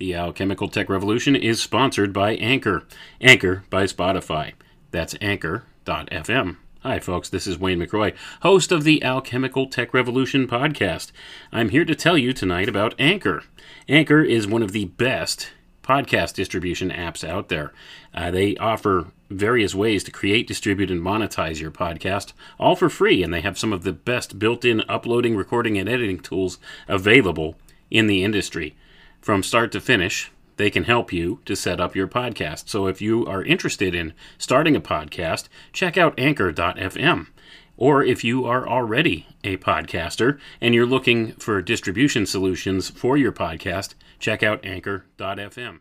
The 0.00 0.14
Alchemical 0.14 0.70
Tech 0.70 0.88
Revolution 0.88 1.36
is 1.36 1.60
sponsored 1.60 2.10
by 2.10 2.30
Anchor. 2.36 2.84
Anchor 3.20 3.64
by 3.68 3.84
Spotify. 3.84 4.54
That's 4.92 5.14
anchor.fm. 5.20 6.56
Hi, 6.80 6.98
folks. 6.98 7.28
This 7.28 7.46
is 7.46 7.58
Wayne 7.58 7.78
McRoy, 7.78 8.16
host 8.40 8.72
of 8.72 8.84
the 8.84 9.04
Alchemical 9.04 9.66
Tech 9.66 9.92
Revolution 9.92 10.48
podcast. 10.48 11.12
I'm 11.52 11.68
here 11.68 11.84
to 11.84 11.94
tell 11.94 12.16
you 12.16 12.32
tonight 12.32 12.66
about 12.66 12.94
Anchor. 12.98 13.42
Anchor 13.90 14.22
is 14.22 14.46
one 14.46 14.62
of 14.62 14.72
the 14.72 14.86
best 14.86 15.50
podcast 15.82 16.32
distribution 16.32 16.88
apps 16.88 17.22
out 17.22 17.50
there. 17.50 17.70
Uh, 18.14 18.30
they 18.30 18.56
offer 18.56 19.08
various 19.28 19.74
ways 19.74 20.02
to 20.04 20.10
create, 20.10 20.46
distribute, 20.46 20.90
and 20.90 21.02
monetize 21.02 21.60
your 21.60 21.70
podcast, 21.70 22.32
all 22.58 22.74
for 22.74 22.88
free, 22.88 23.22
and 23.22 23.34
they 23.34 23.42
have 23.42 23.58
some 23.58 23.74
of 23.74 23.82
the 23.82 23.92
best 23.92 24.38
built 24.38 24.64
in 24.64 24.80
uploading, 24.88 25.36
recording, 25.36 25.76
and 25.76 25.90
editing 25.90 26.20
tools 26.20 26.58
available 26.88 27.56
in 27.90 28.06
the 28.06 28.24
industry. 28.24 28.74
From 29.20 29.42
start 29.42 29.70
to 29.72 29.80
finish, 29.80 30.30
they 30.56 30.70
can 30.70 30.84
help 30.84 31.12
you 31.12 31.40
to 31.44 31.56
set 31.56 31.80
up 31.80 31.96
your 31.96 32.08
podcast. 32.08 32.68
So 32.68 32.86
if 32.86 33.00
you 33.00 33.26
are 33.26 33.42
interested 33.44 33.94
in 33.94 34.12
starting 34.38 34.76
a 34.76 34.80
podcast, 34.80 35.48
check 35.72 35.96
out 35.96 36.18
anchor.fm. 36.18 37.28
Or 37.76 38.04
if 38.04 38.22
you 38.22 38.44
are 38.44 38.68
already 38.68 39.26
a 39.42 39.56
podcaster 39.56 40.38
and 40.60 40.74
you're 40.74 40.84
looking 40.84 41.32
for 41.32 41.62
distribution 41.62 42.26
solutions 42.26 42.90
for 42.90 43.16
your 43.16 43.32
podcast, 43.32 43.94
check 44.18 44.42
out 44.42 44.64
anchor.fm. 44.64 45.80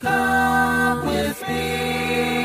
Come 0.00 1.06
with 1.06 1.48
me. 1.48 2.39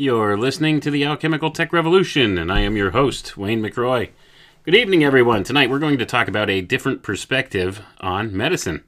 You're 0.00 0.38
listening 0.38 0.80
to 0.80 0.90
the 0.90 1.04
Alchemical 1.04 1.50
Tech 1.50 1.74
Revolution, 1.74 2.38
and 2.38 2.50
I 2.50 2.60
am 2.60 2.74
your 2.74 2.92
host, 2.92 3.36
Wayne 3.36 3.60
McRoy. 3.60 4.08
Good 4.64 4.74
evening, 4.74 5.04
everyone. 5.04 5.44
Tonight 5.44 5.68
we're 5.68 5.78
going 5.78 5.98
to 5.98 6.06
talk 6.06 6.26
about 6.26 6.48
a 6.48 6.62
different 6.62 7.02
perspective 7.02 7.82
on 8.00 8.34
medicine. 8.34 8.82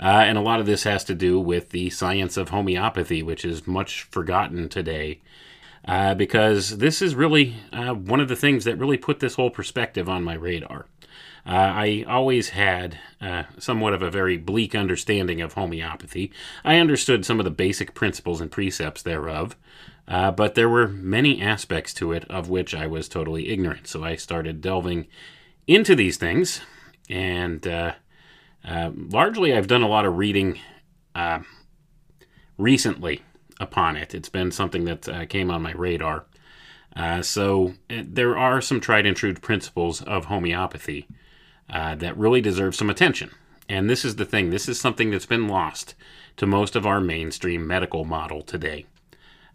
Uh, 0.00 0.06
and 0.06 0.36
a 0.36 0.40
lot 0.40 0.58
of 0.58 0.66
this 0.66 0.82
has 0.82 1.04
to 1.04 1.14
do 1.14 1.38
with 1.38 1.70
the 1.70 1.88
science 1.90 2.36
of 2.36 2.48
homeopathy, 2.48 3.22
which 3.22 3.44
is 3.44 3.68
much 3.68 4.02
forgotten 4.10 4.68
today. 4.68 5.20
Uh, 5.84 6.14
because 6.14 6.78
this 6.78 7.00
is 7.00 7.14
really 7.14 7.54
uh, 7.72 7.94
one 7.94 8.18
of 8.18 8.26
the 8.26 8.34
things 8.34 8.64
that 8.64 8.76
really 8.76 8.98
put 8.98 9.20
this 9.20 9.36
whole 9.36 9.50
perspective 9.50 10.08
on 10.08 10.24
my 10.24 10.34
radar. 10.34 10.86
Uh, 11.46 11.50
I 11.50 12.04
always 12.08 12.50
had 12.50 12.98
uh, 13.20 13.44
somewhat 13.58 13.94
of 13.94 14.02
a 14.02 14.10
very 14.10 14.36
bleak 14.36 14.74
understanding 14.74 15.40
of 15.40 15.52
homeopathy. 15.52 16.32
I 16.64 16.78
understood 16.78 17.24
some 17.24 17.38
of 17.38 17.44
the 17.44 17.50
basic 17.50 17.94
principles 17.94 18.40
and 18.40 18.50
precepts 18.50 19.02
thereof, 19.02 19.56
uh, 20.10 20.32
but 20.32 20.56
there 20.56 20.68
were 20.68 20.88
many 20.88 21.40
aspects 21.40 21.94
to 21.94 22.10
it 22.10 22.24
of 22.28 22.50
which 22.50 22.74
I 22.74 22.88
was 22.88 23.08
totally 23.08 23.48
ignorant. 23.48 23.86
So 23.86 24.02
I 24.02 24.16
started 24.16 24.60
delving 24.60 25.06
into 25.68 25.94
these 25.94 26.16
things, 26.16 26.60
and 27.08 27.64
uh, 27.64 27.92
uh, 28.64 28.90
largely 28.94 29.54
I've 29.54 29.68
done 29.68 29.82
a 29.82 29.88
lot 29.88 30.04
of 30.04 30.16
reading 30.16 30.58
uh, 31.14 31.40
recently 32.58 33.22
upon 33.60 33.96
it. 33.96 34.12
It's 34.12 34.28
been 34.28 34.50
something 34.50 34.84
that 34.86 35.08
uh, 35.08 35.26
came 35.26 35.48
on 35.48 35.62
my 35.62 35.72
radar. 35.72 36.24
Uh, 36.96 37.22
so 37.22 37.74
uh, 37.88 38.02
there 38.04 38.36
are 38.36 38.60
some 38.60 38.80
tried 38.80 39.06
and 39.06 39.16
true 39.16 39.34
principles 39.34 40.02
of 40.02 40.24
homeopathy 40.24 41.06
that 41.68 42.16
really 42.16 42.40
deserve 42.40 42.74
some 42.74 42.90
attention. 42.90 43.30
And 43.68 43.88
this 43.88 44.04
is 44.04 44.16
the 44.16 44.24
thing 44.24 44.50
this 44.50 44.68
is 44.68 44.80
something 44.80 45.12
that's 45.12 45.26
been 45.26 45.46
lost 45.46 45.94
to 46.36 46.46
most 46.46 46.74
of 46.74 46.84
our 46.84 47.00
mainstream 47.00 47.64
medical 47.64 48.04
model 48.04 48.42
today. 48.42 48.86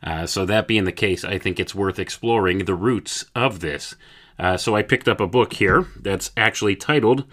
Uh, 0.03 0.25
so, 0.25 0.45
that 0.45 0.67
being 0.67 0.83
the 0.83 0.91
case, 0.91 1.23
I 1.23 1.37
think 1.37 1.59
it's 1.59 1.75
worth 1.75 1.99
exploring 1.99 2.65
the 2.65 2.75
roots 2.75 3.25
of 3.33 3.59
this. 3.59 3.95
Uh, 4.37 4.57
so, 4.57 4.75
I 4.75 4.83
picked 4.83 5.07
up 5.07 5.19
a 5.19 5.27
book 5.27 5.53
here 5.53 5.87
that's 5.99 6.31
actually 6.37 6.75
titled 6.75 7.25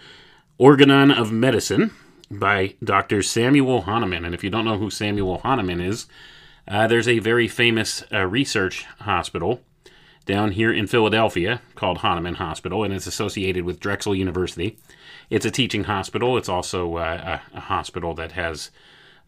Organon 0.58 1.10
of 1.10 1.32
Medicine 1.32 1.92
by 2.30 2.74
Dr. 2.82 3.22
Samuel 3.22 3.82
Hahnemann. 3.82 4.24
And 4.24 4.34
if 4.34 4.42
you 4.42 4.50
don't 4.50 4.64
know 4.64 4.78
who 4.78 4.90
Samuel 4.90 5.38
Hahnemann 5.38 5.80
is, 5.80 6.06
uh, 6.66 6.86
there's 6.86 7.08
a 7.08 7.18
very 7.18 7.48
famous 7.48 8.04
uh, 8.12 8.26
research 8.26 8.84
hospital 9.00 9.60
down 10.24 10.52
here 10.52 10.72
in 10.72 10.86
Philadelphia 10.86 11.60
called 11.74 11.98
Hahnemann 11.98 12.36
Hospital, 12.36 12.84
and 12.84 12.94
it's 12.94 13.06
associated 13.06 13.64
with 13.64 13.80
Drexel 13.80 14.14
University. 14.14 14.78
It's 15.30 15.46
a 15.46 15.50
teaching 15.50 15.84
hospital. 15.84 16.36
It's 16.36 16.48
also 16.48 16.96
uh, 16.96 17.40
a, 17.54 17.56
a 17.56 17.60
hospital 17.60 18.14
that 18.14 18.32
has 18.32 18.70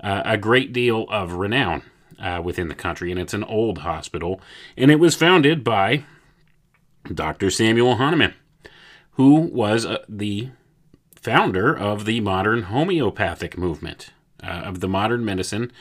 uh, 0.01 0.23
a 0.25 0.37
great 0.37 0.73
deal 0.73 1.07
of 1.11 1.33
renown 1.33 1.83
uh, 2.19 2.41
within 2.43 2.69
the 2.69 2.75
country, 2.75 3.11
and 3.11 3.21
it's 3.21 3.35
an 3.35 3.45
old 3.45 3.79
hospital. 3.79 4.41
And 4.77 4.91
it 4.91 5.01
was 5.01 5.15
founded 5.15 5.65
by 5.65 6.05
Dr. 7.13 7.51
Samuel 7.51 7.97
Hahnemann, 7.97 8.35
who 9.13 9.41
was 9.41 9.85
uh, 9.85 10.05
the 10.09 10.51
founder 11.15 11.77
of 11.77 12.05
the 12.05 12.21
modern 12.21 12.65
homeopathic 12.65 13.57
movement, 13.57 14.11
uh, 14.43 14.47
of 14.47 14.81
the 14.81 14.89
modern 14.89 15.25
medicine, 15.25 15.73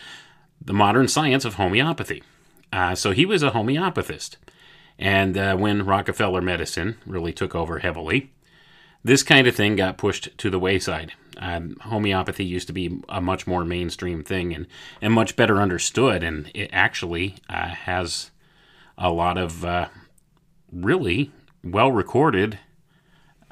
the 0.62 0.74
modern 0.74 1.08
science 1.08 1.46
of 1.46 1.56
homeopathy. 1.56 2.24
Uh, 2.72 2.96
so 2.96 3.12
he 3.12 3.26
was 3.26 3.44
a 3.44 3.52
homeopathist. 3.52 4.38
And 4.98 5.38
uh, 5.38 5.56
when 5.58 5.86
Rockefeller 5.86 6.42
medicine 6.42 6.98
really 7.06 7.34
took 7.34 7.56
over 7.56 7.80
heavily, 7.80 8.32
this 9.04 9.24
kind 9.24 9.48
of 9.48 9.56
thing 9.56 9.76
got 9.76 9.98
pushed 9.98 10.38
to 10.38 10.50
the 10.50 10.60
wayside. 10.60 11.14
Um, 11.38 11.78
homeopathy 11.82 12.46
used 12.46 12.68
to 12.68 12.74
be 12.74 13.02
a 13.10 13.22
much 13.22 13.48
more 13.48 13.66
mainstream 13.66 14.24
thing 14.24 14.54
and, 14.54 14.68
and 15.02 15.14
much 15.14 15.36
better 15.36 15.62
understood, 15.62 16.24
and 16.24 16.52
it 16.54 16.70
actually 16.72 17.36
uh, 17.50 17.70
has 17.70 18.32
a 18.98 19.12
lot 19.12 19.38
of 19.38 19.66
uh, 19.66 19.88
really 20.72 21.32
well 21.64 21.92
recorded 21.92 22.60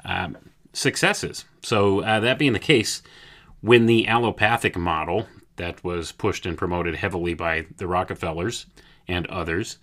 um, 0.04 0.36
successes. 0.72 1.44
So, 1.62 2.00
uh, 2.00 2.20
that 2.20 2.38
being 2.38 2.52
the 2.52 2.58
case, 2.58 3.02
when 3.60 3.86
the 3.86 4.06
allopathic 4.06 4.76
model 4.76 5.26
that 5.56 5.82
was 5.84 6.12
pushed 6.12 6.46
and 6.46 6.58
promoted 6.58 6.96
heavily 6.96 7.34
by 7.34 7.66
the 7.76 7.86
Rockefellers 7.86 8.66
and 9.06 9.26
others 9.28 9.78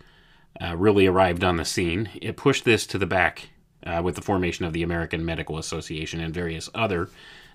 uh, 0.62 0.76
really 0.76 1.06
arrived 1.06 1.44
on 1.44 1.58
the 1.58 1.66
scene, 1.66 2.10
it 2.22 2.38
pushed 2.38 2.66
this 2.66 2.86
to 2.88 2.98
the 2.98 3.06
back 3.06 3.50
uh, 3.86 4.02
with 4.04 4.16
the 4.16 4.22
formation 4.22 4.66
of 4.66 4.74
the 4.74 4.84
American 4.84 5.24
Medical 5.24 5.58
Association 5.58 6.20
and 6.20 6.34
various 6.34 6.70
other 6.74 7.10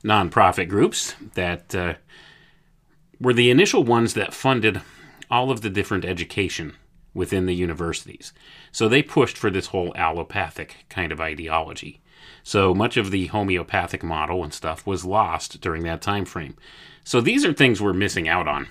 nonprofit 0.04 0.68
groups 0.68 1.14
that 1.34 1.74
uh, 1.74 1.94
were 3.20 3.32
the 3.32 3.50
initial 3.50 3.82
ones 3.82 4.14
that 4.14 4.34
funded 4.34 4.82
all 5.30 5.50
of 5.50 5.62
the 5.62 5.70
different 5.70 6.04
education 6.04 6.76
within 7.14 7.46
the 7.46 7.54
universities. 7.54 8.32
So 8.70 8.88
they 8.88 9.02
pushed 9.02 9.38
for 9.38 9.50
this 9.50 9.68
whole 9.68 9.92
allopathic 9.96 10.84
kind 10.88 11.12
of 11.12 11.20
ideology. 11.20 12.00
So 12.42 12.74
much 12.74 12.96
of 12.96 13.10
the 13.10 13.26
homeopathic 13.26 14.02
model 14.02 14.44
and 14.44 14.52
stuff 14.52 14.86
was 14.86 15.04
lost 15.04 15.60
during 15.60 15.84
that 15.84 16.02
time 16.02 16.24
frame. 16.24 16.56
So 17.04 17.20
these 17.20 17.44
are 17.44 17.52
things 17.52 17.80
we're 17.80 17.92
missing 17.92 18.28
out 18.28 18.48
on 18.48 18.68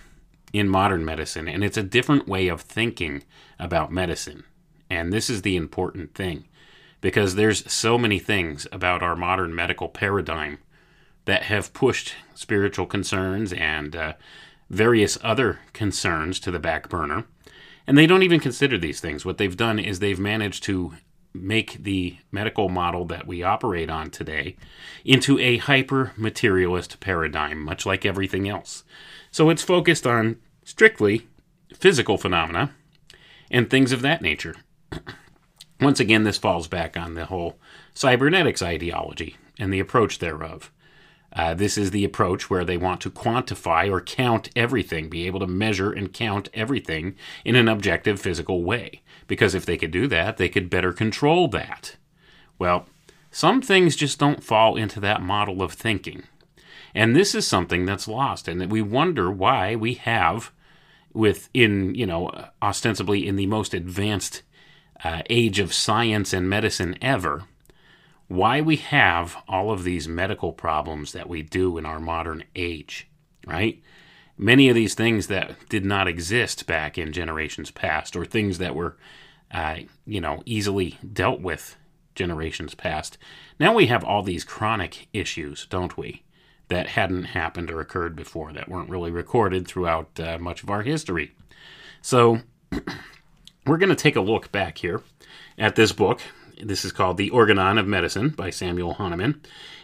in 0.51 0.69
modern 0.69 1.03
medicine, 1.03 1.47
and 1.47 1.63
it's 1.63 1.77
a 1.77 1.83
different 1.83 2.27
way 2.27 2.47
of 2.47 2.61
thinking 2.61 3.23
about 3.57 3.91
medicine. 3.91 4.43
And 4.89 5.11
this 5.11 5.29
is 5.29 5.41
the 5.41 5.55
important 5.55 6.13
thing 6.13 6.45
because 7.01 7.35
there's 7.35 7.71
so 7.71 7.97
many 7.97 8.19
things 8.19 8.67
about 8.71 9.01
our 9.01 9.15
modern 9.15 9.55
medical 9.55 9.89
paradigm 9.89 10.59
that 11.25 11.43
have 11.43 11.73
pushed 11.73 12.15
spiritual 12.33 12.85
concerns 12.85 13.53
and 13.53 13.95
uh, 13.95 14.13
various 14.69 15.17
other 15.23 15.59
concerns 15.71 16.39
to 16.39 16.51
the 16.51 16.59
back 16.59 16.89
burner. 16.89 17.25
And 17.85 17.97
they 17.97 18.07
don't 18.07 18.23
even 18.23 18.39
consider 18.39 18.77
these 18.77 18.99
things. 18.99 19.25
What 19.25 19.37
they've 19.37 19.57
done 19.57 19.79
is 19.79 19.99
they've 19.99 20.19
managed 20.19 20.63
to 20.63 20.93
make 21.33 21.83
the 21.83 22.17
medical 22.31 22.69
model 22.69 23.05
that 23.05 23.25
we 23.25 23.43
operate 23.43 23.89
on 23.89 24.09
today 24.09 24.55
into 25.03 25.39
a 25.39 25.57
hyper 25.57 26.13
materialist 26.15 26.99
paradigm, 26.99 27.59
much 27.59 27.85
like 27.85 28.05
everything 28.05 28.47
else. 28.47 28.83
So 29.31 29.49
it's 29.49 29.63
focused 29.63 30.05
on 30.05 30.37
strictly 30.63 31.27
physical 31.73 32.17
phenomena 32.17 32.73
and 33.49 33.69
things 33.69 33.91
of 33.91 34.01
that 34.03 34.21
nature. 34.21 34.55
Once 35.81 35.99
again, 35.99 36.23
this 36.23 36.37
falls 36.37 36.67
back 36.67 36.95
on 36.95 37.15
the 37.15 37.25
whole 37.25 37.57
cybernetics 37.93 38.61
ideology 38.61 39.35
and 39.59 39.73
the 39.73 39.79
approach 39.79 40.19
thereof. 40.19 40.71
Uh, 41.35 41.53
this 41.53 41.77
is 41.77 41.91
the 41.91 42.05
approach 42.05 42.49
where 42.49 42.63
they 42.63 42.77
want 42.77 43.01
to 43.01 43.09
quantify 43.09 43.89
or 43.89 43.99
count 43.99 44.49
everything, 44.55 45.09
be 45.09 45.25
able 45.25 45.39
to 45.39 45.47
measure 45.47 45.91
and 45.91 46.13
count 46.13 46.47
everything 46.53 47.15
in 47.43 47.55
an 47.55 47.67
objective 47.67 48.21
physical 48.21 48.63
way. 48.63 49.01
Because 49.25 49.55
if 49.55 49.65
they 49.65 49.77
could 49.77 49.91
do 49.91 50.07
that, 50.07 50.37
they 50.37 50.47
could 50.47 50.69
better 50.69 50.93
control 50.93 51.47
that. 51.47 51.95
Well, 52.59 52.85
some 53.31 53.61
things 53.61 53.95
just 53.95 54.19
don't 54.19 54.43
fall 54.43 54.75
into 54.75 54.99
that 54.99 55.23
model 55.23 55.63
of 55.63 55.73
thinking. 55.73 56.23
And 56.93 57.15
this 57.15 57.33
is 57.33 57.47
something 57.47 57.85
that's 57.85 58.07
lost, 58.07 58.47
and 58.47 58.61
that 58.61 58.69
we 58.69 58.83
wonder 58.83 59.31
why 59.31 59.75
we 59.75 59.95
have, 59.95 60.51
within, 61.13 61.95
you 61.95 62.05
know, 62.05 62.29
ostensibly 62.61 63.27
in 63.27 63.35
the 63.35 63.47
most 63.47 63.73
advanced 63.73 64.43
uh, 65.03 65.23
age 65.29 65.57
of 65.57 65.73
science 65.73 66.31
and 66.31 66.47
medicine 66.47 66.95
ever, 67.01 67.45
why 68.27 68.61
we 68.61 68.77
have 68.77 69.37
all 69.47 69.71
of 69.71 69.83
these 69.83 70.07
medical 70.07 70.53
problems 70.53 71.11
that 71.11 71.29
we 71.29 71.41
do 71.41 71.77
in 71.77 71.85
our 71.85 71.99
modern 71.99 72.43
age, 72.55 73.07
right? 73.45 73.81
Many 74.37 74.69
of 74.69 74.75
these 74.75 74.95
things 74.95 75.27
that 75.27 75.69
did 75.69 75.85
not 75.85 76.07
exist 76.07 76.65
back 76.65 76.97
in 76.97 77.13
generations 77.13 77.69
past, 77.69 78.15
or 78.15 78.25
things 78.25 78.57
that 78.57 78.75
were, 78.75 78.97
uh, 79.51 79.77
you 80.05 80.19
know, 80.19 80.41
easily 80.45 80.97
dealt 81.11 81.41
with 81.41 81.75
generations 82.15 82.73
past. 82.73 83.17
Now 83.59 83.73
we 83.73 83.87
have 83.87 84.03
all 84.03 84.23
these 84.23 84.43
chronic 84.43 85.07
issues, 85.13 85.67
don't 85.67 85.97
we? 85.97 86.23
That 86.69 86.87
hadn't 86.87 87.25
happened 87.25 87.69
or 87.69 87.79
occurred 87.79 88.15
before, 88.15 88.53
that 88.53 88.69
weren't 88.69 88.89
really 88.89 89.11
recorded 89.11 89.67
throughout 89.67 90.19
uh, 90.19 90.37
much 90.39 90.63
of 90.63 90.69
our 90.69 90.81
history. 90.81 91.35
So, 92.01 92.39
we're 93.65 93.77
going 93.77 93.89
to 93.89 93.95
take 93.95 94.15
a 94.15 94.21
look 94.21 94.51
back 94.51 94.79
here 94.79 95.03
at 95.57 95.75
this 95.75 95.91
book 95.91 96.21
this 96.61 96.85
is 96.85 96.91
called 96.91 97.17
The 97.17 97.29
Organon 97.29 97.77
of 97.77 97.87
Medicine 97.87 98.29
by 98.29 98.49
Samuel 98.49 98.95
Hahnemann. 98.95 99.41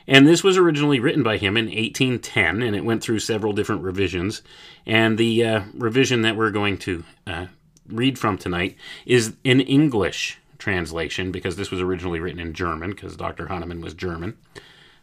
And 0.07 0.27
this 0.27 0.43
was 0.43 0.57
originally 0.57 0.99
written 0.99 1.21
by 1.21 1.38
him 1.38 1.55
in 1.55 1.65
1810, 1.65 2.61
and 2.61 2.75
it 2.75 2.83
went 2.83 3.03
through 3.03 3.19
several 3.19 3.53
different 3.53 3.83
revisions. 3.83 4.41
And 4.85 5.17
the 5.17 5.45
uh, 5.45 5.61
revision 5.73 6.23
that 6.23 6.35
we're 6.35 6.51
going 6.51 6.77
to 6.79 7.03
uh, 7.27 7.45
read 7.88 8.17
from 8.17 8.38
tonight 8.38 8.75
is 9.05 9.35
an 9.45 9.61
English 9.61 10.39
translation 10.57 11.31
because 11.31 11.55
this 11.55 11.71
was 11.71 11.81
originally 11.81 12.19
written 12.19 12.39
in 12.39 12.53
German 12.53 12.91
because 12.91 13.15
Dr. 13.15 13.47
Hahnemann 13.47 13.81
was 13.81 13.93
German. 13.93 14.38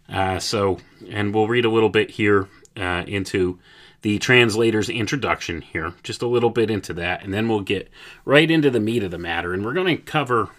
Uh, 0.09 0.39
so, 0.39 0.79
and 1.09 1.35
we'll 1.35 1.49
read 1.49 1.65
a 1.65 1.71
little 1.71 1.89
bit 1.89 2.11
here 2.11 2.49
uh, 2.77 3.05
into 3.07 3.59
the 4.03 4.19
translator's 4.19 4.89
introduction 4.89 5.63
here, 5.63 5.95
just 6.03 6.23
a 6.23 6.29
little 6.29 6.51
bit 6.51 6.71
into 6.71 6.93
that, 6.93 7.25
and 7.25 7.35
then 7.35 7.49
we'll 7.49 7.61
get 7.61 7.91
right 8.25 8.51
into 8.51 8.71
the 8.71 8.79
meat 8.79 9.03
of 9.03 9.11
the 9.11 9.19
matter. 9.19 9.53
And 9.53 9.65
we're 9.65 9.73
going 9.73 9.97
to 9.97 10.03
cover 10.03 10.51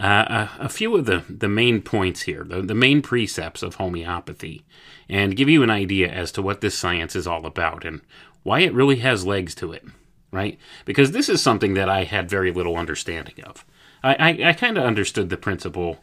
uh, 0.00 0.48
a, 0.60 0.64
a 0.64 0.68
few 0.68 0.96
of 0.96 1.04
the, 1.04 1.24
the 1.28 1.48
main 1.48 1.82
points 1.82 2.22
here, 2.22 2.44
the, 2.44 2.62
the 2.62 2.74
main 2.74 3.02
precepts 3.02 3.62
of 3.62 3.76
homeopathy, 3.76 4.64
and 5.08 5.36
give 5.36 5.48
you 5.48 5.62
an 5.62 5.70
idea 5.70 6.08
as 6.08 6.32
to 6.32 6.42
what 6.42 6.60
this 6.60 6.76
science 6.76 7.14
is 7.14 7.26
all 7.26 7.46
about 7.46 7.84
and 7.84 8.00
why 8.42 8.60
it 8.60 8.72
really 8.72 8.96
has 8.96 9.26
legs 9.26 9.54
to 9.54 9.72
it, 9.72 9.84
right? 10.30 10.58
Because 10.84 11.12
this 11.12 11.28
is 11.28 11.42
something 11.42 11.74
that 11.74 11.88
I 11.88 12.04
had 12.04 12.28
very 12.28 12.50
little 12.50 12.76
understanding 12.76 13.42
of. 13.44 13.64
I, 14.02 14.14
I, 14.14 14.48
I 14.48 14.52
kind 14.54 14.78
of 14.78 14.84
understood 14.84 15.28
the 15.28 15.36
principle, 15.36 15.98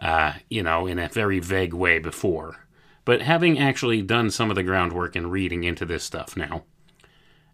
uh, 0.00 0.34
you 0.48 0.62
know, 0.62 0.86
in 0.86 0.98
a 0.98 1.08
very 1.08 1.40
vague 1.40 1.74
way 1.74 1.98
before. 1.98 2.66
But 3.04 3.22
having 3.22 3.58
actually 3.58 4.02
done 4.02 4.30
some 4.30 4.50
of 4.50 4.54
the 4.54 4.62
groundwork 4.62 5.16
and 5.16 5.32
reading 5.32 5.64
into 5.64 5.84
this 5.84 6.04
stuff 6.04 6.36
now, 6.36 6.62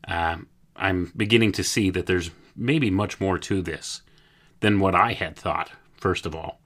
uh, 0.06 0.36
I'm 0.76 1.12
beginning 1.16 1.52
to 1.52 1.64
see 1.64 1.90
that 1.90 2.06
there's 2.06 2.30
maybe 2.54 2.90
much 2.90 3.20
more 3.20 3.38
to 3.38 3.62
this 3.62 4.02
than 4.60 4.80
what 4.80 4.94
I 4.94 5.12
had 5.12 5.36
thought, 5.36 5.70
first 5.96 6.26
of 6.26 6.34
all. 6.34 6.60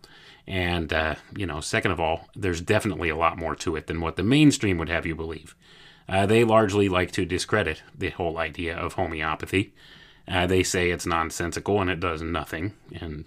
And, 0.46 0.92
uh, 0.92 1.14
you 1.36 1.46
know, 1.46 1.60
second 1.60 1.92
of 1.92 2.00
all, 2.00 2.28
there's 2.34 2.60
definitely 2.60 3.08
a 3.08 3.16
lot 3.16 3.38
more 3.38 3.54
to 3.56 3.76
it 3.76 3.86
than 3.86 4.00
what 4.00 4.16
the 4.16 4.22
mainstream 4.22 4.78
would 4.78 4.88
have 4.88 5.06
you 5.06 5.14
believe. 5.14 5.54
Uh, 6.08 6.26
they 6.26 6.42
largely 6.42 6.88
like 6.88 7.12
to 7.12 7.24
discredit 7.24 7.82
the 7.96 8.10
whole 8.10 8.38
idea 8.38 8.76
of 8.76 8.94
homeopathy. 8.94 9.72
Uh, 10.26 10.46
they 10.46 10.62
say 10.62 10.90
it's 10.90 11.06
nonsensical 11.06 11.80
and 11.80 11.90
it 11.90 12.00
does 12.00 12.22
nothing. 12.22 12.74
And, 13.00 13.24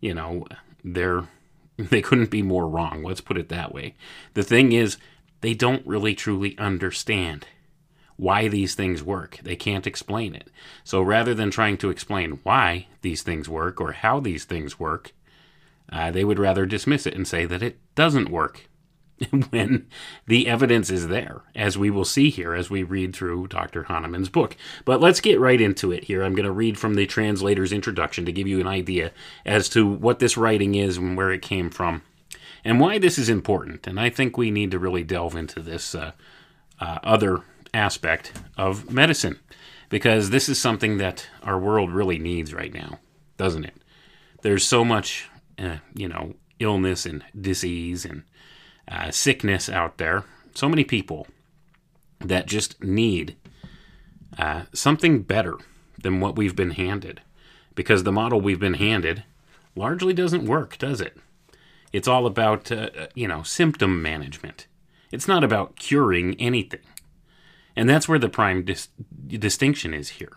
you 0.00 0.14
know, 0.14 0.46
they're 0.84 1.24
they 1.76 2.02
couldn't 2.02 2.30
be 2.30 2.42
more 2.42 2.68
wrong. 2.68 3.02
Let's 3.02 3.20
put 3.20 3.36
it 3.36 3.48
that 3.50 3.74
way. 3.74 3.94
The 4.34 4.42
thing 4.42 4.72
is, 4.72 4.96
they 5.40 5.54
don't 5.54 5.86
really 5.86 6.14
truly 6.14 6.56
understand 6.58 7.46
why 8.16 8.48
these 8.48 8.74
things 8.74 9.02
work. 9.02 9.38
They 9.42 9.56
can't 9.56 9.86
explain 9.86 10.34
it. 10.34 10.48
So 10.84 11.02
rather 11.02 11.34
than 11.34 11.50
trying 11.50 11.76
to 11.78 11.90
explain 11.90 12.40
why 12.42 12.86
these 13.02 13.22
things 13.22 13.48
work 13.48 13.80
or 13.80 13.92
how 13.92 14.20
these 14.20 14.44
things 14.44 14.78
work, 14.78 15.12
uh, 15.90 16.10
they 16.10 16.24
would 16.24 16.38
rather 16.38 16.66
dismiss 16.66 17.06
it 17.06 17.14
and 17.14 17.28
say 17.28 17.46
that 17.46 17.62
it 17.62 17.78
doesn't 17.94 18.30
work 18.30 18.68
when 19.50 19.86
the 20.26 20.46
evidence 20.46 20.90
is 20.90 21.08
there, 21.08 21.42
as 21.54 21.78
we 21.78 21.90
will 21.90 22.04
see 22.04 22.30
here 22.30 22.54
as 22.54 22.68
we 22.68 22.82
read 22.82 23.14
through 23.14 23.46
Dr. 23.48 23.84
Hahnemann's 23.84 24.28
book. 24.28 24.56
But 24.84 25.00
let's 25.00 25.20
get 25.20 25.40
right 25.40 25.60
into 25.60 25.92
it 25.92 26.04
here. 26.04 26.22
I'm 26.22 26.34
going 26.34 26.44
to 26.44 26.52
read 26.52 26.78
from 26.78 26.94
the 26.94 27.06
translator's 27.06 27.72
introduction 27.72 28.24
to 28.26 28.32
give 28.32 28.46
you 28.46 28.60
an 28.60 28.66
idea 28.66 29.12
as 29.44 29.68
to 29.70 29.86
what 29.86 30.18
this 30.18 30.36
writing 30.36 30.74
is 30.74 30.96
and 30.96 31.16
where 31.16 31.30
it 31.30 31.42
came 31.42 31.70
from 31.70 32.02
and 32.64 32.80
why 32.80 32.98
this 32.98 33.18
is 33.18 33.28
important. 33.28 33.86
And 33.86 34.00
I 34.00 34.10
think 34.10 34.36
we 34.36 34.50
need 34.50 34.70
to 34.72 34.78
really 34.78 35.04
delve 35.04 35.36
into 35.36 35.60
this 35.60 35.94
uh, 35.94 36.12
uh, 36.80 36.98
other 37.04 37.42
aspect 37.76 38.32
of 38.56 38.90
medicine 38.90 39.38
because 39.88 40.30
this 40.30 40.48
is 40.48 40.58
something 40.58 40.98
that 40.98 41.28
our 41.42 41.58
world 41.58 41.92
really 41.92 42.18
needs 42.18 42.52
right 42.52 42.74
now, 42.74 42.98
doesn't 43.36 43.64
it? 43.64 43.74
There's 44.42 44.66
so 44.66 44.84
much, 44.84 45.28
uh, 45.58 45.76
you 45.94 46.08
know, 46.08 46.34
illness 46.58 47.06
and 47.06 47.22
disease 47.38 48.04
and 48.04 48.22
uh, 48.88 49.10
sickness 49.10 49.68
out 49.68 49.98
there. 49.98 50.24
So 50.54 50.68
many 50.68 50.84
people 50.84 51.26
that 52.20 52.46
just 52.46 52.82
need 52.82 53.36
uh, 54.38 54.62
something 54.72 55.22
better 55.22 55.56
than 56.00 56.20
what 56.20 56.36
we've 56.36 56.56
been 56.56 56.72
handed. 56.72 57.20
Because 57.74 58.04
the 58.04 58.12
model 58.12 58.40
we've 58.40 58.60
been 58.60 58.74
handed 58.74 59.24
largely 59.74 60.14
doesn't 60.14 60.46
work, 60.46 60.78
does 60.78 61.00
it? 61.00 61.16
It's 61.92 62.08
all 62.08 62.26
about, 62.26 62.72
uh, 62.72 62.88
you 63.14 63.28
know, 63.28 63.42
symptom 63.42 64.02
management. 64.02 64.66
It's 65.12 65.28
not 65.28 65.44
about 65.44 65.76
curing 65.76 66.34
anything. 66.40 66.80
And 67.76 67.88
that's 67.88 68.08
where 68.08 68.18
the 68.18 68.28
prime 68.28 68.64
dis- 68.64 68.88
distinction 69.26 69.92
is 69.92 70.10
here. 70.10 70.32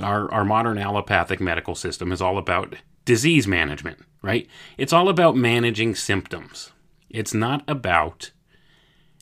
Our, 0.00 0.30
our 0.32 0.44
modern 0.44 0.78
allopathic 0.78 1.40
medical 1.40 1.74
system 1.74 2.12
is 2.12 2.20
all 2.20 2.38
about 2.38 2.76
disease 3.04 3.46
management, 3.46 3.98
right? 4.22 4.46
It's 4.78 4.92
all 4.92 5.08
about 5.08 5.34
managing 5.34 5.94
symptoms. 5.94 6.70
It's 7.08 7.34
not 7.34 7.64
about 7.66 8.30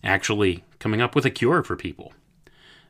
actually 0.05 0.64
coming 0.78 1.00
up 1.00 1.14
with 1.14 1.25
a 1.25 1.31
cure 1.31 1.62
for 1.62 1.76
people. 1.76 2.12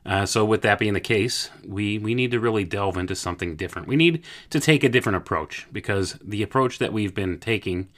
Uh, 0.05 0.25
so, 0.25 0.45
with 0.45 0.61
that 0.61 0.79
being 0.79 0.93
the 0.93 0.99
case, 0.99 1.49
we, 1.65 1.97
we 1.97 2.15
need 2.15 2.31
to 2.31 2.39
really 2.39 2.63
delve 2.63 2.97
into 2.97 3.15
something 3.15 3.55
different. 3.55 3.87
We 3.87 3.95
need 3.95 4.23
to 4.49 4.59
take 4.59 4.83
a 4.83 4.89
different 4.89 5.17
approach 5.17 5.67
because 5.71 6.17
the 6.23 6.41
approach 6.41 6.79
that 6.79 6.93
we've 6.93 7.13
been 7.13 7.37
taking 7.39 7.89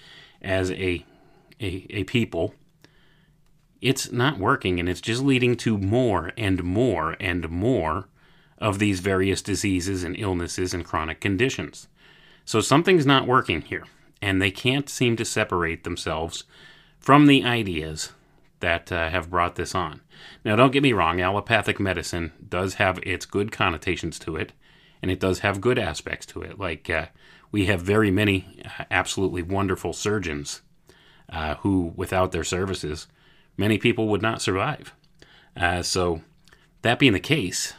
as 0.41 0.71
a, 0.71 1.05
a, 1.61 1.85
a 1.89 2.03
people, 2.05 2.55
it's 3.81 4.11
not 4.11 4.37
working 4.37 4.79
and 4.79 4.87
it's 4.87 5.01
just 5.01 5.23
leading 5.23 5.55
to 5.57 5.77
more 5.77 6.31
and 6.37 6.63
more 6.63 7.17
and 7.19 7.49
more 7.49 8.07
of 8.59 8.77
these 8.77 8.99
various 8.99 9.41
diseases 9.41 10.03
and 10.03 10.15
illnesses 10.17 10.73
and 10.73 10.85
chronic 10.85 11.19
conditions. 11.19 11.87
So, 12.45 12.61
something's 12.61 13.05
not 13.05 13.27
working 13.27 13.61
here, 13.61 13.85
and 14.21 14.41
they 14.41 14.51
can't 14.51 14.87
seem 14.87 15.15
to 15.17 15.25
separate 15.25 15.83
themselves 15.83 16.43
from 16.99 17.25
the 17.25 17.43
ideas 17.43 18.11
that 18.59 18.91
uh, 18.91 19.09
have 19.09 19.31
brought 19.31 19.55
this 19.55 19.73
on. 19.73 20.01
Now, 20.45 20.55
don't 20.55 20.71
get 20.71 20.83
me 20.83 20.93
wrong, 20.93 21.19
allopathic 21.19 21.79
medicine 21.79 22.31
does 22.47 22.75
have 22.75 22.99
its 23.03 23.25
good 23.25 23.51
connotations 23.51 24.19
to 24.19 24.35
it, 24.35 24.53
and 25.01 25.09
it 25.09 25.19
does 25.19 25.39
have 25.39 25.61
good 25.61 25.79
aspects 25.79 26.27
to 26.27 26.41
it. 26.41 26.59
Like, 26.59 26.89
uh, 26.89 27.07
we 27.51 27.65
have 27.65 27.81
very 27.81 28.11
many 28.11 28.61
uh, 28.63 28.85
absolutely 28.91 29.41
wonderful 29.41 29.93
surgeons 29.93 30.61
uh, 31.29 31.55
who, 31.55 31.93
without 31.95 32.31
their 32.31 32.43
services, 32.43 33.07
many 33.61 33.77
people 33.77 34.09
would 34.09 34.21
not 34.21 34.41
survive. 34.41 34.93
Uh, 35.55 35.81
so, 35.81 36.21
that 36.81 36.99
being 36.99 37.13
the 37.13 37.19
case, 37.19 37.73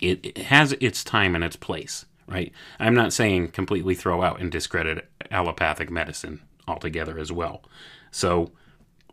it, 0.00 0.24
it 0.24 0.38
has 0.38 0.72
its 0.80 1.04
time 1.04 1.34
and 1.34 1.44
its 1.44 1.56
place, 1.56 2.06
right? 2.26 2.52
I'm 2.80 2.94
not 2.94 3.12
saying 3.12 3.48
completely 3.48 3.94
throw 3.94 4.22
out 4.22 4.40
and 4.40 4.50
discredit 4.50 5.08
allopathic 5.30 5.90
medicine 5.90 6.40
altogether 6.66 7.18
as 7.18 7.30
well. 7.30 7.62
So, 8.10 8.50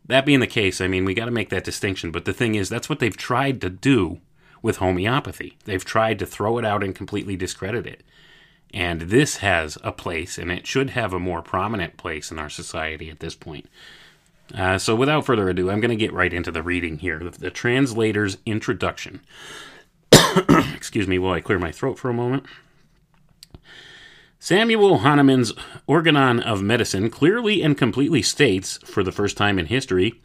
that 0.06 0.26
being 0.26 0.40
the 0.40 0.48
case, 0.48 0.80
I 0.80 0.88
mean, 0.88 1.04
we 1.04 1.14
got 1.14 1.26
to 1.26 1.32
make 1.32 1.50
that 1.50 1.66
distinction. 1.66 2.12
But 2.12 2.26
the 2.26 2.34
thing 2.34 2.56
is, 2.56 2.70
that's 2.70 2.90
what 2.90 3.00
they've 3.00 3.16
tried 3.16 3.60
to 3.62 3.70
do 3.70 4.22
with 4.62 4.78
homeopathy. 4.78 5.58
They've 5.66 5.84
tried 5.84 6.18
to 6.20 6.26
throw 6.26 6.58
it 6.58 6.66
out 6.66 6.84
and 6.84 6.96
completely 6.96 7.36
discredit 7.36 7.86
it. 7.86 8.04
And 8.74 9.02
this 9.02 9.38
has 9.38 9.78
a 9.84 9.92
place, 9.92 10.38
and 10.38 10.52
it 10.52 10.66
should 10.66 10.92
have 10.92 11.14
a 11.14 11.20
more 11.20 11.42
prominent 11.42 11.98
place 11.98 12.32
in 12.32 12.40
our 12.40 12.50
society 12.50 13.10
at 13.10 13.20
this 13.20 13.36
point. 13.36 13.68
Uh, 14.56 14.78
so, 14.78 14.96
without 14.96 15.26
further 15.26 15.50
ado, 15.50 15.70
I'm 15.70 15.82
going 15.82 15.90
to 15.90 15.96
get 15.96 16.14
right 16.14 16.34
into 16.34 16.52
the 16.52 16.64
reading 16.64 17.00
here. 17.00 17.20
The, 17.20 17.32
the 17.32 17.52
translator's 17.52 18.38
introduction. 18.46 19.22
Excuse 20.76 21.08
me 21.08 21.20
while 21.20 21.34
I 21.34 21.42
clear 21.42 21.60
my 21.60 21.72
throat 21.72 22.00
for 22.00 22.10
a 22.10 22.14
moment. 22.14 22.46
Samuel 24.40 25.00
Hahnemann's 25.00 25.52
Organon 25.88 26.40
of 26.40 26.62
Medicine 26.62 27.10
clearly 27.10 27.62
and 27.62 27.78
completely 27.78 28.22
states, 28.22 28.78
for 28.86 29.04
the 29.04 29.12
first 29.12 29.36
time 29.36 29.60
in 29.60 29.66
history, 29.66 30.22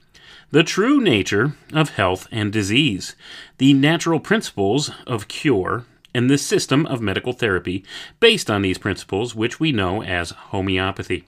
the 0.50 0.62
true 0.62 1.00
nature 1.00 1.56
of 1.72 1.90
health 1.96 2.28
and 2.30 2.52
disease, 2.52 3.16
the 3.56 3.72
natural 3.72 4.20
principles 4.20 4.90
of 5.06 5.26
cure, 5.26 5.86
and 6.14 6.28
the 6.28 6.38
system 6.38 6.84
of 6.86 7.00
medical 7.00 7.32
therapy 7.32 7.84
based 8.20 8.50
on 8.50 8.62
these 8.62 8.78
principles, 8.78 9.34
which 9.34 9.58
we 9.58 9.72
know 9.72 10.02
as 10.02 10.30
homeopathy. 10.30 11.24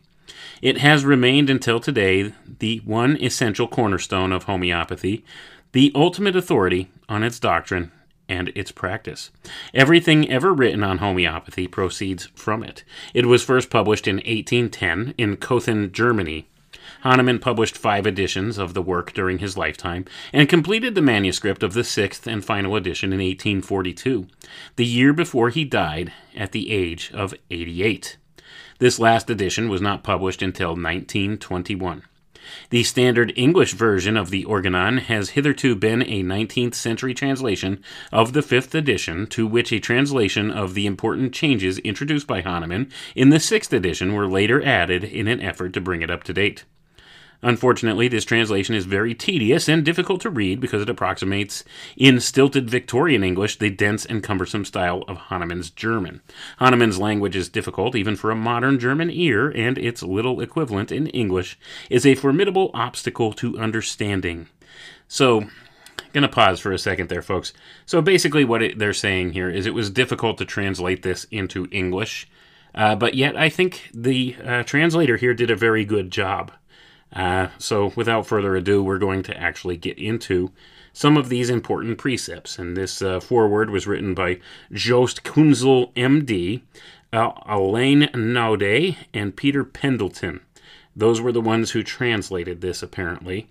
It 0.62 0.78
has 0.78 1.04
remained 1.04 1.50
until 1.50 1.80
today 1.80 2.32
the 2.58 2.78
one 2.84 3.22
essential 3.22 3.68
cornerstone 3.68 4.32
of 4.32 4.44
homeopathy, 4.44 5.24
the 5.72 5.92
ultimate 5.94 6.36
authority 6.36 6.90
on 7.08 7.22
its 7.22 7.38
doctrine 7.38 7.90
and 8.28 8.50
its 8.54 8.70
practice. 8.70 9.30
Everything 9.72 10.30
ever 10.30 10.52
written 10.52 10.82
on 10.82 10.98
homeopathy 10.98 11.66
proceeds 11.66 12.26
from 12.34 12.62
it. 12.62 12.84
It 13.12 13.26
was 13.26 13.44
first 13.44 13.70
published 13.70 14.06
in 14.06 14.16
1810 14.16 15.14
in 15.18 15.36
Cothen, 15.36 15.92
Germany. 15.92 16.48
Hahnemann 17.02 17.38
published 17.38 17.76
five 17.76 18.06
editions 18.06 18.56
of 18.56 18.72
the 18.72 18.82
work 18.82 19.12
during 19.12 19.38
his 19.38 19.58
lifetime 19.58 20.06
and 20.32 20.48
completed 20.48 20.94
the 20.94 21.02
manuscript 21.02 21.62
of 21.62 21.74
the 21.74 21.84
sixth 21.84 22.26
and 22.26 22.42
final 22.44 22.76
edition 22.76 23.12
in 23.12 23.18
1842, 23.18 24.26
the 24.76 24.86
year 24.86 25.12
before 25.12 25.50
he 25.50 25.64
died 25.64 26.12
at 26.34 26.52
the 26.52 26.70
age 26.70 27.10
of 27.12 27.34
88. 27.50 28.16
This 28.78 28.98
last 28.98 29.30
edition 29.30 29.68
was 29.68 29.80
not 29.80 30.02
published 30.02 30.42
until 30.42 30.70
1921. 30.70 32.02
The 32.70 32.82
standard 32.82 33.32
English 33.36 33.72
version 33.72 34.16
of 34.16 34.30
the 34.30 34.44
Organon 34.44 34.98
has 34.98 35.30
hitherto 35.30 35.74
been 35.74 36.02
a 36.02 36.22
19th 36.22 36.74
century 36.74 37.14
translation 37.14 37.82
of 38.12 38.32
the 38.32 38.42
fifth 38.42 38.74
edition, 38.74 39.26
to 39.28 39.46
which 39.46 39.72
a 39.72 39.80
translation 39.80 40.50
of 40.50 40.74
the 40.74 40.86
important 40.86 41.32
changes 41.32 41.78
introduced 41.78 42.26
by 42.26 42.42
Hahnemann 42.42 42.90
in 43.14 43.30
the 43.30 43.40
sixth 43.40 43.72
edition 43.72 44.12
were 44.12 44.26
later 44.26 44.62
added 44.62 45.04
in 45.04 45.28
an 45.28 45.40
effort 45.40 45.72
to 45.72 45.80
bring 45.80 46.02
it 46.02 46.10
up 46.10 46.24
to 46.24 46.34
date. 46.34 46.64
Unfortunately, 47.44 48.08
this 48.08 48.24
translation 48.24 48.74
is 48.74 48.86
very 48.86 49.14
tedious 49.14 49.68
and 49.68 49.84
difficult 49.84 50.22
to 50.22 50.30
read 50.30 50.60
because 50.60 50.80
it 50.80 50.88
approximates, 50.88 51.62
in 51.94 52.18
stilted 52.18 52.70
Victorian 52.70 53.22
English, 53.22 53.58
the 53.58 53.68
dense 53.68 54.06
and 54.06 54.22
cumbersome 54.22 54.64
style 54.64 55.04
of 55.06 55.18
Hahnemann's 55.28 55.68
German. 55.68 56.22
Hahnemann's 56.58 56.98
language 56.98 57.36
is 57.36 57.50
difficult 57.50 57.94
even 57.94 58.16
for 58.16 58.30
a 58.30 58.34
modern 58.34 58.78
German 58.78 59.10
ear, 59.10 59.50
and 59.50 59.76
its 59.76 60.02
little 60.02 60.40
equivalent 60.40 60.90
in 60.90 61.08
English 61.08 61.58
is 61.90 62.06
a 62.06 62.14
formidable 62.14 62.70
obstacle 62.72 63.34
to 63.34 63.58
understanding. 63.58 64.48
So, 65.06 65.44
gonna 66.14 66.28
pause 66.28 66.60
for 66.60 66.72
a 66.72 66.78
second 66.78 67.10
there, 67.10 67.20
folks. 67.20 67.52
So 67.84 68.00
basically, 68.00 68.46
what 68.46 68.62
it, 68.62 68.78
they're 68.78 68.94
saying 68.94 69.34
here 69.34 69.50
is 69.50 69.66
it 69.66 69.74
was 69.74 69.90
difficult 69.90 70.38
to 70.38 70.46
translate 70.46 71.02
this 71.02 71.24
into 71.30 71.68
English, 71.70 72.26
uh, 72.74 72.94
but 72.94 73.12
yet 73.12 73.36
I 73.36 73.50
think 73.50 73.90
the 73.92 74.34
uh, 74.42 74.62
translator 74.62 75.18
here 75.18 75.34
did 75.34 75.50
a 75.50 75.56
very 75.56 75.84
good 75.84 76.10
job. 76.10 76.50
Uh, 77.12 77.48
so, 77.58 77.92
without 77.94 78.26
further 78.26 78.56
ado, 78.56 78.82
we're 78.82 78.98
going 78.98 79.22
to 79.22 79.36
actually 79.36 79.76
get 79.76 79.98
into 79.98 80.50
some 80.92 81.16
of 81.16 81.28
these 81.28 81.50
important 81.50 81.98
precepts. 81.98 82.58
And 82.58 82.76
this 82.76 83.02
uh, 83.02 83.20
foreword 83.20 83.70
was 83.70 83.86
written 83.86 84.14
by 84.14 84.40
Joost 84.72 85.22
Kunzel, 85.22 85.92
MD, 85.94 86.62
uh, 87.12 87.32
Elaine 87.46 88.08
Naude, 88.14 88.96
and 89.12 89.36
Peter 89.36 89.64
Pendleton. 89.64 90.40
Those 90.96 91.20
were 91.20 91.32
the 91.32 91.40
ones 91.40 91.72
who 91.72 91.82
translated 91.82 92.60
this, 92.60 92.82
apparently, 92.82 93.48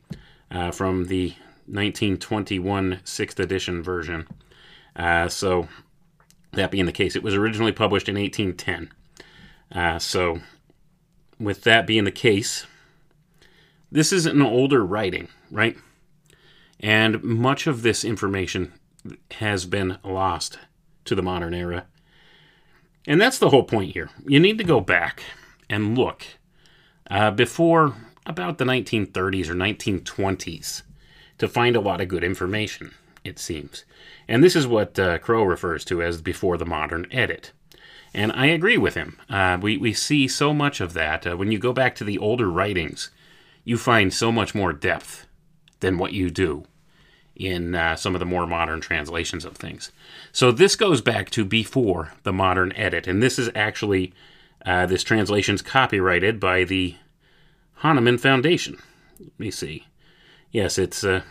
uh, 0.50 0.72
from 0.72 1.05
the 1.05 1.29
1921 1.67 3.00
sixth 3.03 3.39
edition 3.39 3.83
version. 3.83 4.27
Uh, 4.95 5.27
so, 5.27 5.67
that 6.53 6.72
being 6.72 6.86
the 6.86 6.91
case, 6.91 7.15
it 7.15 7.24
was 7.24 7.36
originally 7.36 7.72
published 7.72 8.07
in 8.07 8.15
1810. 8.15 8.91
Uh, 9.72 10.00
so, 10.00 10.39
with 11.39 11.63
that 11.63 11.88
being 11.88 12.03
the 12.03 12.12
case, 12.12 12.65
this 13.93 14.12
is 14.12 14.25
an 14.25 14.41
older 14.41 14.83
writing, 14.83 15.27
right? 15.51 15.77
And 16.79 17.23
much 17.23 17.67
of 17.67 17.83
this 17.83 18.03
information 18.03 18.73
has 19.31 19.65
been 19.65 20.00
lost 20.03 20.57
to 21.05 21.13
the 21.13 21.21
modern 21.21 21.53
era. 21.53 21.85
And 23.05 23.21
that's 23.21 23.38
the 23.38 23.50
whole 23.50 23.63
point 23.63 23.93
here. 23.93 24.09
You 24.25 24.39
need 24.39 24.57
to 24.57 24.63
go 24.63 24.81
back 24.81 25.21
and 25.69 25.97
look 25.97 26.25
uh, 27.09 27.31
before 27.31 27.95
about 28.25 28.57
the 28.57 28.65
1930s 28.65 29.47
or 29.47 29.53
1920s 29.53 30.81
to 31.38 31.47
find 31.47 31.75
a 31.75 31.81
lot 31.81 32.01
of 32.01 32.07
good 32.07 32.23
information, 32.23 32.93
it 33.23 33.38
seems. 33.38 33.85
And 34.27 34.43
this 34.43 34.55
is 34.55 34.65
what 34.65 34.97
uh, 34.97 35.19
Crow 35.19 35.43
refers 35.43 35.85
to 35.85 36.01
as 36.01 36.21
before 36.21 36.57
the 36.57 36.65
modern 36.65 37.05
edit. 37.12 37.51
And 38.12 38.31
I 38.31 38.47
agree 38.47 38.77
with 38.77 38.95
him. 38.95 39.19
Uh, 39.29 39.59
we, 39.62 39.77
we 39.77 39.93
see 39.93 40.27
so 40.27 40.51
much 40.51 40.81
of 40.81 40.93
that. 40.93 41.27
Uh, 41.27 41.38
when 41.38 41.51
you 41.51 41.59
go 41.59 41.73
back 41.73 41.93
to 41.95 42.03
the 42.03 42.17
older 42.17 42.50
writings, 42.50 43.12
you 43.63 43.77
find 43.77 44.13
so 44.13 44.32
much 44.32 44.53
more 44.53 44.74
depth 44.74 45.25
than 45.79 45.98
what 45.98 46.13
you 46.13 46.29
do 46.29 46.65
in 47.36 47.74
uh, 47.75 47.96
some 47.96 48.15
of 48.15 48.20
the 48.20 48.25
more 48.25 48.46
modern 48.46 48.79
translations 48.79 49.43
of 49.46 49.55
things. 49.55 49.91
So 50.32 50.51
this 50.51 50.75
goes 50.75 51.01
back 51.01 51.29
to 51.32 51.43
before 51.43 52.13
the 52.24 52.34
modern 52.34 52.72
edit, 52.74 53.08
and 53.08 53.24
this 53.24 53.39
is 53.39 53.50
actually 53.55 54.13
uh, 54.65 54.86
this 54.86 55.03
translation's 55.03 55.62
copyrighted 55.62 56.39
by 56.39 56.63
the 56.63 56.96
Hahnemann 57.75 58.17
Foundation. 58.17 58.77
Let 59.20 59.39
me 59.39 59.51
see. 59.51 59.88
Yes, 60.51 60.77
it's 60.77 61.03
uh, 61.03 61.22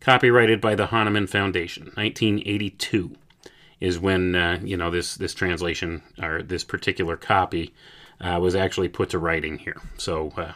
copyrighted 0.00 0.60
by 0.60 0.74
the 0.74 0.86
Hahnemann 0.86 1.26
Foundation. 1.26 1.86
1982 1.94 3.16
is 3.80 3.98
when 3.98 4.34
uh, 4.34 4.58
you 4.62 4.76
know 4.76 4.90
this 4.90 5.16
this 5.16 5.34
translation 5.34 6.02
or 6.22 6.42
this 6.42 6.64
particular 6.64 7.16
copy 7.16 7.74
uh, 8.20 8.38
was 8.40 8.54
actually 8.54 8.88
put 8.88 9.10
to 9.10 9.18
writing 9.18 9.58
here. 9.58 9.80
So 9.96 10.32
uh, 10.36 10.52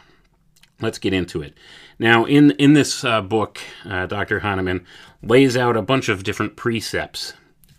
let's 0.81 0.99
get 0.99 1.13
into 1.13 1.41
it. 1.41 1.55
Now, 1.99 2.25
in 2.25 2.51
in 2.51 2.73
this 2.73 3.03
uh, 3.03 3.21
book, 3.21 3.59
uh, 3.85 4.05
Dr. 4.07 4.39
Hahnemann 4.39 4.85
lays 5.21 5.55
out 5.55 5.77
a 5.77 5.81
bunch 5.81 6.09
of 6.09 6.23
different 6.23 6.55
precepts 6.55 7.33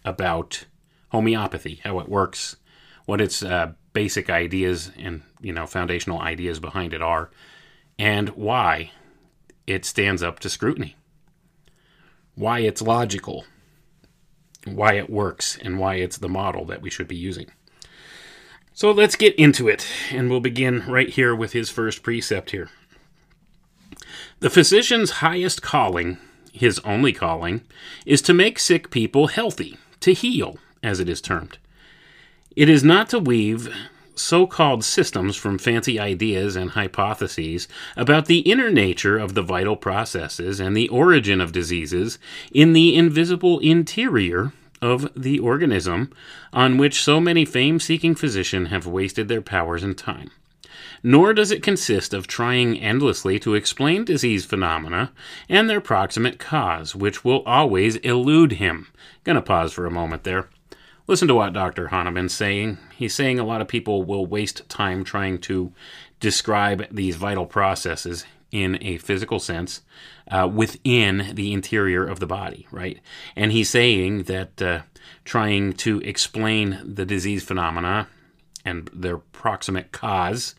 about 0.05 0.65
homeopathy, 1.11 1.81
how 1.85 1.99
it 1.99 2.09
works, 2.09 2.57
what 3.05 3.21
its 3.21 3.43
uh, 3.43 3.73
basic 3.93 4.31
ideas 4.31 4.91
and 4.99 5.23
you 5.41 5.53
know 5.53 5.67
foundational 5.67 6.21
ideas 6.21 6.61
behind 6.61 6.93
it 6.93 7.03
are, 7.03 7.31
and 7.99 8.31
why 8.31 8.91
it 9.67 9.85
stands 9.85 10.23
up 10.23 10.41
to 10.41 10.49
scrutiny, 10.49 10.97
why 12.35 12.61
it's 12.61 12.83
logical, 12.83 13.45
why 14.67 14.95
it 14.95 15.11
works, 15.11 15.59
and 15.63 15.79
why 15.79 15.97
it's 15.97 16.19
the 16.19 16.29
model 16.29 16.65
that 16.65 16.83
we 16.83 16.91
should 16.91 17.09
be 17.09 17.17
using. 17.17 17.51
So 18.75 18.91
let's 18.91 19.17
get 19.17 19.35
into 19.35 19.69
it, 19.69 19.87
and 20.11 20.31
we'll 20.31 20.41
begin 20.41 20.85
right 20.89 21.09
here 21.09 21.37
with 21.37 21.53
his 21.53 21.69
first 21.69 22.03
precept 22.03 22.53
here. 22.53 22.71
The 24.43 24.51
physician's 24.51 25.23
highest 25.23 25.63
calling, 25.63 26.19
his 26.53 26.81
only 26.81 27.13
calling, 27.13 27.61
is 28.05 28.21
to 28.23 28.35
make 28.35 28.59
sick 28.59 28.91
people 28.91 29.29
healthy, 29.29 29.79
to 30.01 30.13
heal, 30.13 30.59
as 30.83 30.99
it 30.99 31.09
is 31.09 31.21
termed. 31.21 31.59
It 32.57 32.69
is 32.69 32.83
not 32.83 33.09
to 33.11 33.21
weave 33.21 33.73
so 34.17 34.49
called 34.49 34.85
systems 34.85 35.37
from 35.37 35.59
fancy 35.59 36.01
ideas 36.01 36.57
and 36.57 36.71
hypotheses 36.71 37.69
about 37.97 38.27
the 38.27 38.41
inner 38.41 38.69
nature 38.69 39.17
of 39.17 39.35
the 39.35 39.43
vital 39.43 39.77
processes 39.77 40.59
and 40.59 40.77
the 40.77 40.89
origin 40.89 41.41
of 41.41 41.53
diseases 41.53 42.19
in 42.51 42.73
the 42.73 42.97
invisible 42.97 43.61
interior 43.61 44.53
of 44.81 45.09
the 45.15 45.39
organism 45.39 46.11
on 46.53 46.79
which 46.79 47.01
so 47.01 47.21
many 47.21 47.45
fame 47.45 47.79
seeking 47.79 48.17
physicians 48.17 48.71
have 48.71 48.89
wasted 48.89 49.29
their 49.29 49.41
powers 49.41 49.85
and 49.85 49.97
time 49.97 50.33
nor 51.03 51.35
does 51.35 51.51
it 51.51 51.63
consist 51.63 52.15
of 52.15 52.27
trying 52.27 52.79
endlessly 52.79 53.39
to 53.39 53.55
explain 53.55 54.05
disease 54.05 54.45
phenomena 54.45 55.13
and 55.49 55.69
their 55.69 55.81
proximate 55.81 56.39
cause, 56.39 56.95
which 56.95 57.25
will 57.25 57.43
always 57.43 57.97
elude 57.97 58.53
him. 58.53 58.89
Gonna 59.25 59.43
pause 59.43 59.73
for 59.73 59.87
a 59.87 59.91
moment 59.91 60.25
there. 60.25 60.49
Listen 61.07 61.27
to 61.29 61.35
what 61.35 61.53
Dr. 61.53 61.89
Hahnemann's 61.89 62.35
saying. 62.35 62.79
He's 62.97 63.15
saying 63.15 63.39
a 63.39 63.45
lot 63.45 63.61
of 63.61 63.69
people 63.69 64.05
will 64.05 64.25
waste 64.25 64.69
time 64.69 65.03
trying 65.03 65.39
to 65.41 65.73
describe 66.21 66.87
these 66.91 67.17
vital 67.17 67.47
processes 67.47 68.25
in 68.53 68.79
a 68.83 68.99
physical 68.99 69.41
sense 69.41 69.81
uh, 70.31 70.49
within 70.53 71.33
the 71.35 71.53
interior 71.53 72.07
of 72.07 72.21
the 72.21 72.27
body, 72.27 72.69
right? 72.71 73.01
And 73.35 73.51
he's 73.51 73.71
saying 73.71 74.25
that 74.25 74.63
uh, 74.63 74.83
trying 75.25 75.73
to 75.73 76.01
explain 76.01 76.81
the 76.85 77.05
disease 77.05 77.43
phenomena 77.43 78.09
and 78.65 78.89
their 78.93 79.19
proximate 79.19 79.91
cause 79.91 80.55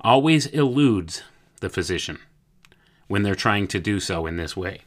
always 0.00 0.46
eludes 0.46 1.22
the 1.60 1.68
physician 1.68 2.18
when 3.08 3.22
they're 3.22 3.34
trying 3.34 3.66
to 3.68 3.80
do 3.80 4.00
so 4.00 4.26
in 4.26 4.36
this 4.36 4.56
way. 4.56 4.82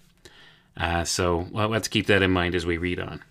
Uh, 0.76 1.04
so 1.04 1.48
well, 1.52 1.70
let's 1.70 1.88
keep 1.88 2.08
that 2.08 2.22
in 2.22 2.32
mind 2.32 2.56
as 2.56 2.66
we 2.66 2.78
read 2.78 3.00
on. 3.00 3.22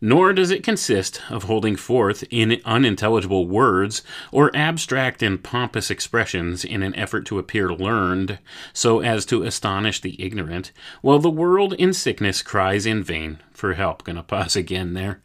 Nor 0.00 0.32
does 0.32 0.52
it 0.52 0.62
consist 0.62 1.20
of 1.28 1.44
holding 1.44 1.74
forth 1.74 2.22
in 2.30 2.60
unintelligible 2.64 3.48
words 3.48 4.02
or 4.30 4.54
abstract 4.54 5.22
and 5.22 5.42
pompous 5.42 5.90
expressions 5.90 6.64
in 6.64 6.84
an 6.84 6.94
effort 6.94 7.26
to 7.26 7.38
appear 7.38 7.72
learned 7.72 8.38
so 8.72 9.00
as 9.00 9.26
to 9.26 9.42
astonish 9.42 10.00
the 10.00 10.20
ignorant, 10.22 10.70
while 11.02 11.18
the 11.18 11.30
world 11.30 11.72
in 11.74 11.92
sickness 11.92 12.42
cries 12.42 12.86
in 12.86 13.02
vain 13.02 13.40
for 13.50 13.74
help. 13.74 14.04
Gonna 14.04 14.22
pause 14.22 14.54
again 14.54 14.94
there. 14.94 15.20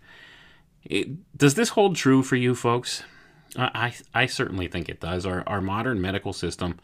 It, 0.83 1.37
does 1.37 1.53
this 1.53 1.69
hold 1.69 1.95
true 1.95 2.23
for 2.23 2.35
you 2.35 2.55
folks? 2.55 3.03
I, 3.55 3.93
I 4.13 4.25
certainly 4.25 4.67
think 4.67 4.89
it 4.89 4.99
does. 4.99 5.25
Our, 5.25 5.43
our 5.47 5.61
modern 5.61 6.01
medical 6.01 6.33
system 6.33 6.79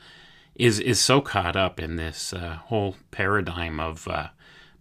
is 0.56 0.80
is 0.80 1.00
so 1.00 1.22
caught 1.22 1.56
up 1.56 1.80
in 1.80 1.96
this 1.96 2.34
uh, 2.34 2.58
whole 2.66 2.96
paradigm 3.12 3.80
of 3.80 4.08
uh, 4.08 4.28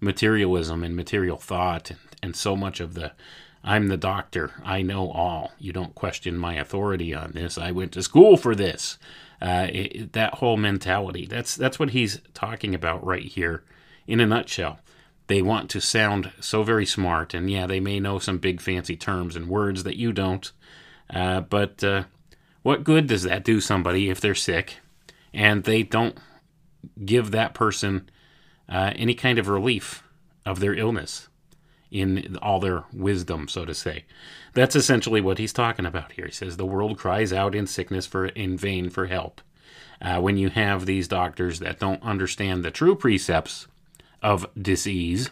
materialism 0.00 0.82
and 0.82 0.96
material 0.96 1.36
thought, 1.36 1.90
and, 1.90 2.00
and 2.22 2.36
so 2.36 2.56
much 2.56 2.80
of 2.80 2.94
the 2.94 3.12
I'm 3.64 3.88
the 3.88 3.96
doctor, 3.96 4.52
I 4.64 4.82
know 4.82 5.10
all. 5.10 5.52
You 5.58 5.72
don't 5.72 5.94
question 5.94 6.38
my 6.38 6.54
authority 6.54 7.14
on 7.14 7.32
this. 7.32 7.58
I 7.58 7.70
went 7.70 7.92
to 7.92 8.02
school 8.02 8.36
for 8.36 8.54
this. 8.54 8.98
Uh, 9.42 9.68
it, 9.70 10.12
that 10.14 10.34
whole 10.34 10.56
mentality. 10.56 11.26
That's 11.26 11.54
that's 11.54 11.78
what 11.78 11.90
he's 11.90 12.20
talking 12.34 12.74
about 12.74 13.04
right 13.04 13.24
here, 13.24 13.62
in 14.06 14.20
a 14.20 14.26
nutshell. 14.26 14.80
They 15.26 15.42
want 15.42 15.68
to 15.70 15.80
sound 15.80 16.32
so 16.40 16.62
very 16.62 16.86
smart, 16.86 17.34
and 17.34 17.50
yeah, 17.50 17.66
they 17.66 17.80
may 17.80 18.00
know 18.00 18.18
some 18.18 18.38
big 18.38 18.60
fancy 18.60 18.96
terms 18.96 19.36
and 19.36 19.48
words 19.48 19.84
that 19.84 19.96
you 19.96 20.12
don't. 20.12 20.50
Uh, 21.10 21.40
but 21.40 21.82
uh, 21.82 22.04
what 22.62 22.84
good 22.84 23.06
does 23.06 23.22
that 23.22 23.44
do 23.44 23.60
somebody 23.60 24.10
if 24.10 24.20
they're 24.20 24.34
sick 24.34 24.76
and 25.32 25.64
they 25.64 25.82
don't 25.82 26.18
give 27.04 27.30
that 27.30 27.54
person 27.54 28.08
uh, 28.68 28.92
any 28.96 29.14
kind 29.14 29.38
of 29.38 29.48
relief 29.48 30.02
of 30.44 30.60
their 30.60 30.74
illness 30.74 31.28
in 31.90 32.36
all 32.42 32.60
their 32.60 32.84
wisdom, 32.92 33.48
so 33.48 33.64
to 33.64 33.74
say? 33.74 34.04
That's 34.52 34.76
essentially 34.76 35.20
what 35.20 35.38
he's 35.38 35.52
talking 35.52 35.86
about 35.86 36.12
here. 36.12 36.26
He 36.26 36.32
says 36.32 36.56
the 36.56 36.66
world 36.66 36.98
cries 36.98 37.32
out 37.32 37.54
in 37.54 37.66
sickness 37.66 38.06
for 38.06 38.26
in 38.26 38.56
vain 38.56 38.90
for 38.90 39.06
help. 39.06 39.40
Uh, 40.00 40.20
when 40.20 40.36
you 40.36 40.48
have 40.48 40.86
these 40.86 41.08
doctors 41.08 41.58
that 41.58 41.80
don't 41.80 42.02
understand 42.02 42.64
the 42.64 42.70
true 42.70 42.94
precepts 42.94 43.66
of 44.22 44.46
disease 44.60 45.30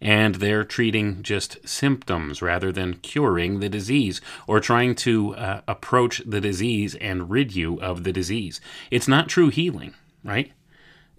and 0.00 0.36
they're 0.36 0.64
treating 0.64 1.22
just 1.22 1.66
symptoms 1.66 2.42
rather 2.42 2.70
than 2.70 2.94
curing 2.94 3.60
the 3.60 3.68
disease 3.68 4.20
or 4.46 4.60
trying 4.60 4.94
to 4.94 5.34
uh, 5.36 5.60
approach 5.66 6.22
the 6.26 6.40
disease 6.40 6.94
and 6.96 7.30
rid 7.30 7.54
you 7.54 7.80
of 7.80 8.04
the 8.04 8.12
disease. 8.12 8.60
It's 8.90 9.08
not 9.08 9.28
true 9.28 9.48
healing, 9.48 9.94
right? 10.22 10.52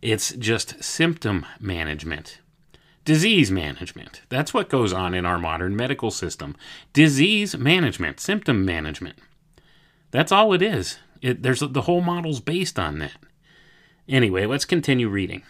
It's 0.02 0.32
just 0.34 0.84
symptom 0.84 1.46
management. 1.60 2.40
Disease 3.04 3.50
management. 3.50 4.22
That's 4.30 4.54
what 4.54 4.70
goes 4.70 4.92
on 4.92 5.14
in 5.14 5.26
our 5.26 5.40
modern 5.40 5.76
medical 5.76 6.12
system. 6.12 6.56
Disease 6.94 7.58
management, 7.58 8.20
symptom 8.20 8.66
management. 8.66 9.18
That's 10.12 10.32
all 10.32 10.54
it 10.54 10.62
is. 10.62 11.00
It, 11.22 11.42
there's 11.42 11.62
the 11.62 11.82
whole 11.84 12.02
model's 12.02 12.42
based 12.42 12.78
on 12.78 13.00
that. 13.00 13.16
Anyway, 14.08 14.46
let's 14.46 14.66
continue 14.66 15.10
reading. 15.10 15.44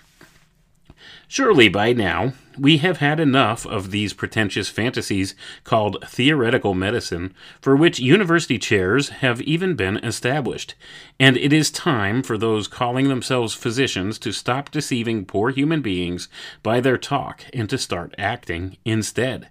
Surely 1.30 1.68
by 1.68 1.92
now 1.92 2.34
we 2.58 2.78
have 2.78 2.98
had 2.98 3.20
enough 3.20 3.66
of 3.66 3.92
these 3.92 4.14
pretentious 4.14 4.70
fantasies 4.70 5.36
called 5.64 6.04
theoretical 6.08 6.74
medicine, 6.74 7.34
for 7.62 7.76
which 7.76 8.00
university 8.00 8.58
chairs 8.58 9.10
have 9.10 9.42
even 9.42 9.76
been 9.76 9.98
established, 9.98 10.74
and 11.20 11.36
it 11.38 11.52
is 11.52 11.70
time 11.70 12.24
for 12.24 12.38
those 12.38 12.68
calling 12.68 13.10
themselves 13.10 13.54
physicians 13.54 14.18
to 14.18 14.32
stop 14.32 14.72
deceiving 14.72 15.26
poor 15.26 15.50
human 15.50 15.82
beings 15.82 16.30
by 16.64 16.80
their 16.80 16.98
talk 16.98 17.44
and 17.54 17.70
to 17.70 17.78
start 17.78 18.16
acting 18.18 18.78
instead. 18.86 19.50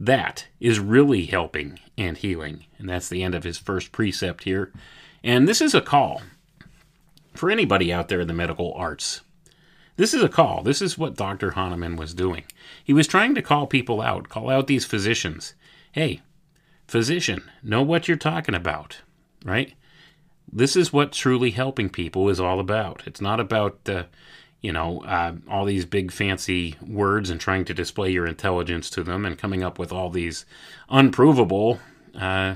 That 0.00 0.46
is 0.58 0.80
really 0.80 1.26
helping 1.26 1.78
and 1.98 2.16
healing. 2.16 2.64
And 2.78 2.88
that's 2.88 3.10
the 3.10 3.22
end 3.22 3.34
of 3.34 3.44
his 3.44 3.58
first 3.58 3.92
precept 3.92 4.44
here. 4.44 4.72
And 5.22 5.46
this 5.46 5.60
is 5.60 5.74
a 5.74 5.82
call 5.82 6.22
for 7.34 7.50
anybody 7.50 7.92
out 7.92 8.08
there 8.08 8.20
in 8.20 8.26
the 8.26 8.32
medical 8.32 8.72
arts. 8.72 9.20
This 10.00 10.14
is 10.14 10.22
a 10.22 10.30
call. 10.30 10.62
This 10.62 10.80
is 10.80 10.96
what 10.96 11.14
Dr. 11.14 11.50
Hahnemann 11.50 11.96
was 11.96 12.14
doing. 12.14 12.44
He 12.82 12.94
was 12.94 13.06
trying 13.06 13.34
to 13.34 13.42
call 13.42 13.66
people 13.66 14.00
out, 14.00 14.30
call 14.30 14.48
out 14.48 14.66
these 14.66 14.86
physicians. 14.86 15.52
Hey, 15.92 16.22
physician, 16.86 17.42
know 17.62 17.82
what 17.82 18.08
you're 18.08 18.16
talking 18.16 18.54
about, 18.54 19.02
right? 19.44 19.74
This 20.50 20.74
is 20.74 20.90
what 20.90 21.12
truly 21.12 21.50
helping 21.50 21.90
people 21.90 22.30
is 22.30 22.40
all 22.40 22.60
about. 22.60 23.02
It's 23.04 23.20
not 23.20 23.40
about, 23.40 23.86
uh, 23.86 24.04
you 24.62 24.72
know, 24.72 25.02
uh, 25.02 25.34
all 25.50 25.66
these 25.66 25.84
big 25.84 26.12
fancy 26.12 26.76
words 26.80 27.28
and 27.28 27.38
trying 27.38 27.66
to 27.66 27.74
display 27.74 28.10
your 28.10 28.26
intelligence 28.26 28.88
to 28.92 29.02
them 29.02 29.26
and 29.26 29.36
coming 29.36 29.62
up 29.62 29.78
with 29.78 29.92
all 29.92 30.08
these 30.08 30.46
unprovable, 30.88 31.78
uh, 32.18 32.54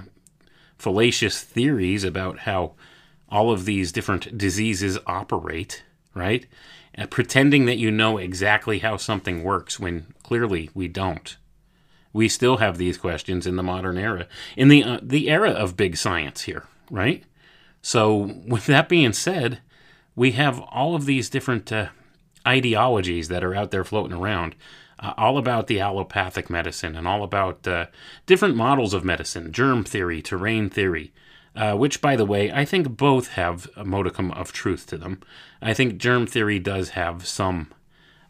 fallacious 0.78 1.42
theories 1.42 2.04
about 2.04 2.38
how 2.38 2.72
all 3.28 3.50
of 3.52 3.66
these 3.66 3.92
different 3.92 4.38
diseases 4.38 4.96
operate, 5.06 5.84
right? 6.14 6.46
Pretending 7.10 7.66
that 7.66 7.78
you 7.78 7.90
know 7.90 8.18
exactly 8.18 8.78
how 8.78 8.96
something 8.96 9.42
works 9.42 9.80
when 9.80 10.14
clearly 10.22 10.70
we 10.74 10.88
don't. 10.88 11.36
We 12.12 12.28
still 12.28 12.58
have 12.58 12.78
these 12.78 12.96
questions 12.96 13.46
in 13.46 13.56
the 13.56 13.62
modern 13.62 13.98
era, 13.98 14.28
in 14.56 14.68
the 14.68 14.84
uh, 14.84 15.00
the 15.02 15.28
era 15.28 15.50
of 15.50 15.76
big 15.76 15.96
science 15.96 16.42
here, 16.42 16.64
right? 16.90 17.24
So, 17.82 18.32
with 18.46 18.66
that 18.66 18.88
being 18.88 19.12
said, 19.12 19.60
we 20.14 20.32
have 20.32 20.60
all 20.60 20.94
of 20.94 21.06
these 21.06 21.28
different 21.28 21.72
uh, 21.72 21.88
ideologies 22.46 23.28
that 23.28 23.42
are 23.42 23.54
out 23.54 23.72
there 23.72 23.84
floating 23.84 24.16
around, 24.16 24.54
uh, 25.00 25.12
all 25.16 25.36
about 25.36 25.66
the 25.66 25.80
allopathic 25.80 26.48
medicine 26.48 26.94
and 26.94 27.08
all 27.08 27.22
about 27.24 27.66
uh, 27.66 27.86
different 28.26 28.56
models 28.56 28.94
of 28.94 29.04
medicine, 29.04 29.52
germ 29.52 29.84
theory, 29.84 30.22
terrain 30.22 30.70
theory, 30.70 31.12
uh, 31.56 31.74
which, 31.74 32.00
by 32.00 32.16
the 32.16 32.26
way, 32.26 32.50
I 32.52 32.64
think 32.64 32.96
both 32.96 33.28
have 33.28 33.68
a 33.76 33.84
modicum 33.84 34.30
of 34.32 34.52
truth 34.52 34.86
to 34.88 34.98
them. 34.98 35.20
I 35.62 35.74
think 35.74 35.98
germ 35.98 36.26
theory 36.26 36.58
does 36.58 36.90
have 36.90 37.26
some 37.26 37.72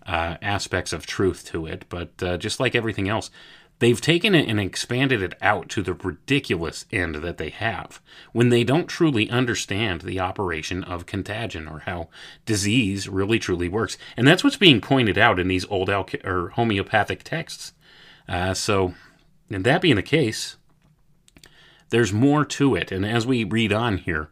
uh, 0.07 0.37
aspects 0.43 0.93
of 0.93 1.07
truth 1.07 1.47
to 1.47 1.67
it, 1.67 1.87
but 1.89 2.23
uh, 2.23 2.37
just 2.37 2.61
like 2.61 2.75
everything 2.75 3.09
else, 3.09 3.31
they've 3.79 4.01
taken 4.01 4.35
it 4.35 4.49
and 4.49 4.61
expanded 4.61 5.23
it 5.23 5.35
out 5.41 5.69
to 5.71 5.83
the 5.83 5.95
ridiculous 5.95 6.85
end 6.93 7.17
that 7.17 7.39
they 7.39 7.51
have 7.51 8.01
when 8.33 8.51
they 8.51 8.63
don't 8.63 8.89
truly 8.89 9.29
understand 9.31 10.03
the 10.03 10.21
operation 10.21 10.85
of 10.85 11.07
contagion 11.07 11.67
or 11.67 11.81
how 11.81 12.09
disease 12.45 13.09
really 13.09 13.39
truly 13.39 13.69
works. 13.69 13.97
And 14.17 14.29
that's 14.29 14.45
what's 14.45 14.57
being 14.57 14.81
pointed 14.81 15.19
out 15.19 15.41
in 15.41 15.49
these 15.49 15.67
old 15.67 15.89
al- 15.89 16.09
or 16.25 16.51
homeopathic 16.51 17.25
texts. 17.25 17.73
Uh, 18.29 18.55
so, 18.55 18.95
and 19.51 19.65
that 19.65 19.83
being 19.83 19.97
the 19.97 20.03
case, 20.03 20.57
there's 21.91 22.13
more 22.13 22.45
to 22.45 22.75
it. 22.75 22.91
And 22.91 23.05
as 23.05 23.27
we 23.27 23.45
read 23.45 23.73
on 23.73 23.99
here, 23.99 24.29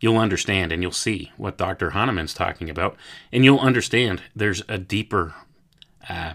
you'll 0.00 0.18
understand 0.18 0.72
and 0.72 0.82
you'll 0.82 0.92
see 0.92 1.32
what 1.36 1.58
Dr. 1.58 1.90
Hahnemann's 1.90 2.34
talking 2.34 2.68
about. 2.68 2.96
And 3.32 3.44
you'll 3.44 3.58
understand 3.58 4.22
there's 4.34 4.62
a 4.68 4.78
deeper 4.78 5.34
uh, 6.08 6.34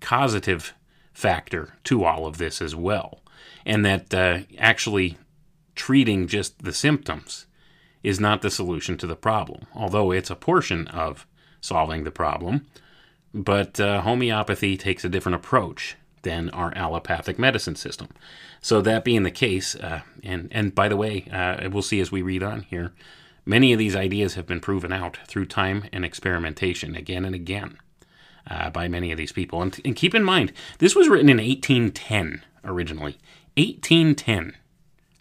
causative 0.00 0.74
factor 1.12 1.74
to 1.84 2.04
all 2.04 2.26
of 2.26 2.38
this 2.38 2.60
as 2.60 2.74
well. 2.74 3.20
And 3.64 3.84
that 3.84 4.12
uh, 4.12 4.40
actually 4.58 5.16
treating 5.74 6.26
just 6.26 6.62
the 6.62 6.72
symptoms 6.72 7.46
is 8.02 8.20
not 8.20 8.42
the 8.42 8.50
solution 8.50 8.98
to 8.98 9.06
the 9.06 9.16
problem, 9.16 9.66
although 9.74 10.10
it's 10.10 10.30
a 10.30 10.36
portion 10.36 10.86
of 10.88 11.26
solving 11.60 12.04
the 12.04 12.10
problem. 12.10 12.66
But 13.32 13.80
uh, 13.80 14.02
homeopathy 14.02 14.76
takes 14.76 15.04
a 15.04 15.08
different 15.08 15.36
approach 15.36 15.96
than 16.24 16.50
our 16.50 16.72
allopathic 16.76 17.38
medicine 17.38 17.76
system. 17.76 18.08
So 18.60 18.80
that 18.80 19.04
being 19.04 19.22
the 19.22 19.30
case, 19.30 19.76
uh, 19.76 20.00
and 20.22 20.48
and 20.50 20.74
by 20.74 20.88
the 20.88 20.96
way, 20.96 21.26
uh, 21.32 21.68
we'll 21.70 21.82
see 21.82 22.00
as 22.00 22.10
we 22.10 22.22
read 22.22 22.42
on 22.42 22.62
here, 22.62 22.92
many 23.46 23.72
of 23.72 23.78
these 23.78 23.94
ideas 23.94 24.34
have 24.34 24.46
been 24.46 24.60
proven 24.60 24.92
out 24.92 25.18
through 25.26 25.46
time 25.46 25.84
and 25.92 26.04
experimentation 26.04 26.96
again 26.96 27.24
and 27.24 27.34
again 27.34 27.78
uh, 28.50 28.70
by 28.70 28.88
many 28.88 29.12
of 29.12 29.18
these 29.18 29.32
people. 29.32 29.62
And, 29.62 29.78
and 29.84 29.96
keep 29.96 30.14
in 30.14 30.24
mind, 30.24 30.52
this 30.78 30.94
was 30.94 31.08
written 31.08 31.28
in 31.28 31.38
1810 31.38 32.42
originally, 32.64 33.18
1810, 33.56 34.56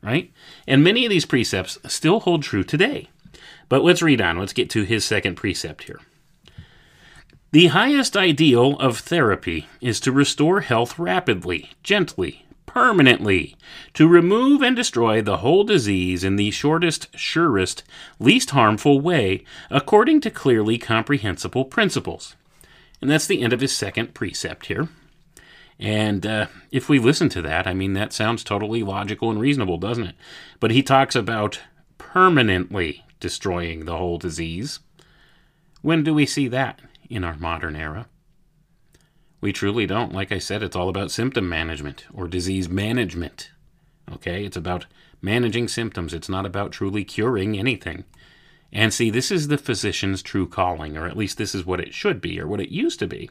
right? 0.01 0.31
And 0.67 0.83
many 0.83 1.05
of 1.05 1.09
these 1.09 1.25
precepts 1.25 1.77
still 1.85 2.21
hold 2.21 2.43
true 2.43 2.63
today. 2.63 3.09
But 3.69 3.83
let's 3.83 4.01
read 4.01 4.21
on. 4.21 4.37
Let's 4.37 4.53
get 4.53 4.69
to 4.71 4.83
his 4.83 5.05
second 5.05 5.35
precept 5.35 5.83
here. 5.85 5.99
The 7.53 7.67
highest 7.67 8.17
ideal 8.17 8.79
of 8.79 8.97
therapy 8.97 9.67
is 9.79 9.99
to 9.99 10.11
restore 10.11 10.61
health 10.61 10.97
rapidly, 10.97 11.69
gently, 11.83 12.47
permanently, 12.65 13.55
to 13.93 14.07
remove 14.07 14.63
and 14.63 14.75
destroy 14.75 15.21
the 15.21 15.37
whole 15.37 15.63
disease 15.63 16.23
in 16.23 16.35
the 16.35 16.49
shortest, 16.49 17.15
surest, 17.15 17.83
least 18.17 18.49
harmful 18.49 18.99
way, 18.99 19.45
according 19.69 20.19
to 20.21 20.31
clearly 20.31 20.79
comprehensible 20.79 21.65
principles. 21.65 22.35
And 22.99 23.11
that's 23.11 23.27
the 23.27 23.43
end 23.43 23.53
of 23.53 23.61
his 23.61 23.71
second 23.71 24.15
precept 24.15 24.65
here. 24.65 24.89
And 25.77 26.25
uh, 26.25 26.47
if 26.71 26.89
we 26.89 26.97
listen 26.97 27.29
to 27.29 27.41
that, 27.43 27.67
I 27.67 27.75
mean, 27.75 27.93
that 27.93 28.13
sounds 28.13 28.43
totally 28.43 28.81
logical 28.81 29.29
and 29.29 29.39
reasonable, 29.39 29.77
doesn't 29.77 30.07
it? 30.07 30.15
But 30.59 30.71
he 30.71 30.81
talks 30.81 31.15
about 31.15 31.59
permanently 31.99 33.05
destroying 33.19 33.85
the 33.85 33.97
whole 33.97 34.17
disease. 34.17 34.79
When 35.83 36.03
do 36.03 36.15
we 36.15 36.25
see 36.25 36.47
that? 36.47 36.79
In 37.13 37.23
our 37.23 37.37
modern 37.37 37.75
era. 37.75 38.07
We 39.39 39.53
truly 39.53 39.85
don't. 39.85 40.13
Like 40.13 40.31
I 40.31 40.39
said, 40.39 40.63
it's 40.63 40.75
all 40.75 40.89
about 40.89 41.11
symptom 41.11 41.47
management 41.47 42.05
or 42.13 42.27
disease 42.27 42.69
management. 42.69 43.51
Okay? 44.11 44.45
It's 44.45 44.57
about 44.57 44.85
managing 45.21 45.67
symptoms. 45.67 46.13
It's 46.13 46.29
not 46.29 46.45
about 46.45 46.71
truly 46.71 47.03
curing 47.03 47.57
anything. 47.57 48.05
And 48.71 48.93
see, 48.93 49.09
this 49.09 49.31
is 49.31 49.49
the 49.49 49.57
physician's 49.57 50.23
true 50.23 50.47
calling, 50.47 50.97
or 50.97 51.05
at 51.05 51.17
least 51.17 51.37
this 51.37 51.53
is 51.53 51.65
what 51.65 51.79
it 51.79 51.93
should 51.93 52.19
be, 52.21 52.39
or 52.39 52.47
what 52.47 52.59
it 52.59 52.69
used 52.69 52.99
to 52.99 53.07
be. 53.07 53.29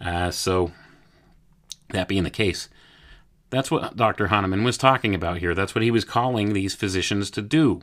Uh, 0.00 0.30
so, 0.30 0.72
that 1.90 2.08
being 2.08 2.24
the 2.24 2.30
case, 2.30 2.68
that's 3.50 3.70
what 3.70 3.94
Dr. 3.94 4.26
Hahnemann 4.26 4.64
was 4.64 4.76
talking 4.76 5.14
about 5.14 5.38
here. 5.38 5.54
That's 5.54 5.74
what 5.74 5.84
he 5.84 5.90
was 5.92 6.04
calling 6.04 6.52
these 6.52 6.74
physicians 6.74 7.30
to 7.32 7.42
do, 7.42 7.82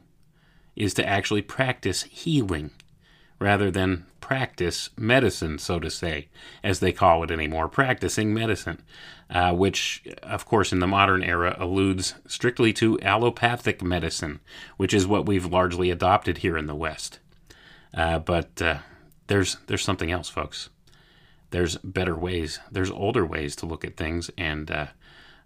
is 0.76 0.94
to 0.96 1.08
actually 1.08 1.42
practice 1.42 2.04
healing 2.04 2.72
rather 3.40 3.72
than 3.72 4.06
practice 4.20 4.90
medicine, 4.98 5.58
so 5.58 5.80
to 5.80 5.90
say, 5.90 6.30
as 6.64 6.80
they 6.80 6.92
call 6.92 7.24
it 7.24 7.32
anymore, 7.32 7.68
practicing 7.68 8.34
medicine, 8.34 8.82
uh, 9.30 9.54
which, 9.54 10.04
of 10.22 10.46
course, 10.46 10.72
in 10.72 10.80
the 10.80 10.88
modern 10.88 11.24
era 11.24 11.56
alludes 11.60 12.16
strictly 12.26 12.72
to 12.72 13.00
allopathic 13.02 13.82
medicine, 13.82 14.40
which 14.78 14.94
is 14.94 15.06
what 15.06 15.26
we've 15.26 15.46
largely 15.46 15.92
adopted 15.92 16.38
here 16.38 16.58
in 16.58 16.68
the 16.68 16.76
West. 16.76 17.20
Uh, 17.94 18.18
but 18.18 18.62
uh, 18.62 18.78
there's 19.28 19.58
there's 19.68 19.84
something 19.84 20.12
else, 20.12 20.30
folks. 20.30 20.70
There's 21.52 21.78
better 21.78 22.16
ways. 22.16 22.60
There's 22.72 22.90
older 22.90 23.26
ways 23.26 23.56
to 23.58 23.66
look 23.66 23.86
at 23.86 23.98
things, 23.98 24.32
and 24.38 24.72
uh, 24.72 24.88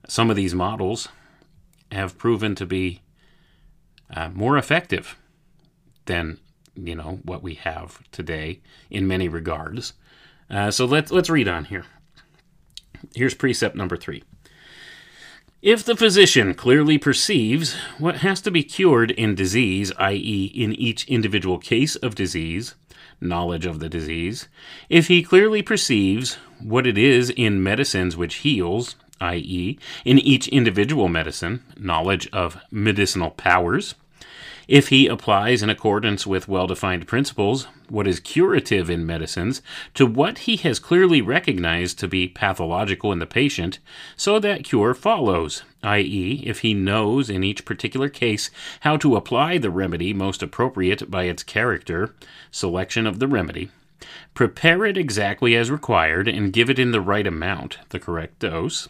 some 0.08 0.30
of 0.30 0.36
these 0.36 0.56
models 0.56 1.10
have 1.92 2.18
proven 2.18 2.56
to 2.56 2.66
be 2.66 3.02
uh, 4.10 4.30
more 4.30 4.58
effective 4.58 5.18
than 6.06 6.40
you 6.78 6.96
know 6.96 7.20
what 7.24 7.44
we 7.44 7.56
have 7.56 8.02
today 8.12 8.62
in 8.90 9.08
many 9.08 9.28
regards. 9.28 9.94
Uh, 10.50 10.72
so 10.72 10.86
let's 10.86 11.12
let's 11.12 11.30
read 11.30 11.48
on 11.48 11.66
here. 11.66 11.86
Here's 13.16 13.34
precept 13.34 13.76
number 13.76 13.98
three. 13.98 14.24
If 15.62 15.84
the 15.84 15.96
physician 15.96 16.54
clearly 16.54 16.98
perceives 16.98 17.76
what 17.98 18.18
has 18.18 18.42
to 18.42 18.52
be 18.52 18.64
cured 18.64 19.10
in 19.12 19.34
disease, 19.34 19.92
i.e., 19.98 20.52
in 20.54 20.74
each 20.74 21.08
individual 21.08 21.58
case 21.58 21.96
of 21.96 22.14
disease, 22.14 22.76
knowledge 23.20 23.66
of 23.66 23.80
the 23.80 23.90
disease, 23.90 24.48
if 24.88 25.08
he 25.08 25.24
clearly 25.24 25.64
perceives 25.64 26.36
what 26.62 26.86
it 26.86 26.98
is 26.98 27.32
in 27.32 27.64
medicines 27.64 28.16
which 28.16 28.36
heals, 28.36 28.96
i.e., 29.20 29.80
in 30.06 30.20
each 30.20 30.48
individual 30.50 31.08
medicine, 31.08 31.64
knowledge 31.76 32.30
of 32.32 32.58
medicinal 32.70 33.32
powers. 33.32 33.96
If 34.68 34.90
he 34.90 35.08
applies 35.08 35.64
in 35.64 35.70
accordance 35.70 36.28
with 36.28 36.50
well 36.50 36.68
defined 36.68 37.08
principles 37.08 37.68
what 37.88 38.06
is 38.06 38.20
curative 38.20 38.90
in 38.90 39.06
medicines 39.06 39.62
to 39.94 40.06
what 40.06 40.40
he 40.40 40.58
has 40.58 40.78
clearly 40.78 41.22
recognized 41.22 41.98
to 42.00 42.08
be 42.08 42.28
pathological 42.28 43.14
in 43.14 43.20
the 43.20 43.26
patient, 43.26 43.80
so 44.18 44.40
that 44.40 44.66
cure 44.66 44.94
follows, 44.94 45.64
i.e., 45.84 46.44
if 46.46 46.60
he 46.60 46.74
knows 46.74 47.30
in 47.30 47.46
each 47.46 47.64
particular 47.64 48.10
case 48.10 48.52
how 48.82 48.98
to 48.98 49.16
apply 49.16 49.58
the 49.58 49.72
remedy 49.72 50.14
most 50.14 50.44
appropriate 50.44 51.10
by 51.10 51.24
its 51.24 51.44
character, 51.44 52.14
selection 52.52 53.08
of 53.08 53.20
the 53.20 53.28
remedy, 53.28 53.70
prepare 54.34 54.86
it 54.86 54.98
exactly 54.98 55.56
as 55.56 55.72
required 55.72 56.28
and 56.28 56.54
give 56.54 56.70
it 56.70 56.80
in 56.80 56.92
the 56.92 57.02
right 57.02 57.26
amount, 57.26 57.80
the 57.90 58.00
correct 58.00 58.40
dose, 58.40 58.88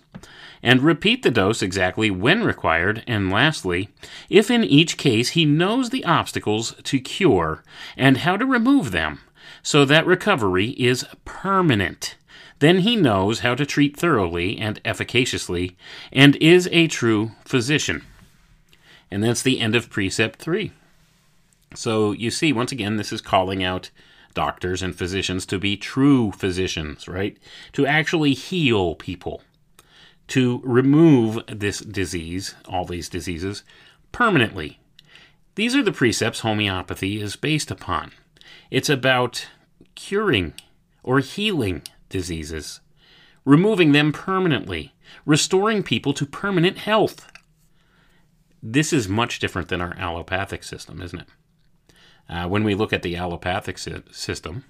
and 0.63 0.82
repeat 0.82 1.24
the 1.24 1.32
dose 1.32 1.62
exactly 1.62 2.10
when 2.10 2.43
required, 2.43 3.04
and 3.08 3.32
lastly, 3.32 3.89
if 4.30 4.50
in 4.52 4.63
each 4.63 4.98
case 4.98 5.30
he 5.30 5.46
knows 5.46 5.89
the 5.89 6.04
obstacles 6.06 6.76
to 6.84 7.00
cure 7.00 7.63
and 7.96 8.17
how 8.17 8.36
to 8.36 8.46
remove 8.46 8.91
them 8.91 9.20
so 9.62 9.86
that 9.86 10.06
recovery 10.06 10.70
is 10.72 11.06
permanent. 11.26 12.15
Then 12.60 12.80
he 12.80 12.96
knows 12.96 13.39
how 13.39 13.54
to 13.56 13.65
treat 13.65 13.98
thoroughly 13.98 14.58
and 14.58 14.82
efficaciously 14.84 15.78
and 16.12 16.36
is 16.38 16.67
a 16.72 16.88
true 16.88 17.32
physician. 17.46 18.04
And 19.12 19.24
that's 19.24 19.41
the 19.41 19.60
end 19.60 19.76
of 19.76 19.89
precept 19.89 20.39
3. 20.39 20.72
So 21.76 22.13
you 22.13 22.32
see, 22.32 22.52
once 22.52 22.72
again, 22.72 22.98
this 22.98 23.12
is 23.12 23.22
calling 23.22 23.63
out 23.63 23.91
doctors 24.38 24.84
and 24.84 24.95
physicians 24.95 25.47
to 25.47 25.58
be 25.58 25.76
true 25.76 26.32
physicians, 26.32 27.08
right? 27.08 27.36
To 27.73 27.88
actually 27.88 28.36
heal 28.36 28.93
people, 28.93 29.41
to 30.28 30.62
remove 30.63 31.39
this 31.47 31.80
disease, 31.80 32.54
all 32.69 32.86
these 32.86 33.10
diseases, 33.10 33.63
permanently. 34.12 34.80
These 35.56 35.76
are 35.76 35.82
the 35.82 35.91
precepts 35.91 36.41
homeopathy 36.41 37.19
is 37.19 37.36
based 37.36 37.71
upon. 37.71 38.12
It's 38.69 38.91
about 38.91 39.47
curing 39.95 40.54
or 41.02 41.17
healing 41.17 41.82
diseases, 42.08 42.80
removing 43.43 43.91
them 43.91 44.12
permanently, 44.12 44.93
restoring 45.26 45.82
people 45.82 46.13
to 46.13 46.28
permanent 46.28 46.78
health. 46.78 47.28
This 48.62 48.93
is 48.93 49.10
much 49.10 49.39
different 49.39 49.69
than 49.69 49.82
our 49.82 49.95
allopathic 49.97 50.63
system, 50.63 51.02
isn't 51.02 51.21
it? 51.21 51.28
Uh, 52.29 52.47
when 52.47 52.63
we 52.63 52.75
look 52.75 52.91
at 52.93 53.03
the 53.03 53.15
allopathic 53.15 53.77
sy- 53.77 54.01
system, 54.11 54.65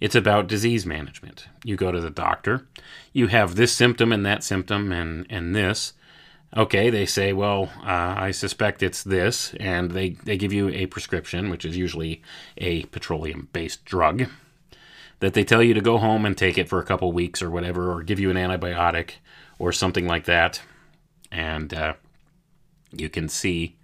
it's 0.00 0.16
about 0.16 0.48
disease 0.48 0.84
management. 0.84 1.46
You 1.64 1.76
go 1.76 1.92
to 1.92 2.00
the 2.00 2.10
doctor, 2.10 2.66
you 3.12 3.28
have 3.28 3.54
this 3.54 3.72
symptom 3.72 4.12
and 4.12 4.26
that 4.26 4.42
symptom 4.42 4.90
and, 4.90 5.26
and 5.30 5.54
this. 5.54 5.92
Okay, 6.54 6.90
they 6.90 7.06
say, 7.06 7.32
well, 7.32 7.70
uh, 7.82 8.14
I 8.18 8.30
suspect 8.30 8.82
it's 8.82 9.02
this, 9.02 9.54
and 9.58 9.92
they, 9.92 10.10
they 10.24 10.36
give 10.36 10.52
you 10.52 10.68
a 10.68 10.86
prescription, 10.86 11.48
which 11.48 11.64
is 11.64 11.76
usually 11.76 12.20
a 12.58 12.82
petroleum 12.86 13.48
based 13.52 13.84
drug, 13.84 14.26
that 15.20 15.34
they 15.34 15.44
tell 15.44 15.62
you 15.62 15.72
to 15.72 15.80
go 15.80 15.98
home 15.98 16.26
and 16.26 16.36
take 16.36 16.58
it 16.58 16.68
for 16.68 16.78
a 16.78 16.84
couple 16.84 17.10
weeks 17.12 17.40
or 17.40 17.50
whatever, 17.50 17.90
or 17.92 18.02
give 18.02 18.20
you 18.20 18.28
an 18.28 18.36
antibiotic 18.36 19.12
or 19.58 19.72
something 19.72 20.06
like 20.06 20.24
that. 20.24 20.60
And 21.30 21.72
uh, 21.72 21.94
you 22.90 23.08
can 23.08 23.28
see 23.28 23.76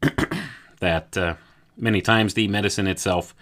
that 0.80 1.16
uh, 1.16 1.34
many 1.78 2.00
times 2.00 2.34
the 2.34 2.48
medicine 2.48 2.86
itself 2.86 3.34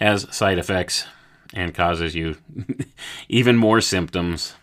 has 0.00 0.26
side 0.34 0.58
effects 0.58 1.06
and 1.52 1.74
causes 1.74 2.14
you 2.14 2.36
even 3.28 3.56
more 3.56 3.80
symptoms, 3.80 4.54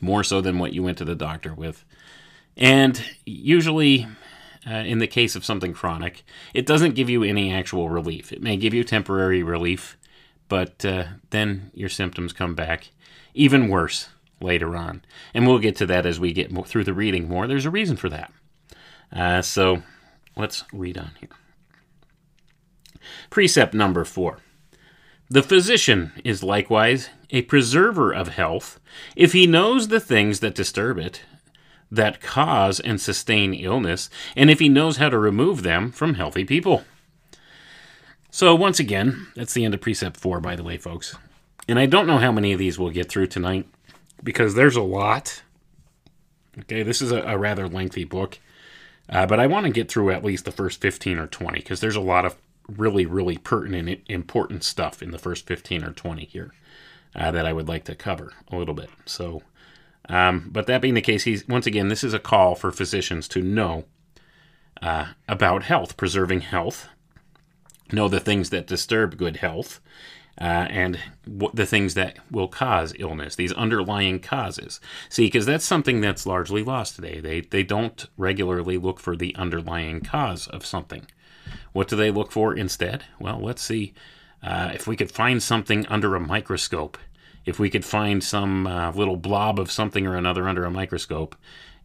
more 0.00 0.24
so 0.24 0.40
than 0.40 0.58
what 0.58 0.72
you 0.72 0.82
went 0.82 0.98
to 0.98 1.04
the 1.04 1.14
doctor 1.14 1.54
with. 1.54 1.84
And 2.56 3.02
usually, 3.24 4.06
uh, 4.66 4.74
in 4.74 4.98
the 4.98 5.06
case 5.06 5.36
of 5.36 5.44
something 5.44 5.72
chronic, 5.72 6.24
it 6.54 6.66
doesn't 6.66 6.94
give 6.94 7.08
you 7.08 7.22
any 7.22 7.52
actual 7.52 7.88
relief. 7.88 8.32
It 8.32 8.42
may 8.42 8.56
give 8.56 8.74
you 8.74 8.82
temporary 8.82 9.42
relief, 9.42 9.96
but 10.48 10.84
uh, 10.84 11.04
then 11.30 11.70
your 11.74 11.88
symptoms 11.88 12.32
come 12.32 12.54
back 12.54 12.90
even 13.34 13.68
worse 13.68 14.08
later 14.40 14.74
on. 14.76 15.02
And 15.34 15.46
we'll 15.46 15.58
get 15.58 15.76
to 15.76 15.86
that 15.86 16.06
as 16.06 16.18
we 16.18 16.32
get 16.32 16.50
through 16.66 16.84
the 16.84 16.94
reading 16.94 17.28
more. 17.28 17.46
There's 17.46 17.66
a 17.66 17.70
reason 17.70 17.96
for 17.96 18.08
that. 18.08 18.32
Uh, 19.12 19.42
so 19.42 19.82
let's 20.36 20.64
read 20.72 20.98
on 20.98 21.12
here. 21.20 21.28
Precept 23.30 23.74
number 23.74 24.04
four. 24.04 24.38
The 25.28 25.42
physician 25.42 26.12
is 26.24 26.42
likewise 26.42 27.10
a 27.30 27.42
preserver 27.42 28.12
of 28.12 28.28
health 28.28 28.78
if 29.16 29.32
he 29.32 29.46
knows 29.46 29.88
the 29.88 30.00
things 30.00 30.40
that 30.40 30.54
disturb 30.54 30.98
it, 30.98 31.22
that 31.90 32.20
cause 32.20 32.78
and 32.80 33.00
sustain 33.00 33.52
illness, 33.54 34.08
and 34.36 34.50
if 34.50 34.60
he 34.60 34.68
knows 34.68 34.98
how 34.98 35.08
to 35.08 35.18
remove 35.18 35.62
them 35.62 35.90
from 35.90 36.14
healthy 36.14 36.44
people. 36.44 36.84
So, 38.30 38.54
once 38.54 38.78
again, 38.78 39.28
that's 39.34 39.54
the 39.54 39.64
end 39.64 39.74
of 39.74 39.80
precept 39.80 40.16
four, 40.16 40.40
by 40.40 40.56
the 40.56 40.62
way, 40.62 40.76
folks. 40.76 41.16
And 41.68 41.78
I 41.78 41.86
don't 41.86 42.06
know 42.06 42.18
how 42.18 42.30
many 42.30 42.52
of 42.52 42.58
these 42.58 42.78
we'll 42.78 42.90
get 42.90 43.08
through 43.08 43.28
tonight 43.28 43.66
because 44.22 44.54
there's 44.54 44.76
a 44.76 44.82
lot. 44.82 45.42
Okay, 46.58 46.82
this 46.82 47.02
is 47.02 47.10
a, 47.10 47.22
a 47.22 47.38
rather 47.38 47.68
lengthy 47.68 48.04
book, 48.04 48.38
uh, 49.08 49.26
but 49.26 49.40
I 49.40 49.46
want 49.46 49.66
to 49.66 49.72
get 49.72 49.90
through 49.90 50.10
at 50.10 50.24
least 50.24 50.44
the 50.44 50.52
first 50.52 50.80
15 50.80 51.18
or 51.18 51.26
20 51.26 51.58
because 51.58 51.80
there's 51.80 51.96
a 51.96 52.00
lot 52.00 52.24
of 52.24 52.36
really, 52.68 53.06
really 53.06 53.36
pertinent, 53.36 54.00
important 54.08 54.64
stuff 54.64 55.02
in 55.02 55.10
the 55.10 55.18
first 55.18 55.46
15 55.46 55.84
or 55.84 55.92
20 55.92 56.24
here 56.24 56.52
uh, 57.14 57.30
that 57.30 57.46
I 57.46 57.52
would 57.52 57.68
like 57.68 57.84
to 57.84 57.94
cover 57.94 58.32
a 58.50 58.56
little 58.56 58.74
bit. 58.74 58.90
So, 59.04 59.42
um, 60.08 60.48
but 60.52 60.66
that 60.66 60.82
being 60.82 60.94
the 60.94 61.00
case, 61.00 61.24
he's 61.24 61.46
once 61.48 61.66
again, 61.66 61.88
this 61.88 62.04
is 62.04 62.14
a 62.14 62.18
call 62.18 62.54
for 62.54 62.70
physicians 62.70 63.28
to 63.28 63.42
know 63.42 63.84
uh, 64.82 65.06
about 65.28 65.64
health, 65.64 65.96
preserving 65.96 66.40
health, 66.42 66.88
know 67.92 68.08
the 68.08 68.20
things 68.20 68.50
that 68.50 68.66
disturb 68.66 69.16
good 69.16 69.36
health, 69.38 69.80
uh, 70.38 70.44
and 70.68 71.00
w- 71.24 71.52
the 71.54 71.66
things 71.66 71.94
that 71.94 72.18
will 72.30 72.48
cause 72.48 72.94
illness, 72.98 73.36
these 73.36 73.52
underlying 73.52 74.20
causes. 74.20 74.80
See, 75.08 75.26
because 75.26 75.46
that's 75.46 75.64
something 75.64 76.00
that's 76.00 76.26
largely 76.26 76.62
lost 76.62 76.96
today. 76.96 77.20
They 77.20 77.40
they 77.40 77.62
don't 77.62 78.06
regularly 78.16 78.76
look 78.76 79.00
for 79.00 79.16
the 79.16 79.34
underlying 79.36 80.02
cause 80.02 80.46
of 80.48 80.66
something. 80.66 81.06
What 81.76 81.88
do 81.88 81.96
they 81.96 82.10
look 82.10 82.32
for 82.32 82.54
instead? 82.54 83.04
Well, 83.18 83.38
let's 83.38 83.60
see 83.60 83.92
uh, 84.42 84.70
if 84.72 84.86
we 84.86 84.96
could 84.96 85.12
find 85.12 85.42
something 85.42 85.86
under 85.88 86.16
a 86.16 86.20
microscope. 86.20 86.96
If 87.44 87.58
we 87.58 87.68
could 87.68 87.84
find 87.84 88.24
some 88.24 88.66
uh, 88.66 88.92
little 88.92 89.18
blob 89.18 89.60
of 89.60 89.70
something 89.70 90.06
or 90.06 90.16
another 90.16 90.48
under 90.48 90.64
a 90.64 90.70
microscope, 90.70 91.36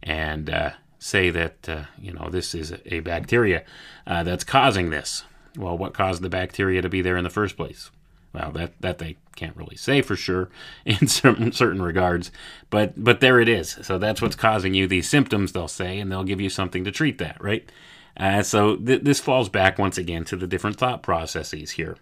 and 0.02 0.48
uh, 0.48 0.70
say 0.98 1.28
that 1.28 1.68
uh, 1.68 1.82
you 2.00 2.10
know 2.10 2.30
this 2.30 2.54
is 2.54 2.72
a 2.86 3.00
bacteria 3.00 3.64
uh, 4.06 4.22
that's 4.22 4.44
causing 4.44 4.88
this. 4.88 5.24
Well, 5.58 5.76
what 5.76 5.92
caused 5.92 6.22
the 6.22 6.30
bacteria 6.30 6.80
to 6.80 6.88
be 6.88 7.02
there 7.02 7.18
in 7.18 7.24
the 7.24 7.28
first 7.28 7.58
place? 7.58 7.90
Well, 8.32 8.50
that 8.52 8.72
that 8.80 8.96
they 8.96 9.18
can't 9.36 9.56
really 9.58 9.76
say 9.76 10.00
for 10.00 10.16
sure 10.16 10.48
in 10.86 11.06
certain 11.06 11.52
certain 11.52 11.82
regards, 11.82 12.32
but 12.70 12.94
but 12.96 13.20
there 13.20 13.40
it 13.40 13.48
is. 13.48 13.76
So 13.82 13.98
that's 13.98 14.22
what's 14.22 14.36
causing 14.36 14.72
you 14.72 14.86
these 14.86 15.10
symptoms. 15.10 15.52
They'll 15.52 15.68
say, 15.68 15.98
and 15.98 16.10
they'll 16.10 16.24
give 16.24 16.40
you 16.40 16.48
something 16.48 16.82
to 16.84 16.90
treat 16.90 17.18
that, 17.18 17.36
right? 17.44 17.70
Uh, 18.16 18.42
so 18.42 18.76
th- 18.76 19.02
this 19.02 19.20
falls 19.20 19.48
back 19.48 19.78
once 19.78 19.98
again 19.98 20.24
to 20.24 20.36
the 20.36 20.46
different 20.46 20.76
thought 20.76 21.02
processes 21.02 21.72
here. 21.72 21.96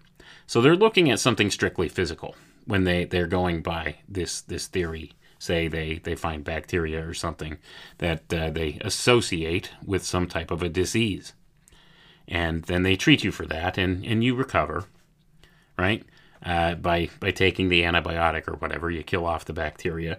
So 0.46 0.60
they're 0.60 0.76
looking 0.76 1.10
at 1.10 1.20
something 1.20 1.50
strictly 1.50 1.88
physical 1.88 2.34
when 2.66 2.84
they 2.84 3.04
they're 3.04 3.26
going 3.26 3.62
by 3.62 3.96
this 4.08 4.40
this 4.40 4.66
theory. 4.66 5.12
Say 5.38 5.68
they 5.68 6.00
they 6.02 6.14
find 6.14 6.44
bacteria 6.44 7.06
or 7.06 7.14
something 7.14 7.58
that 7.98 8.32
uh, 8.32 8.50
they 8.50 8.78
associate 8.80 9.70
with 9.84 10.04
some 10.04 10.26
type 10.26 10.50
of 10.50 10.62
a 10.62 10.68
disease, 10.68 11.32
and 12.28 12.64
then 12.64 12.82
they 12.82 12.96
treat 12.96 13.24
you 13.24 13.32
for 13.32 13.46
that, 13.46 13.78
and 13.78 14.04
and 14.04 14.22
you 14.22 14.34
recover, 14.34 14.84
right? 15.78 16.04
Uh, 16.44 16.74
by 16.74 17.08
by 17.20 17.30
taking 17.30 17.68
the 17.68 17.82
antibiotic 17.82 18.48
or 18.48 18.54
whatever, 18.54 18.90
you 18.90 19.02
kill 19.02 19.26
off 19.26 19.44
the 19.44 19.52
bacteria. 19.52 20.18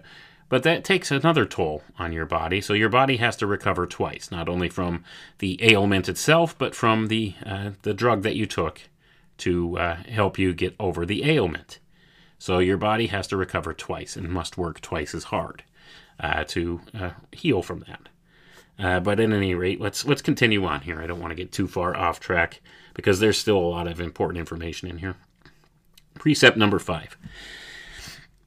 But 0.52 0.64
that 0.64 0.84
takes 0.84 1.10
another 1.10 1.46
toll 1.46 1.82
on 1.98 2.12
your 2.12 2.26
body. 2.26 2.60
So 2.60 2.74
your 2.74 2.90
body 2.90 3.16
has 3.16 3.36
to 3.36 3.46
recover 3.46 3.86
twice, 3.86 4.30
not 4.30 4.50
only 4.50 4.68
from 4.68 5.02
the 5.38 5.58
ailment 5.62 6.10
itself, 6.10 6.58
but 6.58 6.74
from 6.74 7.06
the 7.06 7.32
uh, 7.46 7.70
the 7.84 7.94
drug 7.94 8.20
that 8.24 8.36
you 8.36 8.44
took 8.44 8.82
to 9.38 9.78
uh, 9.78 9.94
help 9.94 10.38
you 10.38 10.52
get 10.52 10.76
over 10.78 11.06
the 11.06 11.24
ailment. 11.24 11.78
So 12.38 12.58
your 12.58 12.76
body 12.76 13.06
has 13.06 13.26
to 13.28 13.36
recover 13.38 13.72
twice 13.72 14.14
and 14.14 14.28
must 14.28 14.58
work 14.58 14.82
twice 14.82 15.14
as 15.14 15.24
hard 15.24 15.64
uh, 16.20 16.44
to 16.48 16.82
uh, 16.92 17.10
heal 17.32 17.62
from 17.62 17.86
that. 17.88 18.10
Uh, 18.78 19.00
but 19.00 19.20
at 19.20 19.32
any 19.32 19.54
rate, 19.54 19.80
let's 19.80 20.04
let's 20.04 20.20
continue 20.20 20.66
on 20.66 20.82
here. 20.82 21.00
I 21.00 21.06
don't 21.06 21.20
want 21.20 21.30
to 21.30 21.42
get 21.42 21.50
too 21.50 21.66
far 21.66 21.96
off 21.96 22.20
track 22.20 22.60
because 22.92 23.20
there's 23.20 23.38
still 23.38 23.56
a 23.56 23.72
lot 23.74 23.88
of 23.88 24.02
important 24.02 24.38
information 24.38 24.86
in 24.90 24.98
here. 24.98 25.14
Precept 26.12 26.58
number 26.58 26.78
five. 26.78 27.16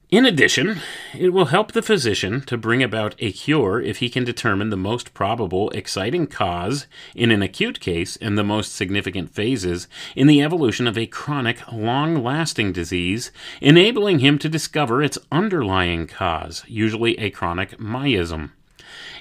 In 0.08 0.24
addition, 0.24 0.82
it 1.18 1.32
will 1.32 1.46
help 1.46 1.72
the 1.72 1.82
physician 1.82 2.40
to 2.42 2.56
bring 2.56 2.80
about 2.80 3.16
a 3.18 3.32
cure 3.32 3.80
if 3.80 3.98
he 3.98 4.08
can 4.08 4.22
determine 4.22 4.70
the 4.70 4.76
most 4.76 5.12
probable 5.14 5.68
exciting 5.70 6.28
cause 6.28 6.86
in 7.16 7.32
an 7.32 7.42
acute 7.42 7.80
case 7.80 8.16
and 8.18 8.38
the 8.38 8.44
most 8.44 8.72
significant 8.72 9.34
phases 9.34 9.88
in 10.14 10.28
the 10.28 10.40
evolution 10.42 10.86
of 10.86 10.96
a 10.96 11.06
chronic, 11.06 11.60
long 11.72 12.22
lasting 12.22 12.72
disease, 12.72 13.32
enabling 13.60 14.20
him 14.20 14.38
to 14.38 14.48
discover 14.48 15.02
its 15.02 15.18
underlying 15.32 16.06
cause, 16.06 16.62
usually 16.68 17.18
a 17.18 17.30
chronic 17.30 17.76
miasm. 17.76 18.52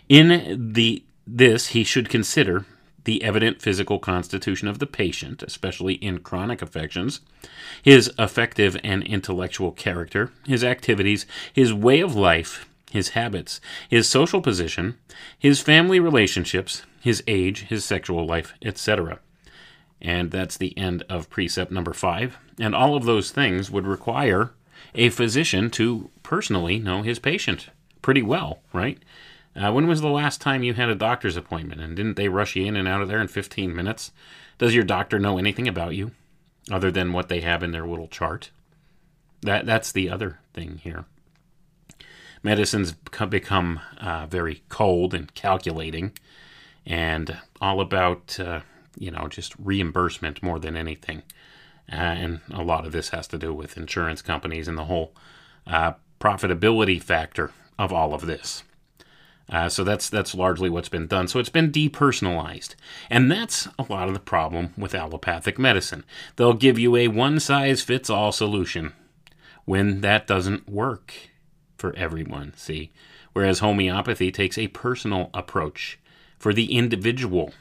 In 0.08 0.71
the 0.74 1.04
this 1.26 1.69
he 1.69 1.84
should 1.84 2.10
consider 2.10 2.63
the 3.06 3.24
evident 3.24 3.62
physical 3.62 3.98
constitution 3.98 4.68
of 4.68 4.80
the 4.80 4.86
patient, 4.86 5.41
especially 5.41 5.94
in 5.96 6.20
chronic 6.20 6.62
affections, 6.62 7.22
his 7.82 8.12
affective 8.18 8.78
and 8.84 9.04
intellectual 9.04 9.72
character, 9.72 10.32
his 10.46 10.63
activities, 10.63 11.26
his 11.54 11.74
way 11.74 12.02
of 12.02 12.15
life, 12.15 12.68
his 12.91 13.10
habits, 13.10 13.62
his 13.89 14.08
social 14.08 14.41
position, 14.41 14.98
his 15.38 15.62
family 15.62 16.00
relationships, 16.00 16.84
his 17.00 17.24
age, 17.28 17.63
his 17.63 17.86
sexual 17.86 18.26
life, 18.26 18.54
etc. 18.63 19.20
And 20.02 20.32
that's 20.32 20.58
the 20.58 20.78
end 20.78 21.04
of 21.10 21.30
precept 21.30 21.72
number 21.72 21.94
five. 21.94 22.38
And 22.60 22.76
all 22.76 22.96
of 22.96 23.06
those 23.06 23.32
things 23.32 23.70
would 23.72 23.88
require 23.88 24.52
a 24.94 25.10
physician 25.10 25.70
to 25.72 26.10
personally 26.24 26.80
know 26.80 27.02
his 27.02 27.20
patient 27.20 27.70
pretty 28.02 28.22
well, 28.22 28.60
right? 28.72 29.00
Uh, 29.56 29.72
when 29.72 29.88
was 29.88 30.02
the 30.02 30.10
last 30.10 30.41
time 30.41 30.63
you 30.63 30.74
had 30.74 30.89
a 30.89 30.96
doctor's 30.96 31.38
appointment 31.38 31.80
and 31.80 31.96
didn't 31.96 32.15
they 32.15 32.28
rush 32.28 32.56
you 32.56 32.65
in 32.65 32.76
and 32.76 32.88
out 32.88 33.02
of 33.02 33.08
there 33.08 33.22
in 33.22 33.28
15 33.28 33.74
minutes? 33.74 34.12
Does 34.58 34.76
your 34.76 34.84
doctor 34.84 35.18
know 35.18 35.38
anything 35.38 35.68
about 35.68 35.96
you 35.96 36.12
other 36.72 36.91
than 36.91 37.13
what 37.13 37.30
they 37.30 37.41
have 37.41 37.63
in 37.63 37.72
their 37.72 37.88
little 37.88 38.08
chart? 38.08 38.52
That 39.41 39.65
that's 39.65 39.91
the 39.91 40.10
other 40.10 40.39
thing 40.54 40.80
here. 40.84 41.06
Medicine's 42.41 42.94
become 42.94 43.80
uh, 44.00 44.28
very 44.28 44.63
cold 44.70 45.13
and 45.13 45.34
calculating, 45.34 46.13
and 46.86 47.38
all 47.60 47.82
about 47.82 48.39
uh, 48.39 48.62
you 48.98 49.12
know 49.12 49.28
just 49.28 49.54
reimbursement 49.58 50.41
more 50.41 50.60
than 50.60 50.76
anything. 50.76 51.24
Uh, 51.91 51.96
and 51.96 52.41
a 52.52 52.63
lot 52.63 52.86
of 52.86 52.91
this 52.91 53.10
has 53.10 53.28
to 53.28 53.38
do 53.38 53.54
with 53.54 53.78
insurance 53.78 54.22
companies 54.22 54.68
and 54.68 54.78
the 54.78 54.86
whole 54.86 55.13
uh, 55.68 55.94
profitability 56.20 57.02
factor 57.02 57.52
of 57.78 57.94
all 57.94 58.13
of 58.13 58.26
this. 58.26 58.63
Uh, 59.50 59.70
so 59.70 59.84
that's 59.84 60.10
that's 60.10 60.34
largely 60.34 60.70
what's 60.70 60.90
been 60.90 61.08
done. 61.08 61.28
So 61.28 61.40
it's 61.40 61.50
been 61.50 61.72
depersonalized, 61.72 62.76
and 63.10 63.32
that's 63.32 63.68
a 63.78 63.86
lot 63.90 64.08
of 64.08 64.14
the 64.14 64.20
problem 64.20 64.74
with 64.76 64.96
allopathic 64.96 65.60
medicine. 65.60 66.04
They'll 66.36 66.54
give 66.54 66.80
you 66.80 66.96
a 66.96 67.10
one 67.10 67.40
size 67.40 67.82
fits 67.82 68.10
all 68.10 68.32
solution 68.32 68.94
when 69.66 70.02
that 70.02 70.26
doesn't 70.26 70.68
work 70.68 71.14
for 71.78 71.96
everyone. 71.96 72.54
See, 72.56 72.92
whereas 73.34 73.60
homeopathy 73.60 74.32
takes 74.32 74.58
a 74.58 74.68
personal 74.70 75.30
approach 75.34 76.00
for 76.40 76.52
the 76.52 76.76
individual, 76.76 77.54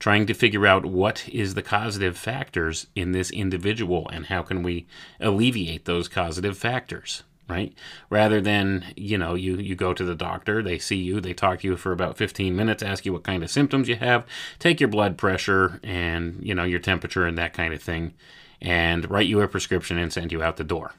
trying 0.00 0.26
to 0.26 0.34
figure 0.34 0.66
out 0.66 0.84
what 0.84 1.28
is 1.28 1.54
the 1.54 1.62
causative 1.62 2.18
factors 2.18 2.88
in 2.96 3.12
this 3.12 3.30
individual 3.30 4.08
and 4.12 4.26
how 4.26 4.42
can 4.42 4.64
we 4.64 4.86
alleviate 5.20 5.84
those 5.84 6.08
causative 6.08 6.58
factors 6.58 7.22
right? 7.48 7.74
Rather 8.10 8.40
than, 8.40 8.84
you 8.96 9.16
know, 9.16 9.34
you, 9.34 9.56
you 9.56 9.74
go 9.74 9.94
to 9.94 10.04
the 10.04 10.14
doctor, 10.14 10.62
they 10.62 10.78
see 10.78 10.96
you, 10.96 11.20
they 11.20 11.32
talk 11.32 11.60
to 11.60 11.68
you 11.68 11.76
for 11.76 11.92
about 11.92 12.16
15 12.16 12.54
minutes, 12.54 12.82
ask 12.82 13.06
you 13.06 13.12
what 13.12 13.24
kind 13.24 13.42
of 13.42 13.50
symptoms 13.50 13.88
you 13.88 13.96
have, 13.96 14.26
take 14.58 14.80
your 14.80 14.88
blood 14.88 15.16
pressure 15.16 15.80
and, 15.82 16.38
you 16.42 16.54
know, 16.54 16.64
your 16.64 16.78
temperature 16.78 17.26
and 17.26 17.38
that 17.38 17.54
kind 17.54 17.72
of 17.72 17.82
thing, 17.82 18.12
and 18.60 19.10
write 19.10 19.26
you 19.26 19.40
a 19.40 19.48
prescription 19.48 19.98
and 19.98 20.12
send 20.12 20.30
you 20.30 20.42
out 20.42 20.56
the 20.56 20.64
door, 20.64 20.92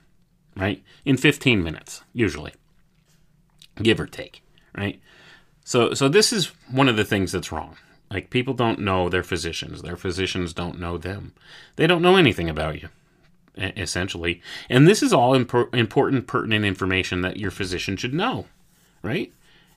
right? 0.57 0.83
In 1.05 1.17
15 1.17 1.63
minutes, 1.63 2.01
usually, 2.13 2.53
give 3.81 3.99
or 3.99 4.07
take, 4.07 4.41
right? 4.75 4.99
So, 5.63 5.93
so 5.93 6.09
this 6.09 6.33
is 6.33 6.47
one 6.71 6.89
of 6.89 6.97
the 6.97 7.05
things 7.05 7.31
that's 7.31 7.51
wrong. 7.51 7.77
Like 8.09 8.31
people 8.31 8.55
don't 8.55 8.79
know 8.79 9.07
their 9.07 9.21
physicians. 9.21 9.83
Their 9.83 9.97
physicians 9.97 10.51
don't 10.51 10.79
know 10.79 10.97
them. 10.97 11.33
They 11.75 11.85
don't 11.85 12.01
know 12.01 12.15
anything 12.15 12.49
about 12.49 12.81
you 12.81 12.89
essentially. 13.57 14.41
And 14.69 14.87
this 14.87 15.03
is 15.03 15.13
all 15.13 15.37
impo- 15.37 15.73
important, 15.73 16.27
pertinent 16.27 16.65
information 16.65 17.21
that 17.21 17.37
your 17.37 17.51
physician 17.51 17.97
should 17.97 18.13
know, 18.13 18.45
right? 19.01 19.33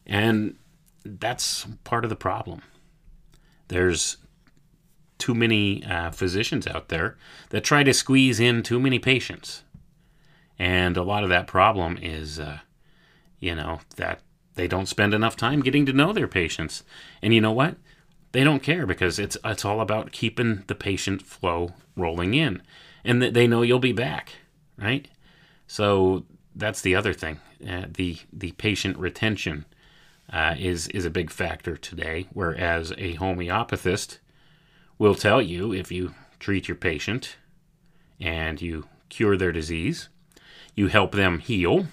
And 0.07 0.57
that's 1.05 1.67
part 1.85 2.05
of 2.05 2.11
the 2.11 2.17
problem. 2.17 2.63
There's 3.69 4.19
too 5.19 5.35
many 5.35 5.85
uh, 5.85 6.11
physicians 6.11 6.67
out 6.67 6.89
there 6.89 7.17
that 7.51 7.65
try 7.65 7.83
to 7.85 7.95
squeeze 7.95 8.41
in 8.41 8.63
too 8.63 8.81
many 8.81 8.99
patients. 8.99 9.63
And 10.59 10.97
a 10.97 11.03
lot 11.03 11.23
of 11.23 11.31
that 11.31 11.47
problem 11.47 11.99
is, 12.01 12.39
uh, 12.39 12.59
you 13.39 13.55
know, 13.55 13.81
that 13.97 14.21
they 14.55 14.69
don't 14.69 14.87
spend 14.87 15.15
enough 15.15 15.37
time 15.37 15.61
getting 15.61 15.87
to 15.87 15.93
know 15.93 16.13
their 16.13 16.29
patients. 16.29 16.85
And 17.23 17.33
you 17.33 17.41
know 17.41 17.53
what? 17.53 17.77
They 18.33 18.45
don't 18.45 18.63
care 18.63 18.87
because 18.87 19.19
it's 19.19 19.37
it's 19.45 19.65
all 19.65 19.81
about 19.81 20.13
keeping 20.13 20.65
the 20.67 20.75
patient 20.75 21.23
flow 21.23 21.75
rolling 21.97 22.35
in 22.35 22.63
and 23.05 23.23
that 23.23 23.35
they 23.35 23.47
know 23.47 23.63
you'll 23.63 23.79
be 23.79 23.93
back, 23.93 24.33
right? 24.77 25.09
So 25.67 26.25
that's 26.55 26.81
the 26.83 26.95
other 26.95 27.13
thing. 27.13 27.41
Uh, 27.67 27.87
the 27.89 28.19
the 28.33 28.53
patient 28.53 28.99
retention 28.99 29.65
uh, 30.33 30.55
is 30.59 30.89
is 30.89 31.05
a 31.05 31.11
big 31.11 31.31
factor 31.31 31.77
today. 31.77 32.27
Whereas 32.33 32.93
a 32.93 33.17
homeopathist 33.17 34.19
will 34.99 35.15
tell 35.15 35.41
you 35.41 35.73
if 35.73 35.91
you 35.91 36.15
treat 36.39 36.69
your 36.69 36.77
patient 36.77 37.37
and 38.21 38.61
you 38.61 38.87
cure 39.09 39.37
their 39.37 39.53
disease, 39.53 40.09
you 40.75 40.89
help 40.89 41.13
them 41.13 41.39
heal, 41.39 41.87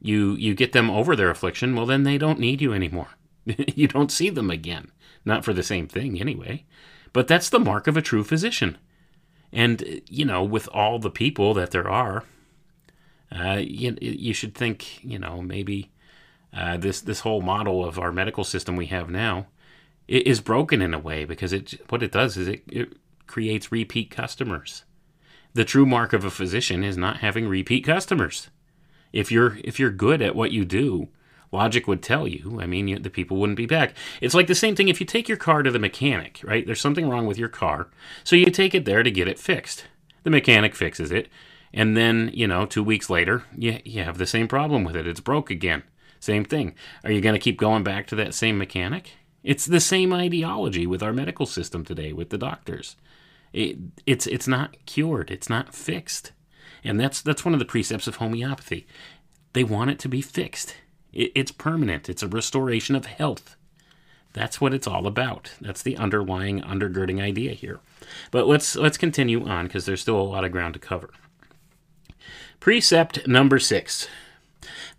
you 0.00 0.34
you 0.34 0.54
get 0.54 0.72
them 0.72 0.90
over 0.90 1.14
their 1.16 1.30
affliction. 1.30 1.74
Well, 1.74 1.86
then 1.86 2.02
they 2.02 2.18
don't 2.18 2.38
need 2.38 2.60
you 2.60 2.72
anymore. 2.72 3.08
you 3.44 3.88
don't 3.88 4.12
see 4.12 4.30
them 4.30 4.50
again, 4.50 4.90
not 5.24 5.44
for 5.44 5.52
the 5.52 5.62
same 5.62 5.88
thing 5.88 6.20
anyway. 6.20 6.64
But 7.12 7.28
that's 7.28 7.50
the 7.50 7.60
mark 7.60 7.86
of 7.86 7.96
a 7.96 8.02
true 8.02 8.24
physician. 8.24 8.78
And, 9.52 10.02
you 10.08 10.24
know, 10.24 10.42
with 10.42 10.68
all 10.68 10.98
the 10.98 11.10
people 11.10 11.54
that 11.54 11.70
there 11.72 11.88
are, 11.88 12.24
uh, 13.30 13.60
you, 13.60 13.96
you 14.00 14.32
should 14.32 14.54
think, 14.54 15.04
you 15.04 15.18
know, 15.18 15.42
maybe 15.42 15.90
uh, 16.54 16.76
this, 16.76 17.00
this 17.00 17.20
whole 17.20 17.42
model 17.42 17.84
of 17.84 17.98
our 17.98 18.12
medical 18.12 18.44
system 18.44 18.76
we 18.76 18.86
have 18.86 19.10
now 19.10 19.46
is 20.08 20.40
broken 20.40 20.82
in 20.82 20.94
a 20.94 20.98
way 20.98 21.24
because 21.24 21.52
it, 21.52 21.80
what 21.90 22.02
it 22.02 22.12
does 22.12 22.36
is 22.36 22.48
it, 22.48 22.62
it 22.66 22.92
creates 23.26 23.72
repeat 23.72 24.10
customers. 24.10 24.84
The 25.54 25.64
true 25.64 25.86
mark 25.86 26.12
of 26.12 26.24
a 26.24 26.30
physician 26.30 26.82
is 26.82 26.96
not 26.96 27.18
having 27.18 27.46
repeat 27.46 27.84
customers. 27.84 28.48
If 29.12 29.30
you're 29.30 29.58
if 29.62 29.78
you're 29.78 29.90
good 29.90 30.22
at 30.22 30.34
what 30.34 30.50
you 30.50 30.64
do, 30.64 31.08
logic 31.52 31.86
would 31.86 32.02
tell 32.02 32.26
you. 32.26 32.58
I 32.60 32.66
mean, 32.66 32.88
you, 32.88 32.98
the 32.98 33.10
people 33.10 33.36
wouldn't 33.36 33.56
be 33.56 33.66
back. 33.66 33.94
It's 34.20 34.34
like 34.34 34.46
the 34.46 34.54
same 34.54 34.74
thing 34.74 34.88
if 34.88 35.00
you 35.00 35.06
take 35.06 35.28
your 35.28 35.38
car 35.38 35.62
to 35.62 35.70
the 35.70 35.78
mechanic, 35.78 36.40
right? 36.42 36.66
There's 36.66 36.80
something 36.80 37.08
wrong 37.08 37.26
with 37.26 37.38
your 37.38 37.48
car. 37.48 37.88
So 38.24 38.34
you 38.36 38.46
take 38.46 38.74
it 38.74 38.84
there 38.84 39.02
to 39.02 39.10
get 39.10 39.28
it 39.28 39.38
fixed. 39.38 39.84
The 40.24 40.30
mechanic 40.30 40.74
fixes 40.74 41.12
it. 41.12 41.28
And 41.74 41.96
then, 41.96 42.30
you 42.34 42.46
know, 42.46 42.66
two 42.66 42.82
weeks 42.82 43.08
later, 43.08 43.44
you, 43.56 43.78
you 43.84 44.02
have 44.02 44.18
the 44.18 44.26
same 44.26 44.48
problem 44.48 44.84
with 44.84 44.96
it. 44.96 45.06
It's 45.06 45.20
broke 45.20 45.50
again. 45.50 45.82
Same 46.20 46.44
thing. 46.44 46.74
Are 47.04 47.10
you 47.10 47.20
going 47.20 47.34
to 47.34 47.40
keep 47.40 47.58
going 47.58 47.82
back 47.82 48.06
to 48.08 48.16
that 48.16 48.34
same 48.34 48.58
mechanic? 48.58 49.12
It's 49.42 49.66
the 49.66 49.80
same 49.80 50.12
ideology 50.12 50.86
with 50.86 51.02
our 51.02 51.12
medical 51.12 51.46
system 51.46 51.84
today, 51.84 52.12
with 52.12 52.30
the 52.30 52.38
doctors. 52.38 52.96
It, 53.52 53.76
it's 54.06 54.26
it's 54.26 54.48
not 54.48 54.76
cured. 54.86 55.30
It's 55.30 55.50
not 55.50 55.74
fixed, 55.74 56.32
and 56.84 56.98
that's 56.98 57.20
that's 57.20 57.44
one 57.44 57.52
of 57.52 57.58
the 57.58 57.66
precepts 57.66 58.06
of 58.06 58.16
homeopathy. 58.16 58.86
They 59.52 59.64
want 59.64 59.90
it 59.90 59.98
to 60.00 60.08
be 60.08 60.22
fixed. 60.22 60.76
It's 61.12 61.52
permanent, 61.52 62.08
it's 62.08 62.22
a 62.22 62.28
restoration 62.28 62.96
of 62.96 63.06
health. 63.06 63.56
That's 64.32 64.60
what 64.60 64.72
it's 64.72 64.86
all 64.86 65.06
about. 65.06 65.52
That's 65.60 65.82
the 65.82 65.96
underlying, 65.98 66.62
undergirding 66.62 67.20
idea 67.20 67.52
here. 67.52 67.80
But 68.30 68.46
let's 68.46 68.76
let's 68.76 68.96
continue 68.96 69.46
on 69.46 69.66
because 69.66 69.84
there's 69.84 70.00
still 70.00 70.18
a 70.18 70.22
lot 70.22 70.44
of 70.44 70.52
ground 70.52 70.74
to 70.74 70.80
cover. 70.80 71.10
Precept 72.60 73.26
number 73.26 73.58
six 73.58 74.08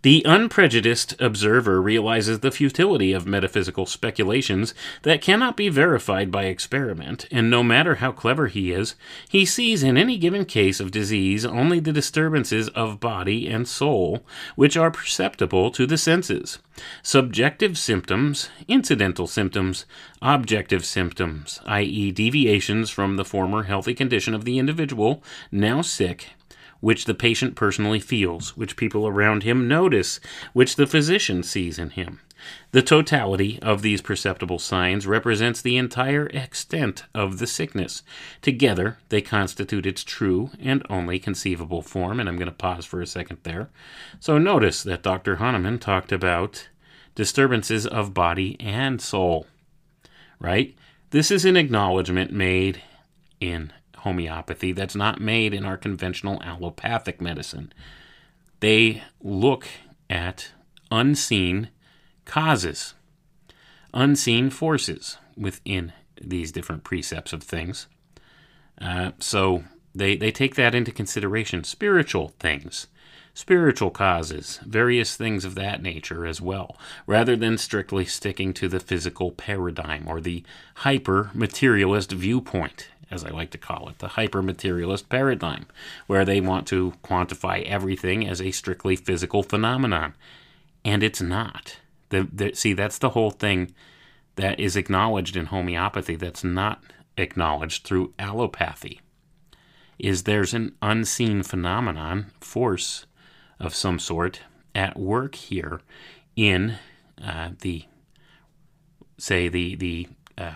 the 0.04 0.22
unprejudiced 0.26 1.18
observer 1.18 1.80
realizes 1.80 2.40
the 2.40 2.50
futility 2.50 3.14
of 3.14 3.26
metaphysical 3.26 3.86
speculations 3.86 4.74
that 5.00 5.22
cannot 5.22 5.56
be 5.56 5.70
verified 5.70 6.30
by 6.30 6.44
experiment, 6.44 7.26
and 7.30 7.48
no 7.48 7.62
matter 7.62 7.94
how 7.94 8.12
clever 8.12 8.48
he 8.48 8.70
is, 8.70 8.96
he 9.30 9.46
sees 9.46 9.82
in 9.82 9.96
any 9.96 10.18
given 10.18 10.44
case 10.44 10.78
of 10.78 10.90
disease 10.90 11.46
only 11.46 11.80
the 11.80 11.90
disturbances 11.90 12.68
of 12.68 13.00
body 13.00 13.48
and 13.48 13.66
soul 13.66 14.22
which 14.56 14.76
are 14.76 14.90
perceptible 14.90 15.70
to 15.70 15.86
the 15.86 15.96
senses. 15.96 16.58
Subjective 17.02 17.78
symptoms, 17.78 18.50
incidental 18.68 19.26
symptoms, 19.26 19.86
objective 20.20 20.84
symptoms, 20.84 21.60
i.e., 21.64 22.12
deviations 22.12 22.90
from 22.90 23.16
the 23.16 23.24
former 23.24 23.62
healthy 23.62 23.94
condition 23.94 24.34
of 24.34 24.44
the 24.44 24.58
individual, 24.58 25.22
now 25.50 25.80
sick, 25.80 26.32
which 26.84 27.06
the 27.06 27.14
patient 27.14 27.54
personally 27.56 27.98
feels, 27.98 28.58
which 28.58 28.76
people 28.76 29.06
around 29.06 29.42
him 29.42 29.66
notice, 29.66 30.20
which 30.52 30.76
the 30.76 30.86
physician 30.86 31.42
sees 31.42 31.78
in 31.78 31.88
him, 31.88 32.20
The 32.72 32.82
totality 32.82 33.58
of 33.62 33.80
these 33.80 34.02
perceptible 34.02 34.58
signs 34.58 35.06
represents 35.06 35.62
the 35.62 35.78
entire 35.78 36.26
extent 36.26 37.04
of 37.14 37.38
the 37.38 37.46
sickness. 37.46 38.02
Together, 38.42 38.98
they 39.08 39.22
constitute 39.22 39.86
its 39.86 40.04
true 40.04 40.50
and 40.60 40.84
only 40.90 41.18
conceivable 41.18 41.80
form. 41.80 42.20
And 42.20 42.28
I'm 42.28 42.36
going 42.36 42.50
to 42.50 42.52
pause 42.52 42.84
for 42.84 43.00
a 43.00 43.06
second 43.06 43.38
there. 43.44 43.70
So 44.20 44.36
notice 44.36 44.82
that 44.82 45.02
Dr. 45.02 45.36
Hahnemann 45.36 45.78
talked 45.78 46.12
about 46.12 46.68
disturbances 47.14 47.86
of 47.86 48.12
body 48.12 48.58
and 48.60 49.00
soul, 49.00 49.46
right? 50.38 50.74
This 51.10 51.30
is 51.30 51.46
an 51.46 51.56
acknowledgement 51.56 52.30
made 52.30 52.82
in 53.40 53.72
homeopathy 54.04 54.70
that's 54.72 54.94
not 54.94 55.20
made 55.20 55.54
in 55.54 55.64
our 55.64 55.78
conventional 55.78 56.40
allopathic 56.42 57.20
medicine. 57.20 57.72
They 58.60 59.02
look 59.22 59.66
at 60.08 60.52
unseen 60.90 61.70
causes, 62.26 62.94
unseen 63.92 64.50
forces 64.50 65.16
within 65.36 65.92
these 66.20 66.52
different 66.52 66.84
precepts 66.84 67.32
of 67.32 67.42
things. 67.42 67.86
Uh, 68.80 69.12
so 69.18 69.64
they, 69.94 70.16
they 70.16 70.30
take 70.30 70.54
that 70.56 70.74
into 70.74 70.92
consideration. 70.92 71.64
Spiritual 71.64 72.34
things, 72.38 72.88
spiritual 73.32 73.90
causes, 73.90 74.60
various 74.66 75.16
things 75.16 75.44
of 75.44 75.54
that 75.54 75.82
nature 75.82 76.26
as 76.26 76.40
well, 76.40 76.76
rather 77.06 77.36
than 77.36 77.56
strictly 77.56 78.04
sticking 78.04 78.52
to 78.52 78.68
the 78.68 78.80
physical 78.80 79.30
paradigm 79.32 80.06
or 80.06 80.20
the 80.20 80.44
hyper 80.76 81.30
materialist 81.32 82.12
viewpoint, 82.12 82.88
as 83.10 83.24
I 83.24 83.30
like 83.30 83.50
to 83.50 83.58
call 83.58 83.88
it, 83.88 83.98
the 83.98 84.08
hyper 84.08 84.42
materialist 84.42 85.08
paradigm, 85.08 85.66
where 86.06 86.24
they 86.24 86.40
want 86.40 86.66
to 86.68 86.94
quantify 87.02 87.64
everything 87.64 88.26
as 88.26 88.40
a 88.40 88.50
strictly 88.50 88.96
physical 88.96 89.42
phenomenon. 89.42 90.14
And 90.84 91.02
it's 91.02 91.22
not. 91.22 91.78
The, 92.10 92.28
the, 92.32 92.54
see, 92.54 92.72
that's 92.72 92.98
the 92.98 93.10
whole 93.10 93.30
thing 93.30 93.74
that 94.36 94.58
is 94.58 94.76
acknowledged 94.76 95.36
in 95.36 95.46
homeopathy 95.46 96.16
that's 96.16 96.44
not 96.44 96.82
acknowledged 97.16 97.84
through 97.84 98.12
allopathy. 98.18 99.00
Is 99.98 100.24
there's 100.24 100.54
an 100.54 100.74
unseen 100.82 101.42
phenomenon, 101.42 102.32
force 102.40 103.06
of 103.60 103.74
some 103.74 103.98
sort, 103.98 104.40
at 104.74 104.98
work 104.98 105.36
here 105.36 105.80
in 106.34 106.76
uh, 107.24 107.50
the, 107.60 107.84
say, 109.18 109.48
the, 109.48 109.76
the 109.76 110.08
uh, 110.36 110.54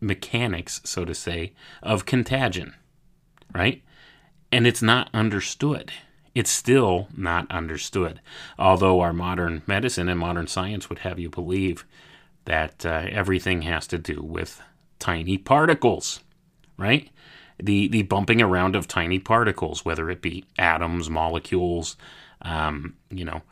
mechanics, 0.00 0.80
so 0.84 1.04
to 1.04 1.14
say, 1.14 1.52
of 1.82 2.06
contagion, 2.06 2.74
right? 3.54 3.82
And 4.52 4.66
it's 4.66 4.82
not 4.82 5.08
understood. 5.12 5.92
It's 6.34 6.50
still 6.50 7.08
not 7.16 7.50
understood. 7.50 8.20
Although 8.58 9.00
our 9.00 9.12
modern 9.12 9.62
medicine 9.66 10.08
and 10.08 10.20
modern 10.20 10.46
science 10.46 10.88
would 10.88 11.00
have 11.00 11.18
you 11.18 11.30
believe 11.30 11.84
that 12.44 12.84
uh, 12.86 13.06
everything 13.10 13.62
has 13.62 13.86
to 13.88 13.98
do 13.98 14.22
with 14.22 14.60
tiny 14.98 15.38
particles, 15.38 16.20
right? 16.76 17.10
The, 17.58 17.88
the 17.88 18.02
bumping 18.02 18.42
around 18.42 18.76
of 18.76 18.86
tiny 18.86 19.18
particles, 19.18 19.84
whether 19.84 20.10
it 20.10 20.20
be 20.20 20.44
atoms, 20.58 21.08
molecules, 21.08 21.96
um, 22.42 22.96
you 23.10 23.24
know, 23.24 23.42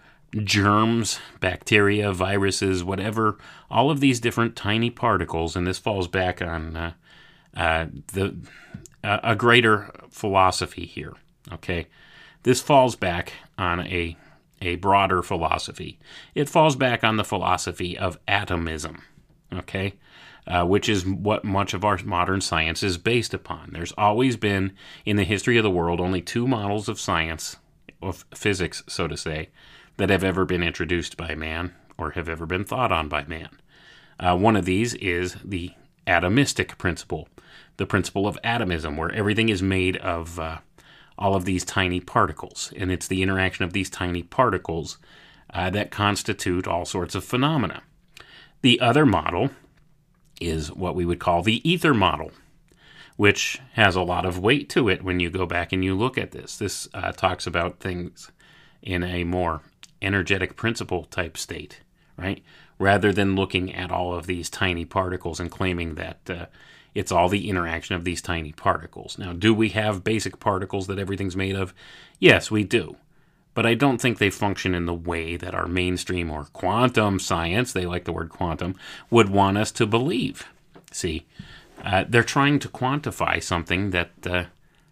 germs, 0.43 1.18
bacteria, 1.41 2.12
viruses, 2.12 2.82
whatever, 2.82 3.39
all 3.70 3.91
of 3.91 4.01
these 4.01 4.20
different 4.20 4.57
tiny 4.57 4.91
particles, 4.91 5.55
and 5.55 5.66
this 5.66 5.78
falls 5.78 6.09
back 6.09 6.43
on 6.43 6.76
uh, 6.76 6.93
uh, 7.57 7.87
the 8.12 8.37
uh, 9.03 9.20
a 9.22 9.37
greater 9.37 9.95
philosophy 10.11 10.87
here. 10.87 11.14
Okay, 11.53 11.87
this 12.43 12.61
falls 12.61 12.97
back 12.97 13.35
on 13.59 13.80
a 13.80 14.16
a 14.62 14.76
broader 14.76 15.22
philosophy. 15.22 15.99
It 16.35 16.49
falls 16.49 16.76
back 16.76 17.05
on 17.05 17.16
the 17.16 17.24
philosophy 17.24 17.99
of 17.99 18.18
atomism. 18.26 19.03
Okay. 19.53 19.95
Uh, 20.47 20.62
which 20.62 20.91
is 20.91 21.07
what 21.07 21.43
much 21.43 21.72
of 21.72 21.87
our 21.87 21.99
modern 22.05 22.39
science 22.39 22.82
is 22.82 22.99
based 22.99 23.32
upon. 23.32 23.70
There's 23.72 23.95
always 23.97 24.37
been, 24.37 24.72
in 25.07 25.16
the 25.16 25.24
history 25.24 25.57
of 25.57 25.62
the 25.62 25.70
world, 25.70 26.01
only 26.01 26.20
two 26.20 26.47
models 26.47 26.87
of 26.87 27.01
science, 27.01 27.57
of 28.03 28.26
physics, 28.35 28.82
so 28.87 29.09
to 29.09 29.16
say, 29.16 29.49
that 29.97 30.11
have 30.11 30.25
ever 30.25 30.45
been 30.45 30.63
introduced 30.63 31.17
by 31.17 31.35
man 31.35 31.75
or 31.97 32.13
have 32.13 32.29
ever 32.29 32.47
been 32.47 32.65
thought 32.65 32.93
on 32.93 33.09
by 33.09 33.25
man. 33.25 33.51
Uh, 34.19 34.37
one 34.37 34.57
of 34.57 34.65
these 34.65 34.95
is 34.95 35.37
the 35.45 35.73
atomistic 36.07 36.79
principle, 36.79 37.29
the 37.77 37.87
principle 37.87 38.27
of 38.27 38.39
atomism, 38.45 38.97
where 38.97 39.13
everything 39.13 39.49
is 39.49 39.63
made 39.63 39.97
of 39.99 40.39
uh, 40.39 40.59
all 41.19 41.35
of 41.35 41.45
these 41.45 41.65
tiny 41.65 42.01
particles, 42.01 42.73
and 42.77 42.91
it's 42.91 43.07
the 43.07 43.23
interaction 43.23 43.65
of 43.65 43.73
these 43.73 43.91
tiny 43.91 44.23
particles 44.23 44.99
uh, 45.53 45.71
that 45.71 45.91
constitute 45.91 46.67
all 46.67 46.85
sorts 46.85 47.15
of 47.15 47.25
phenomena. 47.25 47.83
The 48.63 48.81
other 48.81 49.07
model 49.07 49.51
is 50.41 50.73
what 50.73 50.97
we 50.97 51.05
would 51.05 51.21
call 51.21 51.43
the 51.43 51.69
ether 51.69 51.95
model, 51.95 52.33
which 53.17 53.61
has 53.75 53.95
a 53.95 54.03
lot 54.03 54.25
of 54.25 54.39
weight 54.39 54.69
to 54.71 54.89
it 54.89 55.05
when 55.05 55.21
you 55.21 55.31
go 55.31 55.47
back 55.47 55.73
and 55.73 55.85
you 55.85 55.95
look 55.95 56.19
at 56.19 56.33
this. 56.33 56.59
This 56.59 56.89
uh, 56.93 57.13
talks 57.13 57.47
about 57.47 57.79
things 57.79 58.33
in 58.83 59.03
a 59.03 59.25
more 59.25 59.63
energetic 60.05 60.57
principle 60.57 61.05
type 61.05 61.37
state, 61.37 61.81
right? 62.17 62.43
Rather 62.79 63.13
than 63.13 63.37
looking 63.37 63.75
at 63.75 63.91
all 63.91 64.15
of 64.15 64.27
these 64.27 64.51
tiny 64.51 64.85
particles 64.85 65.41
and 65.41 65.51
claiming 65.51 65.95
that 65.95 66.19
uh, 66.29 66.47
it's 66.95 67.13
all 67.13 67.29
the 67.29 67.49
interaction 67.49 67.97
of 67.97 68.05
these 68.05 68.23
tiny 68.23 68.53
particles. 68.53 69.19
Now, 69.19 69.33
do 69.33 69.53
we 69.53 69.71
have 69.71 70.05
basic 70.05 70.39
particles 70.39 70.87
that 70.87 70.99
everything's 70.99 71.37
made 71.37 71.57
of? 71.57 71.75
Yes, 72.19 72.51
we 72.51 72.65
do. 72.65 72.97
But 73.55 73.67
I 73.67 73.75
don't 73.75 74.01
think 74.01 74.19
they 74.19 74.31
function 74.31 74.75
in 74.75 74.87
the 74.87 74.95
way 74.95 75.37
that 75.37 75.55
our 75.55 75.67
mainstream 75.67 76.31
or 76.31 76.45
quantum 76.53 77.19
science, 77.21 77.73
they 77.73 77.87
like 77.87 78.05
the 78.05 78.13
word 78.13 78.29
quantum, 78.29 78.75
would 79.11 79.29
want 79.29 79.59
us 79.59 79.71
to 79.73 79.87
believe. 79.87 80.49
See, 80.91 81.27
uh, 81.85 82.05
they're 82.09 82.25
trying 82.25 82.59
to 82.61 82.69
quantify 82.69 83.43
something 83.43 83.91
that 83.91 84.11
uh, 84.27 84.45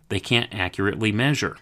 they 0.09 0.21
can't 0.21 0.53
accurately 0.55 1.11
measure. 1.11 1.57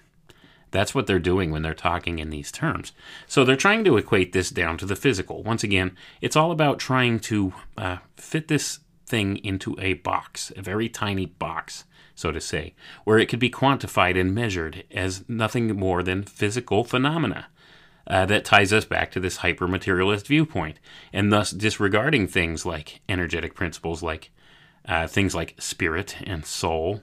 That's 0.71 0.95
what 0.95 1.07
they're 1.07 1.19
doing 1.19 1.51
when 1.51 1.63
they're 1.63 1.75
talking 1.75 2.19
in 2.19 2.31
these 2.31 2.53
terms. 2.53 2.93
So 3.27 3.45
they're 3.45 3.57
trying 3.57 3.85
to 3.85 3.97
equate 3.97 4.33
this 4.33 4.51
down 4.51 4.79
to 4.79 4.87
the 4.87 4.97
physical. 4.97 5.43
Once 5.43 5.65
again, 5.65 5.97
it's 6.21 6.37
all 6.37 6.53
about 6.53 6.79
trying 6.79 7.21
to 7.21 7.53
uh, 7.77 7.97
fit 8.17 8.49
this 8.49 8.81
thing 9.07 9.39
into 9.39 9.77
a 9.81 9.95
box, 9.95 10.53
a 10.57 10.63
very 10.63 10.89
tiny 10.89 11.27
box, 11.27 11.85
so 12.15 12.31
to 12.31 12.41
say, 12.41 12.75
where 13.05 13.19
it 13.19 13.27
could 13.27 13.41
be 13.41 13.51
quantified 13.51 14.19
and 14.19 14.35
measured 14.35 14.85
as 14.91 15.29
nothing 15.29 15.75
more 15.77 16.03
than 16.03 16.23
physical 16.23 16.85
phenomena. 16.85 17.49
Uh, 18.07 18.27
that 18.27 18.45
ties 18.45 18.73
us 18.73 18.85
back 18.85 19.13
to 19.13 19.21
this 19.21 19.37
hyper 19.37 19.69
materialist 19.69 20.27
viewpoint, 20.27 20.81
and 21.13 21.33
thus 21.33 21.53
disregarding 21.53 22.27
things 22.27 22.67
like 22.67 23.01
energetic 23.09 23.55
principles, 23.55 24.03
like 24.03 24.31
uh, 24.87 25.07
things 25.07 25.33
like 25.33 25.55
spirit 25.59 26.17
and 26.25 26.45
soul, 26.45 27.03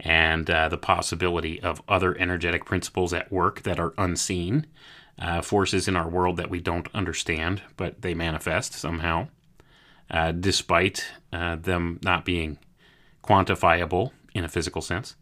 and 0.00 0.48
uh, 0.48 0.68
the 0.68 0.78
possibility 0.78 1.60
of 1.60 1.82
other 1.88 2.16
energetic 2.18 2.64
principles 2.64 3.12
at 3.12 3.32
work 3.32 3.62
that 3.62 3.80
are 3.80 3.94
unseen, 3.98 4.66
uh, 5.18 5.42
forces 5.42 5.88
in 5.88 5.96
our 5.96 6.08
world 6.08 6.36
that 6.36 6.50
we 6.50 6.60
don't 6.60 6.88
understand, 6.94 7.62
but 7.76 8.02
they 8.02 8.14
manifest 8.14 8.72
somehow, 8.72 9.28
uh, 10.10 10.32
despite 10.32 11.06
uh, 11.32 11.56
them 11.56 11.98
not 12.02 12.24
being 12.24 12.58
quantifiable 13.22 14.12
in 14.34 14.44
a 14.44 14.48
physical 14.48 14.80
sense. 14.80 15.16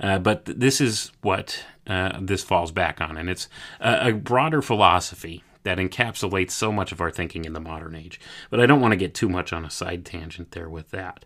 Uh, 0.00 0.18
but 0.18 0.44
th- 0.44 0.58
this 0.58 0.80
is 0.80 1.10
what 1.22 1.64
uh, 1.86 2.18
this 2.20 2.44
falls 2.44 2.70
back 2.70 3.00
on, 3.00 3.16
and 3.16 3.28
it's 3.28 3.48
a, 3.80 4.08
a 4.08 4.12
broader 4.12 4.62
philosophy 4.62 5.42
that 5.64 5.78
encapsulates 5.78 6.52
so 6.52 6.70
much 6.70 6.92
of 6.92 7.00
our 7.00 7.10
thinking 7.10 7.44
in 7.44 7.52
the 7.52 7.60
modern 7.60 7.94
age. 7.94 8.20
But 8.48 8.60
I 8.60 8.66
don't 8.66 8.80
want 8.80 8.92
to 8.92 8.96
get 8.96 9.14
too 9.14 9.28
much 9.28 9.52
on 9.52 9.64
a 9.64 9.70
side 9.70 10.04
tangent 10.04 10.52
there 10.52 10.68
with 10.68 10.90
that. 10.92 11.24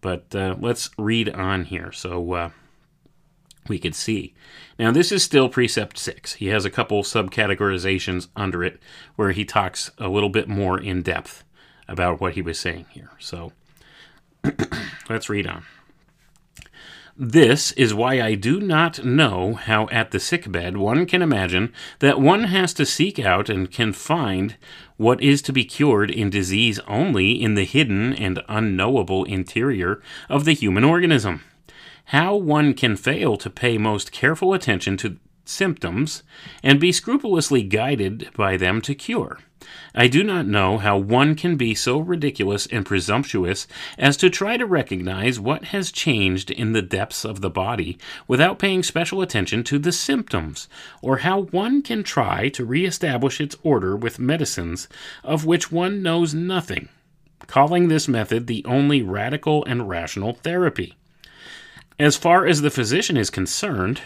But 0.00 0.34
uh, 0.34 0.56
let's 0.58 0.90
read 0.96 1.28
on 1.30 1.64
here 1.64 1.90
so 1.92 2.32
uh, 2.32 2.50
we 3.68 3.78
could 3.78 3.94
see. 3.94 4.34
Now, 4.78 4.92
this 4.92 5.10
is 5.10 5.22
still 5.22 5.48
precept 5.48 5.98
six. 5.98 6.34
He 6.34 6.46
has 6.46 6.64
a 6.64 6.70
couple 6.70 7.02
subcategorizations 7.02 8.28
under 8.36 8.62
it 8.62 8.80
where 9.16 9.32
he 9.32 9.44
talks 9.44 9.90
a 9.98 10.08
little 10.08 10.28
bit 10.28 10.48
more 10.48 10.80
in 10.80 11.02
depth 11.02 11.44
about 11.88 12.20
what 12.20 12.34
he 12.34 12.42
was 12.42 12.58
saying 12.58 12.86
here. 12.90 13.10
So 13.18 13.52
let's 15.08 15.28
read 15.28 15.46
on. 15.46 15.64
This 17.20 17.72
is 17.72 17.92
why 17.92 18.22
I 18.22 18.36
do 18.36 18.60
not 18.60 19.04
know 19.04 19.54
how 19.54 19.88
at 19.88 20.12
the 20.12 20.20
sick 20.20 20.52
bed 20.52 20.76
one 20.76 21.04
can 21.04 21.20
imagine 21.20 21.72
that 21.98 22.20
one 22.20 22.44
has 22.44 22.72
to 22.74 22.86
seek 22.86 23.18
out 23.18 23.48
and 23.48 23.68
can 23.68 23.92
find 23.92 24.54
what 24.98 25.20
is 25.20 25.42
to 25.42 25.52
be 25.52 25.64
cured 25.64 26.12
in 26.12 26.30
disease 26.30 26.78
only 26.86 27.32
in 27.32 27.56
the 27.56 27.64
hidden 27.64 28.12
and 28.12 28.40
unknowable 28.48 29.24
interior 29.24 30.00
of 30.28 30.44
the 30.44 30.52
human 30.52 30.84
organism. 30.84 31.42
How 32.04 32.36
one 32.36 32.72
can 32.72 32.94
fail 32.94 33.36
to 33.38 33.50
pay 33.50 33.78
most 33.78 34.12
careful 34.12 34.54
attention 34.54 34.96
to 34.98 35.16
symptoms 35.48 36.22
and 36.62 36.78
be 36.78 36.92
scrupulously 36.92 37.62
guided 37.62 38.28
by 38.36 38.56
them 38.56 38.80
to 38.82 38.94
cure. 38.94 39.38
I 39.94 40.06
do 40.06 40.22
not 40.22 40.46
know 40.46 40.78
how 40.78 40.96
one 40.96 41.34
can 41.34 41.56
be 41.56 41.74
so 41.74 41.98
ridiculous 41.98 42.66
and 42.66 42.86
presumptuous 42.86 43.66
as 43.98 44.16
to 44.18 44.30
try 44.30 44.56
to 44.56 44.64
recognize 44.64 45.40
what 45.40 45.66
has 45.66 45.90
changed 45.90 46.50
in 46.50 46.72
the 46.72 46.82
depths 46.82 47.24
of 47.24 47.40
the 47.40 47.50
body 47.50 47.98
without 48.26 48.58
paying 48.58 48.82
special 48.82 49.20
attention 49.20 49.64
to 49.64 49.78
the 49.78 49.92
symptoms, 49.92 50.68
or 51.02 51.18
how 51.18 51.42
one 51.42 51.82
can 51.82 52.04
try 52.04 52.48
to 52.50 52.64
reestablish 52.64 53.40
its 53.40 53.56
order 53.62 53.96
with 53.96 54.18
medicines 54.18 54.88
of 55.24 55.44
which 55.44 55.72
one 55.72 56.02
knows 56.02 56.32
nothing, 56.32 56.88
calling 57.46 57.88
this 57.88 58.06
method 58.06 58.46
the 58.46 58.64
only 58.64 59.02
radical 59.02 59.64
and 59.64 59.88
rational 59.88 60.34
therapy. 60.34 60.94
As 61.98 62.16
far 62.16 62.46
as 62.46 62.60
the 62.60 62.70
physician 62.70 63.16
is 63.16 63.28
concerned, 63.28 64.00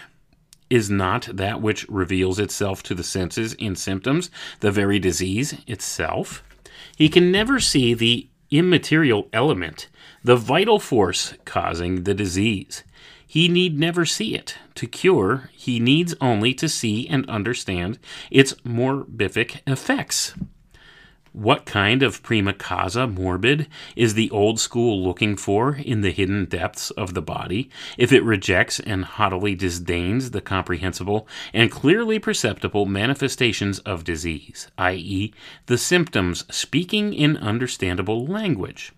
is 0.72 0.88
not 0.88 1.28
that 1.30 1.60
which 1.60 1.86
reveals 1.90 2.38
itself 2.38 2.82
to 2.82 2.94
the 2.94 3.04
senses 3.04 3.52
in 3.54 3.76
symptoms 3.76 4.30
the 4.60 4.70
very 4.70 4.98
disease 4.98 5.54
itself? 5.66 6.42
He 6.96 7.10
can 7.10 7.30
never 7.30 7.60
see 7.60 7.92
the 7.92 8.30
immaterial 8.50 9.28
element, 9.34 9.88
the 10.24 10.34
vital 10.34 10.78
force 10.78 11.34
causing 11.44 12.04
the 12.04 12.14
disease. 12.14 12.84
He 13.26 13.48
need 13.48 13.78
never 13.78 14.06
see 14.06 14.34
it. 14.34 14.56
To 14.76 14.86
cure, 14.86 15.50
he 15.52 15.78
needs 15.78 16.14
only 16.22 16.54
to 16.54 16.68
see 16.70 17.06
and 17.06 17.28
understand 17.28 17.98
its 18.30 18.54
morbific 18.64 19.60
effects. 19.66 20.34
What 21.32 21.64
kind 21.64 22.02
of 22.02 22.22
prima 22.22 22.52
causa 22.52 23.06
morbi 23.06 23.66
is 23.96 24.12
the 24.12 24.28
old 24.30 24.60
school 24.60 25.02
looking 25.02 25.34
for 25.34 25.76
in 25.76 26.02
the 26.02 26.10
hidden 26.10 26.44
depths 26.44 26.90
of 26.90 27.14
the 27.14 27.22
body 27.22 27.70
if 27.96 28.12
it 28.12 28.22
rejects 28.22 28.78
and 28.78 29.06
haughtily 29.06 29.54
disdains 29.54 30.32
the 30.32 30.42
comprehensible 30.42 31.26
and 31.54 31.70
clearly 31.70 32.18
perceptible 32.18 32.84
manifestations 32.84 33.78
of 33.78 34.04
disease, 34.04 34.68
i.e., 34.76 35.32
the 35.66 35.78
symptoms 35.78 36.44
speaking 36.54 37.14
in 37.14 37.38
understandable 37.38 38.26
language? 38.26 38.92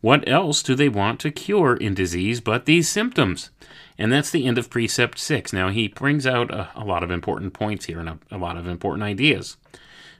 What 0.00 0.28
else 0.28 0.64
do 0.64 0.74
they 0.74 0.88
want 0.88 1.20
to 1.20 1.30
cure 1.30 1.76
in 1.76 1.94
disease 1.94 2.40
but 2.40 2.64
these 2.64 2.88
symptoms? 2.88 3.50
And 3.96 4.12
that's 4.12 4.32
the 4.32 4.46
end 4.46 4.58
of 4.58 4.68
precept 4.68 5.16
six. 5.16 5.52
Now, 5.52 5.68
he 5.68 5.86
brings 5.86 6.26
out 6.26 6.50
a, 6.52 6.70
a 6.74 6.82
lot 6.84 7.04
of 7.04 7.12
important 7.12 7.52
points 7.52 7.84
here 7.84 8.00
and 8.00 8.08
a, 8.08 8.18
a 8.32 8.36
lot 8.36 8.56
of 8.56 8.66
important 8.66 9.04
ideas. 9.04 9.56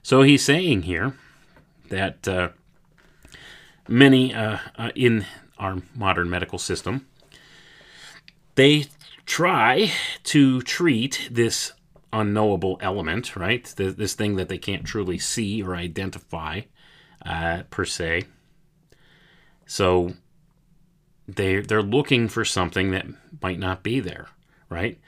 So 0.05 0.23
he's 0.23 0.45
saying 0.45 0.83
here 0.83 1.15
that 1.89 2.26
uh, 2.28 2.49
many 3.89 4.34
uh, 4.34 4.59
uh, 4.76 4.91
in 4.95 5.26
our 5.59 5.78
modern 5.95 6.30
medical 6.30 6.59
system 6.59 7.07
they 8.59 8.86
try 9.24 9.93
to 10.24 10.61
treat 10.62 11.28
this 11.30 11.72
unknowable 12.12 12.76
element, 12.80 13.36
right? 13.36 13.72
Th- 13.76 13.95
this 13.95 14.14
thing 14.14 14.34
that 14.34 14.49
they 14.49 14.59
can't 14.59 14.84
truly 14.84 15.16
see 15.16 15.62
or 15.62 15.76
identify 15.76 16.62
uh, 17.24 17.62
per 17.70 17.84
se. 17.84 18.24
So 19.64 20.14
they 21.28 21.61
they're 21.61 21.82
looking 21.82 22.26
for 22.28 22.45
something 22.45 22.91
that 22.91 23.07
might 23.41 23.61
not 23.61 23.84
be 23.84 24.01
there, 24.01 24.26
right? 24.68 24.99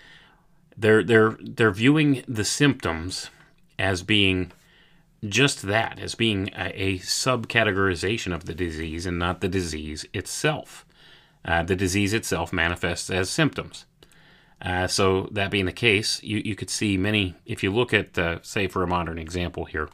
They're 0.77 1.03
they're 1.03 1.37
they're 1.41 1.73
viewing 1.73 2.23
the 2.29 2.45
symptoms 2.45 3.31
as 3.81 4.05
being 4.05 4.53
just 5.29 5.63
that, 5.63 5.99
as 5.99 6.15
being 6.15 6.51
a, 6.57 6.73
a 6.75 6.99
subcategorization 6.99 8.35
of 8.35 8.47
the 8.47 8.55
disease 8.55 9.07
and 9.07 9.19
not 9.19 9.41
the 9.41 9.49
disease 9.49 10.07
itself. 10.13 10.87
Uh, 11.45 11.63
the 11.63 11.77
disease 11.77 12.13
itself 12.13 12.53
manifests 12.53 13.11
as 13.11 13.31
symptoms. 13.31 13.87
Uh, 14.63 14.87
so, 14.87 15.29
that 15.31 15.51
being 15.51 15.67
the 15.67 15.73
case, 15.73 16.23
you, 16.23 16.43
you 16.45 16.55
could 16.55 16.69
see 16.69 16.97
many, 16.97 17.35
if 17.47 17.63
you 17.63 17.73
look 17.73 17.95
at, 17.95 18.19
uh, 18.19 18.39
say, 18.43 18.67
for 18.67 18.83
a 18.83 18.87
modern 18.87 19.19
example 19.19 19.65
here, 19.65 19.89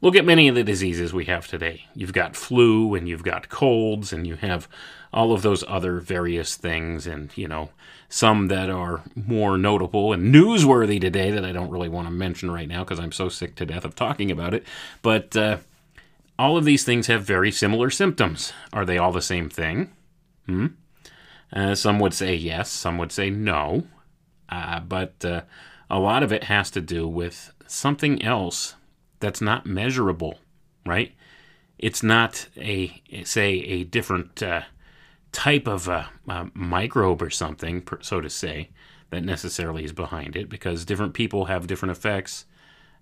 look 0.00 0.16
at 0.16 0.24
many 0.24 0.48
of 0.48 0.56
the 0.56 0.64
diseases 0.64 1.12
we 1.12 1.26
have 1.26 1.46
today. 1.46 1.84
You've 1.94 2.12
got 2.12 2.34
flu, 2.34 2.94
and 2.94 3.08
you've 3.08 3.22
got 3.22 3.48
colds, 3.48 4.12
and 4.12 4.26
you 4.26 4.34
have 4.36 4.68
all 5.12 5.32
of 5.32 5.42
those 5.42 5.62
other 5.68 6.00
various 6.00 6.56
things, 6.56 7.06
and, 7.06 7.36
you 7.36 7.46
know, 7.46 7.70
some 8.10 8.48
that 8.48 8.68
are 8.68 9.02
more 9.14 9.56
notable 9.56 10.12
and 10.12 10.34
newsworthy 10.34 11.00
today 11.00 11.30
that 11.30 11.44
I 11.44 11.52
don't 11.52 11.70
really 11.70 11.88
want 11.88 12.08
to 12.08 12.12
mention 12.12 12.50
right 12.50 12.68
now 12.68 12.82
because 12.82 12.98
I'm 12.98 13.12
so 13.12 13.28
sick 13.28 13.54
to 13.54 13.64
death 13.64 13.84
of 13.84 13.94
talking 13.94 14.32
about 14.32 14.52
it. 14.52 14.64
But 15.00 15.36
uh, 15.36 15.58
all 16.36 16.56
of 16.56 16.64
these 16.64 16.84
things 16.84 17.06
have 17.06 17.22
very 17.22 17.52
similar 17.52 17.88
symptoms. 17.88 18.52
Are 18.72 18.84
they 18.84 18.98
all 18.98 19.12
the 19.12 19.22
same 19.22 19.48
thing? 19.48 19.92
Hmm? 20.46 20.66
Uh, 21.52 21.76
some 21.76 22.00
would 22.00 22.12
say 22.12 22.34
yes, 22.34 22.68
some 22.68 22.98
would 22.98 23.12
say 23.12 23.30
no. 23.30 23.84
Uh, 24.48 24.80
but 24.80 25.24
uh, 25.24 25.42
a 25.88 26.00
lot 26.00 26.24
of 26.24 26.32
it 26.32 26.44
has 26.44 26.68
to 26.72 26.80
do 26.80 27.06
with 27.06 27.52
something 27.68 28.20
else 28.22 28.74
that's 29.20 29.40
not 29.40 29.66
measurable, 29.66 30.38
right? 30.84 31.12
It's 31.78 32.02
not 32.02 32.48
a, 32.56 33.00
say, 33.22 33.52
a 33.52 33.84
different 33.84 34.42
uh, 34.42 34.62
type 35.32 35.66
of 35.66 35.88
a, 35.88 36.08
a, 36.28 36.50
microbe 36.54 37.22
or 37.22 37.30
something, 37.30 37.86
so 38.00 38.20
to 38.20 38.30
say, 38.30 38.70
that 39.10 39.24
necessarily 39.24 39.84
is 39.84 39.92
behind 39.92 40.36
it, 40.36 40.48
because 40.48 40.84
different 40.84 41.14
people 41.14 41.46
have 41.46 41.66
different 41.66 41.92
effects 41.92 42.46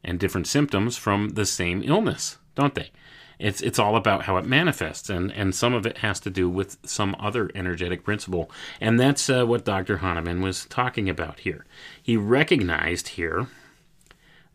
and 0.02 0.18
different 0.18 0.46
symptoms 0.46 0.96
from 0.96 1.30
the 1.30 1.46
same 1.46 1.82
illness, 1.82 2.38
don't 2.54 2.74
they? 2.74 2.90
It's 3.38 3.60
it's 3.60 3.78
all 3.78 3.94
about 3.94 4.24
how 4.24 4.36
it 4.36 4.46
manifests, 4.46 5.08
and 5.08 5.30
and 5.32 5.54
some 5.54 5.72
of 5.72 5.86
it 5.86 5.98
has 5.98 6.18
to 6.20 6.30
do 6.30 6.48
with 6.50 6.76
some 6.84 7.14
other 7.20 7.50
energetic 7.54 8.02
principle, 8.02 8.50
and 8.80 8.98
that's 8.98 9.30
uh, 9.30 9.44
what 9.44 9.64
Dr. 9.64 9.98
Hahnemann 9.98 10.40
was 10.40 10.64
talking 10.66 11.08
about 11.08 11.40
here. 11.40 11.64
He 12.02 12.16
recognized 12.16 13.08
here 13.08 13.46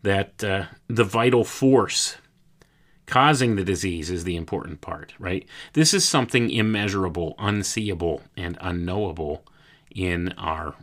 that 0.02 0.44
uh, 0.44 0.64
the 0.86 1.04
vital 1.04 1.44
force 1.44 2.16
causing 3.06 3.56
the 3.56 3.64
disease 3.64 4.10
is 4.10 4.24
the 4.24 4.36
important 4.36 4.80
part, 4.80 5.14
right? 5.18 5.46
This 5.72 5.92
is 5.92 6.06
something 6.06 6.50
immeasurable, 6.50 7.34
unseeable, 7.38 8.22
and 8.36 8.56
unknowable 8.60 9.44
in 9.90 10.32
our 10.32 10.74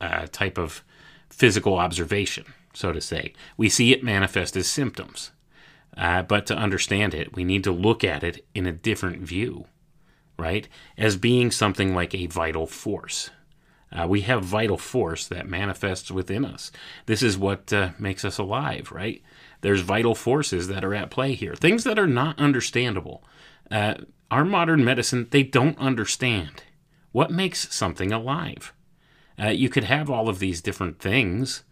uh, 0.00 0.26
type 0.30 0.58
of 0.58 0.84
physical 1.28 1.78
observation, 1.78 2.44
so 2.72 2.92
to 2.92 3.00
say. 3.00 3.32
We 3.56 3.68
see 3.68 3.92
it 3.92 4.04
manifest 4.04 4.56
as 4.56 4.68
symptoms. 4.68 5.30
Uh, 5.96 6.22
but 6.22 6.46
to 6.46 6.56
understand 6.56 7.14
it, 7.14 7.34
we 7.34 7.44
need 7.44 7.64
to 7.64 7.72
look 7.72 8.02
at 8.02 8.24
it 8.24 8.44
in 8.54 8.66
a 8.66 8.72
different 8.72 9.22
view, 9.22 9.66
right? 10.38 10.68
As 10.98 11.16
being 11.16 11.50
something 11.50 11.94
like 11.94 12.14
a 12.14 12.26
vital 12.26 12.66
force. 12.66 13.30
Uh, 13.92 14.06
we 14.08 14.22
have 14.22 14.42
vital 14.42 14.76
force 14.76 15.28
that 15.28 15.48
manifests 15.48 16.10
within 16.10 16.44
us. 16.44 16.72
This 17.06 17.22
is 17.22 17.38
what 17.38 17.72
uh, 17.72 17.90
makes 17.98 18.24
us 18.24 18.38
alive, 18.38 18.90
right? 18.90 19.22
There's 19.64 19.80
vital 19.80 20.14
forces 20.14 20.68
that 20.68 20.84
are 20.84 20.94
at 20.94 21.10
play 21.10 21.32
here, 21.32 21.54
things 21.54 21.84
that 21.84 21.98
are 21.98 22.06
not 22.06 22.38
understandable. 22.38 23.24
Uh, 23.70 23.94
our 24.30 24.44
modern 24.44 24.84
medicine, 24.84 25.28
they 25.30 25.42
don't 25.42 25.78
understand 25.78 26.62
what 27.12 27.30
makes 27.30 27.74
something 27.74 28.12
alive. 28.12 28.74
Uh, 29.40 29.48
you 29.48 29.68
could 29.68 29.84
have 29.84 30.10
all 30.10 30.28
of 30.28 30.38
these 30.38 30.60
different 30.60 30.98
things 31.00 31.64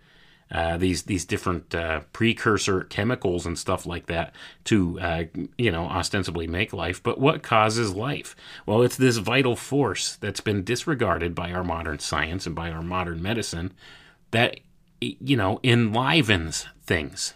uh, 0.53 0.76
these 0.76 1.05
these 1.05 1.24
different 1.24 1.74
uh, 1.74 2.01
precursor 2.12 2.82
chemicals 2.82 3.47
and 3.47 3.59
stuff 3.59 3.86
like 3.86 4.07
that 4.07 4.34
to 4.64 5.01
uh, 5.01 5.24
you 5.57 5.70
know 5.70 5.84
ostensibly 5.84 6.47
make 6.47 6.74
life. 6.74 7.03
But 7.03 7.18
what 7.18 7.43
causes 7.43 7.95
life? 7.95 8.36
Well, 8.66 8.82
it's 8.82 8.97
this 8.97 9.16
vital 9.16 9.57
force 9.57 10.16
that's 10.16 10.43
been 10.43 10.62
disregarded 10.62 11.34
by 11.34 11.53
our 11.53 11.64
modern 11.64 12.01
science 12.01 12.47
and 12.47 12.55
by 12.55 12.70
our 12.70 12.82
modern 12.82 13.22
medicine 13.22 13.72
that 14.30 14.61
you 15.01 15.36
know 15.38 15.59
enlivens 15.62 16.66
things. 16.84 17.32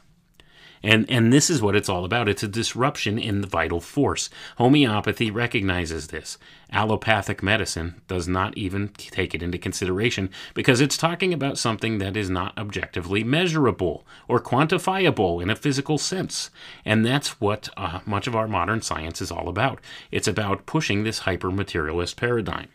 And, 0.86 1.04
and 1.10 1.32
this 1.32 1.50
is 1.50 1.60
what 1.60 1.74
it's 1.74 1.88
all 1.88 2.04
about. 2.04 2.28
It's 2.28 2.44
a 2.44 2.48
disruption 2.48 3.18
in 3.18 3.40
the 3.40 3.48
vital 3.48 3.80
force. 3.80 4.30
Homeopathy 4.56 5.32
recognizes 5.32 6.06
this. 6.06 6.38
Allopathic 6.70 7.42
medicine 7.42 8.00
does 8.06 8.28
not 8.28 8.56
even 8.56 8.90
take 8.90 9.34
it 9.34 9.42
into 9.42 9.58
consideration 9.58 10.30
because 10.54 10.80
it's 10.80 10.96
talking 10.96 11.34
about 11.34 11.58
something 11.58 11.98
that 11.98 12.16
is 12.16 12.30
not 12.30 12.56
objectively 12.56 13.24
measurable 13.24 14.06
or 14.28 14.38
quantifiable 14.38 15.42
in 15.42 15.50
a 15.50 15.56
physical 15.56 15.98
sense. 15.98 16.50
And 16.84 17.04
that's 17.04 17.40
what 17.40 17.68
uh, 17.76 17.98
much 18.06 18.28
of 18.28 18.36
our 18.36 18.46
modern 18.46 18.80
science 18.80 19.20
is 19.20 19.32
all 19.32 19.48
about. 19.48 19.80
It's 20.12 20.28
about 20.28 20.66
pushing 20.66 21.02
this 21.02 21.20
hyper 21.20 21.50
materialist 21.50 22.16
paradigm. 22.16 22.68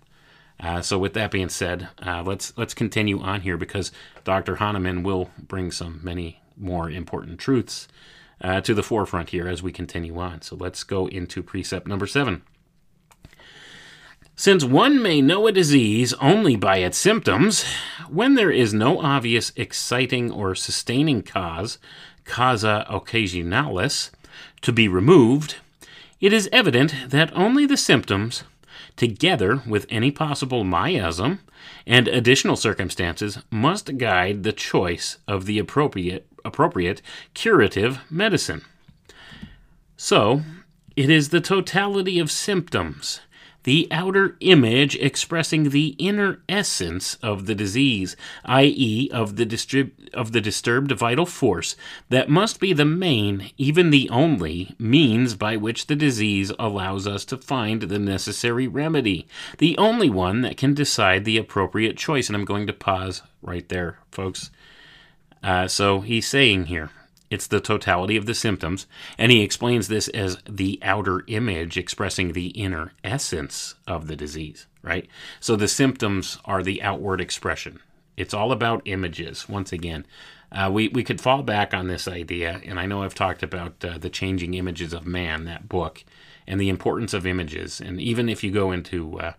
Uh, 0.60 0.82
so, 0.82 1.00
with 1.00 1.14
that 1.14 1.32
being 1.32 1.50
said, 1.50 1.88
uh, 2.06 2.22
let's 2.24 2.54
let's 2.56 2.74
continue 2.74 3.20
on 3.22 3.42
here 3.42 3.58
because 3.58 3.92
Dr. 4.26 4.58
Hahnemann 4.58 5.02
will 5.02 5.32
bring 5.48 5.72
some 5.72 6.02
many 6.04 6.41
more 6.58 6.90
important 6.90 7.40
truths 7.40 7.88
uh, 8.42 8.62
to 8.62 8.74
the 8.74 8.84
forefront 8.84 9.30
here 9.30 9.48
as 9.48 9.62
we 9.62 9.72
continue 9.72 10.18
on. 10.18 10.42
So 10.42 10.56
let's 10.56 10.84
go 10.84 11.08
into 11.08 11.44
precept 11.44 11.88
number 11.88 12.08
seven. 12.08 12.44
Since 14.36 14.64
one 14.64 15.02
may 15.02 15.22
know 15.22 15.46
a 15.46 15.52
disease 15.52 16.14
only 16.14 16.56
by 16.56 16.78
its 16.78 16.98
symptoms, 16.98 17.64
when 18.10 18.36
there 18.36 18.50
is 18.50 18.74
no 18.74 19.00
obvious 19.00 19.52
exciting 19.56 20.32
or 20.32 20.56
sustaining 20.56 21.22
cause, 21.22 21.78
causa 22.26 22.86
occasionalis, 22.90 24.10
to 24.62 24.72
be 24.72 24.88
removed, 24.88 25.58
it 26.20 26.34
is 26.34 26.50
evident 26.52 26.94
that 27.08 27.36
only 27.36 27.66
the 27.66 27.78
symptoms 27.78 28.44
together 28.96 29.62
with 29.66 29.86
any 29.90 30.12
possible 30.12 30.64
miasm 30.64 31.40
and 31.86 32.08
additional 32.08 32.56
circumstances, 32.56 33.40
must 33.50 33.98
guide 33.98 34.44
the 34.44 34.54
choice 34.54 35.18
of 35.28 35.46
the 35.46 35.60
appropriate, 35.60 36.28
appropriate 36.44 37.02
curative 37.34 38.00
medicine. 38.10 38.62
So, 39.98 40.42
it 40.96 41.10
is 41.10 41.30
the 41.30 41.42
totality 41.42 42.20
of 42.20 42.32
symptoms, 42.32 43.22
the 43.64 43.88
outer 43.92 44.36
image 44.40 44.96
expressing 44.96 45.70
the 45.70 45.96
inner 46.00 46.42
essence 46.50 47.16
of 47.22 47.46
the 47.46 47.56
disease, 47.56 48.16
i.e., 48.46 49.10
of 49.12 49.36
the 49.36 49.46
distrib- 49.46 49.92
of 50.14 50.32
the 50.32 50.42
disturbed 50.42 50.92
vital 50.92 51.26
force, 51.26 51.76
that 52.10 52.30
must 52.30 52.60
be 52.60 52.74
the 52.74 52.86
main, 52.86 53.52
even 53.58 53.92
the 53.92 54.10
only, 54.10 54.76
means 54.80 55.36
by 55.36 55.56
which 55.56 55.88
the 55.88 55.96
disease 55.96 56.52
allows 56.58 57.06
us 57.06 57.24
to 57.26 57.38
find 57.38 57.84
the 57.84 58.00
necessary 58.00 58.68
remedy, 58.68 59.28
the 59.60 59.78
only 59.78 60.10
one 60.10 60.42
that 60.42 60.58
can 60.58 60.74
decide 60.74 61.24
the 61.24 61.38
appropriate 61.38 61.98
choice. 61.98 62.28
And 62.28 62.36
I'm 62.36 62.46
going 62.46 62.68
to 62.68 62.74
pause 62.74 63.22
right 63.42 63.68
there, 63.70 64.00
folks. 64.12 64.50
Uh, 65.44 65.68
so 65.68 66.02
he's 66.02 66.28
saying 66.28 66.66
here 66.66 66.90
it's 67.32 67.48
the 67.48 67.62
totality 67.62 68.18
of 68.18 68.26
the 68.26 68.36
symptoms, 68.36 68.86
and 69.18 69.32
he 69.32 69.42
explains 69.42 69.88
this 69.88 70.10
as 70.10 70.38
the 70.48 70.78
outer 70.82 71.24
image 71.28 71.78
expressing 71.78 72.34
the 72.34 72.48
inner 72.48 72.92
essence 73.06 73.76
of 73.88 74.08
the 74.08 74.18
disease, 74.18 74.68
right? 74.82 75.08
So 75.40 75.56
the 75.56 75.70
symptoms 75.70 76.38
are 76.44 76.62
the 76.62 76.84
outward 76.84 77.22
expression. 77.22 77.80
It's 78.18 78.34
all 78.34 78.52
about 78.52 78.82
images, 78.84 79.48
once 79.48 79.72
again. 79.72 80.06
Uh, 80.52 80.70
we, 80.72 80.90
we 80.90 81.06
could 81.06 81.22
fall 81.22 81.42
back 81.42 81.74
on 81.74 81.88
this 81.88 82.06
idea, 82.06 82.60
and 82.66 82.78
I 82.78 82.86
know 82.86 83.04
I've 83.04 83.16
talked 83.16 83.42
about 83.42 83.84
uh, 83.86 83.98
the 83.98 84.10
changing 84.10 84.54
images 84.54 84.92
of 84.92 85.08
man, 85.08 85.46
that 85.46 85.70
book, 85.70 86.04
and 86.46 86.60
the 86.60 86.68
importance 86.68 87.14
of 87.14 87.26
images. 87.26 87.80
And 87.80 88.02
even 88.02 88.28
if 88.28 88.44
you 88.44 88.52
go 88.52 88.74
into 88.74 89.18
uh, 89.20 89.34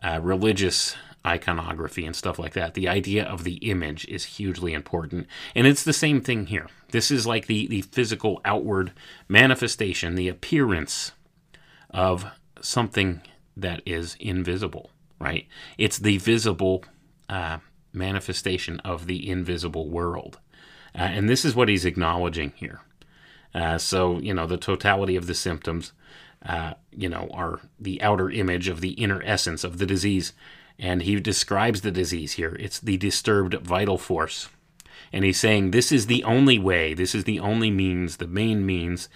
uh, 0.00 0.20
religious 0.22 0.94
iconography 1.26 2.06
and 2.06 2.14
stuff 2.14 2.38
like 2.38 2.54
that. 2.54 2.74
The 2.74 2.88
idea 2.88 3.24
of 3.24 3.44
the 3.44 3.56
image 3.56 4.06
is 4.06 4.24
hugely 4.24 4.72
important. 4.72 5.26
And 5.54 5.66
it's 5.66 5.82
the 5.82 5.92
same 5.92 6.20
thing 6.20 6.46
here. 6.46 6.68
This 6.90 7.10
is 7.10 7.26
like 7.26 7.46
the, 7.46 7.66
the 7.66 7.82
physical 7.82 8.40
outward 8.44 8.92
manifestation, 9.28 10.14
the 10.14 10.28
appearance 10.28 11.12
of 11.90 12.26
something 12.60 13.22
that 13.56 13.82
is 13.84 14.16
invisible, 14.20 14.90
right? 15.18 15.46
It's 15.78 15.98
the 15.98 16.18
visible 16.18 16.84
uh, 17.28 17.58
manifestation 17.92 18.80
of 18.80 19.06
the 19.06 19.28
invisible 19.28 19.88
world. 19.88 20.38
Uh, 20.94 21.02
and 21.02 21.28
this 21.28 21.44
is 21.44 21.54
what 21.54 21.68
he's 21.68 21.84
acknowledging 21.84 22.52
here. 22.56 22.80
Uh, 23.54 23.78
so, 23.78 24.18
you 24.18 24.34
know, 24.34 24.46
the 24.46 24.58
totality 24.58 25.16
of 25.16 25.26
the 25.26 25.34
symptoms, 25.34 25.92
uh, 26.44 26.74
you 26.90 27.08
know, 27.08 27.28
are 27.32 27.60
the 27.80 28.00
outer 28.02 28.30
image 28.30 28.68
of 28.68 28.80
the 28.80 28.90
inner 28.90 29.22
essence 29.24 29.64
of 29.64 29.78
the 29.78 29.86
disease 29.86 30.32
and 30.78 31.02
he 31.02 31.18
describes 31.20 31.80
the 31.80 31.90
disease 31.90 32.32
here. 32.32 32.56
It's 32.58 32.80
the 32.80 32.96
disturbed 32.96 33.54
vital 33.54 33.98
force. 33.98 34.48
And 35.12 35.24
he's 35.24 35.40
saying 35.40 35.70
this 35.70 35.92
is 35.92 36.06
the 36.06 36.24
only 36.24 36.58
way, 36.58 36.94
this 36.94 37.14
is 37.14 37.24
the 37.24 37.40
only 37.40 37.70
means, 37.70 38.16
the 38.16 38.26
main 38.26 38.66
means 38.66 39.08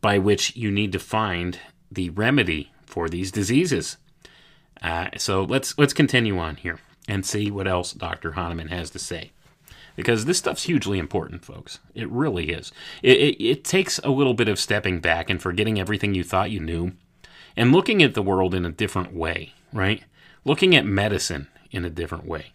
by 0.00 0.18
which 0.18 0.56
you 0.56 0.70
need 0.70 0.92
to 0.92 0.98
find 0.98 1.58
the 1.90 2.10
remedy 2.10 2.72
for 2.84 3.08
these 3.08 3.30
diseases. 3.30 3.96
Uh, 4.82 5.08
so 5.16 5.42
let's 5.42 5.76
let's 5.78 5.94
continue 5.94 6.38
on 6.38 6.56
here 6.56 6.80
and 7.08 7.24
see 7.24 7.50
what 7.50 7.68
else 7.68 7.92
Dr. 7.92 8.32
Hahnemann 8.32 8.68
has 8.68 8.90
to 8.90 8.98
say. 8.98 9.32
Because 9.94 10.26
this 10.26 10.36
stuff's 10.36 10.64
hugely 10.64 10.98
important, 10.98 11.42
folks. 11.42 11.78
It 11.94 12.10
really 12.10 12.50
is. 12.50 12.70
It, 13.02 13.16
it, 13.16 13.42
it 13.42 13.64
takes 13.64 13.98
a 14.00 14.10
little 14.10 14.34
bit 14.34 14.48
of 14.48 14.58
stepping 14.58 15.00
back 15.00 15.30
and 15.30 15.40
forgetting 15.40 15.80
everything 15.80 16.14
you 16.14 16.22
thought 16.22 16.50
you 16.50 16.60
knew 16.60 16.92
and 17.56 17.72
looking 17.72 18.02
at 18.02 18.12
the 18.12 18.22
world 18.22 18.54
in 18.54 18.66
a 18.66 18.70
different 18.70 19.14
way, 19.14 19.54
right? 19.72 20.02
Looking 20.46 20.76
at 20.76 20.86
medicine 20.86 21.48
in 21.70 21.84
a 21.84 21.90
different 21.90 22.24
way. 22.24 22.52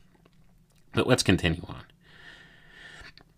But 0.94 1.08
let's 1.08 1.24
continue 1.24 1.64
on. 1.68 1.84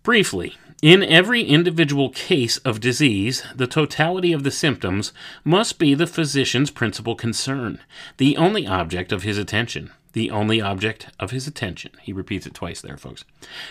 Briefly, 0.04 0.56
in 0.80 1.02
every 1.02 1.42
individual 1.42 2.10
case 2.10 2.58
of 2.58 2.78
disease, 2.78 3.42
the 3.54 3.66
totality 3.66 4.32
of 4.32 4.44
the 4.44 4.50
symptoms 4.50 5.12
must 5.42 5.78
be 5.78 5.94
the 5.94 6.06
physician's 6.06 6.70
principal 6.70 7.14
concern, 7.14 7.80
the 8.18 8.36
only 8.36 8.66
object 8.66 9.12
of 9.12 9.22
his 9.22 9.38
attention. 9.38 9.90
The 10.12 10.30
only 10.30 10.60
object 10.60 11.08
of 11.18 11.32
his 11.32 11.48
attention. 11.48 11.90
He 12.00 12.12
repeats 12.12 12.46
it 12.46 12.54
twice 12.54 12.80
there, 12.80 12.96
folks. 12.96 13.24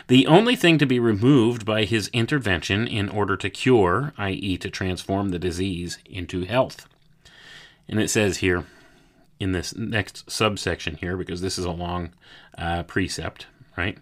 The 0.10 0.28
only 0.28 0.58
thing 0.58 0.78
to 0.78 0.86
be 0.86 1.00
removed 1.00 1.66
by 1.66 1.86
his 1.86 2.10
intervention 2.10 2.86
in 2.86 3.08
order 3.08 3.38
to 3.38 3.50
cure, 3.50 4.14
i.e., 4.18 4.58
to 4.58 4.70
transform 4.70 5.30
the 5.30 5.40
disease 5.40 6.00
into 6.06 6.44
health. 6.44 6.86
And 7.88 7.98
it 7.98 8.10
says 8.10 8.40
here, 8.40 8.66
in 9.44 9.52
this 9.52 9.76
next 9.76 10.32
subsection 10.32 10.96
here 10.96 11.18
because 11.18 11.42
this 11.42 11.60
is 11.60 11.66
a 11.66 11.72
long 11.72 12.14
uh, 12.58 12.84
precept, 12.84 13.46
right? 13.78 13.98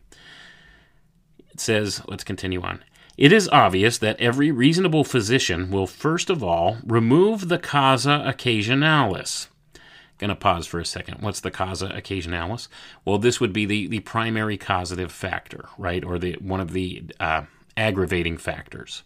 It 1.50 1.60
says, 1.60 2.02
let's 2.08 2.24
continue 2.24 2.62
on. 2.62 2.84
It 3.18 3.34
is 3.34 3.50
obvious 3.50 3.98
that 3.98 4.20
every 4.22 4.52
reasonable 4.52 5.04
physician 5.04 5.72
will 5.72 5.88
first 5.88 6.30
of 6.30 6.44
all 6.44 6.78
remove 6.86 7.50
the 7.50 7.58
causa 7.58 8.24
occasionalis. 8.26 9.48
Gonna 10.20 10.36
pause 10.36 10.68
for 10.68 10.80
a 10.80 10.86
second. 10.86 11.22
What's 11.22 11.40
the 11.40 11.50
causa 11.50 11.88
occasionalis? 11.90 12.68
Well, 13.04 13.18
this 13.18 13.40
would 13.40 13.52
be 13.52 13.66
the, 13.66 13.88
the 13.88 14.02
primary 14.02 14.58
causative 14.58 15.12
factor, 15.12 15.70
right? 15.80 16.06
Or 16.06 16.20
the 16.20 16.34
one 16.34 16.60
of 16.60 16.74
the 16.74 17.04
uh, 17.20 17.44
aggravating 17.76 18.38
factors, 18.38 19.02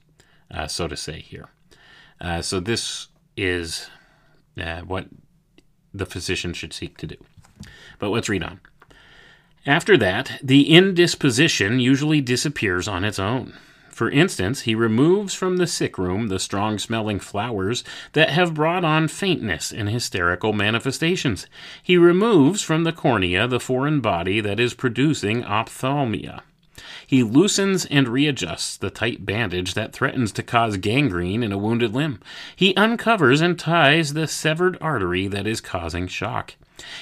uh, 0.51 0.67
so 0.67 0.89
to 0.89 0.97
say 0.97 1.21
here. 1.21 1.47
Uh, 2.19 2.41
so 2.41 2.59
this 2.59 3.07
is 3.37 3.89
uh, 4.61 4.81
what 4.81 5.07
the 5.97 6.05
physician 6.05 6.53
should 6.53 6.73
seek 6.73 6.97
to 6.97 7.07
do. 7.07 7.17
But 7.99 8.09
let's 8.09 8.29
read 8.29 8.43
on. 8.43 8.59
After 9.65 9.97
that, 9.97 10.39
the 10.43 10.69
indisposition 10.69 11.79
usually 11.79 12.21
disappears 12.21 12.87
on 12.87 13.03
its 13.03 13.17
own. 13.17 13.53
For 13.89 14.09
instance, 14.09 14.61
he 14.61 14.75
removes 14.75 15.33
from 15.33 15.55
the 15.55 15.65
sick 15.65 15.97
room 15.97 16.27
the 16.27 16.37
strong 16.37 16.77
smelling 16.77 17.19
flowers 17.19 17.83
that 18.11 18.29
have 18.29 18.53
brought 18.53 18.83
on 18.83 19.07
faintness 19.07 19.71
and 19.71 19.87
hysterical 19.87 20.51
manifestations. 20.51 21.47
He 21.81 21.95
removes 21.95 22.61
from 22.61 22.83
the 22.83 22.91
cornea 22.91 23.47
the 23.47 23.59
foreign 23.59 24.01
body 24.01 24.41
that 24.41 24.59
is 24.59 24.73
producing 24.73 25.45
ophthalmia. 25.45 26.43
He 27.07 27.23
loosens 27.23 27.85
and 27.85 28.07
readjusts 28.07 28.77
the 28.77 28.89
tight 28.89 29.25
bandage 29.25 29.73
that 29.73 29.93
threatens 29.93 30.31
to 30.33 30.43
cause 30.43 30.77
gangrene 30.77 31.43
in 31.43 31.51
a 31.51 31.57
wounded 31.57 31.93
limb. 31.93 32.19
He 32.55 32.75
uncovers 32.75 33.41
and 33.41 33.59
ties 33.59 34.13
the 34.13 34.27
severed 34.27 34.77
artery 34.81 35.27
that 35.27 35.45
is 35.45 35.61
causing 35.61 36.07
shock. 36.07 36.55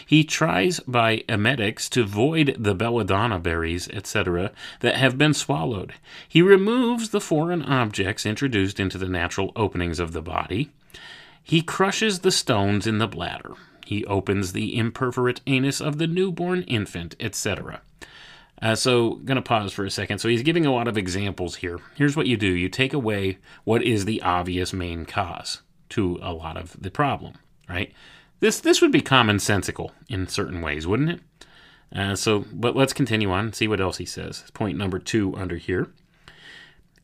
He 0.05 0.23
tries 0.23 0.79
by 0.81 1.23
emetics 1.27 1.89
to 1.89 2.03
void 2.03 2.55
the 2.59 2.75
belladonna 2.75 3.39
berries, 3.39 3.87
etc., 3.89 4.51
that 4.81 4.95
have 4.95 5.17
been 5.17 5.33
swallowed. 5.33 5.93
He 6.27 6.41
removes 6.41 7.09
the 7.09 7.21
foreign 7.21 7.63
objects 7.63 8.25
introduced 8.25 8.79
into 8.79 8.97
the 8.97 9.09
natural 9.09 9.51
openings 9.55 9.99
of 9.99 10.13
the 10.13 10.21
body. 10.21 10.69
He 11.41 11.61
crushes 11.61 12.19
the 12.19 12.31
stones 12.31 12.85
in 12.85 12.99
the 12.99 13.07
bladder. 13.07 13.53
He 13.85 14.05
opens 14.05 14.53
the 14.53 14.77
imperforate 14.77 15.41
anus 15.47 15.81
of 15.81 15.97
the 15.97 16.07
newborn 16.07 16.61
infant, 16.63 17.15
etc. 17.19 17.81
Uh, 18.63 18.75
so, 18.75 19.15
going 19.15 19.35
to 19.35 19.41
pause 19.41 19.73
for 19.73 19.83
a 19.83 19.91
second. 19.91 20.19
So, 20.19 20.29
he's 20.29 20.41
giving 20.41 20.65
a 20.65 20.73
lot 20.73 20.87
of 20.87 20.97
examples 20.97 21.57
here. 21.57 21.79
Here's 21.95 22.15
what 22.15 22.27
you 22.27 22.37
do 22.37 22.47
you 22.47 22.69
take 22.69 22.93
away 22.93 23.39
what 23.65 23.83
is 23.83 24.05
the 24.05 24.21
obvious 24.21 24.71
main 24.71 25.03
cause 25.05 25.61
to 25.89 26.17
a 26.21 26.31
lot 26.31 26.55
of 26.55 26.81
the 26.81 26.89
problem, 26.89 27.33
right? 27.67 27.91
This, 28.39 28.61
this 28.61 28.81
would 28.81 28.91
be 28.91 29.01
commonsensical 29.01 29.91
in 30.07 30.27
certain 30.27 30.61
ways, 30.61 30.87
wouldn't 30.87 31.09
it? 31.09 31.19
Uh, 31.93 32.15
so, 32.15 32.45
but 32.53 32.75
let's 32.75 32.93
continue 32.93 33.31
on 33.31 33.51
see 33.51 33.67
what 33.67 33.81
else 33.81 33.97
he 33.97 34.05
says. 34.05 34.45
Point 34.53 34.77
number 34.77 34.97
two 34.97 35.35
under 35.35 35.57
here. 35.57 35.89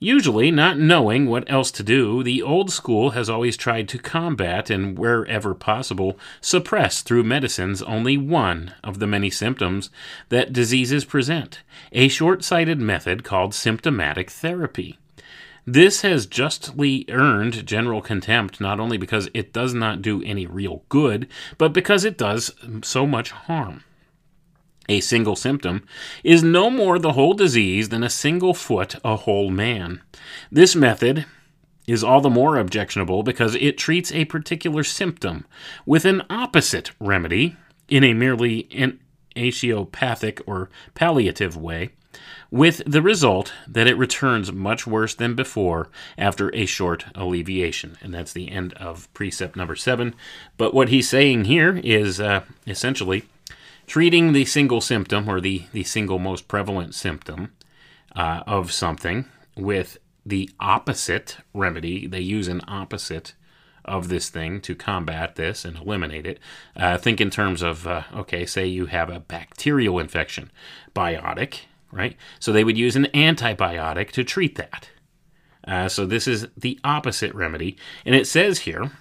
Usually, 0.02 0.50
not 0.50 0.80
knowing 0.80 1.26
what 1.26 1.44
else 1.52 1.72
to 1.72 1.84
do, 1.84 2.24
the 2.24 2.42
old 2.42 2.72
school 2.72 3.10
has 3.10 3.30
always 3.30 3.58
tried 3.58 3.90
to 3.90 3.98
combat 3.98 4.70
and, 4.70 4.98
wherever 4.98 5.54
possible, 5.54 6.18
suppress 6.40 7.02
through 7.02 7.24
medicines 7.24 7.82
only 7.82 8.16
one 8.16 8.74
of 8.82 9.00
the 9.00 9.08
many 9.08 9.30
symptoms 9.30 9.90
that 10.30 10.54
diseases 10.54 11.04
present 11.04 11.64
a 11.92 12.08
short 12.08 12.46
sighted 12.46 12.80
method 12.80 13.26
called 13.26 13.54
symptomatic 13.54 14.30
therapy. 14.30 14.98
This 15.68 16.02
has 16.02 16.26
justly 16.26 17.04
earned 17.10 17.66
general 17.68 18.02
contempt 18.02 18.62
not 18.62 18.80
only 18.80 18.98
because 18.98 19.30
it 19.34 19.52
does 19.52 19.74
not 19.74 20.02
do 20.02 20.24
any 20.24 20.46
real 20.46 20.84
good, 20.88 21.28
but 21.58 21.74
because 21.74 22.06
it 22.06 22.18
does 22.18 22.54
so 22.84 23.06
much 23.06 23.32
harm 23.32 23.84
a 24.90 25.00
single 25.00 25.38
symptom, 25.38 25.86
is 26.24 26.44
no 26.44 26.70
more 26.70 27.00
the 27.00 27.14
whole 27.14 27.34
disease 27.34 27.88
than 27.90 28.04
a 28.04 28.10
single 28.10 28.54
foot 28.54 28.96
a 29.06 29.16
whole 29.16 29.50
man. 29.50 30.02
This 30.52 30.76
method 30.76 31.26
is 31.88 32.04
all 32.04 32.22
the 32.22 32.30
more 32.30 32.58
objectionable 32.58 33.24
because 33.24 33.56
it 33.56 33.78
treats 33.78 34.12
a 34.12 34.26
particular 34.26 34.84
symptom 34.84 35.46
with 35.86 36.06
an 36.06 36.22
opposite 36.30 36.92
remedy 37.00 37.56
in 37.88 38.04
a 38.04 38.14
merely 38.14 38.68
an 38.72 39.00
osteopathic 39.36 40.42
or 40.46 40.70
palliative 40.94 41.56
way. 41.56 41.90
with 42.52 42.82
the 42.86 43.02
result 43.02 43.54
that 43.68 43.88
it 43.88 43.98
returns 43.98 44.52
much 44.52 44.88
worse 44.88 45.14
than 45.14 45.36
before 45.36 45.90
after 46.18 46.54
a 46.56 46.66
short 46.66 47.06
alleviation. 47.16 47.98
And 48.02 48.14
that's 48.14 48.34
the 48.34 48.50
end 48.50 48.74
of 48.74 49.12
precept 49.14 49.56
number 49.56 49.76
seven. 49.76 50.16
But 50.58 50.74
what 50.74 50.90
he's 50.90 51.10
saying 51.10 51.46
here 51.46 51.80
is 51.84 52.20
uh, 52.20 52.44
essentially 52.66 53.26
treating 53.90 54.34
the 54.34 54.46
single 54.46 54.82
symptom 54.82 55.28
or 55.28 55.42
the, 55.42 55.64
the 55.74 55.84
single 55.84 56.20
most 56.20 56.48
prevalent 56.48 56.94
symptom 56.94 57.52
uh, 58.16 58.44
of 58.46 58.72
something 58.72 59.26
with 59.58 59.98
the 60.24 60.48
opposite 60.60 61.38
remedy. 61.56 62.06
They 62.06 62.20
use 62.20 62.48
an 62.48 62.62
opposite 62.68 63.34
of 63.84 64.08
this 64.08 64.30
thing 64.30 64.62
to 64.62 64.76
combat 64.76 65.36
this 65.36 65.66
and 65.66 65.76
eliminate 65.76 66.28
it. 66.28 66.40
Uh, 66.76 67.00
think 67.00 67.20
in 67.20 67.32
terms 67.32 67.64
of, 67.64 67.88
uh, 67.88 68.04
okay, 68.14 68.46
say 68.46 68.68
you 68.68 68.86
have 68.86 69.10
a 69.10 69.20
bacterial 69.20 69.98
infection, 69.98 70.52
biotic, 70.96 71.62
right? 71.92 72.16
So 72.40 72.52
they 72.52 72.64
would 72.64 72.78
use 72.78 72.96
an 72.96 73.08
antibiotic 73.16 74.12
to 74.12 74.24
treat 74.24 74.56
that. 74.58 74.92
Uh, 75.68 75.90
so 75.90 76.06
this 76.06 76.28
is 76.28 76.48
the 76.56 76.80
opposite 76.84 77.34
remedy. 77.34 77.76
And 78.06 78.14
it 78.14 78.28
says 78.28 78.60
here 78.60 78.92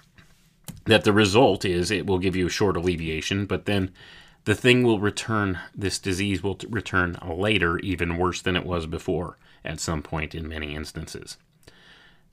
that 0.85 1.03
the 1.03 1.13
result 1.13 1.63
is 1.63 1.91
it 1.91 2.07
will 2.07 2.17
give 2.17 2.35
you 2.35 2.47
a 2.47 2.51
short 2.51 2.75
alleviation, 2.75 3.45
but 3.45 3.65
then 3.65 3.91
the 4.49 4.55
thing 4.55 4.81
will 4.81 4.99
return, 4.99 5.59
this 5.75 5.99
disease 5.99 6.41
will 6.41 6.57
return 6.69 7.19
later, 7.23 7.77
even 7.81 8.17
worse 8.17 8.41
than 8.41 8.55
it 8.55 8.65
was 8.65 8.87
before 8.87 9.37
at 9.63 9.79
some 9.79 10.01
point 10.01 10.33
in 10.33 10.47
many 10.47 10.73
instances. 10.73 11.37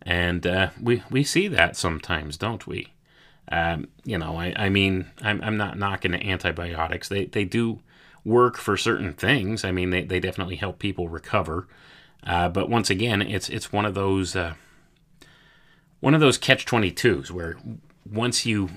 And 0.01 0.47
uh, 0.47 0.71
we, 0.81 1.03
we 1.11 1.23
see 1.23 1.47
that 1.49 1.77
sometimes, 1.77 2.39
don't 2.39 2.67
we? 2.67 2.95
Um, 3.53 3.89
you 4.03 4.17
know, 4.17 4.39
I, 4.39 4.55
I 4.57 4.69
mean, 4.71 5.11
I'm, 5.21 5.43
I'm 5.43 5.59
not 5.59 5.77
knocking 5.77 6.15
antibiotics. 6.15 7.11
They, 7.11 7.27
they 7.27 7.45
do 7.45 7.81
work 8.25 8.57
for 8.57 8.79
certain 8.79 9.13
things. 9.13 9.63
I 9.63 9.71
mean, 9.71 9.91
they, 9.91 10.03
they 10.03 10.19
definitely 10.19 10.57
help 10.57 10.79
people 10.79 11.11
recover. 11.11 11.69
Uh, 12.25 12.49
but 12.49 12.71
once 12.71 12.89
again, 12.89 13.21
it's 13.21 13.51
it's 13.51 13.75
one 13.75 13.85
of 13.85 13.95
those 13.95 14.35
uh, 14.35 14.55
one 16.01 16.15
of 16.15 16.21
those 16.21 16.39
catch 16.39 16.65
twenty 16.65 16.91
twos 16.91 17.31
where 17.31 17.59
once 18.11 18.47
you, 18.47 18.71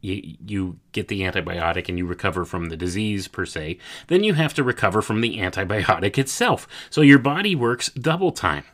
you 0.00 0.36
you 0.46 0.78
get 0.92 1.08
the 1.08 1.22
antibiotic 1.22 1.88
and 1.88 1.98
you 1.98 2.06
recover 2.06 2.44
from 2.44 2.68
the 2.68 2.76
disease 2.76 3.28
per 3.28 3.46
se, 3.46 3.78
then 4.08 4.24
you 4.24 4.34
have 4.34 4.54
to 4.54 4.64
recover 4.64 5.02
from 5.02 5.20
the 5.20 5.38
antibiotic 5.38 6.18
itself. 6.18 6.68
So 6.90 7.00
your 7.00 7.18
body 7.18 7.54
works 7.54 7.90
double 7.90 8.32
time, 8.32 8.64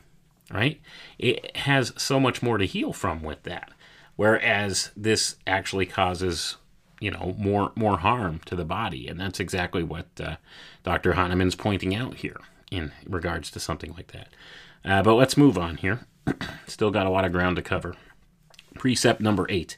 right? 0.52 0.80
It 1.18 1.56
has 1.58 1.92
so 1.96 2.20
much 2.20 2.42
more 2.42 2.58
to 2.58 2.66
heal 2.66 2.92
from 2.92 3.22
with 3.22 3.42
that. 3.44 3.70
Whereas 4.16 4.90
this 4.96 5.36
actually 5.46 5.86
causes 5.86 6.56
you 7.00 7.10
know 7.10 7.34
more 7.38 7.72
more 7.74 7.98
harm 7.98 8.40
to 8.46 8.54
the 8.54 8.64
body, 8.64 9.08
and 9.08 9.18
that's 9.18 9.40
exactly 9.40 9.82
what 9.82 10.06
uh, 10.22 10.36
Dr. 10.84 11.14
Hahnemann's 11.14 11.56
pointing 11.56 11.94
out 11.94 12.16
here 12.16 12.40
in 12.70 12.92
regards 13.06 13.50
to 13.50 13.60
something 13.60 13.92
like 13.94 14.12
that. 14.12 14.28
Uh, 14.84 15.02
but 15.02 15.14
let's 15.14 15.36
move 15.36 15.58
on 15.58 15.76
here. 15.76 16.06
Still 16.66 16.90
got 16.90 17.06
a 17.06 17.10
lot 17.10 17.24
of 17.24 17.32
ground 17.32 17.56
to 17.56 17.62
cover. 17.62 17.94
Precept 18.74 19.20
number 19.20 19.46
eight. 19.48 19.76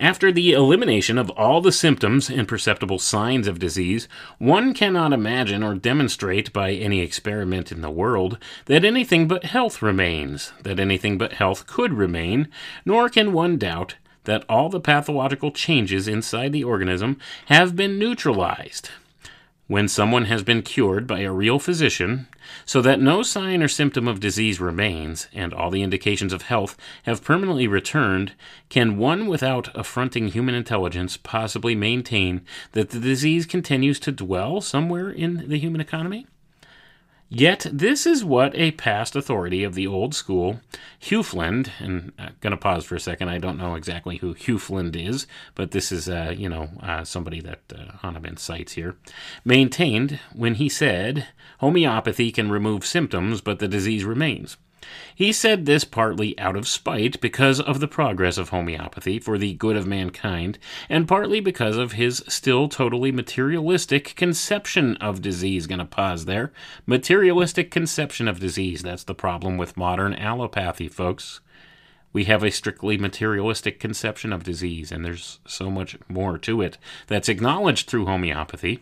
After 0.00 0.32
the 0.32 0.52
elimination 0.52 1.18
of 1.18 1.28
all 1.32 1.60
the 1.60 1.70
symptoms 1.70 2.30
and 2.30 2.48
perceptible 2.48 2.98
signs 2.98 3.46
of 3.46 3.58
disease, 3.58 4.08
one 4.38 4.72
cannot 4.72 5.12
imagine 5.12 5.62
or 5.62 5.74
demonstrate 5.74 6.54
by 6.54 6.72
any 6.72 7.02
experiment 7.02 7.70
in 7.70 7.82
the 7.82 7.90
world 7.90 8.38
that 8.64 8.82
anything 8.82 9.28
but 9.28 9.44
health 9.44 9.82
remains, 9.82 10.54
that 10.62 10.80
anything 10.80 11.18
but 11.18 11.34
health 11.34 11.66
could 11.66 11.92
remain, 11.92 12.48
nor 12.86 13.10
can 13.10 13.34
one 13.34 13.58
doubt 13.58 13.96
that 14.24 14.46
all 14.48 14.70
the 14.70 14.80
pathological 14.80 15.52
changes 15.52 16.08
inside 16.08 16.52
the 16.52 16.64
organism 16.64 17.18
have 17.46 17.76
been 17.76 17.98
neutralized 17.98 18.88
when 19.70 19.86
someone 19.86 20.24
has 20.24 20.42
been 20.42 20.62
cured 20.62 21.06
by 21.06 21.20
a 21.20 21.30
real 21.30 21.60
physician, 21.60 22.26
so 22.64 22.82
that 22.82 23.00
no 23.00 23.22
sign 23.22 23.62
or 23.62 23.68
symptom 23.68 24.08
of 24.08 24.18
disease 24.18 24.58
remains, 24.58 25.28
and 25.32 25.54
all 25.54 25.70
the 25.70 25.80
indications 25.80 26.32
of 26.32 26.42
health 26.42 26.76
have 27.04 27.22
permanently 27.22 27.68
returned, 27.68 28.32
can 28.68 28.98
one 28.98 29.28
without 29.28 29.68
affronting 29.78 30.26
human 30.26 30.56
intelligence 30.56 31.16
possibly 31.16 31.76
maintain 31.76 32.40
that 32.72 32.90
the 32.90 32.98
disease 32.98 33.46
continues 33.46 34.00
to 34.00 34.10
dwell 34.10 34.60
somewhere 34.60 35.08
in 35.08 35.48
the 35.48 35.58
human 35.60 35.80
economy? 35.80 36.26
Yet 37.32 37.64
this 37.72 38.06
is 38.06 38.24
what 38.24 38.56
a 38.56 38.72
past 38.72 39.14
authority 39.14 39.62
of 39.62 39.74
the 39.74 39.86
old 39.86 40.16
school, 40.16 40.60
Hufeland, 41.00 41.70
and 41.78 42.10
I'm 42.18 42.34
going 42.40 42.50
to 42.50 42.56
pause 42.56 42.84
for 42.84 42.96
a 42.96 43.00
second. 43.00 43.28
I 43.28 43.38
don't 43.38 43.56
know 43.56 43.76
exactly 43.76 44.16
who 44.16 44.34
Hufeland 44.34 44.96
is, 44.96 45.28
but 45.54 45.70
this 45.70 45.92
is, 45.92 46.08
uh, 46.08 46.34
you 46.36 46.48
know, 46.48 46.70
uh, 46.82 47.04
somebody 47.04 47.40
that 47.42 47.60
uh, 47.72 47.98
Hahnemann 47.98 48.36
cites 48.36 48.72
here, 48.72 48.96
maintained 49.44 50.18
when 50.32 50.54
he 50.54 50.68
said, 50.68 51.28
homeopathy 51.60 52.32
can 52.32 52.50
remove 52.50 52.84
symptoms, 52.84 53.40
but 53.40 53.60
the 53.60 53.68
disease 53.68 54.04
remains. 54.04 54.56
He 55.14 55.32
said 55.32 55.66
this 55.66 55.84
partly 55.84 56.38
out 56.38 56.56
of 56.56 56.66
spite 56.66 57.20
because 57.20 57.60
of 57.60 57.80
the 57.80 57.88
progress 57.88 58.38
of 58.38 58.48
homeopathy 58.48 59.18
for 59.18 59.36
the 59.36 59.54
good 59.54 59.76
of 59.76 59.86
mankind, 59.86 60.58
and 60.88 61.06
partly 61.06 61.40
because 61.40 61.76
of 61.76 61.92
his 61.92 62.24
still 62.28 62.68
totally 62.68 63.12
materialistic 63.12 64.14
conception 64.16 64.96
of 64.96 65.22
disease. 65.22 65.66
Gonna 65.66 65.84
pause 65.84 66.24
there. 66.24 66.52
Materialistic 66.86 67.70
conception 67.70 68.28
of 68.28 68.40
disease. 68.40 68.82
That's 68.82 69.04
the 69.04 69.14
problem 69.14 69.56
with 69.56 69.76
modern 69.76 70.14
allopathy, 70.14 70.88
folks. 70.88 71.40
We 72.12 72.24
have 72.24 72.42
a 72.42 72.50
strictly 72.50 72.98
materialistic 72.98 73.78
conception 73.78 74.32
of 74.32 74.42
disease, 74.42 74.90
and 74.90 75.04
there's 75.04 75.38
so 75.46 75.70
much 75.70 75.96
more 76.08 76.38
to 76.38 76.60
it 76.60 76.76
that's 77.06 77.28
acknowledged 77.28 77.88
through 77.88 78.06
homeopathy, 78.06 78.80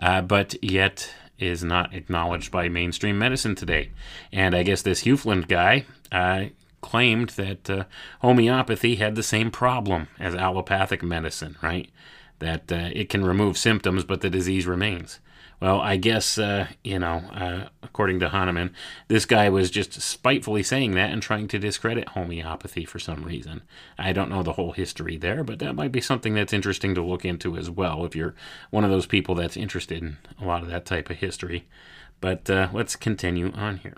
uh, 0.00 0.22
but 0.22 0.56
yet 0.62 1.14
is 1.40 1.64
not 1.64 1.94
acknowledged 1.94 2.50
by 2.52 2.68
mainstream 2.68 3.18
medicine 3.18 3.54
today. 3.54 3.90
And 4.32 4.54
I 4.54 4.62
guess 4.62 4.82
this 4.82 5.02
Hufeland 5.02 5.48
guy 5.48 5.86
uh, 6.12 6.46
claimed 6.80 7.30
that 7.30 7.68
uh, 7.68 7.84
homeopathy 8.20 8.96
had 8.96 9.14
the 9.14 9.22
same 9.22 9.50
problem 9.50 10.08
as 10.18 10.34
allopathic 10.34 11.02
medicine, 11.02 11.56
right? 11.62 11.90
That 12.38 12.70
uh, 12.70 12.90
it 12.92 13.08
can 13.08 13.24
remove 13.24 13.58
symptoms, 13.58 14.04
but 14.04 14.20
the 14.20 14.30
disease 14.30 14.66
remains. 14.66 15.20
Well, 15.60 15.78
I 15.82 15.96
guess, 15.96 16.38
uh, 16.38 16.68
you 16.82 16.98
know, 16.98 17.16
uh, 17.34 17.68
according 17.82 18.18
to 18.20 18.30
Hahnemann, 18.30 18.74
this 19.08 19.26
guy 19.26 19.50
was 19.50 19.70
just 19.70 20.00
spitefully 20.00 20.62
saying 20.62 20.92
that 20.92 21.10
and 21.12 21.20
trying 21.20 21.48
to 21.48 21.58
discredit 21.58 22.08
homeopathy 22.08 22.86
for 22.86 22.98
some 22.98 23.24
reason. 23.24 23.60
I 23.98 24.14
don't 24.14 24.30
know 24.30 24.42
the 24.42 24.54
whole 24.54 24.72
history 24.72 25.18
there, 25.18 25.44
but 25.44 25.58
that 25.58 25.74
might 25.74 25.92
be 25.92 26.00
something 26.00 26.32
that's 26.32 26.54
interesting 26.54 26.94
to 26.94 27.02
look 27.02 27.26
into 27.26 27.58
as 27.58 27.68
well 27.68 28.06
if 28.06 28.16
you're 28.16 28.34
one 28.70 28.84
of 28.84 28.90
those 28.90 29.06
people 29.06 29.34
that's 29.34 29.56
interested 29.56 30.02
in 30.02 30.16
a 30.40 30.46
lot 30.46 30.62
of 30.62 30.70
that 30.70 30.86
type 30.86 31.10
of 31.10 31.18
history. 31.18 31.68
But 32.22 32.48
uh, 32.48 32.68
let's 32.72 32.96
continue 32.96 33.52
on 33.52 33.78
here. 33.78 33.96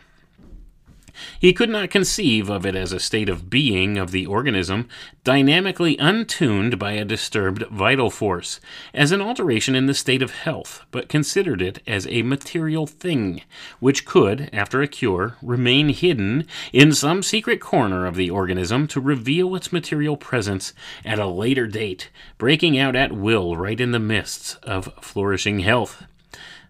He 1.39 1.53
could 1.53 1.71
not 1.71 1.91
conceive 1.91 2.49
of 2.49 2.65
it 2.65 2.75
as 2.75 2.93
a 2.93 3.01
state 3.01 3.29
of 3.29 3.51
being 3.51 3.99
of 3.99 4.11
the 4.11 4.27
organism, 4.27 4.89
dynamically 5.25 5.97
untuned 5.99 6.79
by 6.79 6.93
a 6.93 7.05
disturbed 7.05 7.65
vital 7.71 8.11
force, 8.11 8.61
as 8.95 9.13
an 9.13 9.21
alteration 9.21 9.75
in 9.75 9.87
the 9.87 9.95
state 9.95 10.23
of 10.23 10.31
health, 10.31 10.85
but 10.91 11.09
considered 11.09 11.61
it 11.61 11.81
as 11.87 12.07
a 12.07 12.23
material 12.23 12.87
thing, 12.87 13.43
which 13.81 14.05
could, 14.05 14.49
after 14.53 14.83
a 14.83 14.89
cure, 14.89 15.37
remain 15.43 15.91
hidden 15.91 16.47
in 16.73 16.93
some 16.93 17.23
secret 17.23 17.61
corner 17.61 18.07
of 18.07 18.17
the 18.17 18.31
organism 18.31 18.87
to 18.89 19.01
reveal 19.01 19.55
its 19.55 19.73
material 19.73 20.17
presence 20.17 20.73
at 21.05 21.19
a 21.19 21.27
later 21.27 21.67
date, 21.67 22.11
breaking 22.39 22.79
out 22.79 22.97
at 22.97 23.13
will 23.13 23.57
right 23.57 23.81
in 23.81 23.93
the 23.93 23.99
midst 23.99 24.57
of 24.63 24.93
flourishing 25.01 25.61
health. 25.61 26.05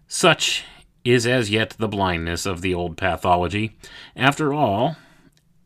Such 0.07 0.63
is 1.03 1.27
as 1.27 1.49
yet 1.49 1.71
the 1.77 1.87
blindness 1.87 2.45
of 2.45 2.61
the 2.61 2.73
old 2.73 2.97
pathology. 2.97 3.75
After 4.15 4.53
all, 4.53 4.97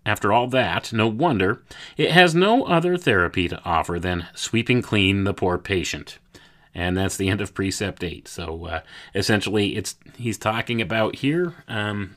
after 0.05 0.31
all 0.31 0.47
that, 0.47 0.93
no 0.93 1.07
wonder 1.07 1.63
it 1.97 2.11
has 2.11 2.33
no 2.33 2.63
other 2.63 2.97
therapy 2.97 3.47
to 3.49 3.61
offer 3.63 3.99
than 3.99 4.27
sweeping 4.33 4.81
clean 4.81 5.25
the 5.25 5.33
poor 5.33 5.57
patient. 5.57 6.19
And 6.73 6.95
that's 6.95 7.17
the 7.17 7.29
end 7.29 7.41
of 7.41 7.53
precept 7.53 8.03
eight. 8.03 8.27
So 8.27 8.65
uh, 8.65 8.81
essentially, 9.15 9.75
it's 9.75 9.95
he's 10.15 10.37
talking 10.37 10.79
about 10.79 11.17
here 11.17 11.55
um, 11.67 12.15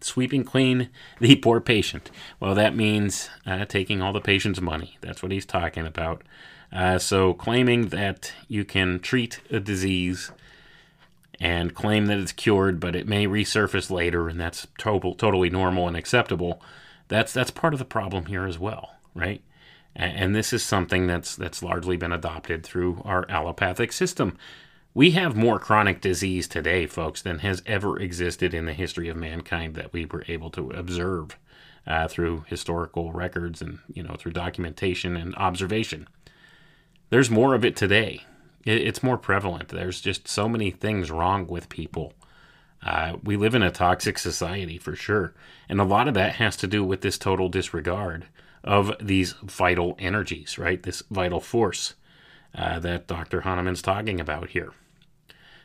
sweeping 0.00 0.44
clean 0.44 0.90
the 1.18 1.36
poor 1.36 1.60
patient. 1.60 2.10
Well, 2.38 2.54
that 2.54 2.76
means 2.76 3.30
uh, 3.46 3.64
taking 3.64 4.02
all 4.02 4.12
the 4.12 4.20
patient's 4.20 4.60
money. 4.60 4.98
That's 5.00 5.22
what 5.22 5.32
he's 5.32 5.46
talking 5.46 5.86
about. 5.86 6.22
Uh, 6.72 6.98
so 6.98 7.34
claiming 7.34 7.88
that 7.88 8.32
you 8.48 8.64
can 8.64 9.00
treat 9.00 9.40
a 9.50 9.58
disease 9.58 10.30
and 11.40 11.74
claim 11.74 12.06
that 12.06 12.18
it's 12.18 12.32
cured, 12.32 12.78
but 12.78 12.94
it 12.94 13.08
may 13.08 13.26
resurface 13.26 13.90
later, 13.90 14.28
and 14.28 14.38
that's 14.38 14.66
to- 14.78 15.14
totally 15.16 15.48
normal 15.48 15.88
and 15.88 15.96
acceptable. 15.96 16.62
That's 17.08 17.32
that's 17.32 17.50
part 17.50 17.72
of 17.72 17.78
the 17.78 17.84
problem 17.84 18.26
here 18.26 18.46
as 18.46 18.58
well, 18.58 18.96
right? 19.14 19.42
And, 19.96 20.16
and 20.16 20.36
this 20.36 20.52
is 20.52 20.62
something 20.62 21.06
that's 21.06 21.34
that's 21.34 21.62
largely 21.62 21.96
been 21.96 22.12
adopted 22.12 22.62
through 22.62 23.00
our 23.04 23.24
allopathic 23.30 23.92
system. 23.92 24.36
We 24.92 25.12
have 25.12 25.36
more 25.36 25.58
chronic 25.58 26.00
disease 26.00 26.46
today, 26.46 26.86
folks, 26.86 27.22
than 27.22 27.38
has 27.38 27.62
ever 27.64 27.98
existed 27.98 28.52
in 28.52 28.66
the 28.66 28.74
history 28.74 29.08
of 29.08 29.16
mankind 29.16 29.76
that 29.76 29.92
we 29.92 30.04
were 30.04 30.24
able 30.28 30.50
to 30.50 30.70
observe 30.70 31.38
uh, 31.86 32.08
through 32.08 32.44
historical 32.48 33.12
records 33.12 33.62
and 33.62 33.78
you 33.92 34.02
know 34.02 34.14
through 34.18 34.32
documentation 34.32 35.16
and 35.16 35.34
observation. 35.36 36.06
There's 37.08 37.30
more 37.30 37.54
of 37.54 37.64
it 37.64 37.76
today 37.76 38.24
it, 38.64 38.82
it's 38.82 39.02
more 39.02 39.18
prevalent. 39.18 39.68
There's 39.68 40.00
just 40.00 40.28
so 40.28 40.48
many 40.48 40.70
things 40.70 41.10
wrong 41.10 41.46
with 41.46 41.68
people 41.68 42.12
Uh, 42.82 43.16
we 43.22 43.36
live 43.36 43.54
in 43.54 43.62
a 43.62 43.70
toxic 43.70 44.18
society 44.18 44.78
for 44.78 44.96
sure. 44.96 45.34
And 45.68 45.80
a 45.80 45.84
lot 45.84 46.08
of 46.08 46.14
that 46.14 46.36
has 46.36 46.56
to 46.58 46.66
do 46.66 46.82
with 46.84 47.02
this 47.02 47.18
total 47.18 47.48
disregard 47.48 48.26
of 48.64 48.92
these 49.00 49.32
vital 49.42 49.96
energies, 49.98 50.58
right? 50.58 50.82
This 50.82 51.02
vital 51.10 51.40
force 51.40 51.94
uh, 52.54 52.78
that 52.80 53.06
Dr. 53.06 53.42
Hahnemann's 53.42 53.82
talking 53.82 54.20
about 54.20 54.50
here. 54.50 54.72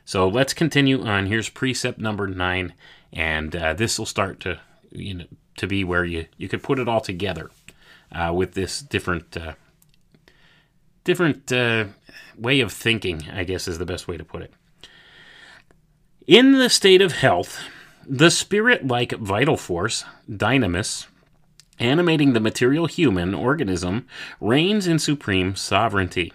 So 0.05 0.27
let's 0.27 0.53
continue 0.53 1.03
on. 1.03 1.27
Here's 1.27 1.49
precept 1.49 1.99
number 1.99 2.27
nine, 2.27 2.73
and 3.13 3.55
uh, 3.55 3.73
this 3.73 3.97
will 3.97 4.05
start 4.05 4.39
to 4.41 4.59
you 4.91 5.13
know 5.15 5.25
to 5.57 5.67
be 5.67 5.83
where 5.83 6.05
you 6.05 6.27
you 6.37 6.47
could 6.47 6.63
put 6.63 6.79
it 6.79 6.87
all 6.87 7.01
together 7.01 7.49
uh, 8.11 8.31
with 8.33 8.53
this 8.53 8.81
different 8.81 9.35
uh, 9.37 9.53
different 11.03 11.51
uh, 11.51 11.85
way 12.37 12.59
of 12.59 12.71
thinking. 12.71 13.23
I 13.31 13.43
guess 13.43 13.67
is 13.67 13.77
the 13.77 13.85
best 13.85 14.07
way 14.07 14.17
to 14.17 14.23
put 14.23 14.41
it. 14.41 14.53
In 16.27 16.53
the 16.53 16.69
state 16.69 17.01
of 17.01 17.13
health, 17.13 17.59
the 18.07 18.31
spirit-like 18.31 19.13
vital 19.13 19.57
force, 19.57 20.03
dynamis, 20.29 21.07
animating 21.79 22.33
the 22.33 22.39
material 22.39 22.85
human 22.85 23.33
organism, 23.33 24.07
reigns 24.39 24.87
in 24.87 24.97
supreme 24.97 25.55
sovereignty 25.55 26.31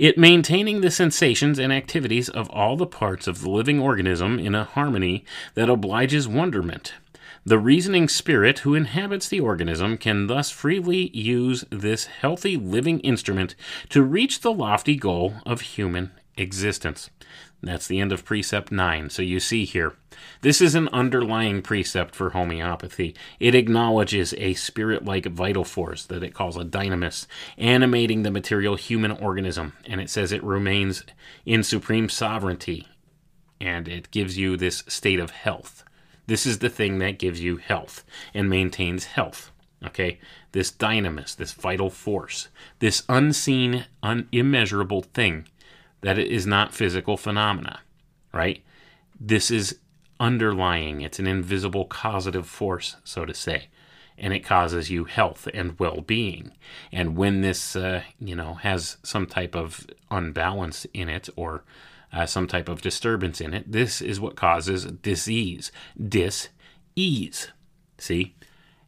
it 0.00 0.16
maintaining 0.16 0.80
the 0.80 0.90
sensations 0.90 1.58
and 1.58 1.70
activities 1.70 2.30
of 2.30 2.48
all 2.48 2.74
the 2.74 2.86
parts 2.86 3.26
of 3.26 3.42
the 3.42 3.50
living 3.50 3.78
organism 3.78 4.38
in 4.38 4.54
a 4.54 4.64
harmony 4.64 5.26
that 5.52 5.68
obliges 5.68 6.26
wonderment. 6.26 6.94
The 7.46 7.58
reasoning 7.58 8.08
spirit 8.08 8.60
who 8.60 8.74
inhabits 8.74 9.26
the 9.26 9.40
organism 9.40 9.96
can 9.96 10.26
thus 10.26 10.50
freely 10.50 11.08
use 11.16 11.64
this 11.70 12.04
healthy 12.04 12.58
living 12.58 13.00
instrument 13.00 13.54
to 13.88 14.02
reach 14.02 14.40
the 14.40 14.52
lofty 14.52 14.94
goal 14.94 15.36
of 15.46 15.62
human 15.62 16.10
existence. 16.36 17.08
That's 17.62 17.86
the 17.86 17.98
end 17.98 18.12
of 18.12 18.26
precept 18.26 18.70
9. 18.70 19.08
So 19.08 19.22
you 19.22 19.40
see 19.40 19.64
here, 19.64 19.94
this 20.42 20.60
is 20.60 20.74
an 20.74 20.88
underlying 20.88 21.62
precept 21.62 22.14
for 22.14 22.30
homeopathy. 22.30 23.14
It 23.38 23.54
acknowledges 23.54 24.34
a 24.36 24.52
spirit 24.54 25.06
like 25.06 25.26
vital 25.26 25.64
force 25.64 26.04
that 26.06 26.22
it 26.22 26.34
calls 26.34 26.58
a 26.58 26.64
dynamis, 26.64 27.26
animating 27.56 28.22
the 28.22 28.30
material 28.30 28.76
human 28.76 29.12
organism. 29.12 29.74
And 29.86 30.00
it 30.00 30.10
says 30.10 30.30
it 30.30 30.44
remains 30.44 31.04
in 31.46 31.62
supreme 31.62 32.10
sovereignty. 32.10 32.86
And 33.60 33.88
it 33.88 34.10
gives 34.10 34.36
you 34.36 34.56
this 34.56 34.84
state 34.88 35.20
of 35.20 35.30
health. 35.30 35.84
This 36.30 36.46
is 36.46 36.60
the 36.60 36.70
thing 36.70 37.00
that 37.00 37.18
gives 37.18 37.40
you 37.40 37.56
health 37.56 38.04
and 38.32 38.48
maintains 38.48 39.06
health. 39.06 39.50
Okay? 39.84 40.20
This 40.52 40.70
dynamis, 40.70 41.34
this 41.34 41.50
vital 41.50 41.90
force, 41.90 42.46
this 42.78 43.02
unseen, 43.08 43.86
un- 44.00 44.28
immeasurable 44.30 45.02
thing 45.02 45.48
that 46.02 46.20
is 46.20 46.46
not 46.46 46.72
physical 46.72 47.16
phenomena, 47.16 47.80
right? 48.32 48.62
This 49.18 49.50
is 49.50 49.80
underlying, 50.20 51.00
it's 51.00 51.18
an 51.18 51.26
invisible 51.26 51.86
causative 51.86 52.46
force, 52.46 52.94
so 53.02 53.24
to 53.24 53.34
say, 53.34 53.66
and 54.16 54.32
it 54.32 54.44
causes 54.44 54.88
you 54.88 55.06
health 55.06 55.48
and 55.52 55.80
well 55.80 56.00
being. 56.00 56.52
And 56.92 57.16
when 57.16 57.40
this, 57.40 57.74
uh, 57.74 58.04
you 58.20 58.36
know, 58.36 58.54
has 58.54 58.98
some 59.02 59.26
type 59.26 59.56
of 59.56 59.84
unbalance 60.12 60.86
in 60.94 61.08
it 61.08 61.28
or 61.34 61.64
uh, 62.12 62.26
some 62.26 62.46
type 62.46 62.68
of 62.68 62.82
disturbance 62.82 63.40
in 63.40 63.54
it, 63.54 63.70
this 63.70 64.00
is 64.00 64.20
what 64.20 64.36
causes 64.36 64.84
disease, 64.84 65.72
dis-ease. 65.96 67.52
See? 67.98 68.34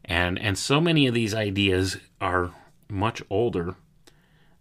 And, 0.04 0.38
and 0.38 0.58
so 0.58 0.80
many 0.80 1.06
of 1.06 1.14
these 1.14 1.34
ideas 1.34 1.98
are 2.20 2.50
much 2.88 3.22
older 3.30 3.76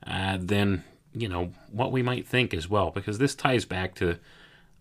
uh, 0.05 0.37
than 0.39 0.83
you 1.13 1.27
know 1.27 1.51
what 1.71 1.91
we 1.91 2.01
might 2.01 2.27
think 2.27 2.53
as 2.53 2.69
well, 2.69 2.91
because 2.91 3.17
this 3.17 3.35
ties 3.35 3.65
back 3.65 3.95
to 3.95 4.17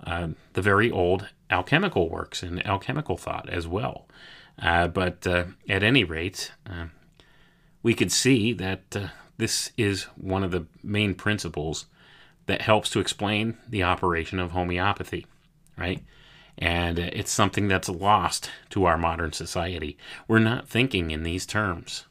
uh, 0.06 0.28
the 0.52 0.62
very 0.62 0.90
old 0.90 1.28
alchemical 1.50 2.08
works 2.08 2.42
and 2.42 2.64
alchemical 2.66 3.16
thought 3.16 3.48
as 3.48 3.66
well. 3.66 4.06
Uh, 4.58 4.88
but 4.88 5.26
uh, 5.26 5.44
at 5.68 5.82
any 5.82 6.04
rate, 6.04 6.52
uh, 6.68 6.86
we 7.82 7.94
could 7.94 8.12
see 8.12 8.52
that 8.52 8.82
uh, 8.94 9.08
this 9.38 9.72
is 9.76 10.04
one 10.16 10.44
of 10.44 10.50
the 10.50 10.66
main 10.82 11.14
principles 11.14 11.86
that 12.46 12.62
helps 12.62 12.90
to 12.90 13.00
explain 13.00 13.56
the 13.68 13.82
operation 13.82 14.38
of 14.38 14.52
homeopathy, 14.52 15.26
right? 15.76 16.02
And 16.58 16.98
it's 16.98 17.30
something 17.30 17.68
that's 17.68 17.88
lost 17.88 18.50
to 18.70 18.84
our 18.84 18.98
modern 18.98 19.32
society. 19.32 19.96
We're 20.28 20.40
not 20.40 20.68
thinking 20.68 21.10
in 21.10 21.22
these 21.22 21.46
terms. 21.46 22.06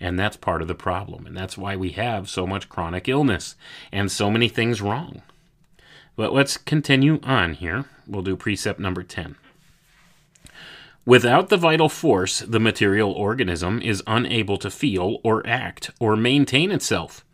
And 0.00 0.18
that's 0.18 0.36
part 0.36 0.62
of 0.62 0.68
the 0.68 0.74
problem. 0.74 1.26
And 1.26 1.36
that's 1.36 1.58
why 1.58 1.76
we 1.76 1.90
have 1.90 2.28
so 2.28 2.46
much 2.46 2.68
chronic 2.68 3.08
illness 3.08 3.56
and 3.92 4.10
so 4.10 4.30
many 4.30 4.48
things 4.48 4.82
wrong. 4.82 5.22
But 6.16 6.32
let's 6.32 6.56
continue 6.56 7.20
on 7.22 7.54
here. 7.54 7.86
We'll 8.06 8.22
do 8.22 8.36
precept 8.36 8.78
number 8.78 9.02
10. 9.02 9.36
Without 11.06 11.48
the 11.48 11.56
vital 11.56 11.88
force, 11.88 12.40
the 12.40 12.60
material 12.60 13.12
organism 13.12 13.82
is 13.82 14.02
unable 14.06 14.56
to 14.58 14.70
feel 14.70 15.18
or 15.22 15.46
act 15.46 15.90
or 16.00 16.16
maintain 16.16 16.70
itself. 16.70 17.24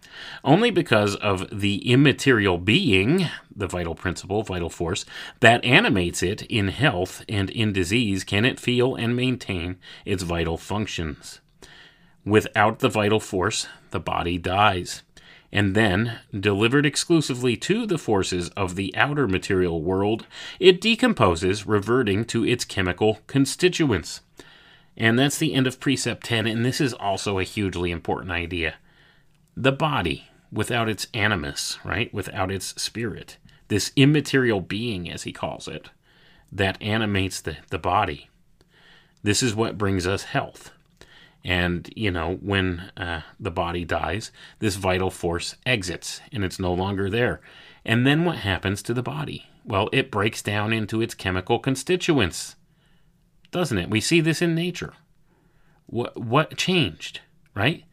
Only 0.45 0.71
because 0.71 1.16
of 1.16 1.61
the 1.61 1.91
immaterial 1.91 2.59
being, 2.59 3.29
the 3.55 3.66
vital 3.66 3.95
principle, 3.95 4.43
vital 4.43 4.71
force, 4.71 5.05
that 5.41 5.64
animates 5.64 6.23
it 6.23 6.43
in 6.43 6.68
health 6.68 7.25
and 7.29 7.51
in 7.51 7.73
disease 7.73 8.25
can 8.25 8.45
it 8.45 8.61
feel 8.61 8.95
and 8.95 9.14
maintain 9.14 9.79
its 10.05 10.23
vital 10.23 10.57
functions. 10.57 11.41
Without 12.25 12.81
the 12.81 12.89
vital 12.89 13.21
force, 13.21 13.66
the 13.91 14.01
body 14.01 14.39
dies. 14.39 15.03
And 15.53 15.75
then, 15.75 16.21
delivered 16.39 16.87
exclusively 16.87 17.57
to 17.57 17.87
the 17.87 17.99
forces 17.99 18.51
of 18.51 18.77
the 18.77 18.95
outer 18.97 19.27
material 19.27 19.83
world, 19.83 20.27
it 20.61 20.81
decomposes, 20.81 21.66
reverting 21.66 22.25
to 22.27 22.45
its 22.45 22.64
chemical 22.64 23.18
constituents. 23.27 24.21
And 24.97 25.18
that's 25.18 25.39
the 25.39 25.55
end 25.55 25.66
of 25.66 25.81
precept 25.81 26.25
10, 26.25 26.47
and 26.47 26.64
this 26.64 26.81
is 26.81 26.93
also 26.93 27.39
a 27.39 27.45
hugely 27.45 27.91
important 27.91 28.31
idea. 28.31 28.75
The 29.61 29.73
body, 29.73 30.25
without 30.51 30.89
its 30.89 31.07
animus, 31.13 31.79
right, 31.85 32.13
without 32.15 32.51
its 32.51 32.69
spirit, 32.81 33.37
this 33.69 33.93
immaterial 33.95 34.63
being, 34.63 35.11
as 35.11 35.25
he 35.25 35.35
calls 35.35 35.69
it, 35.69 35.91
that 36.51 36.81
animates 36.81 37.43
the, 37.43 37.59
the 37.69 37.79
body, 37.79 38.31
this 39.23 39.43
is 39.43 39.55
what 39.55 39.77
brings 39.77 40.07
us 40.07 40.23
health. 40.23 40.71
And, 41.45 41.93
you 41.95 42.11
know, 42.11 42.37
when 42.37 42.91
uh, 42.97 43.21
the 43.39 43.51
body 43.51 43.85
dies, 43.85 44.33
this 44.61 44.77
vital 44.77 45.11
force 45.11 45.57
exits 45.67 46.23
and 46.33 46.43
it's 46.43 46.59
no 46.59 46.73
longer 46.73 47.11
there. 47.11 47.43
And 47.85 48.07
then 48.07 48.25
what 48.25 48.39
happens 48.39 48.83
to 48.85 48.95
the 48.95 49.03
body? 49.03 49.45
Well, 49.63 49.91
it 49.93 50.11
breaks 50.11 50.41
down 50.41 50.73
into 50.73 51.03
its 51.03 51.13
chemical 51.13 51.59
constituents, 51.59 52.57
doesn't 53.51 53.77
it? 53.77 53.91
We 53.91 54.01
see 54.01 54.23
this 54.23 54.41
in 54.41 54.55
nature. 54.55 54.95
What, 55.85 56.17
what 56.17 56.57
changed, 56.57 57.21
right? 57.55 57.85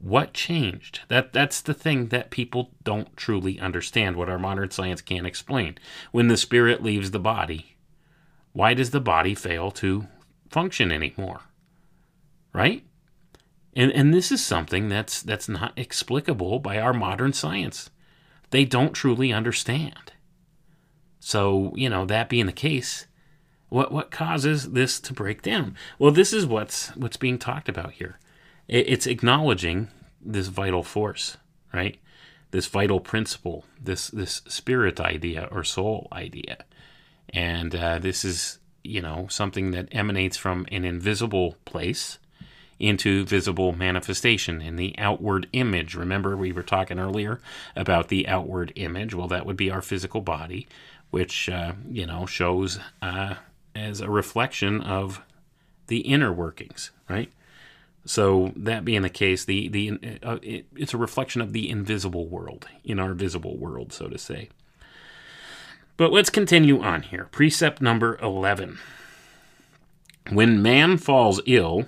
What 0.00 0.32
changed? 0.32 1.00
That 1.08 1.32
that's 1.32 1.60
the 1.60 1.74
thing 1.74 2.08
that 2.08 2.30
people 2.30 2.70
don't 2.82 3.16
truly 3.16 3.60
understand. 3.60 4.16
What 4.16 4.30
our 4.30 4.38
modern 4.38 4.70
science 4.70 5.02
can't 5.02 5.26
explain. 5.26 5.78
When 6.10 6.28
the 6.28 6.36
spirit 6.36 6.82
leaves 6.82 7.10
the 7.10 7.20
body, 7.20 7.76
why 8.52 8.74
does 8.74 8.90
the 8.90 9.00
body 9.00 9.34
fail 9.34 9.70
to 9.72 10.08
function 10.48 10.90
anymore? 10.90 11.42
right? 12.52 12.84
And 13.74 13.92
and 13.92 14.12
this 14.12 14.32
is 14.32 14.44
something 14.44 14.88
that's 14.88 15.22
that's 15.22 15.48
not 15.48 15.72
explicable 15.76 16.58
by 16.58 16.78
our 16.78 16.92
modern 16.92 17.32
science. 17.32 17.90
They 18.50 18.64
don't 18.64 18.92
truly 18.92 19.32
understand. 19.32 20.12
So, 21.20 21.72
you 21.76 21.88
know, 21.88 22.04
that 22.06 22.28
being 22.28 22.46
the 22.46 22.52
case, 22.52 23.06
what 23.68 23.92
what 23.92 24.10
causes 24.10 24.72
this 24.72 24.98
to 25.00 25.12
break 25.12 25.42
down? 25.42 25.76
Well, 25.98 26.10
this 26.10 26.32
is 26.32 26.46
what's 26.46 26.88
what's 26.96 27.16
being 27.16 27.38
talked 27.38 27.68
about 27.68 27.92
here. 27.92 28.18
It's 28.70 29.08
acknowledging 29.08 29.88
this 30.22 30.46
vital 30.46 30.84
force, 30.84 31.36
right? 31.74 31.98
This 32.52 32.66
vital 32.66 33.00
principle, 33.00 33.64
this 33.82 34.08
this 34.08 34.42
spirit 34.46 35.00
idea 35.00 35.48
or 35.50 35.64
soul 35.64 36.06
idea, 36.12 36.58
and 37.30 37.74
uh, 37.74 37.98
this 37.98 38.24
is 38.24 38.60
you 38.84 39.02
know 39.02 39.26
something 39.28 39.72
that 39.72 39.88
emanates 39.90 40.36
from 40.36 40.66
an 40.70 40.84
invisible 40.84 41.56
place 41.64 42.18
into 42.78 43.24
visible 43.24 43.72
manifestation 43.72 44.62
in 44.62 44.76
the 44.76 44.94
outward 44.98 45.48
image. 45.52 45.96
Remember, 45.96 46.36
we 46.36 46.52
were 46.52 46.62
talking 46.62 47.00
earlier 47.00 47.40
about 47.74 48.06
the 48.06 48.28
outward 48.28 48.72
image. 48.76 49.14
Well, 49.14 49.28
that 49.28 49.46
would 49.46 49.56
be 49.56 49.70
our 49.72 49.82
physical 49.82 50.20
body, 50.20 50.68
which, 51.10 51.48
uh, 51.48 51.72
you 51.90 52.06
know, 52.06 52.24
shows 52.24 52.78
uh, 53.02 53.34
as 53.74 54.00
a 54.00 54.08
reflection 54.08 54.80
of 54.80 55.22
the 55.88 55.98
inner 55.98 56.32
workings, 56.32 56.92
right? 57.08 57.32
So 58.06 58.52
that 58.56 58.84
being 58.84 59.02
the 59.02 59.10
case, 59.10 59.44
the 59.44 59.68
the 59.68 60.18
uh, 60.22 60.38
it, 60.42 60.66
it's 60.74 60.94
a 60.94 60.98
reflection 60.98 61.40
of 61.42 61.52
the 61.52 61.68
invisible 61.68 62.26
world 62.26 62.66
in 62.82 62.98
our 62.98 63.12
visible 63.14 63.56
world, 63.58 63.92
so 63.92 64.08
to 64.08 64.18
say. 64.18 64.48
But 65.96 66.12
let's 66.12 66.30
continue 66.30 66.80
on 66.80 67.02
here. 67.02 67.28
Precept 67.30 67.82
number 67.82 68.18
eleven. 68.22 68.78
When 70.30 70.62
man 70.62 70.96
falls 70.96 71.40
ill, 71.46 71.86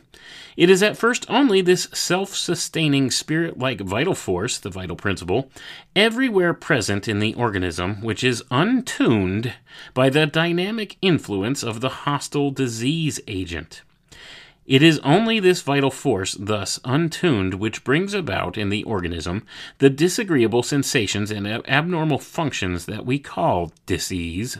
It 0.57 0.69
is 0.69 0.83
at 0.83 0.97
first 0.99 1.25
only 1.31 1.63
this 1.63 1.89
self 1.93 2.35
sustaining 2.35 3.11
spirit 3.11 3.59
like 3.59 3.81
vital 3.81 4.15
force, 4.15 4.59
the 4.59 4.71
vital 4.71 4.97
principle, 4.97 5.51
everywhere 5.97 6.53
present 6.53 7.09
in 7.09 7.21
the 7.21 7.35
organism, 7.35 8.03
which 8.03 8.23
is 8.23 8.45
untuned 8.51 9.55
by 9.95 10.11
the 10.11 10.27
dynamic 10.27 10.97
influence 11.01 11.63
of 11.63 11.81
the 11.81 11.89
hostile 11.89 12.51
disease 12.51 13.21
agent. 13.27 13.83
It 14.65 14.83
is 14.83 15.01
only 15.01 15.41
this 15.41 15.61
vital 15.61 15.91
force, 15.91 16.37
thus 16.39 16.79
untuned, 16.85 17.55
which 17.55 17.83
brings 17.83 18.15
about 18.15 18.57
in 18.57 18.69
the 18.69 18.85
organism 18.85 19.45
the 19.79 19.91
disagreeable 19.91 20.63
sensations 20.63 21.33
and 21.33 21.47
abnormal 21.47 22.19
functions 22.19 22.87
that 22.87 23.05
we 23.05 23.19
call 23.19 23.73
disease. 23.87 24.59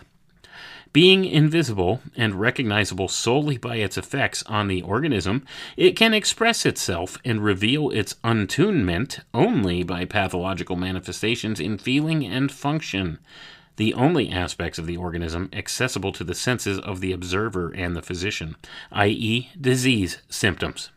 Being 0.93 1.25
invisible 1.25 2.03
and 2.17 2.35
recognizable 2.35 3.09
solely 3.09 3.57
by 3.57 3.77
its 3.77 3.97
effects 3.97 4.43
on 4.43 4.69
the 4.69 4.83
organism, 4.83 5.45
it 5.77 5.97
can 5.97 6.13
express 6.13 6.67
itself 6.67 7.17
and 7.25 7.43
reveal 7.43 7.89
its 7.91 8.17
untunement 8.23 9.21
only 9.33 9.85
by 9.85 10.05
pathological 10.05 10.77
manifestations 10.77 11.61
in 11.61 11.79
feeling 11.79 12.27
and 12.27 12.53
function, 12.53 13.19
the 13.83 13.95
only 13.95 14.31
aspects 14.31 14.79
of 14.79 14.87
the 14.87 14.97
organism 14.97 15.51
accessible 15.53 16.13
to 16.13 16.23
the 16.23 16.37
senses 16.37 16.79
of 16.79 17.01
the 17.01 17.11
observer 17.11 17.73
and 17.75 17.97
the 17.97 18.01
physician, 18.01 18.55
i.e., 18.93 19.51
disease 19.61 20.19
symptoms. 20.29 20.91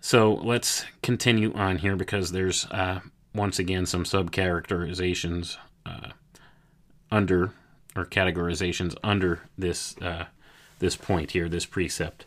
So 0.00 0.34
let's 0.34 0.84
continue 1.02 1.52
on 1.54 1.78
here 1.78 1.96
because 1.96 2.30
there's 2.30 2.66
uh, 2.66 3.00
once 3.34 3.58
again 3.58 3.84
some 3.84 4.04
subcharacterizations 4.04 5.56
uh, 5.84 6.10
under 7.10 7.50
or 7.96 8.06
categorizations 8.06 8.94
under 9.02 9.40
this 9.58 9.98
uh, 9.98 10.26
this 10.78 10.94
point 10.94 11.32
here, 11.32 11.48
this 11.48 11.66
precept. 11.66 12.26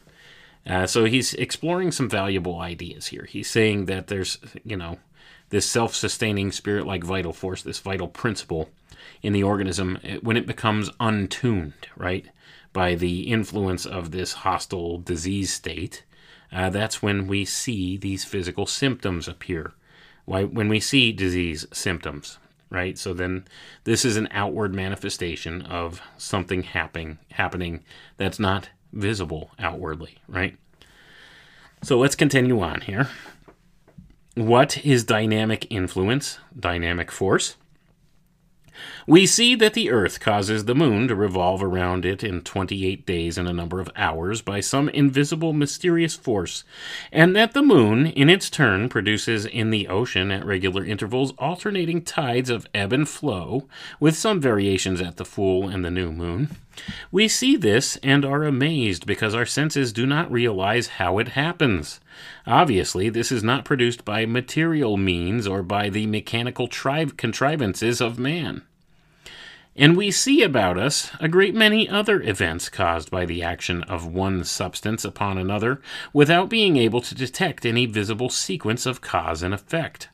Uh, 0.67 0.85
so 0.85 1.05
he's 1.05 1.33
exploring 1.35 1.93
some 1.93 2.09
valuable 2.09 2.59
ideas 2.59 3.07
here. 3.07 3.25
He's 3.29 3.49
saying 3.49 3.85
that 3.85 4.07
there's, 4.07 4.37
you 4.65 4.75
know, 4.75 4.97
this 5.49 5.65
self-sustaining 5.65 6.51
spirit-like 6.51 7.05
vital 7.05 7.31
force, 7.31 7.61
this 7.61 7.79
vital 7.79 8.09
principle 8.09 8.69
in 9.23 9.33
the 9.33 9.41
organism 9.43 9.97
when 10.21 10.37
it 10.37 10.45
becomes 10.45 10.91
untuned, 10.99 11.87
right, 11.95 12.27
by 12.73 12.93
the 12.93 13.21
influence 13.31 13.85
of 13.85 14.11
this 14.11 14.33
hostile 14.33 14.99
disease 14.99 15.51
state. 15.51 16.03
Uh, 16.51 16.69
that's 16.69 17.01
when 17.01 17.25
we 17.25 17.45
see 17.45 17.97
these 17.97 18.25
physical 18.25 18.67
symptoms 18.67 19.27
appear. 19.27 19.71
Why, 20.25 20.43
when 20.43 20.69
we 20.69 20.79
see 20.79 21.11
disease 21.11 21.65
symptoms, 21.73 22.37
right? 22.69 22.97
So 22.97 23.13
then 23.13 23.45
this 23.85 24.05
is 24.05 24.17
an 24.17 24.27
outward 24.31 24.75
manifestation 24.75 25.61
of 25.63 26.01
something 26.17 26.63
happening 26.63 27.19
happening 27.31 27.83
that's 28.17 28.39
not 28.39 28.69
visible 28.91 29.51
outwardly, 29.57 30.17
right? 30.27 30.57
So 31.81 31.97
let's 31.97 32.15
continue 32.15 32.61
on 32.61 32.81
here. 32.81 33.09
What 34.35 34.83
is 34.85 35.03
dynamic 35.03 35.67
influence, 35.69 36.39
dynamic 36.57 37.11
force? 37.11 37.55
We 39.05 39.25
see 39.25 39.55
that 39.55 39.73
the 39.73 39.91
Earth 39.91 40.19
causes 40.19 40.65
the 40.65 40.75
Moon 40.75 41.07
to 41.07 41.15
revolve 41.15 41.63
around 41.63 42.05
it 42.05 42.23
in 42.23 42.41
28 42.41 43.05
days 43.05 43.37
and 43.37 43.47
a 43.47 43.53
number 43.53 43.79
of 43.79 43.89
hours 43.95 44.41
by 44.41 44.59
some 44.59 44.89
invisible, 44.89 45.53
mysterious 45.53 46.15
force, 46.15 46.63
and 47.11 47.35
that 47.35 47.53
the 47.53 47.61
Moon, 47.61 48.07
in 48.07 48.29
its 48.29 48.49
turn, 48.49 48.89
produces 48.89 49.45
in 49.45 49.69
the 49.69 49.87
ocean 49.87 50.31
at 50.31 50.45
regular 50.45 50.83
intervals 50.83 51.33
alternating 51.37 52.01
tides 52.01 52.49
of 52.49 52.67
ebb 52.73 52.93
and 52.93 53.07
flow, 53.09 53.67
with 53.99 54.15
some 54.15 54.39
variations 54.39 55.01
at 55.01 55.17
the 55.17 55.25
full 55.25 55.67
and 55.67 55.83
the 55.83 55.91
new 55.91 56.11
moon. 56.11 56.49
We 57.11 57.27
see 57.27 57.55
this 57.55 57.97
and 57.97 58.25
are 58.25 58.43
amazed 58.43 59.05
because 59.05 59.35
our 59.35 59.45
senses 59.45 59.93
do 59.93 60.05
not 60.05 60.31
realize 60.31 60.87
how 60.87 61.19
it 61.19 61.29
happens. 61.29 61.99
Obviously, 62.45 63.09
this 63.09 63.31
is 63.31 63.43
not 63.43 63.65
produced 63.65 64.05
by 64.05 64.25
material 64.25 64.97
means 64.97 65.47
or 65.47 65.63
by 65.63 65.89
the 65.89 66.05
mechanical 66.05 66.67
tri- 66.67 67.05
contrivances 67.05 68.01
of 68.01 68.19
man. 68.19 68.63
And 69.75 69.97
we 69.97 70.11
see 70.11 70.43
about 70.43 70.77
us 70.77 71.09
a 71.19 71.27
great 71.27 71.55
many 71.55 71.89
other 71.89 72.21
events 72.21 72.69
caused 72.69 73.09
by 73.09 73.25
the 73.25 73.41
action 73.41 73.81
of 73.83 74.05
one 74.05 74.43
substance 74.43 75.03
upon 75.03 75.39
another 75.39 75.81
without 76.13 76.47
being 76.49 76.77
able 76.77 77.01
to 77.01 77.15
detect 77.15 77.65
any 77.65 77.87
visible 77.87 78.29
sequence 78.29 78.85
of 78.85 79.01
cause 79.01 79.41
and 79.41 79.53
effect. 79.53 80.09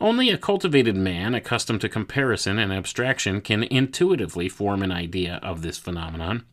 Only 0.00 0.30
a 0.30 0.38
cultivated 0.38 0.96
man 0.96 1.34
accustomed 1.34 1.80
to 1.82 1.88
comparison 1.88 2.58
and 2.58 2.72
abstraction 2.72 3.40
can 3.40 3.62
intuitively 3.62 4.48
form 4.48 4.82
an 4.82 4.92
idea 4.92 5.40
of 5.42 5.62
this 5.62 5.78
phenomenon. 5.78 6.44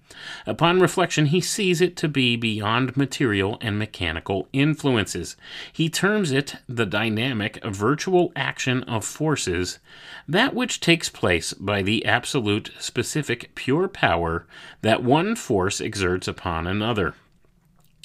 Upon 0.45 0.79
reflection, 0.79 1.27
he 1.27 1.39
sees 1.39 1.81
it 1.81 1.95
to 1.97 2.07
be 2.07 2.35
beyond 2.35 2.97
material 2.97 3.57
and 3.61 3.79
mechanical 3.79 4.49
influences. 4.51 5.37
He 5.71 5.89
terms 5.89 6.31
it 6.31 6.55
the 6.67 6.85
dynamic, 6.85 7.63
virtual 7.63 8.31
action 8.35 8.83
of 8.83 9.05
forces, 9.05 9.79
that 10.27 10.53
which 10.53 10.79
takes 10.79 11.09
place 11.09 11.53
by 11.53 11.81
the 11.81 12.05
absolute, 12.05 12.71
specific, 12.79 13.55
pure 13.55 13.87
power 13.87 14.45
that 14.81 15.03
one 15.03 15.35
force 15.35 15.79
exerts 15.79 16.27
upon 16.27 16.67
another. 16.67 17.15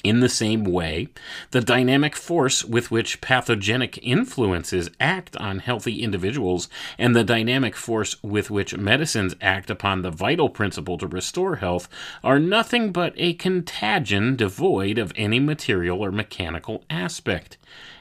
In 0.03 0.19
the 0.19 0.29
same 0.29 0.63
way, 0.63 1.09
the 1.51 1.61
dynamic 1.61 2.15
force 2.15 2.63
with 2.63 2.91
which 2.91 3.19
pathogenic 3.19 3.99
influences 4.01 4.89
act 4.99 5.35
on 5.37 5.59
healthy 5.59 6.03
individuals 6.03 6.69
and 6.99 7.15
the 7.15 7.23
dynamic 7.23 7.75
force 7.75 8.21
with 8.21 8.51
which 8.51 8.77
medicines 8.77 9.35
act 9.41 9.69
upon 9.69 10.01
the 10.01 10.11
vital 10.11 10.49
principle 10.49 10.97
to 10.99 11.07
restore 11.07 11.57
health 11.57 11.89
are 12.23 12.39
nothing 12.39 12.91
but 12.91 13.13
a 13.17 13.33
contagion 13.33 14.35
devoid 14.35 14.97
of 14.97 15.11
any 15.15 15.39
material 15.39 16.03
or 16.03 16.11
mechanical 16.11 16.83
aspect. 16.89 17.57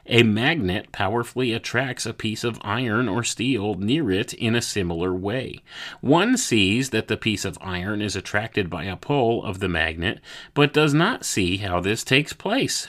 A 0.08 0.22
magnet 0.22 0.92
powerfully 0.92 1.52
attracts 1.52 2.06
a 2.06 2.14
piece 2.14 2.44
of 2.44 2.60
iron 2.62 3.08
or 3.08 3.24
steel 3.24 3.74
near 3.74 4.08
it 4.12 4.32
in 4.34 4.54
a 4.54 4.62
similar 4.62 5.12
way. 5.12 5.62
One 6.00 6.36
sees 6.36 6.90
that 6.90 7.08
the 7.08 7.16
piece 7.16 7.44
of 7.44 7.58
iron 7.60 8.00
is 8.00 8.14
attracted 8.14 8.70
by 8.70 8.84
a 8.84 8.96
pull 8.96 9.44
of 9.44 9.58
the 9.58 9.68
magnet, 9.68 10.20
but 10.54 10.72
does 10.72 10.94
not 10.94 11.24
see 11.24 11.56
how 11.56 11.80
this 11.80 12.04
takes 12.04 12.32
place. 12.32 12.86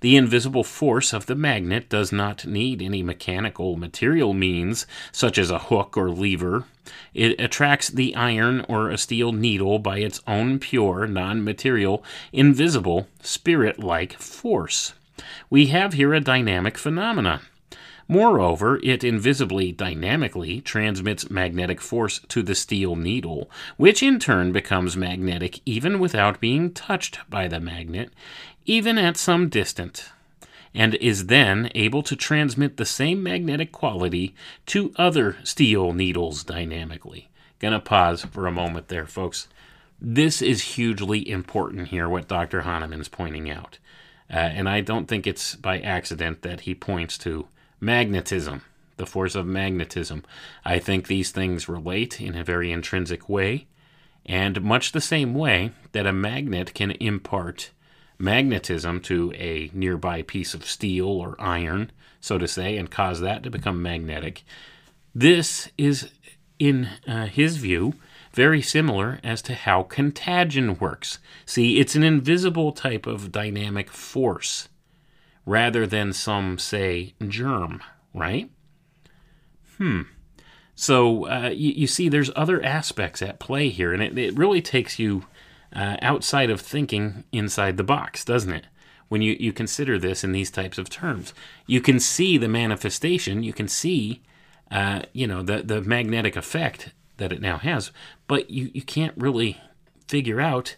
The 0.00 0.16
invisible 0.16 0.64
force 0.64 1.14
of 1.14 1.24
the 1.24 1.34
magnet 1.34 1.88
does 1.88 2.12
not 2.12 2.44
need 2.44 2.82
any 2.82 3.02
mechanical 3.02 3.76
material 3.76 4.34
means, 4.34 4.86
such 5.12 5.38
as 5.38 5.50
a 5.50 5.58
hook 5.58 5.96
or 5.96 6.10
lever. 6.10 6.64
It 7.14 7.40
attracts 7.40 7.88
the 7.88 8.14
iron 8.14 8.66
or 8.68 8.90
a 8.90 8.98
steel 8.98 9.32
needle 9.32 9.78
by 9.78 10.00
its 10.00 10.20
own 10.26 10.58
pure, 10.58 11.06
non 11.06 11.42
material, 11.42 12.04
invisible, 12.32 13.06
spirit 13.22 13.78
like 13.78 14.12
force. 14.18 14.92
We 15.48 15.66
have 15.66 15.92
here 15.92 16.14
a 16.14 16.20
dynamic 16.20 16.78
phenomenon. 16.78 17.40
Moreover, 18.10 18.80
it 18.82 19.04
invisibly, 19.04 19.70
dynamically 19.70 20.60
transmits 20.60 21.30
magnetic 21.30 21.80
force 21.80 22.18
to 22.26 22.42
the 22.42 22.56
steel 22.56 22.96
needle, 22.96 23.48
which 23.76 24.02
in 24.02 24.18
turn 24.18 24.50
becomes 24.50 24.96
magnetic 24.96 25.60
even 25.64 26.00
without 26.00 26.40
being 26.40 26.72
touched 26.72 27.20
by 27.30 27.46
the 27.46 27.60
magnet, 27.60 28.12
even 28.66 28.98
at 28.98 29.16
some 29.16 29.48
distance, 29.48 30.10
and 30.74 30.96
is 30.96 31.26
then 31.26 31.70
able 31.76 32.02
to 32.02 32.16
transmit 32.16 32.78
the 32.78 32.84
same 32.84 33.22
magnetic 33.22 33.70
quality 33.70 34.34
to 34.66 34.92
other 34.96 35.36
steel 35.44 35.92
needles 35.92 36.42
dynamically. 36.42 37.28
Gonna 37.60 37.78
pause 37.78 38.24
for 38.24 38.48
a 38.48 38.52
moment 38.52 38.88
there, 38.88 39.06
folks. 39.06 39.46
This 40.00 40.42
is 40.42 40.74
hugely 40.74 41.30
important 41.30 41.88
here, 41.88 42.08
what 42.08 42.26
Dr. 42.26 42.62
Hahnemann's 42.62 43.08
pointing 43.08 43.48
out. 43.48 43.78
Uh, 44.32 44.36
and 44.36 44.68
I 44.68 44.80
don't 44.80 45.08
think 45.08 45.26
it's 45.26 45.56
by 45.56 45.80
accident 45.80 46.42
that 46.42 46.60
he 46.60 46.74
points 46.74 47.18
to 47.18 47.48
magnetism, 47.80 48.62
the 48.96 49.06
force 49.06 49.34
of 49.34 49.46
magnetism. 49.46 50.24
I 50.64 50.78
think 50.78 51.06
these 51.06 51.30
things 51.30 51.68
relate 51.68 52.20
in 52.20 52.36
a 52.36 52.44
very 52.44 52.70
intrinsic 52.70 53.28
way, 53.28 53.66
and 54.24 54.62
much 54.62 54.92
the 54.92 55.00
same 55.00 55.34
way 55.34 55.72
that 55.92 56.06
a 56.06 56.12
magnet 56.12 56.74
can 56.74 56.92
impart 56.92 57.70
magnetism 58.18 59.00
to 59.00 59.32
a 59.34 59.70
nearby 59.72 60.22
piece 60.22 60.54
of 60.54 60.66
steel 60.66 61.08
or 61.08 61.34
iron, 61.40 61.90
so 62.20 62.38
to 62.38 62.46
say, 62.46 62.76
and 62.76 62.90
cause 62.90 63.20
that 63.20 63.42
to 63.42 63.50
become 63.50 63.82
magnetic. 63.82 64.44
This 65.14 65.70
is, 65.76 66.10
in 66.58 66.88
uh, 67.08 67.26
his 67.26 67.56
view, 67.56 67.94
very 68.32 68.62
similar 68.62 69.18
as 69.24 69.42
to 69.42 69.54
how 69.54 69.82
contagion 69.82 70.78
works. 70.78 71.18
See, 71.44 71.78
it's 71.78 71.96
an 71.96 72.02
invisible 72.02 72.72
type 72.72 73.06
of 73.06 73.32
dynamic 73.32 73.90
force 73.90 74.68
rather 75.44 75.86
than 75.86 76.12
some 76.12 76.58
say 76.58 77.14
germ, 77.26 77.82
right? 78.14 78.50
Hmm. 79.78 80.02
So 80.74 81.26
uh, 81.26 81.50
you, 81.52 81.72
you 81.72 81.86
see, 81.86 82.08
there's 82.08 82.30
other 82.36 82.62
aspects 82.64 83.20
at 83.20 83.40
play 83.40 83.68
here, 83.68 83.92
and 83.92 84.02
it, 84.02 84.16
it 84.16 84.38
really 84.38 84.62
takes 84.62 84.98
you 84.98 85.24
uh, 85.74 85.96
outside 86.00 86.50
of 86.50 86.60
thinking 86.60 87.24
inside 87.32 87.76
the 87.76 87.84
box, 87.84 88.24
doesn't 88.24 88.52
it? 88.52 88.66
When 89.08 89.22
you, 89.22 89.36
you 89.40 89.52
consider 89.52 89.98
this 89.98 90.22
in 90.22 90.32
these 90.32 90.50
types 90.50 90.78
of 90.78 90.88
terms, 90.88 91.34
you 91.66 91.80
can 91.80 91.98
see 91.98 92.38
the 92.38 92.48
manifestation, 92.48 93.42
you 93.42 93.52
can 93.52 93.66
see, 93.66 94.22
uh, 94.70 95.02
you 95.12 95.26
know, 95.26 95.42
the, 95.42 95.62
the 95.62 95.82
magnetic 95.82 96.36
effect 96.36 96.92
that 97.20 97.32
it 97.32 97.40
now 97.40 97.58
has, 97.58 97.92
but 98.26 98.50
you, 98.50 98.70
you 98.74 98.82
can't 98.82 99.14
really 99.16 99.60
figure 100.08 100.40
out 100.40 100.74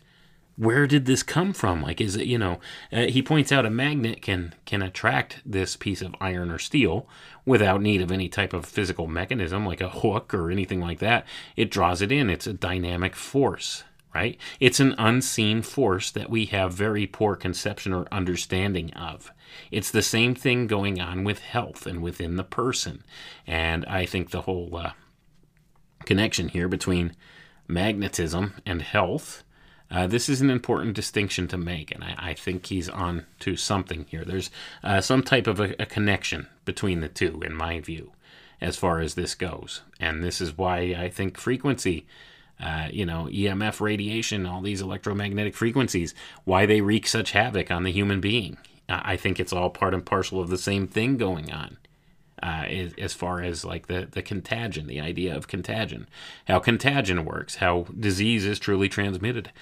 where 0.57 0.87
did 0.87 1.07
this 1.07 1.23
come 1.23 1.53
from? 1.53 1.83
Like, 1.83 2.01
is 2.01 2.17
it 2.17 2.27
you 2.27 2.39
know? 2.39 2.61
Uh, 2.93 3.07
he 3.07 3.23
points 3.23 3.51
out 3.51 3.67
a 3.67 3.71
magnet 3.71 4.21
can 4.21 4.55
can 4.67 4.83
attract 4.83 5.41
this 5.47 5.77
piece 5.77 6.03
of 6.03 6.15
iron 6.21 6.51
or 6.51 6.59
steel 6.59 7.09
without 7.47 7.81
need 7.81 8.03
of 8.03 8.13
any 8.13 8.29
type 8.29 8.53
of 8.53 8.67
physical 8.67 9.07
mechanism, 9.07 9.65
like 9.67 9.81
a 9.81 9.89
hook 9.89 10.35
or 10.35 10.51
anything 10.51 10.81
like 10.81 10.99
that. 10.99 11.27
It 11.57 11.71
draws 11.71 12.03
it 12.03 12.13
in. 12.13 12.29
It's 12.29 12.47
a 12.47 12.53
dynamic 12.53 13.17
force, 13.17 13.85
right? 14.15 14.39
It's 14.61 14.79
an 14.79 14.95
unseen 14.99 15.63
force 15.63 16.11
that 16.11 16.31
we 16.31 16.45
have 16.47 16.75
very 16.75 17.07
poor 17.07 17.35
conception 17.35 17.93
or 17.95 18.07
understanding 18.13 18.93
of. 18.93 19.33
It's 19.71 19.91
the 19.91 20.03
same 20.03 20.35
thing 20.35 20.67
going 20.67 21.01
on 21.01 21.25
with 21.25 21.41
health 21.41 21.87
and 21.87 22.03
within 22.03 22.37
the 22.37 22.45
person, 22.45 23.05
and 23.47 23.85
I 23.87 24.07
think 24.07 24.31
the 24.31 24.43
whole 24.43 24.75
uh, 24.77 24.93
connection 26.05 26.49
here 26.49 26.69
between 26.69 27.15
magnetism 27.69 28.55
and 28.67 28.83
health. 28.83 29.43
Uh, 29.91 30.07
this 30.07 30.29
is 30.29 30.41
an 30.41 30.51
important 30.51 30.95
distinction 30.97 31.47
to 31.49 31.59
make, 31.59 31.91
and 31.91 32.03
I, 32.03 32.15
I 32.19 32.35
think 32.35 32.67
he's 32.67 32.89
on 32.89 33.27
to 33.41 33.57
something 33.57 34.07
here. 34.09 34.25
There's 34.25 34.51
uh, 34.83 35.01
some 35.01 35.23
type 35.23 35.47
of 35.47 35.61
a, 35.61 35.75
a, 35.79 35.87
connection 35.87 36.47
between 36.65 37.01
the 37.01 37.09
two, 37.09 37.43
in 37.43 37.55
my 37.55 37.79
view, 37.81 38.13
as 38.61 38.77
far 38.77 39.01
as 39.01 39.15
this 39.15 39.35
goes. 39.35 39.83
And 40.01 40.25
this 40.25 40.41
is 40.41 40.57
why 40.57 40.95
I 40.99 41.11
think 41.11 41.37
frequency, 41.37 42.07
uh, 42.59 42.89
you 42.91 43.05
know, 43.05 43.29
EMF 43.31 43.83
radiation, 43.83 44.47
all 44.47 44.63
these 44.63 44.81
electromagnetic 44.81 45.55
frequencies, 45.55 46.15
why 46.45 46.65
they 46.65 46.81
wreak 46.81 47.07
such 47.07 47.33
havoc 47.33 47.71
on 47.71 47.83
the 47.83 47.93
human 47.93 48.21
being. 48.21 48.57
I 48.89 49.17
think 49.17 49.39
it's 49.39 49.53
all 49.53 49.71
part 49.71 49.95
and 49.95 50.05
parcel 50.05 50.41
of 50.41 50.49
the 50.49 50.59
same 50.59 50.87
thing 50.87 51.17
going 51.17 51.53
on 51.53 51.77
uh, 52.43 52.67
as 52.99 53.15
far 53.15 53.41
as 53.41 53.65
like 53.65 53.87
the, 53.87 54.09
the 54.11 54.23
contagion, 54.23 54.87
the 54.87 55.01
idea 55.01 55.35
of 55.35 55.47
contagion, 55.47 56.09
how 56.49 56.59
contagion 56.59 57.25
works, 57.25 57.57
how 57.57 57.87
disease 57.99 58.45
is 58.45 58.59
truly 58.59 58.89
transmitted. 58.89 59.53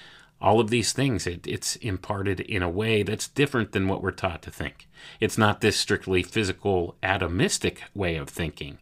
All 0.41 0.59
of 0.59 0.71
these 0.71 0.91
things, 0.91 1.27
it, 1.27 1.45
it's 1.45 1.75
imparted 1.77 2.39
in 2.39 2.63
a 2.63 2.69
way 2.69 3.03
that's 3.03 3.27
different 3.27 3.73
than 3.73 3.87
what 3.87 4.01
we're 4.01 4.09
taught 4.09 4.41
to 4.43 4.51
think. 4.51 4.87
It's 5.19 5.37
not 5.37 5.61
this 5.61 5.77
strictly 5.77 6.23
physical, 6.23 6.95
atomistic 7.03 7.79
way 7.93 8.15
of 8.15 8.27
thinking, 8.27 8.79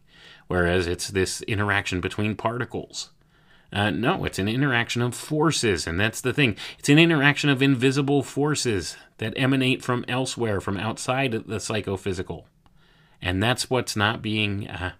whereas 0.48 0.86
it's 0.86 1.08
this 1.08 1.42
interaction 1.42 2.00
between 2.00 2.34
particles. 2.34 3.10
Uh, 3.72 3.90
no, 3.90 4.24
it's 4.24 4.38
an 4.38 4.48
interaction 4.48 5.02
of 5.02 5.14
forces, 5.14 5.86
and 5.86 6.00
that's 6.00 6.22
the 6.22 6.32
thing. 6.32 6.56
It's 6.78 6.88
an 6.88 6.98
interaction 6.98 7.50
of 7.50 7.62
invisible 7.62 8.22
forces 8.22 8.96
that 9.18 9.34
emanate 9.36 9.82
from 9.82 10.04
elsewhere, 10.08 10.60
from 10.60 10.78
outside 10.78 11.32
the 11.46 11.60
psychophysical. 11.60 12.46
And 13.22 13.42
that's 13.42 13.68
what's 13.68 13.96
not 13.96 14.22
being 14.22 14.68
uh, 14.68 14.92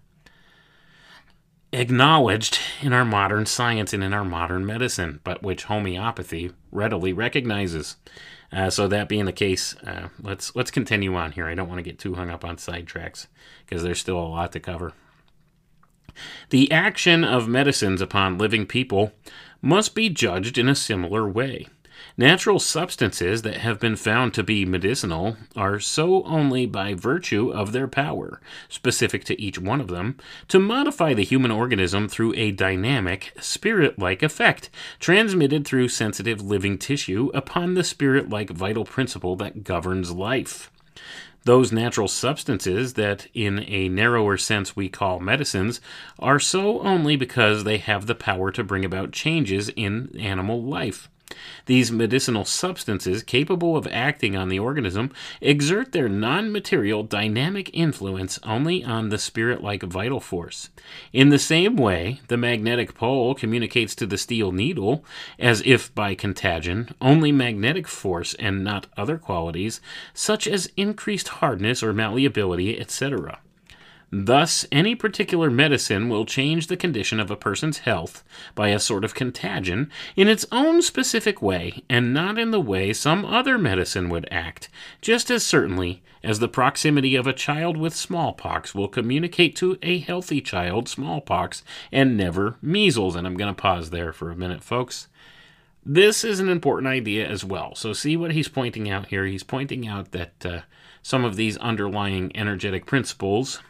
acknowledged 1.73 2.59
in 2.81 2.93
our 2.93 3.05
modern 3.05 3.45
science 3.45 3.93
and 3.93 4.03
in 4.03 4.13
our 4.13 4.25
modern 4.25 4.65
medicine, 4.65 5.19
but 5.23 5.41
which 5.41 5.65
homeopathy 5.65 6.51
readily 6.71 7.13
recognizes. 7.13 7.95
Uh, 8.51 8.69
so 8.69 8.87
that 8.87 9.07
being 9.07 9.25
the 9.25 9.31
case, 9.31 9.75
uh, 9.77 10.09
let's 10.21 10.55
let's 10.55 10.71
continue 10.71 11.15
on 11.15 11.31
here. 11.31 11.47
I 11.47 11.55
don't 11.55 11.69
want 11.69 11.79
to 11.79 11.83
get 11.83 11.99
too 11.99 12.15
hung 12.15 12.29
up 12.29 12.43
on 12.43 12.57
sidetracks 12.57 13.27
because 13.65 13.81
there's 13.81 13.99
still 13.99 14.19
a 14.19 14.27
lot 14.27 14.51
to 14.51 14.59
cover. 14.59 14.93
The 16.49 16.69
action 16.71 17.23
of 17.23 17.47
medicines 17.47 18.01
upon 18.01 18.37
living 18.37 18.65
people 18.65 19.13
must 19.61 19.95
be 19.95 20.09
judged 20.09 20.57
in 20.57 20.67
a 20.67 20.75
similar 20.75 21.29
way. 21.29 21.67
Natural 22.17 22.59
substances 22.59 23.41
that 23.41 23.57
have 23.57 23.79
been 23.79 23.95
found 23.95 24.33
to 24.33 24.43
be 24.43 24.65
medicinal 24.65 25.37
are 25.55 25.79
so 25.79 26.23
only 26.23 26.65
by 26.65 26.93
virtue 26.93 27.51
of 27.51 27.71
their 27.71 27.87
power, 27.87 28.41
specific 28.69 29.23
to 29.25 29.41
each 29.41 29.57
one 29.57 29.81
of 29.81 29.87
them, 29.87 30.17
to 30.47 30.59
modify 30.59 31.13
the 31.13 31.23
human 31.23 31.51
organism 31.51 32.07
through 32.07 32.33
a 32.35 32.51
dynamic, 32.51 33.33
spirit 33.39 33.97
like 33.97 34.23
effect, 34.23 34.69
transmitted 34.99 35.65
through 35.65 35.87
sensitive 35.87 36.41
living 36.41 36.77
tissue 36.77 37.31
upon 37.33 37.73
the 37.73 37.83
spirit 37.83 38.29
like 38.29 38.49
vital 38.49 38.85
principle 38.85 39.35
that 39.35 39.63
governs 39.63 40.11
life 40.11 40.71
those 41.43 41.71
natural 41.71 42.07
substances 42.07 42.93
that, 42.93 43.27
in 43.33 43.65
a 43.67 43.89
narrower 43.89 44.37
sense, 44.37 44.75
we 44.75 44.89
call 44.89 45.19
medicines, 45.19 45.81
are 46.19 46.39
so 46.39 46.81
only 46.81 47.15
because 47.15 47.63
they 47.63 47.77
have 47.77 48.05
the 48.05 48.15
power 48.15 48.51
to 48.51 48.63
bring 48.63 48.85
about 48.85 49.11
changes 49.11 49.69
in 49.69 50.15
animal 50.19 50.61
life. 50.61 51.09
These 51.65 51.91
medicinal 51.91 52.45
substances, 52.45 53.23
capable 53.23 53.77
of 53.77 53.87
acting 53.87 54.35
on 54.35 54.49
the 54.49 54.59
organism, 54.59 55.11
exert 55.41 55.91
their 55.91 56.09
non 56.09 56.51
material 56.51 57.03
dynamic 57.03 57.69
influence 57.73 58.39
only 58.43 58.83
on 58.83 59.09
the 59.09 59.17
spirit 59.17 59.63
like 59.63 59.83
vital 59.83 60.19
force. 60.19 60.69
In 61.13 61.29
the 61.29 61.39
same 61.39 61.75
way, 61.75 62.21
the 62.27 62.37
magnetic 62.37 62.93
pole 62.95 63.35
communicates 63.35 63.95
to 63.95 64.05
the 64.05 64.17
steel 64.17 64.51
needle, 64.51 65.05
as 65.39 65.61
if 65.65 65.93
by 65.93 66.15
contagion, 66.15 66.89
only 66.99 67.31
magnetic 67.31 67.87
force 67.87 68.33
and 68.35 68.63
not 68.63 68.87
other 68.97 69.17
qualities, 69.17 69.81
such 70.13 70.47
as 70.47 70.71
increased 70.77 71.27
hardness 71.27 71.83
or 71.83 71.93
malleability, 71.93 72.79
etc. 72.79 73.39
Thus, 74.13 74.67
any 74.73 74.93
particular 74.93 75.49
medicine 75.49 76.09
will 76.09 76.25
change 76.25 76.67
the 76.67 76.75
condition 76.75 77.17
of 77.17 77.31
a 77.31 77.37
person's 77.37 77.79
health 77.79 78.25
by 78.55 78.67
a 78.67 78.79
sort 78.79 79.05
of 79.05 79.15
contagion 79.15 79.89
in 80.17 80.27
its 80.27 80.45
own 80.51 80.81
specific 80.81 81.41
way, 81.41 81.81
and 81.89 82.13
not 82.13 82.37
in 82.37 82.51
the 82.51 82.59
way 82.59 82.91
some 82.91 83.23
other 83.23 83.57
medicine 83.57 84.09
would 84.09 84.27
act, 84.29 84.67
just 85.01 85.31
as 85.31 85.45
certainly 85.45 86.03
as 86.23 86.39
the 86.39 86.49
proximity 86.49 87.15
of 87.15 87.25
a 87.25 87.31
child 87.31 87.77
with 87.77 87.95
smallpox 87.95 88.75
will 88.75 88.89
communicate 88.89 89.55
to 89.55 89.77
a 89.81 89.99
healthy 89.99 90.41
child 90.41 90.89
smallpox 90.89 91.63
and 91.89 92.17
never 92.17 92.57
measles. 92.61 93.15
And 93.15 93.25
I'm 93.25 93.37
going 93.37 93.53
to 93.53 93.61
pause 93.61 93.91
there 93.91 94.11
for 94.11 94.29
a 94.29 94.35
minute, 94.35 94.61
folks. 94.61 95.07
This 95.85 96.25
is 96.25 96.41
an 96.41 96.49
important 96.49 96.89
idea 96.89 97.25
as 97.25 97.45
well. 97.45 97.75
So, 97.75 97.93
see 97.93 98.17
what 98.17 98.33
he's 98.33 98.49
pointing 98.49 98.89
out 98.89 99.07
here. 99.07 99.25
He's 99.25 99.41
pointing 99.41 99.87
out 99.87 100.11
that 100.11 100.45
uh, 100.45 100.59
some 101.01 101.23
of 101.23 101.37
these 101.37 101.57
underlying 101.57 102.35
energetic 102.35 102.85
principles 102.85 103.61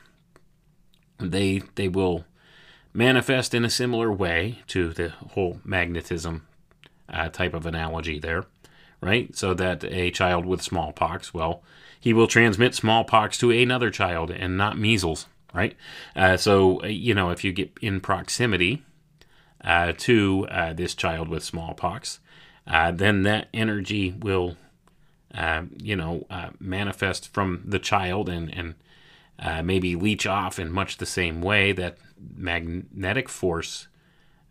they 1.21 1.61
they 1.75 1.87
will 1.87 2.25
manifest 2.93 3.53
in 3.53 3.63
a 3.63 3.69
similar 3.69 4.11
way 4.11 4.59
to 4.67 4.89
the 4.89 5.09
whole 5.09 5.59
magnetism 5.63 6.45
uh, 7.11 7.29
type 7.29 7.53
of 7.53 7.65
analogy 7.65 8.19
there, 8.19 8.45
right? 9.01 9.35
So 9.35 9.53
that 9.53 9.83
a 9.83 10.11
child 10.11 10.45
with 10.45 10.61
smallpox, 10.61 11.33
well, 11.33 11.63
he 11.99 12.13
will 12.13 12.27
transmit 12.27 12.73
smallpox 12.73 13.37
to 13.39 13.51
another 13.51 13.91
child 13.91 14.31
and 14.31 14.57
not 14.57 14.77
measles, 14.77 15.27
right? 15.53 15.75
Uh, 16.15 16.37
so, 16.37 16.81
uh, 16.83 16.87
you 16.87 17.13
know, 17.13 17.29
if 17.29 17.43
you 17.43 17.51
get 17.51 17.71
in 17.81 18.01
proximity 18.01 18.83
uh, 19.63 19.93
to 19.97 20.47
uh, 20.49 20.73
this 20.73 20.95
child 20.95 21.29
with 21.29 21.43
smallpox, 21.43 22.19
uh, 22.67 22.91
then 22.91 23.23
that 23.23 23.47
energy 23.53 24.15
will, 24.19 24.57
you 25.77 25.95
know, 25.95 26.25
manifest 26.59 27.31
from 27.33 27.61
the 27.65 27.79
child 27.79 28.29
and, 28.29 28.53
and 28.53 28.75
uh, 29.41 29.63
maybe 29.63 29.95
leach 29.95 30.27
off 30.27 30.59
in 30.59 30.71
much 30.71 30.97
the 30.97 31.05
same 31.05 31.41
way 31.41 31.71
that 31.71 31.97
magnetic 32.35 33.27
force 33.27 33.87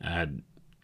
uh, 0.04 0.26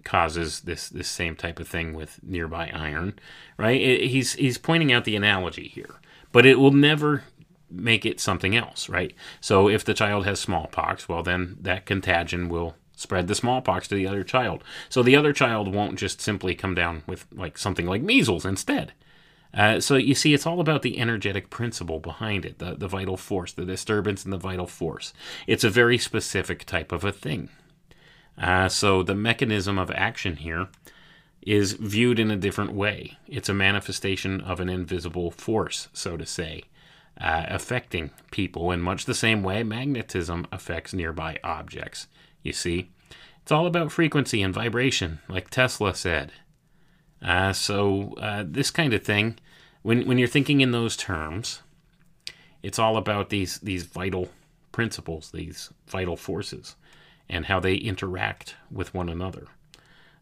causes 0.05 0.61
this 0.61 0.89
this 0.89 1.09
same 1.09 1.35
type 1.35 1.59
of 1.59 1.67
thing 1.67 1.93
with 1.93 2.21
nearby 2.23 2.71
iron, 2.73 3.19
right? 3.59 3.81
It, 3.81 4.09
he's 4.09 4.35
he's 4.35 4.59
pointing 4.59 4.93
out 4.93 5.05
the 5.05 5.17
analogy 5.17 5.69
here, 5.69 5.97
but 6.33 6.47
it 6.47 6.59
will 6.59 6.71
never 6.71 7.25
make 7.69 8.07
it 8.07 8.21
something 8.21 8.55
else, 8.55 8.89
right? 8.89 9.13
So 9.41 9.69
if 9.69 9.85
the 9.85 9.95
child 9.95 10.25
has 10.25 10.39
smallpox, 10.39 11.09
well 11.09 11.25
then 11.25 11.57
that 11.61 11.87
contagion 11.87 12.49
will 12.49 12.77
spread 12.95 13.27
the 13.27 13.35
smallpox 13.35 13.89
to 13.89 13.95
the 13.95 14.07
other 14.07 14.23
child. 14.23 14.63
So 14.89 15.03
the 15.03 15.17
other 15.17 15.33
child 15.33 15.75
won't 15.75 15.99
just 15.99 16.21
simply 16.21 16.55
come 16.55 16.75
down 16.75 17.03
with 17.07 17.27
like 17.33 17.59
something 17.59 17.87
like 17.87 18.03
measles 18.03 18.47
instead. 18.47 18.93
Uh, 19.55 19.81
so 19.81 19.97
you 19.97 20.15
see, 20.15 20.35
it's 20.35 20.47
all 20.47 20.61
about 20.61 20.83
the 20.83 20.99
energetic 20.99 21.51
principle 21.51 21.99
behind 21.99 22.45
it, 22.45 22.59
the, 22.59 22.75
the 22.75 22.89
vital 22.89 23.17
force, 23.17 23.53
the 23.53 23.65
disturbance 23.65 24.25
in 24.25 24.31
the 24.31 24.37
vital 24.37 24.67
force. 24.67 25.13
It's 25.47 25.65
a 25.65 25.71
very 25.71 25.99
specific 25.99 26.65
type 26.65 26.93
of 26.93 27.05
a 27.05 27.13
thing. 27.13 27.49
Uh, 28.39 28.69
so 28.69 29.03
the 29.03 29.15
mechanism 29.15 29.79
of 29.79 29.91
action 29.93 30.37
here 30.37 30.69
is 31.41 31.73
viewed 31.75 32.19
in 32.19 32.31
a 32.31 32.37
different 32.37 32.73
way. 32.73 33.17
It's 33.27 33.49
a 33.49 33.55
manifestation 33.55 34.41
of 34.41 34.61
an 34.61 34.69
invisible 34.69 35.31
force, 35.31 35.89
so 35.93 36.17
to 36.17 36.27
say, 36.27 36.65
uh, 37.19 37.47
affecting 37.49 38.11
people 38.31 38.73
in 38.73 38.81
much 38.81 39.05
the 39.05 39.15
same 39.15 39.43
way 39.43 39.63
magnetism 39.63 40.47
affects 40.53 40.93
nearby 40.93 41.39
objects. 41.43 42.09
You 42.43 42.53
see, 42.53 42.91
it's 43.43 43.53
all 43.53 43.67
about 43.67 43.93
frequency 43.93 44.43
and 44.43 44.53
vibration, 44.53 45.21
like 45.29 45.49
Tesla 45.49 45.95
said. 45.95 46.33
Uh, 47.23 47.53
so 47.53 48.15
uh, 48.19 48.45
this 48.47 48.71
kind 48.71 48.93
of 48.93 49.03
thing 49.03 49.39
when 49.87 50.05
when 50.05 50.19
you're 50.19 50.27
thinking 50.27 50.61
in 50.61 50.73
those 50.73 50.97
terms, 50.97 51.63
it's 52.61 52.79
all 52.79 52.97
about 52.97 53.31
these 53.31 53.59
these 53.61 53.85
vital 53.85 54.31
principles, 54.73 55.31
these 55.31 55.71
vital 55.87 56.17
forces, 56.17 56.75
and 57.29 57.47
how 57.47 57.61
they 57.61 57.77
interact 57.77 58.57
with 58.69 58.93
one 58.93 59.09
another. 59.09 59.47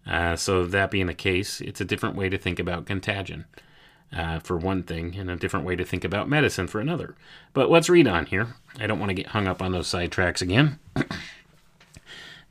Uh, 0.06 0.36
so 0.36 0.66
that 0.66 0.90
being 0.90 1.06
the 1.06 1.14
case, 1.14 1.62
it's 1.62 1.80
a 1.80 1.84
different 1.84 2.14
way 2.14 2.28
to 2.28 2.36
think 2.36 2.58
about 2.58 2.84
contagion. 2.84 3.46
Uh, 4.12 4.38
for 4.38 4.56
one 4.56 4.84
thing, 4.84 5.16
and 5.16 5.28
a 5.28 5.34
different 5.34 5.66
way 5.66 5.74
to 5.74 5.84
think 5.84 6.04
about 6.04 6.28
medicine 6.28 6.68
for 6.68 6.80
another. 6.80 7.16
But 7.52 7.68
let's 7.68 7.88
read 7.88 8.06
on 8.06 8.26
here. 8.26 8.54
I 8.78 8.86
don't 8.86 9.00
want 9.00 9.10
to 9.10 9.14
get 9.14 9.28
hung 9.28 9.48
up 9.48 9.60
on 9.60 9.72
those 9.72 9.88
sidetracks 9.88 10.40
again. 10.40 10.78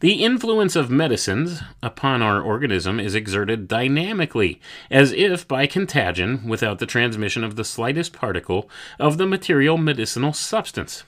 The 0.04 0.22
influence 0.22 0.76
of 0.76 0.90
medicines 0.90 1.62
upon 1.82 2.22
our 2.22 2.42
organism 2.42 3.00
is 3.00 3.16
exerted 3.16 3.70
dynamically, 3.70 4.60
as 4.92 5.14
if 5.14 5.48
by 5.48 5.66
contagion, 5.66 6.46
without 6.46 6.80
the 6.80 6.86
transmission 6.86 7.42
of 7.42 7.56
the 7.56 7.64
slightest 7.64 8.12
particle 8.12 8.70
of 9.00 9.18
the 9.18 9.26
material 9.26 9.78
medicinal 9.78 10.34
substance. 10.34 11.06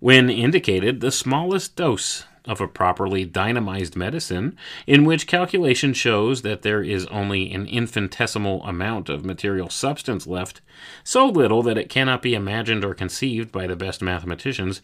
When 0.00 0.28
indicated, 0.28 1.00
the 1.00 1.10
smallest 1.10 1.76
dose 1.76 2.26
of 2.44 2.60
a 2.60 2.68
properly 2.68 3.24
dynamized 3.24 3.96
medicine, 3.96 4.54
in 4.86 5.04
which 5.04 5.26
calculation 5.26 5.94
shows 5.94 6.42
that 6.42 6.60
there 6.60 6.82
is 6.82 7.06
only 7.06 7.50
an 7.52 7.66
infinitesimal 7.66 8.62
amount 8.64 9.08
of 9.08 9.24
material 9.24 9.70
substance 9.70 10.26
left, 10.26 10.60
so 11.04 11.26
little 11.26 11.62
that 11.62 11.78
it 11.78 11.88
cannot 11.88 12.20
be 12.20 12.34
imagined 12.34 12.84
or 12.84 12.92
conceived 12.92 13.50
by 13.50 13.66
the 13.66 13.76
best 13.76 14.02
mathematicians, 14.02 14.82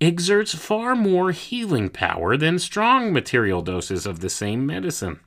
exerts 0.00 0.54
far 0.54 0.94
more 0.94 1.32
healing 1.32 1.88
power 1.88 2.36
than 2.36 2.58
strong 2.58 3.12
material 3.12 3.62
doses 3.62 4.06
of 4.06 4.20
the 4.20 4.30
same 4.30 4.66
medicine. 4.66 5.20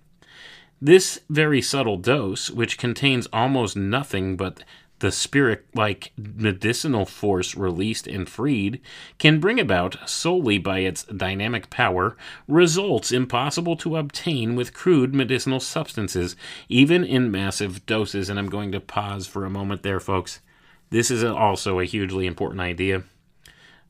This 0.82 1.22
very 1.30 1.62
subtle 1.62 1.98
dose, 1.98 2.52
which 2.52 2.78
contains 2.78 3.28
almost 3.34 3.76
nothing 3.76 4.38
but 4.38 4.64
the 5.00 5.12
spirit 5.12 5.66
like 5.76 6.12
medicinal 6.18 7.06
force 7.06 7.56
released 7.56 8.08
and 8.08 8.28
freed, 8.28 8.82
can 9.20 9.40
bring 9.40 9.60
about, 9.60 9.98
solely 10.10 10.58
by 10.58 10.80
its 10.80 11.04
dynamic 11.04 11.70
power, 11.70 12.18
results 12.48 13.12
impossible 13.12 13.76
to 13.78 13.98
obtain 13.98 14.56
with 14.56 14.74
crude 14.74 15.14
medicinal 15.14 15.60
substances, 15.60 16.36
even 16.68 17.04
in 17.04 17.32
massive 17.32 17.86
doses. 17.86 18.30
And 18.30 18.40
I'm 18.40 18.50
going 18.50 18.72
to 18.72 18.80
pause 18.80 19.28
for 19.28 19.46
a 19.46 19.52
moment 19.52 19.84
there, 19.84 20.00
folks. 20.00 20.42
This 20.90 21.12
is 21.12 21.24
also 21.24 21.80
a 21.80 21.86
hugely 21.86 22.26
important 22.26 22.62
idea. 22.62 23.04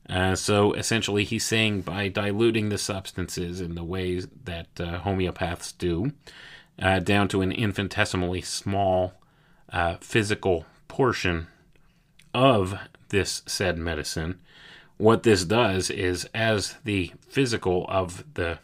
Uh, 0.08 0.34
so 0.34 0.72
essentially, 0.72 1.24
he's 1.24 1.44
saying 1.44 1.82
by 1.82 2.08
diluting 2.08 2.70
the 2.70 2.78
substances 2.78 3.60
in 3.60 3.74
the 3.74 3.84
ways 3.84 4.26
that 4.44 4.68
uh, 4.80 5.00
homeopaths 5.00 5.76
do, 5.76 6.12
uh, 6.80 6.98
down 6.98 7.28
to 7.28 7.42
an 7.42 7.52
infinitesimally 7.52 8.40
small 8.40 9.12
uh, 9.70 9.96
physical 10.00 10.64
portion 10.86 11.46
of 12.32 12.78
this 13.10 13.42
said 13.46 13.76
medicine, 13.78 14.38
what 14.96 15.22
this 15.22 15.44
does 15.44 15.90
is 15.90 16.28
as 16.34 16.76
the 16.84 17.12
physical 17.26 17.86
of 17.88 18.24
the 18.34 18.58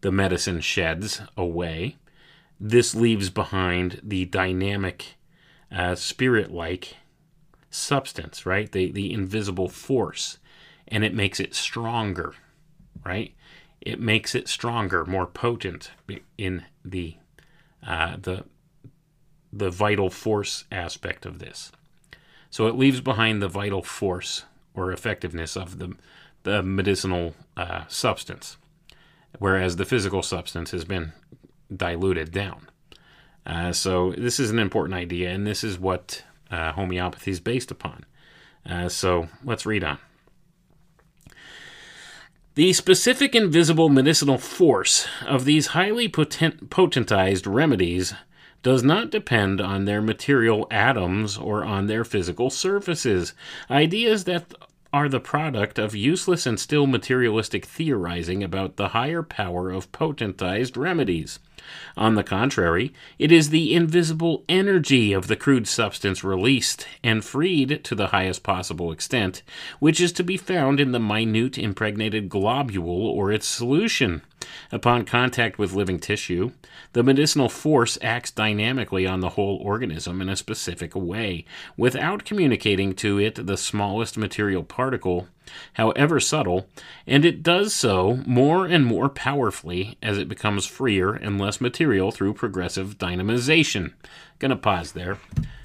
the 0.00 0.12
medicine 0.12 0.60
sheds 0.60 1.20
away, 1.36 1.96
this 2.60 2.94
leaves 2.94 3.30
behind 3.30 4.00
the 4.02 4.24
dynamic, 4.26 5.16
uh, 5.72 5.96
spirit-like 5.96 6.96
substance, 7.68 8.46
right? 8.46 8.70
The 8.70 8.92
the 8.92 9.12
invisible 9.12 9.68
force 9.68 10.38
and 10.88 11.04
it 11.04 11.14
makes 11.14 11.40
it 11.40 11.54
stronger, 11.54 12.34
right? 13.04 13.34
It 13.80 14.00
makes 14.00 14.34
it 14.34 14.48
stronger, 14.48 15.04
more 15.04 15.26
potent 15.26 15.90
in 16.36 16.64
the 16.84 17.16
uh, 17.86 18.16
the 18.20 18.44
the 19.52 19.70
vital 19.70 20.10
force 20.10 20.64
aspect 20.70 21.24
of 21.24 21.38
this. 21.38 21.72
So 22.50 22.66
it 22.66 22.76
leaves 22.76 23.00
behind 23.00 23.40
the 23.40 23.48
vital 23.48 23.82
force 23.82 24.44
or 24.74 24.92
effectiveness 24.92 25.56
of 25.56 25.78
the 25.78 25.94
the 26.42 26.62
medicinal 26.62 27.34
uh, 27.56 27.84
substance, 27.88 28.56
whereas 29.38 29.76
the 29.76 29.84
physical 29.84 30.22
substance 30.22 30.70
has 30.70 30.84
been 30.84 31.12
diluted 31.74 32.32
down. 32.32 32.68
Uh, 33.44 33.72
so 33.72 34.12
this 34.12 34.38
is 34.38 34.50
an 34.50 34.58
important 34.58 34.94
idea, 34.94 35.30
and 35.30 35.46
this 35.46 35.64
is 35.64 35.78
what 35.78 36.24
uh, 36.50 36.72
homeopathy 36.72 37.30
is 37.30 37.40
based 37.40 37.70
upon. 37.70 38.04
Uh, 38.68 38.88
so 38.88 39.28
let's 39.44 39.66
read 39.66 39.84
on. 39.84 39.98
The 42.58 42.72
specific 42.72 43.36
invisible 43.36 43.88
medicinal 43.88 44.36
force 44.36 45.06
of 45.24 45.44
these 45.44 45.68
highly 45.78 46.08
potent, 46.08 46.70
potentized 46.70 47.46
remedies 47.46 48.14
does 48.64 48.82
not 48.82 49.12
depend 49.12 49.60
on 49.60 49.84
their 49.84 50.02
material 50.02 50.66
atoms 50.68 51.38
or 51.38 51.64
on 51.64 51.86
their 51.86 52.02
physical 52.02 52.50
surfaces. 52.50 53.32
Ideas 53.70 54.24
that 54.24 54.52
are 54.92 55.08
the 55.08 55.20
product 55.20 55.78
of 55.78 55.94
useless 55.94 56.46
and 56.46 56.58
still 56.58 56.88
materialistic 56.88 57.64
theorizing 57.64 58.42
about 58.42 58.74
the 58.74 58.88
higher 58.88 59.22
power 59.22 59.70
of 59.70 59.92
potentized 59.92 60.76
remedies. 60.76 61.38
On 61.96 62.14
the 62.14 62.22
contrary, 62.22 62.92
it 63.18 63.32
is 63.32 63.50
the 63.50 63.74
invisible 63.74 64.44
energy 64.48 65.12
of 65.12 65.26
the 65.26 65.36
crude 65.36 65.66
substance 65.66 66.22
released 66.24 66.86
and 67.02 67.24
freed 67.24 67.82
to 67.84 67.94
the 67.94 68.08
highest 68.08 68.42
possible 68.42 68.92
extent, 68.92 69.42
which 69.78 70.00
is 70.00 70.12
to 70.12 70.22
be 70.22 70.36
found 70.36 70.80
in 70.80 70.92
the 70.92 71.00
minute 71.00 71.58
impregnated 71.58 72.28
globule 72.28 73.06
or 73.06 73.32
its 73.32 73.46
solution. 73.46 74.22
Upon 74.70 75.04
contact 75.04 75.58
with 75.58 75.72
living 75.72 75.98
tissue, 75.98 76.52
the 76.92 77.02
medicinal 77.02 77.48
force 77.48 77.98
acts 78.00 78.30
dynamically 78.30 79.06
on 79.06 79.20
the 79.20 79.30
whole 79.30 79.56
organism 79.56 80.20
in 80.22 80.28
a 80.28 80.36
specific 80.36 80.94
way, 80.94 81.44
without 81.76 82.24
communicating 82.24 82.94
to 82.94 83.18
it 83.18 83.46
the 83.46 83.56
smallest 83.56 84.16
material 84.16 84.62
particle 84.62 85.28
however 85.74 86.20
subtle, 86.20 86.66
and 87.06 87.24
it 87.24 87.42
does 87.42 87.74
so 87.74 88.20
more 88.26 88.66
and 88.66 88.84
more 88.84 89.08
powerfully 89.08 89.96
as 90.02 90.18
it 90.18 90.28
becomes 90.28 90.66
freer 90.66 91.12
and 91.14 91.40
less 91.40 91.60
material 91.60 92.10
through 92.10 92.34
progressive 92.34 92.98
dynamization. 92.98 93.92
Gonna 94.38 94.56
pause 94.56 94.92
there. 94.92 95.18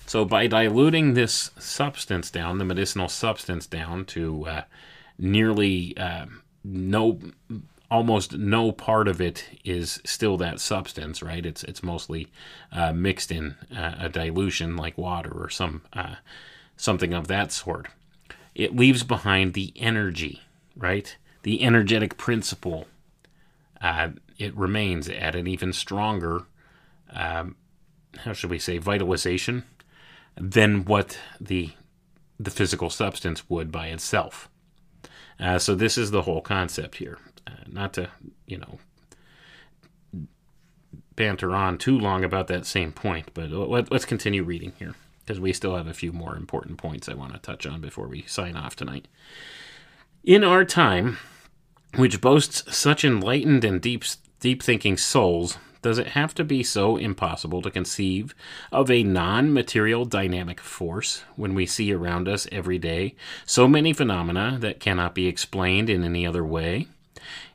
So, 0.06 0.26
by 0.26 0.48
diluting 0.48 1.14
this 1.14 1.52
substance 1.58 2.30
down, 2.30 2.58
the 2.58 2.66
medicinal 2.66 3.08
substance 3.08 3.66
down 3.66 4.06
to 4.06 4.46
uh, 4.46 4.62
nearly 5.18 5.96
uh, 5.98 6.26
no, 6.64 7.20
almost 7.90 8.34
no 8.34 8.72
part 8.72 9.08
of 9.08 9.22
it 9.22 9.46
is 9.64 10.02
still 10.06 10.38
that 10.38 10.60
substance, 10.60 11.22
right? 11.22 11.46
It's 11.46 11.64
it's 11.64 11.84
mostly 11.84 12.28
uh, 12.72 12.94
mixed 12.94 13.32
in 13.32 13.56
uh, 13.76 13.96
a 14.00 14.10
dilution 14.10 14.76
like 14.76 14.98
water 14.98 15.32
or 15.32 15.50
some 15.50 15.84
uh, 15.94 16.16
something 16.76 17.14
of 17.14 17.28
that 17.28 17.52
sort 17.52 17.88
it 18.56 18.76
leaves 18.76 19.04
behind 19.04 19.54
the 19.54 19.74
energy, 19.76 20.42
right? 20.76 21.16
The 21.44 21.64
energetic 21.64 22.18
principle. 22.18 22.88
Uh, 23.82 24.10
it 24.38 24.56
remains 24.56 25.10
at 25.10 25.36
an 25.36 25.48
even 25.48 25.74
stronger, 25.74 26.44
um, 27.12 27.56
how 28.20 28.34
should 28.34 28.50
we 28.50 28.60
say, 28.60 28.78
vitalization 28.78 29.64
than 30.36 30.86
what 30.86 31.18
the 31.40 31.72
the 32.40 32.52
physical 32.52 32.90
substance 32.90 33.48
would 33.50 33.72
by 33.72 33.88
itself. 33.88 34.50
Uh, 35.40 35.60
so 35.60 35.76
this 35.76 35.98
is 35.98 36.12
the 36.12 36.24
whole 36.24 36.42
concept 36.42 36.96
here. 36.96 37.20
Uh, 37.46 37.52
not 37.68 37.94
to 37.94 38.10
you 38.48 38.58
know 38.58 38.80
banter 41.16 41.54
on 41.54 41.78
too 41.78 41.98
long 41.98 42.24
about 42.24 42.48
that 42.48 42.66
same 42.66 42.92
point, 42.92 43.30
but 43.34 43.52
let, 43.52 43.92
us 43.92 44.06
continue 44.06 44.44
reading 44.44 44.74
here 44.80 44.96
because 45.26 45.40
we 45.40 45.54
still 45.54 45.76
have 45.76 45.88
a 45.88 45.94
few 45.94 46.12
more 46.12 46.36
important 46.36 46.78
points 46.78 47.08
I 47.08 47.14
want 47.14 47.34
to 47.34 47.40
touch 47.40 47.66
on 47.66 47.82
before 47.82 48.08
we 48.08 48.24
sign 48.24 48.56
off 48.56 48.76
tonight. 48.76 49.08
In 50.24 50.44
our 50.44 50.66
time, 50.66 51.18
which 51.96 52.22
boasts 52.22 52.76
such 52.76 53.04
enlightened 53.04 53.64
and 53.64 53.82
deep 53.82 54.04
deep 54.40 54.62
thinking 54.62 54.98
souls, 54.98 55.58
does 55.82 55.98
it 55.98 56.08
have 56.08 56.34
to 56.36 56.44
be 56.44 56.64
so 56.64 56.98
impossible 56.98 57.62
to 57.62 57.70
conceive 57.70 58.34
of 58.72 58.90
a 58.90 59.04
non 59.04 59.54
material 59.54 60.06
dynamic 60.06 60.60
force 60.60 61.24
when 61.36 61.54
we 61.54 61.66
see 61.66 61.94
around 61.94 62.28
us 62.28 62.48
every 62.52 62.78
day 62.78 63.16
so 63.46 63.68
many 63.68 63.94
phenomena 63.94 64.58
that 64.60 64.80
cannot 64.80 65.14
be 65.14 65.28
explained 65.28 65.90
in 65.90 66.04
any 66.04 66.26
other 66.26 66.44
way? 66.44 66.88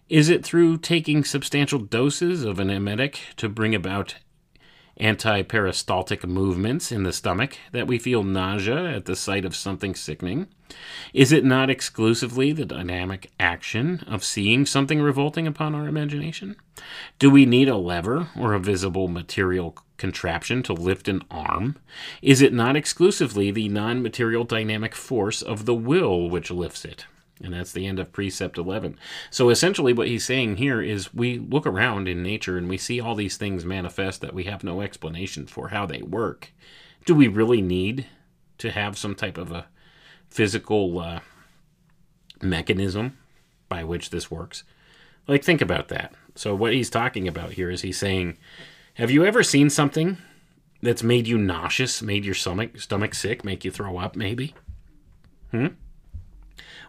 Is 0.08 0.30
it 0.30 0.44
through 0.44 0.78
taking 0.78 1.24
substantial 1.24 1.78
doses 1.78 2.44
of 2.44 2.58
an 2.58 2.70
emetic 2.70 3.20
to 3.36 3.48
bring 3.48 3.74
about 3.74 4.14
antiperistaltic 5.00 6.26
movements 6.26 6.90
in 6.90 7.02
the 7.02 7.12
stomach 7.12 7.56
that 7.72 7.86
we 7.86 7.98
feel 7.98 8.22
nausea 8.22 8.96
at 8.96 9.04
the 9.04 9.16
sight 9.16 9.44
of 9.44 9.56
something 9.56 9.94
sickening? 9.94 10.48
Is 11.14 11.32
it 11.32 11.44
not 11.44 11.70
exclusively 11.70 12.52
the 12.52 12.64
dynamic 12.64 13.30
action 13.40 14.04
of 14.06 14.24
seeing 14.24 14.66
something 14.66 15.00
revolting 15.00 15.46
upon 15.46 15.74
our 15.74 15.88
imagination? 15.88 16.56
Do 17.18 17.30
we 17.30 17.46
need 17.46 17.68
a 17.68 17.76
lever 17.76 18.28
or 18.38 18.52
a 18.52 18.60
visible 18.60 19.08
material 19.08 19.76
contraption 19.96 20.62
to 20.64 20.72
lift 20.72 21.08
an 21.08 21.22
arm? 21.30 21.76
Is 22.22 22.42
it 22.42 22.52
not 22.52 22.76
exclusively 22.76 23.50
the 23.50 23.68
non 23.68 24.02
material 24.02 24.44
dynamic 24.44 24.94
force 24.94 25.42
of 25.42 25.64
the 25.64 25.74
will 25.74 26.28
which 26.28 26.50
lifts 26.50 26.84
it? 26.84 27.06
And 27.42 27.54
that's 27.54 27.72
the 27.72 27.86
end 27.86 27.98
of 27.98 28.12
precept 28.12 28.58
11. 28.58 28.98
So 29.30 29.48
essentially, 29.48 29.92
what 29.92 30.08
he's 30.08 30.24
saying 30.24 30.56
here 30.56 30.82
is 30.82 31.14
we 31.14 31.38
look 31.38 31.66
around 31.66 32.08
in 32.08 32.22
nature 32.22 32.58
and 32.58 32.68
we 32.68 32.78
see 32.78 33.00
all 33.00 33.14
these 33.14 33.36
things 33.36 33.64
manifest 33.64 34.20
that 34.20 34.34
we 34.34 34.44
have 34.44 34.64
no 34.64 34.80
explanation 34.80 35.46
for 35.46 35.68
how 35.68 35.86
they 35.86 36.02
work. 36.02 36.52
Do 37.04 37.14
we 37.14 37.28
really 37.28 37.62
need 37.62 38.06
to 38.58 38.72
have 38.72 38.98
some 38.98 39.14
type 39.14 39.38
of 39.38 39.52
a 39.52 39.66
physical 40.28 40.98
uh, 40.98 41.20
mechanism 42.42 43.16
by 43.68 43.84
which 43.84 44.10
this 44.10 44.30
works? 44.30 44.64
Like, 45.28 45.44
think 45.44 45.60
about 45.60 45.88
that. 45.88 46.12
So, 46.34 46.54
what 46.54 46.72
he's 46.72 46.90
talking 46.90 47.28
about 47.28 47.52
here 47.52 47.70
is 47.70 47.82
he's 47.82 47.98
saying, 47.98 48.36
Have 48.94 49.10
you 49.10 49.24
ever 49.24 49.42
seen 49.42 49.70
something 49.70 50.18
that's 50.82 51.02
made 51.02 51.26
you 51.26 51.38
nauseous, 51.38 52.02
made 52.02 52.24
your 52.24 52.34
stomach, 52.34 52.80
stomach 52.80 53.14
sick, 53.14 53.44
make 53.44 53.64
you 53.64 53.70
throw 53.70 53.98
up, 53.98 54.16
maybe? 54.16 54.54
Hmm? 55.50 55.68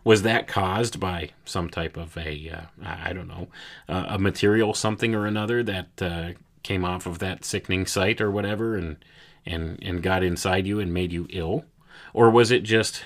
Was 0.04 0.22
that 0.24 0.48
caused 0.48 1.00
by 1.00 1.32
some 1.46 1.70
type 1.70 1.98
of 1.98 2.18
a, 2.18 2.50
uh, 2.50 2.86
I 2.86 3.14
don't 3.14 3.28
know, 3.28 3.48
uh, 3.88 4.06
a 4.10 4.20
material 4.20 4.74
something 4.74 5.14
or 5.14 5.26
another 5.26 5.62
that 5.64 6.02
uh, 6.02 6.32
came 6.64 6.86
off 6.86 7.06
of 7.06 7.20
that 7.20 7.44
sickening 7.44 7.86
sight 7.86 8.22
or 8.22 8.32
whatever 8.32 8.76
and, 8.76 8.98
and, 9.46 9.78
and 9.82 10.02
got 10.02 10.24
inside 10.24 10.66
you 10.66 10.80
and 10.80 10.94
made 10.94 11.12
you 11.12 11.28
ill? 11.30 11.66
Or 12.14 12.30
was 12.30 12.52
it 12.52 12.64
just 12.64 13.04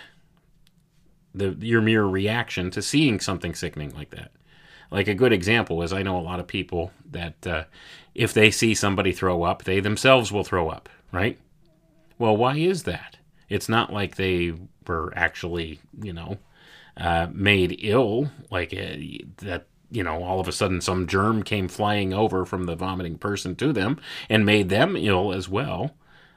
the 1.35 1.57
your 1.59 1.81
mere 1.81 2.05
reaction 2.05 2.69
to 2.71 2.81
seeing 2.81 3.19
something 3.19 3.55
sickening 3.55 3.93
like 3.95 4.11
that? 4.11 4.31
Like 4.91 5.07
a 5.07 5.15
good 5.15 5.33
example 5.33 5.81
is 5.81 5.91
I 5.91 6.03
know 6.03 6.19
a 6.19 6.21
lot 6.21 6.39
of 6.39 6.47
people 6.47 6.91
that 7.09 7.47
uh, 7.47 7.63
if 8.13 8.33
they 8.33 8.51
see 8.51 8.75
somebody 8.75 9.11
throw 9.11 9.43
up, 9.43 9.63
they 9.63 9.79
themselves 9.79 10.31
will 10.31 10.43
throw 10.43 10.69
up, 10.69 10.89
right? 11.11 11.39
Well, 12.19 12.37
why 12.37 12.57
is 12.57 12.83
that? 12.83 13.17
It's 13.49 13.67
not 13.67 13.91
like 13.91 14.15
they 14.15 14.53
were 14.87 15.11
actually, 15.15 15.79
you 16.01 16.13
know, 16.13 16.37
uh, 16.97 17.27
made 17.31 17.79
ill, 17.81 18.31
like 18.51 18.73
uh, 18.73 18.97
that, 19.37 19.67
you 19.89 20.03
know, 20.03 20.23
all 20.23 20.39
of 20.39 20.47
a 20.47 20.51
sudden 20.51 20.81
some 20.81 21.07
germ 21.07 21.43
came 21.43 21.67
flying 21.67 22.13
over 22.13 22.45
from 22.45 22.65
the 22.65 22.75
vomiting 22.75 23.17
person 23.17 23.55
to 23.55 23.73
them 23.73 23.99
and 24.29 24.45
made 24.45 24.69
them 24.69 24.95
ill 24.95 25.33
as 25.33 25.49
well. 25.49 25.95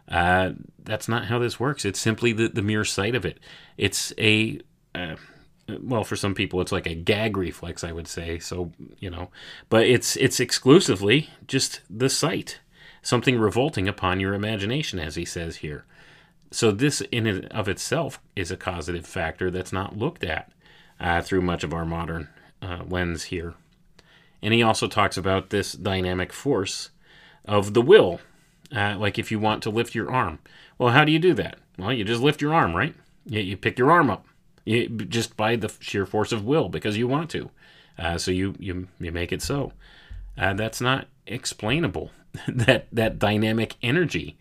Uh, 0.09 0.53
that's 0.83 1.09
not 1.09 1.27
how 1.27 1.39
this 1.39 1.59
works. 1.59 1.85
It's 1.85 1.99
simply 1.99 2.33
the, 2.33 2.49
the 2.49 2.62
mere 2.62 2.85
sight 2.85 3.15
of 3.15 3.24
it. 3.24 3.39
It's 3.77 4.12
a, 4.19 4.61
uh, 4.95 5.16
well, 5.83 6.05
for 6.05 6.16
some 6.16 6.35
people, 6.35 6.61
it's 6.61 6.73
like 6.73 6.87
a 6.87 6.95
gag 6.95 7.37
reflex, 7.37 7.83
I 7.83 7.93
would 7.93 8.07
say. 8.07 8.39
So, 8.39 8.73
you 9.01 9.11
know, 9.11 9.31
but 9.69 9.85
it's 9.85 10.16
it's 10.16 10.39
exclusively 10.39 11.28
just 11.49 11.81
the 11.91 12.09
sight, 12.09 12.61
something 13.03 13.39
revolting 13.39 13.89
upon 13.89 14.20
your 14.20 14.33
imagination, 14.35 15.01
as 15.01 15.16
he 15.16 15.24
says 15.24 15.57
here. 15.57 15.85
So 16.51 16.70
this, 16.70 17.01
in 17.12 17.27
and 17.27 17.47
of 17.47 17.68
itself, 17.68 18.20
is 18.35 18.51
a 18.51 18.56
causative 18.56 19.06
factor 19.06 19.51
that's 19.51 19.73
not 19.73 19.98
looked 19.98 20.24
at 20.24 20.52
uh, 21.01 21.23
through 21.23 21.43
much 21.43 21.64
of 21.64 21.74
our 21.74 21.85
modern 21.85 22.28
uh, 22.62 22.82
lens 22.89 23.24
here. 23.24 23.55
And 24.43 24.55
he 24.55 24.62
also 24.62 24.86
talks 24.86 25.16
about 25.16 25.51
this 25.51 25.73
dynamic 25.73 26.32
force 26.32 26.90
of 27.44 27.74
the 27.74 27.82
will. 27.82 28.20
Uh, 28.74 28.97
like 28.98 29.18
if 29.18 29.31
you 29.31 29.39
want 29.39 29.62
to 29.62 29.70
lift 29.70 29.94
your 29.94 30.10
arm, 30.10 30.39
well, 30.78 30.93
how 30.93 31.05
do 31.05 31.12
you 31.12 31.18
do 31.18 31.35
that? 31.35 31.59
Well, 31.78 31.93
you 31.93 32.05
just 32.05 32.23
lift 32.23 32.40
your 32.40 32.55
arm, 32.55 32.74
right? 32.74 32.94
You, 33.24 33.40
you 33.40 33.56
pick 33.56 33.78
your 33.78 33.90
arm 33.90 34.10
up, 34.10 34.27
you, 34.64 34.89
just 34.89 35.36
by 35.36 35.56
the 35.56 35.73
sheer 35.81 36.06
force 36.06 36.32
of 36.32 36.44
will 36.44 36.68
because 36.68 36.97
you 36.97 37.06
want 37.06 37.31
to. 37.31 37.51
Uh, 37.98 38.18
so 38.18 38.31
you, 38.31 38.55
you 38.59 38.89
you 39.01 39.10
make 39.10 39.32
it 39.32 39.40
so. 39.40 39.73
Uh, 40.36 40.52
that's 40.52 40.81
not 40.81 41.06
explainable. 41.27 42.10
that 42.48 42.86
that 42.93 43.18
dynamic 43.18 43.77
energy 43.82 44.36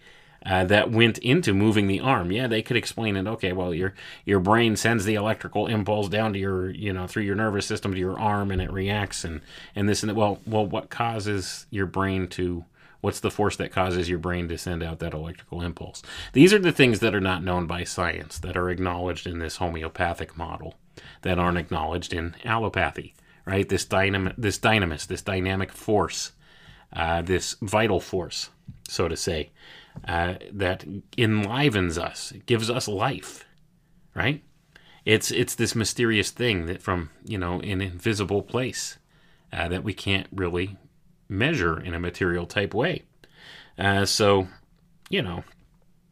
uh, 0.46 0.64
that 0.66 0.92
went 0.92 1.18
into 1.20 1.54
moving 1.54 1.88
the 1.88 2.00
arm. 2.00 2.32
Yeah, 2.32 2.48
they 2.48 2.62
could 2.62 2.78
explain 2.78 3.16
it. 3.16 3.28
Okay, 3.28 3.52
well, 3.52 3.74
your 3.74 3.94
your 4.26 4.40
brain 4.40 4.76
sends 4.76 5.04
the 5.04 5.16
electrical 5.16 5.68
impulse 5.68 6.08
down 6.08 6.34
to 6.34 6.40
your, 6.40 6.70
you 6.70 6.94
know, 6.94 7.08
through 7.08 7.24
your 7.24 7.36
nervous 7.36 7.66
system 7.66 7.94
to 7.94 8.00
your 8.00 8.20
arm, 8.20 8.52
and 8.52 8.62
it 8.62 8.72
reacts, 8.72 9.24
and 9.24 9.42
and 9.76 9.90
this 9.90 10.04
and 10.04 10.10
that. 10.10 10.16
Well, 10.16 10.40
well, 10.46 10.66
what 10.66 10.90
causes 10.90 11.66
your 11.72 11.88
brain 11.88 12.28
to? 12.30 12.66
What's 13.02 13.20
the 13.20 13.32
force 13.32 13.56
that 13.58 13.72
causes 13.72 14.10
your 14.10 14.18
brain 14.18 14.48
to 14.48 14.58
send 14.58 14.82
out 14.82 14.98
that 15.00 15.14
electrical 15.14 15.62
impulse? 15.62 16.02
These 16.34 16.54
are 16.54 16.60
the 16.60 16.72
things 16.72 17.02
that 17.02 17.14
are 17.14 17.22
not 17.22 17.44
known 17.44 17.68
by 17.68 17.84
science, 17.84 18.40
that 18.40 18.58
are 18.58 18.70
acknowledged 18.70 19.28
in 19.28 19.38
this 19.38 19.58
homeopathic 19.58 20.36
model, 20.36 20.74
that 21.22 21.38
aren't 21.38 21.60
acknowledged 21.60 22.14
in 22.14 22.36
allopathy. 22.44 23.14
Right? 23.46 23.70
This 23.70 23.86
dynam, 23.86 24.34
this 24.40 24.58
dynamis, 24.58 25.06
this 25.06 25.22
dynamic 25.22 25.72
force, 25.72 26.32
uh, 26.94 27.22
this 27.22 27.58
vital 27.62 28.00
force, 28.00 28.50
so 28.88 29.08
to 29.08 29.16
say 29.16 29.52
uh, 30.08 30.36
that 30.52 30.86
enlivens 31.18 31.98
us, 31.98 32.34
gives 32.46 32.70
us 32.70 32.88
life, 32.88 33.46
right? 34.14 34.44
It's 35.06 35.30
it's 35.32 35.56
this 35.56 35.76
mysterious 35.76 36.32
thing 36.32 36.66
that 36.66 36.82
from 36.82 37.12
you 37.24 37.38
know 37.38 37.60
an 37.60 37.82
invisible 37.82 38.42
place 38.42 38.98
uh, 39.54 39.68
that 39.68 39.84
we 39.84 39.94
can't 39.94 40.28
really 40.32 40.78
measure 41.30 41.80
in 41.80 41.94
a 41.94 42.00
material 42.00 42.46
type 42.46 42.74
way. 42.74 43.04
Uh, 43.78 44.06
so, 44.06 44.48
you 45.10 45.22
know, 45.22 45.44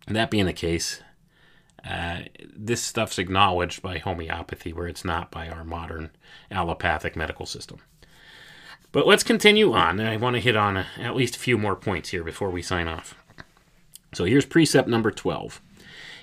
that 0.08 0.30
being 0.30 0.46
the 0.46 0.54
case, 0.54 1.02
uh, 1.88 2.22
this 2.56 2.82
stuff's 2.82 3.20
acknowledged 3.20 3.82
by 3.82 3.98
homeopathy, 3.98 4.74
where 4.74 4.88
it's 4.88 5.06
not 5.06 5.32
by 5.32 5.50
our 5.50 5.64
modern 5.64 6.12
allopathic 6.52 7.16
medical 7.16 7.46
system. 7.46 7.80
But 8.92 9.08
let's 9.08 9.24
continue 9.24 9.74
on. 9.74 10.00
I 10.00 10.18
want 10.18 10.36
to 10.36 10.42
hit 10.42 10.56
on 10.56 10.78
a, 10.78 10.86
at 11.00 11.16
least 11.16 11.36
a 11.36 11.40
few 11.40 11.58
more 11.58 11.76
points 11.76 12.10
here 12.10 12.24
before 12.24 12.52
we 12.52 12.62
sign 12.62 12.88
off. 12.88 13.16
So 14.14 14.26
here's 14.26 14.45
precept 14.45 14.88
number 14.88 15.11
12. 15.11 15.61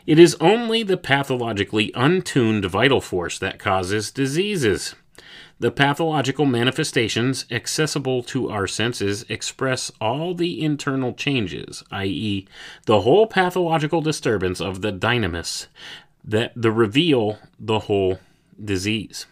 It 0.07 0.19
is 0.19 0.37
only 0.41 0.83
the 0.83 0.97
pathologically 0.97 1.93
untuned 1.95 2.65
vital 2.65 3.01
force 3.01 3.39
that 3.39 3.59
causes 3.59 4.11
diseases. 4.11 4.95
The 5.61 5.71
pathological 5.71 6.47
manifestations 6.47 7.45
accessible 7.51 8.23
to 8.25 8.51
our 8.51 8.67
senses 8.67 9.27
express 9.29 9.93
all 10.01 10.35
the 10.35 10.63
internal 10.63 11.13
changes, 11.13 11.85
i.e., 11.91 12.49
the 12.87 13.03
whole 13.03 13.27
pathological 13.27 14.01
disturbance 14.01 14.61
of 14.61 14.81
the 14.81 14.91
dynamis, 14.91 15.67
that 16.25 16.53
the 16.57 16.73
reveal 16.73 17.39
the 17.59 17.81
whole 17.81 18.21
disease. 18.63 19.27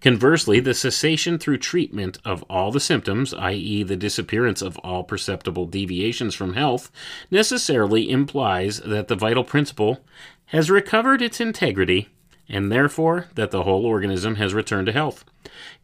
Conversely, 0.00 0.60
the 0.60 0.74
cessation 0.74 1.38
through 1.38 1.58
treatment 1.58 2.18
of 2.24 2.42
all 2.44 2.70
the 2.70 2.80
symptoms, 2.80 3.34
i.e., 3.34 3.82
the 3.82 3.96
disappearance 3.96 4.62
of 4.62 4.78
all 4.78 5.04
perceptible 5.04 5.66
deviations 5.66 6.34
from 6.34 6.54
health, 6.54 6.90
necessarily 7.30 8.10
implies 8.10 8.80
that 8.80 9.08
the 9.08 9.16
vital 9.16 9.44
principle 9.44 10.04
has 10.46 10.70
recovered 10.70 11.22
its 11.22 11.40
integrity 11.40 12.08
and 12.48 12.72
therefore 12.72 13.26
that 13.34 13.50
the 13.50 13.64
whole 13.64 13.84
organism 13.84 14.36
has 14.36 14.54
returned 14.54 14.86
to 14.86 14.92
health. 14.92 15.24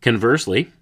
Conversely, 0.01 0.73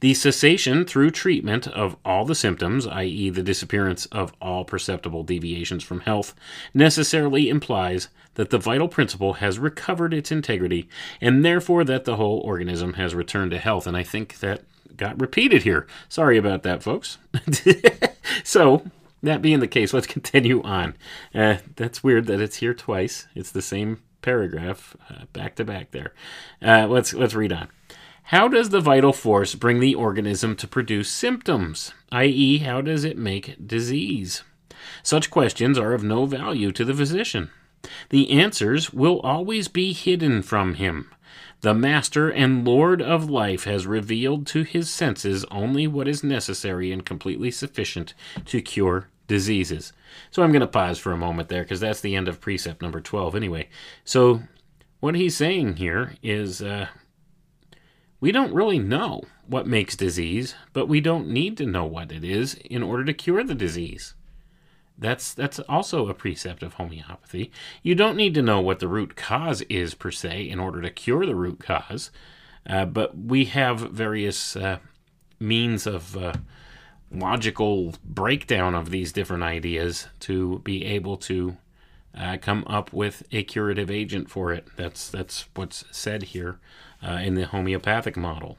the 0.00 0.14
cessation 0.14 0.84
through 0.84 1.10
treatment 1.10 1.66
of 1.68 1.96
all 2.04 2.24
the 2.24 2.34
symptoms, 2.34 2.86
i.e., 2.86 3.30
the 3.30 3.42
disappearance 3.42 4.06
of 4.06 4.32
all 4.40 4.64
perceptible 4.64 5.22
deviations 5.22 5.84
from 5.84 6.00
health, 6.00 6.34
necessarily 6.74 7.48
implies 7.48 8.08
that 8.34 8.50
the 8.50 8.58
vital 8.58 8.88
principle 8.88 9.34
has 9.34 9.58
recovered 9.58 10.14
its 10.14 10.32
integrity 10.32 10.88
and 11.20 11.44
therefore 11.44 11.84
that 11.84 12.04
the 12.04 12.16
whole 12.16 12.40
organism 12.40 12.94
has 12.94 13.14
returned 13.14 13.50
to 13.50 13.58
health. 13.58 13.86
And 13.86 13.96
I 13.96 14.02
think 14.02 14.38
that 14.38 14.62
got 14.96 15.20
repeated 15.20 15.62
here. 15.62 15.86
Sorry 16.08 16.38
about 16.38 16.62
that, 16.62 16.82
folks. 16.82 17.18
so, 18.44 18.84
that 19.22 19.42
being 19.42 19.60
the 19.60 19.68
case, 19.68 19.92
let's 19.92 20.06
continue 20.06 20.62
on. 20.62 20.94
Uh, 21.34 21.56
that's 21.76 22.02
weird 22.02 22.26
that 22.26 22.40
it's 22.40 22.56
here 22.56 22.74
twice. 22.74 23.26
It's 23.34 23.50
the 23.50 23.62
same 23.62 24.02
paragraph 24.22 24.96
uh, 25.08 25.24
back 25.32 25.56
to 25.56 25.64
back 25.64 25.90
there. 25.90 26.14
Uh, 26.62 26.86
let's 26.86 27.12
let's 27.12 27.34
read 27.34 27.52
on. 27.52 27.68
How 28.30 28.46
does 28.46 28.68
the 28.68 28.80
vital 28.80 29.12
force 29.12 29.56
bring 29.56 29.80
the 29.80 29.96
organism 29.96 30.54
to 30.54 30.68
produce 30.68 31.10
symptoms? 31.10 31.92
i.e., 32.12 32.58
how 32.58 32.80
does 32.80 33.02
it 33.02 33.18
make 33.18 33.66
disease? 33.66 34.44
Such 35.02 35.32
questions 35.32 35.76
are 35.76 35.94
of 35.94 36.04
no 36.04 36.26
value 36.26 36.70
to 36.70 36.84
the 36.84 36.94
physician. 36.94 37.50
The 38.10 38.30
answers 38.30 38.92
will 38.92 39.18
always 39.22 39.66
be 39.66 39.92
hidden 39.92 40.42
from 40.42 40.74
him. 40.74 41.10
The 41.62 41.74
Master 41.74 42.30
and 42.30 42.64
Lord 42.64 43.02
of 43.02 43.28
life 43.28 43.64
has 43.64 43.88
revealed 43.88 44.46
to 44.46 44.62
his 44.62 44.88
senses 44.88 45.44
only 45.50 45.88
what 45.88 46.06
is 46.06 46.22
necessary 46.22 46.92
and 46.92 47.04
completely 47.04 47.50
sufficient 47.50 48.14
to 48.44 48.62
cure 48.62 49.08
diseases. 49.26 49.92
So 50.30 50.44
I'm 50.44 50.52
going 50.52 50.60
to 50.60 50.68
pause 50.68 51.00
for 51.00 51.10
a 51.10 51.16
moment 51.16 51.48
there 51.48 51.64
because 51.64 51.80
that's 51.80 52.00
the 52.00 52.14
end 52.14 52.28
of 52.28 52.40
precept 52.40 52.80
number 52.80 53.00
12 53.00 53.34
anyway. 53.34 53.68
So 54.04 54.44
what 55.00 55.16
he's 55.16 55.36
saying 55.36 55.78
here 55.78 56.14
is 56.22 56.62
uh, 56.62 56.86
we 58.20 58.32
don't 58.32 58.54
really 58.54 58.78
know 58.78 59.22
what 59.46 59.66
makes 59.66 59.96
disease, 59.96 60.54
but 60.72 60.86
we 60.86 61.00
don't 61.00 61.28
need 61.28 61.56
to 61.56 61.66
know 61.66 61.84
what 61.84 62.12
it 62.12 62.22
is 62.22 62.54
in 62.54 62.82
order 62.82 63.04
to 63.04 63.14
cure 63.14 63.42
the 63.42 63.54
disease. 63.54 64.14
That's 64.98 65.32
that's 65.32 65.58
also 65.60 66.08
a 66.08 66.14
precept 66.14 66.62
of 66.62 66.74
homeopathy. 66.74 67.50
You 67.82 67.94
don't 67.94 68.16
need 68.16 68.34
to 68.34 68.42
know 68.42 68.60
what 68.60 68.80
the 68.80 68.88
root 68.88 69.16
cause 69.16 69.62
is 69.62 69.94
per 69.94 70.10
se 70.10 70.48
in 70.48 70.60
order 70.60 70.82
to 70.82 70.90
cure 70.90 71.24
the 71.24 71.34
root 71.34 71.58
cause, 71.60 72.10
uh, 72.68 72.84
but 72.84 73.16
we 73.16 73.46
have 73.46 73.80
various 73.80 74.56
uh, 74.56 74.78
means 75.38 75.86
of 75.86 76.14
uh, 76.18 76.34
logical 77.10 77.94
breakdown 78.04 78.74
of 78.74 78.90
these 78.90 79.10
different 79.10 79.42
ideas 79.42 80.08
to 80.20 80.58
be 80.58 80.84
able 80.84 81.16
to 81.16 81.56
uh, 82.14 82.36
come 82.40 82.64
up 82.66 82.92
with 82.92 83.22
a 83.32 83.42
curative 83.42 83.90
agent 83.90 84.28
for 84.28 84.52
it. 84.52 84.68
That's 84.76 85.08
that's 85.08 85.46
what's 85.54 85.84
said 85.90 86.24
here 86.24 86.60
uh, 87.06 87.20
in 87.22 87.34
the 87.34 87.46
homeopathic 87.46 88.16
model, 88.16 88.58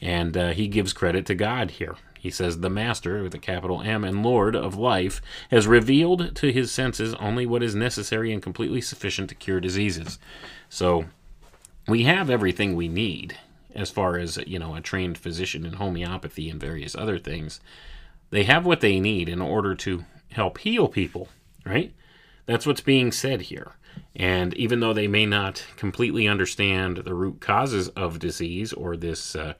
and 0.00 0.36
uh, 0.36 0.52
he 0.52 0.68
gives 0.68 0.92
credit 0.92 1.26
to 1.26 1.34
God 1.34 1.72
here. 1.72 1.96
He 2.18 2.30
says, 2.30 2.58
The 2.58 2.70
Master, 2.70 3.22
with 3.22 3.34
a 3.34 3.38
capital 3.38 3.82
M, 3.82 4.02
and 4.02 4.24
Lord 4.24 4.56
of 4.56 4.76
life, 4.76 5.22
has 5.50 5.66
revealed 5.66 6.34
to 6.36 6.52
his 6.52 6.72
senses 6.72 7.14
only 7.14 7.46
what 7.46 7.62
is 7.62 7.74
necessary 7.74 8.32
and 8.32 8.42
completely 8.42 8.80
sufficient 8.80 9.28
to 9.28 9.36
cure 9.36 9.60
diseases. 9.60 10.18
So 10.68 11.04
we 11.86 12.02
have 12.02 12.28
everything 12.28 12.74
we 12.74 12.88
need 12.88 13.38
as 13.76 13.90
far 13.90 14.18
as, 14.18 14.38
you 14.38 14.58
know, 14.58 14.74
a 14.74 14.80
trained 14.80 15.18
physician 15.18 15.64
in 15.64 15.74
homeopathy 15.74 16.50
and 16.50 16.60
various 16.60 16.96
other 16.96 17.18
things. 17.18 17.60
They 18.30 18.44
have 18.44 18.66
what 18.66 18.80
they 18.80 18.98
need 18.98 19.28
in 19.28 19.40
order 19.40 19.74
to 19.76 20.04
help 20.32 20.58
heal 20.58 20.88
people, 20.88 21.28
right? 21.64 21.92
That's 22.46 22.66
what's 22.66 22.80
being 22.80 23.12
said 23.12 23.42
here. 23.42 23.72
And 24.14 24.54
even 24.54 24.80
though 24.80 24.92
they 24.92 25.08
may 25.08 25.26
not 25.26 25.64
completely 25.76 26.26
understand 26.26 26.98
the 26.98 27.14
root 27.14 27.40
causes 27.40 27.88
of 27.90 28.18
disease 28.18 28.72
or 28.72 28.96
this 28.96 29.36
uh, 29.36 29.54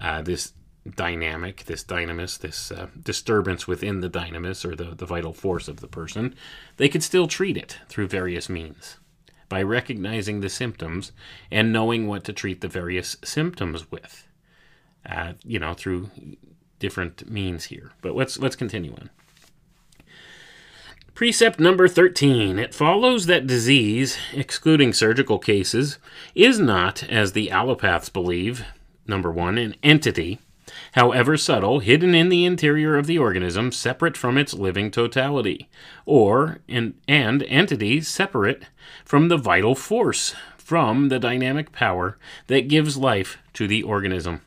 uh, 0.00 0.22
this 0.22 0.52
dynamic, 0.94 1.64
this 1.64 1.84
dynamis, 1.84 2.38
this 2.38 2.70
uh, 2.70 2.86
disturbance 3.02 3.66
within 3.66 4.00
the 4.00 4.08
dynamis 4.08 4.64
or 4.64 4.74
the, 4.74 4.94
the 4.94 5.06
vital 5.06 5.32
force 5.32 5.68
of 5.68 5.80
the 5.80 5.88
person, 5.88 6.34
they 6.76 6.88
could 6.88 7.02
still 7.02 7.26
treat 7.26 7.56
it 7.56 7.78
through 7.88 8.06
various 8.06 8.48
means 8.48 8.98
by 9.48 9.62
recognizing 9.62 10.40
the 10.40 10.48
symptoms 10.48 11.12
and 11.50 11.72
knowing 11.72 12.06
what 12.06 12.24
to 12.24 12.32
treat 12.32 12.60
the 12.60 12.68
various 12.68 13.16
symptoms 13.24 13.90
with. 13.90 14.26
Uh, 15.08 15.32
you 15.44 15.58
know, 15.58 15.74
through 15.74 16.10
different 16.78 17.28
means 17.28 17.64
here. 17.64 17.92
But 18.02 18.14
let's 18.14 18.38
let's 18.38 18.56
continue 18.56 18.92
on. 18.92 19.10
Precept 21.18 21.58
number 21.58 21.88
13. 21.88 22.60
It 22.60 22.72
follows 22.72 23.26
that 23.26 23.44
disease, 23.44 24.16
excluding 24.32 24.92
surgical 24.92 25.40
cases, 25.40 25.98
is 26.36 26.60
not, 26.60 27.02
as 27.10 27.32
the 27.32 27.48
allopaths 27.48 28.12
believe, 28.12 28.64
number 29.04 29.32
one, 29.32 29.58
an 29.58 29.74
entity, 29.82 30.38
however 30.92 31.36
subtle, 31.36 31.80
hidden 31.80 32.14
in 32.14 32.28
the 32.28 32.44
interior 32.44 32.96
of 32.96 33.08
the 33.08 33.18
organism, 33.18 33.72
separate 33.72 34.16
from 34.16 34.38
its 34.38 34.54
living 34.54 34.92
totality, 34.92 35.68
or 36.06 36.60
an, 36.68 36.94
and 37.08 37.42
entity 37.48 38.00
separate 38.00 38.66
from 39.04 39.26
the 39.26 39.36
vital 39.36 39.74
force, 39.74 40.36
from 40.56 41.08
the 41.08 41.18
dynamic 41.18 41.72
power 41.72 42.16
that 42.46 42.68
gives 42.68 42.96
life 42.96 43.38
to 43.54 43.66
the 43.66 43.82
organism. 43.82 44.40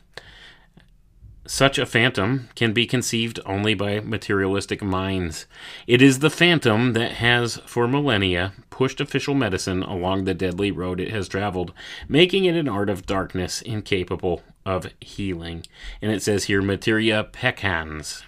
Such 1.44 1.76
a 1.76 1.86
phantom 1.86 2.48
can 2.54 2.72
be 2.72 2.86
conceived 2.86 3.40
only 3.44 3.74
by 3.74 3.98
materialistic 3.98 4.80
minds. 4.80 5.46
It 5.88 6.00
is 6.00 6.20
the 6.20 6.30
phantom 6.30 6.92
that 6.92 7.12
has, 7.12 7.56
for 7.66 7.88
millennia, 7.88 8.52
pushed 8.70 9.00
official 9.00 9.34
medicine 9.34 9.82
along 9.82 10.24
the 10.24 10.34
deadly 10.34 10.70
road 10.70 11.00
it 11.00 11.10
has 11.10 11.26
traveled, 11.26 11.72
making 12.08 12.44
it 12.44 12.54
an 12.54 12.68
art 12.68 12.88
of 12.88 13.06
darkness 13.06 13.60
incapable 13.60 14.42
of 14.64 14.92
healing. 15.00 15.64
And 16.00 16.12
it 16.12 16.22
says 16.22 16.44
here, 16.44 16.62
materia 16.62 17.24
peccans. 17.24 18.22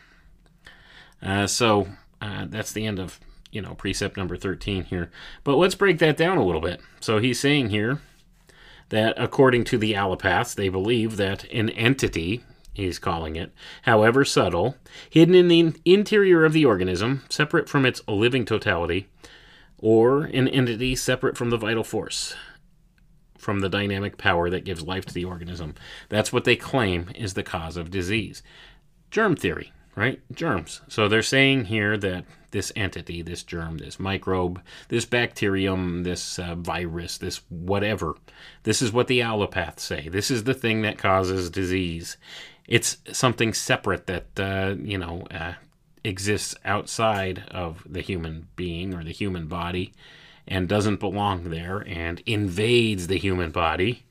Uh, 1.22 1.46
so 1.46 1.88
uh, 2.20 2.46
that's 2.48 2.72
the 2.72 2.84
end 2.84 2.98
of 2.98 3.20
you 3.52 3.62
know 3.62 3.74
precept 3.74 4.16
number 4.16 4.36
13 4.36 4.84
here. 4.84 5.10
But 5.44 5.56
let's 5.56 5.76
break 5.76 5.98
that 6.00 6.16
down 6.16 6.36
a 6.36 6.44
little 6.44 6.60
bit. 6.60 6.80
So 7.00 7.18
he's 7.18 7.38
saying 7.38 7.70
here 7.70 8.00
that 8.88 9.14
according 9.16 9.64
to 9.64 9.78
the 9.78 9.92
allopaths, 9.92 10.54
they 10.54 10.68
believe 10.68 11.16
that 11.16 11.44
an 11.52 11.70
entity, 11.70 12.42
he's 12.74 12.98
calling 12.98 13.36
it, 13.36 13.52
however 13.82 14.24
subtle, 14.24 14.76
hidden 15.08 15.34
in 15.34 15.48
the 15.48 15.72
interior 15.84 16.44
of 16.44 16.52
the 16.52 16.66
organism, 16.66 17.22
separate 17.28 17.68
from 17.68 17.86
its 17.86 18.02
living 18.06 18.44
totality, 18.44 19.08
or 19.78 20.24
an 20.24 20.48
entity 20.48 20.94
separate 20.94 21.36
from 21.36 21.50
the 21.50 21.56
vital 21.56 21.84
force, 21.84 22.34
from 23.38 23.60
the 23.60 23.68
dynamic 23.68 24.18
power 24.18 24.50
that 24.50 24.64
gives 24.64 24.82
life 24.82 25.06
to 25.06 25.14
the 25.14 25.24
organism. 25.24 25.74
That's 26.08 26.32
what 26.32 26.44
they 26.44 26.56
claim 26.56 27.10
is 27.14 27.34
the 27.34 27.42
cause 27.42 27.76
of 27.76 27.90
disease. 27.90 28.42
Germ 29.10 29.36
theory, 29.36 29.72
right? 29.96 30.20
Germs. 30.32 30.80
So 30.88 31.08
they're 31.08 31.22
saying 31.22 31.66
here 31.66 31.96
that 31.98 32.24
this 32.50 32.72
entity, 32.76 33.22
this 33.22 33.42
germ, 33.42 33.78
this 33.78 33.98
microbe, 33.98 34.60
this 34.88 35.04
bacterium, 35.04 36.04
this 36.04 36.38
uh, 36.38 36.54
virus, 36.54 37.18
this 37.18 37.40
whatever, 37.48 38.16
this 38.62 38.80
is 38.80 38.92
what 38.92 39.08
the 39.08 39.20
allopaths 39.20 39.80
say. 39.80 40.08
This 40.08 40.30
is 40.30 40.44
the 40.44 40.54
thing 40.54 40.82
that 40.82 40.98
causes 40.98 41.50
disease. 41.50 42.16
It's 42.66 42.98
something 43.12 43.52
separate 43.52 44.06
that, 44.06 44.26
uh, 44.38 44.76
you 44.78 44.98
know, 44.98 45.26
uh, 45.30 45.54
exists 46.04 46.54
outside 46.64 47.44
of 47.50 47.82
the 47.86 48.00
human 48.00 48.46
being 48.56 48.94
or 48.94 49.02
the 49.02 49.12
human 49.12 49.48
body 49.48 49.92
and 50.46 50.68
doesn't 50.68 51.00
belong 51.00 51.50
there 51.50 51.84
and 51.86 52.22
invades 52.26 53.06
the 53.06 53.18
human 53.18 53.50
body. 53.50 54.04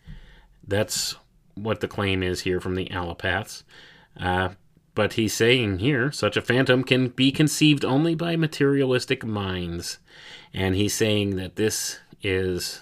That's 0.67 1.15
what 1.55 1.79
the 1.79 1.87
claim 1.87 2.23
is 2.23 2.41
here 2.41 2.59
from 2.59 2.75
the 2.75 2.87
allopaths. 2.87 3.63
Uh, 4.19 4.49
but 4.95 5.13
he's 5.13 5.33
saying 5.33 5.79
here, 5.79 6.11
such 6.11 6.37
a 6.37 6.41
phantom 6.41 6.83
can 6.83 7.09
be 7.09 7.31
conceived 7.31 7.83
only 7.83 8.15
by 8.15 8.35
materialistic 8.35 9.25
minds. 9.25 9.97
And 10.53 10.75
he's 10.75 10.93
saying 10.93 11.35
that 11.37 11.55
this 11.55 11.99
is 12.21 12.81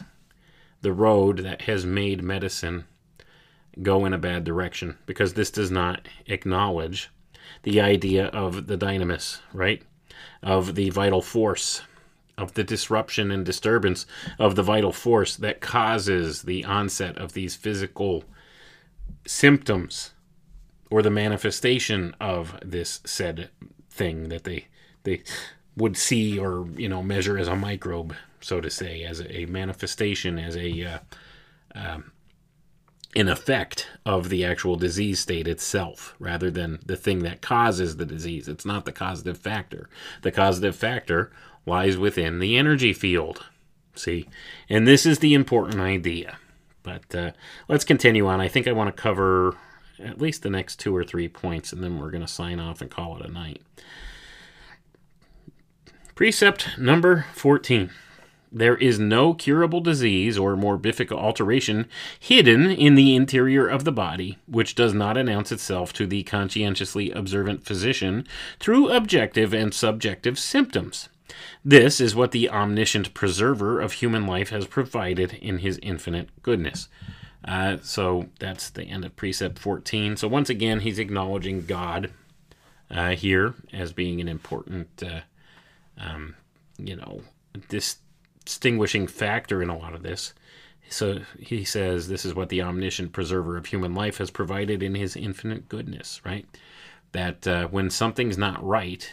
the 0.82 0.92
road 0.92 1.40
that 1.40 1.64
has 1.64 1.86
made 1.86 2.24
medicine 2.24 2.86
go 3.82 4.04
in 4.06 4.14
a 4.14 4.18
bad 4.18 4.44
direction 4.44 4.98
because 5.06 5.34
this 5.34 5.50
does 5.50 5.72
not 5.72 6.08
acknowledge 6.26 7.10
the 7.64 7.80
idea 7.80 8.26
of 8.28 8.68
the 8.68 8.78
dynamis, 8.78 9.40
right? 9.54 9.82
Of 10.44 10.76
the 10.76 10.90
vital 10.90 11.22
force, 11.22 11.82
of 12.38 12.56
the 12.56 12.64
disruption 12.64 13.32
and 13.32 13.46
disturbance 13.46 14.06
of 14.38 14.56
the 14.56 14.64
vital 14.64 14.92
force 14.92 15.38
that 15.38 15.62
causes 15.62 16.42
the 16.42 16.66
onset 16.66 17.18
of 17.18 17.34
these 17.34 17.56
physical 17.56 18.26
symptoms 19.26 20.12
or 20.92 21.02
the 21.02 21.10
manifestation 21.10 22.14
of 22.20 22.60
this 22.64 23.00
said 23.06 23.50
thing 23.90 24.30
that 24.30 24.44
they 24.44 24.68
they 25.04 25.24
would 25.76 25.98
see 25.98 26.38
or 26.38 26.68
you 26.76 26.90
know 26.90 27.02
measure 27.02 27.38
as 27.38 27.48
a 27.48 27.56
microbe, 27.56 28.14
so 28.42 28.62
to 28.62 28.70
say, 28.70 29.04
as 29.04 29.22
a 29.28 29.46
manifestation, 29.48 30.38
as 30.38 30.56
a 30.56 30.84
uh, 30.84 31.00
um, 31.74 32.12
an 33.16 33.28
effect 33.28 33.88
of 34.06 34.30
the 34.30 34.46
actual 34.46 34.76
disease 34.76 35.20
state 35.20 35.48
itself, 35.48 36.16
rather 36.20 36.52
than 36.52 36.80
the 36.86 36.96
thing 36.96 37.20
that 37.20 37.42
causes 37.42 37.98
the 37.98 38.06
disease. 38.06 38.48
It's 38.48 38.66
not 38.66 38.86
the 38.86 38.92
causative 38.92 39.38
factor. 39.38 39.90
The 40.22 40.32
causative 40.32 40.76
factor 40.76 41.32
lies 41.66 41.98
within 41.98 42.40
the 42.40 42.58
energy 42.58 42.94
field. 42.94 43.46
See, 43.96 44.28
and 44.70 44.88
this 44.88 45.06
is 45.06 45.20
the 45.20 45.34
important 45.34 45.80
idea. 45.80 46.38
But 46.84 47.14
uh, 47.14 47.32
let's 47.68 47.84
continue 47.84 48.28
on. 48.28 48.42
I 48.42 48.48
think 48.48 48.68
I 48.68 48.72
want 48.72 48.96
to 48.96 49.02
cover 49.02 49.56
at 50.04 50.22
least 50.22 50.44
the 50.44 50.50
next 50.50 50.80
two 50.80 50.96
or 50.96 51.04
three 51.04 51.28
points, 51.28 51.72
and 51.72 51.84
then 51.84 52.00
we're 52.00 52.12
going 52.12 52.22
to 52.22 52.28
sign 52.28 52.60
off 52.60 52.82
and 52.82 52.90
call 52.90 53.18
it 53.18 53.26
a 53.26 53.32
night. 53.32 53.62
Precept 56.16 56.78
number 56.78 57.26
14. 57.34 57.90
There 58.54 58.76
is 58.76 59.00
no 59.00 59.34
curable 59.34 59.80
disease 59.80 60.38
or 60.38 60.58
morbific 60.58 61.10
alteration 61.10 61.88
hidden 62.20 62.70
in 62.70 62.96
the 62.96 63.16
interior 63.16 63.66
of 63.66 63.86
the 63.86 63.94
body 63.94 64.38
which 64.46 64.76
does 64.76 64.94
not 64.94 65.16
announce 65.16 65.54
itself 65.54 65.94
to 65.94 66.06
the 66.06 66.24
conscientiously 66.24 67.12
observant 67.12 67.64
physician 67.64 68.28
through 68.60 68.92
objective 68.92 69.54
and 69.54 69.74
subjective 69.74 70.38
symptoms. 70.38 71.08
This 71.64 72.02
is 72.02 72.14
what 72.14 72.32
the 72.32 72.50
omniscient 72.50 73.14
preserver 73.14 73.80
of 73.80 73.94
human 73.94 74.28
life 74.28 74.50
has 74.50 74.68
provided 74.68 75.34
in 75.36 75.60
his 75.60 75.80
infinite 75.82 76.30
goodness. 76.44 76.90
Uh, 77.44 77.78
so 77.82 78.28
that's 78.40 78.70
the 78.70 78.84
end 78.84 79.04
of 79.04 79.16
precept 79.16 79.58
14. 79.58 80.18
So 80.18 80.28
once 80.28 80.50
again, 80.50 80.82
he's 80.82 81.00
acknowledging 81.00 81.66
God 81.66 82.12
uh, 82.90 83.12
here 83.12 83.56
as 83.74 83.94
being 83.94 84.22
an 84.22 84.28
important, 84.28 85.02
uh, 85.04 85.22
um, 85.98 86.36
you 86.78 86.96
know, 86.96 87.22
distinguishing 87.70 89.08
factor 89.08 89.62
in 89.62 89.70
a 89.70 89.78
lot 89.78 89.96
of 89.96 90.04
this. 90.04 90.34
So 90.90 91.22
he 91.40 91.64
says, 91.64 92.08
This 92.08 92.26
is 92.26 92.36
what 92.36 92.50
the 92.50 92.62
omniscient 92.62 93.14
preserver 93.14 93.58
of 93.58 93.66
human 93.66 93.96
life 93.96 94.18
has 94.18 94.30
provided 94.30 94.84
in 94.84 94.94
his 94.94 95.16
infinite 95.16 95.70
goodness, 95.70 96.22
right? 96.26 96.46
That 97.14 97.48
uh, 97.48 97.68
when 97.68 97.90
something's 97.90 98.38
not 98.38 98.64
right, 98.64 99.10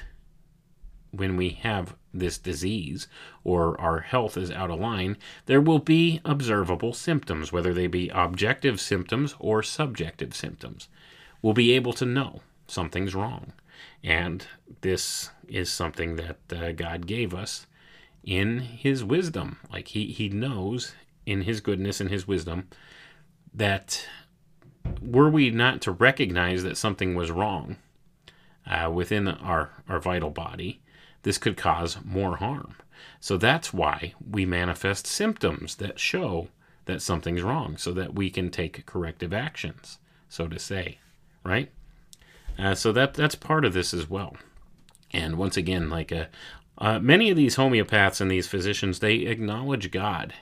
when 1.11 1.37
we 1.37 1.51
have 1.51 1.95
this 2.13 2.39
disease 2.39 3.07
or 3.45 3.81
our 3.81 4.01
health 4.01 4.37
is 4.37 4.51
out 4.51 4.71
of 4.71 4.81
line, 4.81 5.17
there 5.47 5.61
will 5.61 5.79
be 5.79 6.21
observable 6.25 6.93
symptoms, 6.93 7.53
whether 7.53 7.73
they 7.73 7.87
be 7.87 8.09
objective 8.11 8.81
symptoms 8.81 9.35
or 9.39 9.63
subjective 9.63 10.35
symptoms. 10.35 10.89
We'll 11.43 11.55
be 11.55 11.73
able 11.73 11.93
to 11.95 12.07
know 12.07 12.41
something's 12.67 13.15
wrong. 13.15 13.53
And 14.03 14.47
this 14.81 15.31
is 15.49 15.71
something 15.71 16.17
that 16.17 16.39
uh, 16.53 16.73
God 16.73 17.07
gave 17.07 17.35
us 17.35 17.67
in 18.25 18.61
His 18.61 19.05
wisdom. 19.05 19.59
Like 19.73 19.89
He, 19.89 20.07
he 20.07 20.29
knows 20.29 20.95
in 21.27 21.43
His 21.43 21.61
goodness 21.61 22.01
and 22.01 22.11
His 22.11 22.29
wisdom 22.29 22.69
that 23.55 24.07
were 25.03 25.29
we 25.29 25.51
not 25.51 25.81
to 25.83 25.93
recognize 25.93 26.63
that 26.63 26.77
something 26.77 27.15
was 27.15 27.31
wrong 27.31 27.77
uh, 28.67 28.91
within 28.93 29.29
our, 29.29 29.71
our 29.89 29.99
vital 29.99 30.31
body, 30.31 30.81
this 31.29 31.37
could 31.37 31.59
cause 31.59 31.99
more 32.07 32.39
harm. 32.39 32.75
So 33.21 33.37
that's 33.37 33.71
why 33.71 34.15
we 34.19 34.47
manifest 34.47 35.07
symptoms 35.07 35.77
that 35.77 36.01
show 36.01 36.49
that 36.87 37.03
something's 37.03 37.43
wrong 37.43 37.77
so 37.77 37.93
that 37.93 38.15
we 38.15 38.31
can 38.31 38.51
take 38.51 38.87
corrective 38.87 39.35
actions, 39.35 39.99
so 40.31 40.49
to 40.49 40.59
say, 40.59 41.01
right? 41.45 41.71
Uh, 42.59 42.75
so 42.75 42.93
that 42.93 43.13
that's 43.13 43.35
part 43.35 43.67
of 43.67 43.75
this 43.75 43.93
as 43.93 44.09
well. 44.09 44.39
And 45.13 45.37
once 45.37 45.59
again, 45.59 45.91
like 45.91 46.11
uh, 46.13 46.29
uh, 46.79 46.99
many 46.99 47.29
of 47.29 47.37
these 47.37 47.57
homeopaths 47.57 48.23
and 48.23 48.31
these 48.31 48.47
physicians, 48.47 49.01
they 49.01 49.17
acknowledge 49.17 49.91
God 49.91 50.33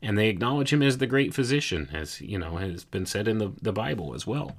and 0.00 0.16
they 0.16 0.28
acknowledge 0.28 0.72
him 0.72 0.80
as 0.80 0.98
the 0.98 1.08
great 1.08 1.34
physician, 1.34 1.88
as 1.92 2.20
you 2.20 2.38
know 2.38 2.58
has 2.58 2.84
been 2.84 3.04
said 3.04 3.26
in 3.26 3.38
the, 3.38 3.50
the 3.60 3.72
Bible 3.72 4.14
as 4.14 4.28
well. 4.28 4.56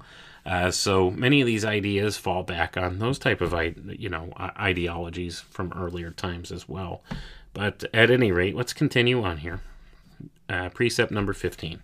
Uh, 0.47 0.71
so 0.71 1.11
many 1.11 1.41
of 1.41 1.45
these 1.45 1.65
ideas 1.65 2.15
fall 2.15 2.41
back 2.41 2.77
on 2.77 2.99
those 2.99 3.19
type 3.19 3.41
of 3.41 3.53
you 3.99 4.07
know 4.07 4.31
ideologies 4.57 5.41
from 5.41 5.73
earlier 5.75 6.09
times 6.09 6.53
as 6.53 6.69
well. 6.69 7.03
But 7.53 7.83
at 7.93 8.09
any 8.09 8.31
rate, 8.31 8.55
let's 8.55 8.71
continue 8.71 9.23
on 9.23 9.37
here. 9.37 9.59
Uh, 10.47 10.69
precept 10.69 11.11
number 11.11 11.33
15. 11.33 11.81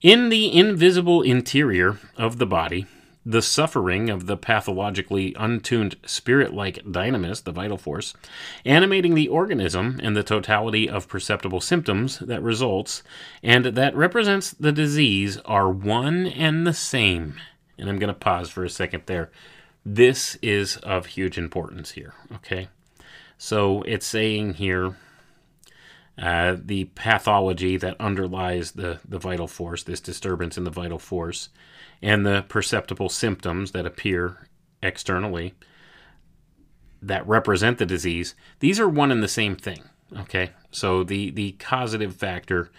In 0.00 0.30
the 0.30 0.56
invisible 0.56 1.20
interior 1.20 1.98
of 2.16 2.38
the 2.38 2.46
body, 2.46 2.86
the 3.24 3.42
suffering 3.42 4.08
of 4.08 4.26
the 4.26 4.36
pathologically 4.36 5.34
untuned 5.38 5.96
spirit 6.06 6.54
like 6.54 6.84
dynamis, 6.84 7.44
the 7.44 7.52
vital 7.52 7.76
force, 7.76 8.14
animating 8.64 9.14
the 9.14 9.28
organism 9.28 10.00
and 10.02 10.16
the 10.16 10.22
totality 10.22 10.88
of 10.88 11.08
perceptible 11.08 11.60
symptoms 11.60 12.18
that 12.20 12.42
results 12.42 13.02
and 13.42 13.66
that 13.66 13.94
represents 13.94 14.50
the 14.50 14.72
disease 14.72 15.36
are 15.44 15.70
one 15.70 16.26
and 16.26 16.66
the 16.66 16.72
same. 16.72 17.34
And 17.78 17.88
I'm 17.88 17.98
going 17.98 18.12
to 18.12 18.18
pause 18.18 18.48
for 18.48 18.64
a 18.64 18.70
second 18.70 19.02
there. 19.06 19.30
This 19.84 20.36
is 20.42 20.76
of 20.78 21.06
huge 21.06 21.38
importance 21.38 21.92
here, 21.92 22.14
okay? 22.34 22.68
So 23.36 23.82
it's 23.82 24.06
saying 24.06 24.54
here 24.54 24.96
uh, 26.18 26.56
the 26.62 26.84
pathology 26.94 27.78
that 27.78 27.98
underlies 27.98 28.72
the, 28.72 29.00
the 29.08 29.18
vital 29.18 29.46
force, 29.46 29.82
this 29.82 30.00
disturbance 30.00 30.58
in 30.58 30.64
the 30.64 30.70
vital 30.70 30.98
force, 30.98 31.48
and 32.02 32.24
the 32.24 32.44
perceptible 32.48 33.08
symptoms 33.08 33.72
that 33.72 33.86
appear 33.86 34.48
externally 34.82 35.54
that 37.02 37.26
represent 37.26 37.78
the 37.78 37.86
disease, 37.86 38.34
these 38.60 38.78
are 38.78 38.88
one 38.88 39.10
and 39.10 39.22
the 39.22 39.28
same 39.28 39.56
thing. 39.56 39.82
Okay, 40.18 40.50
so 40.70 41.04
the, 41.04 41.30
the 41.30 41.52
causative 41.52 42.16
factor 42.16 42.70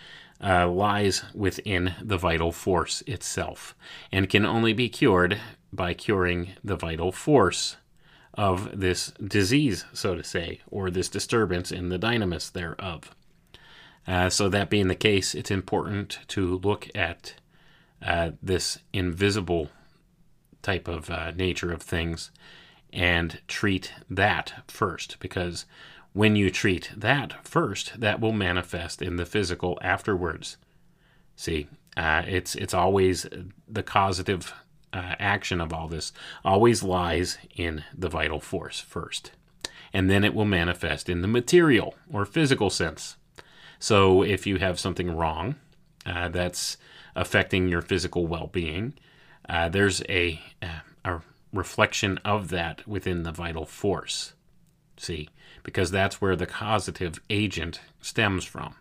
uh, 0.44 0.68
lies 0.68 1.24
within 1.34 1.94
the 2.02 2.18
vital 2.18 2.52
force 2.52 3.02
itself 3.08 3.76
and 4.12 4.30
can 4.30 4.46
only 4.46 4.74
be 4.74 4.90
cured 4.90 5.40
by 5.72 5.94
curing 5.94 6.50
the 6.64 6.76
vital 6.76 7.12
force 7.12 7.78
of 8.34 8.80
this 8.80 9.12
disease, 9.12 9.86
so 9.94 10.16
to 10.16 10.24
say, 10.24 10.62
or 10.70 10.90
this 10.90 11.10
disturbance 11.10 11.72
in 11.72 11.90
the 11.90 12.00
dynamis 12.00 12.52
thereof. 12.52 13.16
Uh, 14.08 14.30
so, 14.30 14.50
that 14.50 14.70
being 14.70 14.88
the 14.88 14.96
case, 14.96 15.36
it's 15.36 15.52
important 15.52 16.20
to 16.28 16.58
look 16.58 16.90
at 16.96 17.36
uh, 18.06 18.32
this 18.42 18.80
invisible 18.94 19.70
type 20.62 20.88
of 20.88 21.10
uh, 21.10 21.32
nature 21.32 21.72
of 21.72 21.82
things 21.82 22.32
and 22.94 23.40
treat 23.48 23.94
that 24.10 24.54
first 24.68 25.18
because 25.20 25.66
when 26.14 26.36
you 26.36 26.50
treat 26.50 26.92
that 26.96 27.46
first 27.46 28.00
that 28.00 28.20
will 28.20 28.34
manifest 28.34 29.02
in 29.02 29.16
the 29.16 29.26
physical 29.26 29.80
afterwards. 29.82 30.58
See 31.36 31.68
uh, 31.98 32.24
it's 32.28 32.56
it's 32.56 32.74
always 32.74 33.26
the 33.68 33.84
causative 33.84 34.54
uh, 34.94 35.16
action 35.20 35.62
of 35.62 35.74
all 35.74 35.88
this 35.88 36.12
always 36.44 36.84
lies 36.84 37.38
in 37.56 37.84
the 37.98 38.10
vital 38.10 38.40
force 38.40 38.80
first 38.80 39.32
and 39.94 40.10
then 40.10 40.24
it 40.24 40.34
will 40.34 40.46
manifest 40.46 41.10
in 41.10 41.22
the 41.22 41.28
material 41.28 41.96
or 42.12 42.26
physical 42.26 42.70
sense. 42.70 43.18
So 43.80 44.22
if 44.22 44.46
you 44.46 44.58
have 44.58 44.80
something 44.80 45.16
wrong 45.16 45.56
uh, 46.06 46.30
that's 46.30 46.78
affecting 47.16 47.68
your 47.68 47.82
physical 47.82 48.28
well-being. 48.28 48.94
Uh, 49.48 49.70
there's 49.70 50.02
a, 50.10 50.42
a 51.04 51.22
reflection 51.54 52.18
of 52.20 52.50
that 52.50 52.88
within 52.88 53.24
the 53.24 53.32
vital 53.32 53.66
force. 53.66 54.34
See, 54.98 55.30
because 55.64 55.92
that's 55.92 56.22
where 56.22 56.36
the 56.36 56.46
causative 56.46 57.20
agent 57.30 57.82
stems 58.02 58.46
from. 58.46 58.76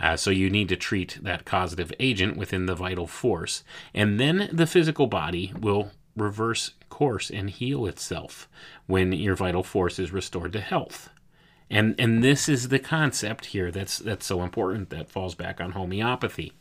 Uh, 0.00 0.16
so 0.16 0.30
you 0.30 0.50
need 0.50 0.68
to 0.68 0.76
treat 0.76 1.18
that 1.22 1.44
causative 1.44 1.92
agent 2.00 2.36
within 2.36 2.66
the 2.66 2.74
vital 2.74 3.06
force, 3.06 3.62
and 3.94 4.18
then 4.18 4.48
the 4.52 4.66
physical 4.66 5.06
body 5.06 5.52
will 5.58 5.92
reverse 6.16 6.72
course 6.88 7.30
and 7.30 7.50
heal 7.50 7.86
itself 7.86 8.48
when 8.86 9.12
your 9.12 9.34
vital 9.36 9.62
force 9.62 9.98
is 9.98 10.12
restored 10.12 10.52
to 10.52 10.60
health. 10.60 11.10
And 11.70 11.94
and 11.98 12.22
this 12.22 12.48
is 12.48 12.68
the 12.68 12.78
concept 12.78 13.46
here 13.46 13.70
that's 13.70 13.98
that's 13.98 14.26
so 14.26 14.42
important 14.42 14.90
that 14.90 15.10
falls 15.10 15.34
back 15.34 15.60
on 15.60 15.72
homeopathy. 15.72 16.52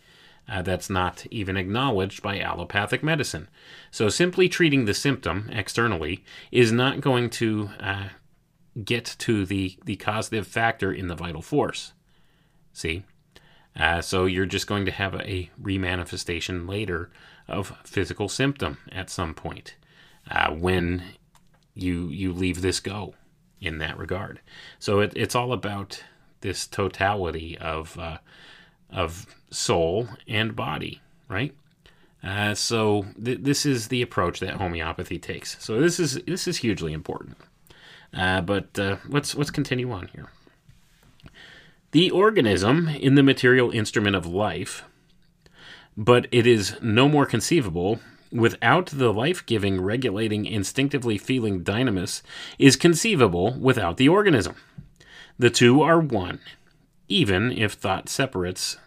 Uh, 0.47 0.61
that's 0.61 0.89
not 0.89 1.25
even 1.31 1.55
acknowledged 1.55 2.21
by 2.21 2.39
allopathic 2.39 3.01
medicine. 3.01 3.47
So, 3.91 4.09
simply 4.09 4.49
treating 4.49 4.85
the 4.85 4.93
symptom 4.93 5.49
externally 5.51 6.23
is 6.51 6.71
not 6.71 6.99
going 7.01 7.29
to 7.31 7.69
uh, 7.79 8.09
get 8.83 9.15
to 9.19 9.45
the, 9.45 9.77
the 9.85 9.95
causative 9.95 10.45
factor 10.45 10.91
in 10.91 11.07
the 11.07 11.15
vital 11.15 11.41
force. 11.41 11.93
See? 12.73 13.03
Uh, 13.75 14.01
so, 14.01 14.25
you're 14.25 14.45
just 14.45 14.67
going 14.67 14.85
to 14.85 14.91
have 14.91 15.15
a 15.15 15.49
remanifestation 15.61 16.67
later 16.67 17.09
of 17.47 17.77
physical 17.85 18.27
symptom 18.27 18.79
at 18.91 19.09
some 19.09 19.33
point 19.33 19.75
uh, 20.29 20.51
when 20.51 21.03
you, 21.73 22.09
you 22.09 22.33
leave 22.33 22.61
this 22.61 22.81
go 22.81 23.15
in 23.61 23.77
that 23.77 23.97
regard. 23.97 24.41
So, 24.77 24.99
it, 24.99 25.13
it's 25.15 25.35
all 25.35 25.53
about 25.53 26.03
this 26.41 26.67
totality 26.67 27.57
of 27.57 27.97
uh, 27.97 28.17
of 28.91 29.25
soul 29.53 30.07
and 30.27 30.55
body, 30.55 31.01
right? 31.29 31.53
Uh, 32.23 32.55
so 32.55 33.05
th- 33.23 33.39
this 33.41 33.65
is 33.65 33.89
the 33.89 34.01
approach 34.01 34.39
that 34.39 34.55
homeopathy 34.55 35.19
takes. 35.19 35.61
So 35.63 35.79
this 35.79 35.99
is 35.99 36.15
this 36.25 36.47
is 36.47 36.57
hugely 36.57 36.93
important. 36.93 37.37
Uh, 38.13 38.41
but 38.41 38.77
uh, 38.79 38.97
let's 39.07 39.35
let's 39.35 39.51
continue 39.51 39.91
on 39.91 40.07
here. 40.07 40.29
The 41.91 42.11
organism 42.11 42.87
in 42.87 43.15
the 43.15 43.23
material 43.23 43.71
instrument 43.71 44.15
of 44.15 44.25
life, 44.25 44.83
but 45.97 46.27
it 46.31 46.47
is 46.47 46.75
no 46.81 47.07
more 47.07 47.25
conceivable 47.25 47.99
without 48.31 48.87
the 48.87 49.13
life-giving, 49.13 49.79
regulating, 49.79 50.45
instinctively 50.45 51.19
feeling 51.19 51.63
dynamis 51.63 52.23
is 52.57 52.75
conceivable 52.75 53.53
without 53.59 53.97
the 53.97 54.09
organism. 54.09 54.55
The 55.37 55.51
two 55.51 55.83
are 55.83 55.99
one, 55.99 56.39
even 57.07 57.51
if 57.51 57.73
thought 57.73 58.09
separates 58.09 58.77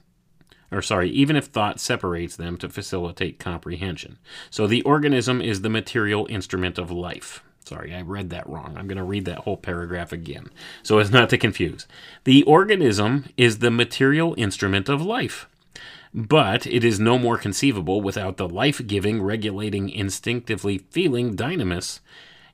or 0.71 0.83
sorry, 0.83 1.11
even 1.11 1.37
if 1.37 1.47
thought 1.47 1.81
separates 1.81 2.37
them 2.37 2.57
to 2.59 2.69
facilitate 2.69 3.39
comprehension. 3.39 4.19
So 4.51 4.67
the 4.67 4.83
organism 4.83 5.41
is 5.41 5.63
the 5.63 5.71
material 5.71 6.27
instrument 6.29 6.79
of 6.79 6.91
life. 6.91 7.43
Sorry, 7.65 7.93
I 7.93 8.03
read 8.03 8.31
that 8.31 8.49
wrong. 8.49 8.77
I'm 8.77 8.87
going 8.87 8.97
to 8.97 9.03
read 9.03 9.25
that 9.25 9.41
whole 9.41 9.57
paragraph 9.57 10.13
again 10.13 10.51
so 10.83 10.99
as 10.99 11.11
not 11.11 11.29
to 11.31 11.39
confuse. 11.39 11.87
The 12.25 12.45
organism 12.45 13.27
is 13.37 13.59
the 13.59 13.73
material 13.73 14.35
instrument 14.39 14.89
of 14.89 15.03
life, 15.03 15.49
but 16.15 16.67
it 16.67 16.85
is 16.85 17.01
no 17.01 17.19
more 17.19 17.39
conceivable 17.39 18.01
without 18.01 18.37
the 18.37 18.49
life 18.49 18.87
giving, 18.87 19.21
regulating, 19.21 19.91
instinctively 19.91 20.79
feeling 20.79 21.35
dynamis 21.35 22.01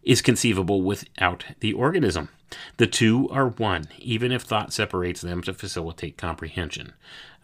is 0.02 0.22
conceivable 0.22 0.82
without 0.82 1.44
the 1.60 1.72
organism. 1.74 2.28
The 2.76 2.86
two 2.86 3.28
are 3.30 3.48
one, 3.48 3.86
even 3.98 4.32
if 4.32 4.42
thought 4.42 4.72
separates 4.72 5.20
them 5.20 5.42
to 5.42 5.54
facilitate 5.54 6.16
comprehension. 6.16 6.92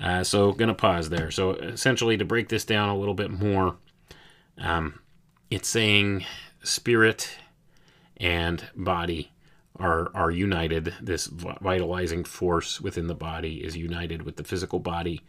Uh, 0.00 0.24
so, 0.24 0.52
going 0.52 0.68
to 0.68 0.74
pause 0.74 1.10
there. 1.10 1.30
So, 1.30 1.52
essentially, 1.52 2.16
to 2.16 2.24
break 2.24 2.48
this 2.48 2.64
down 2.64 2.88
a 2.88 2.96
little 2.96 3.14
bit 3.14 3.30
more, 3.30 3.76
um, 4.58 5.00
it's 5.50 5.68
saying 5.68 6.24
spirit 6.62 7.36
and 8.16 8.64
body 8.74 9.32
are 9.78 10.10
are 10.14 10.30
united. 10.30 10.94
This 11.00 11.26
vitalizing 11.26 12.24
force 12.24 12.80
within 12.80 13.06
the 13.06 13.14
body 13.14 13.64
is 13.64 13.76
united 13.76 14.22
with 14.22 14.36
the 14.36 14.44
physical 14.44 14.78
body, 14.78 15.22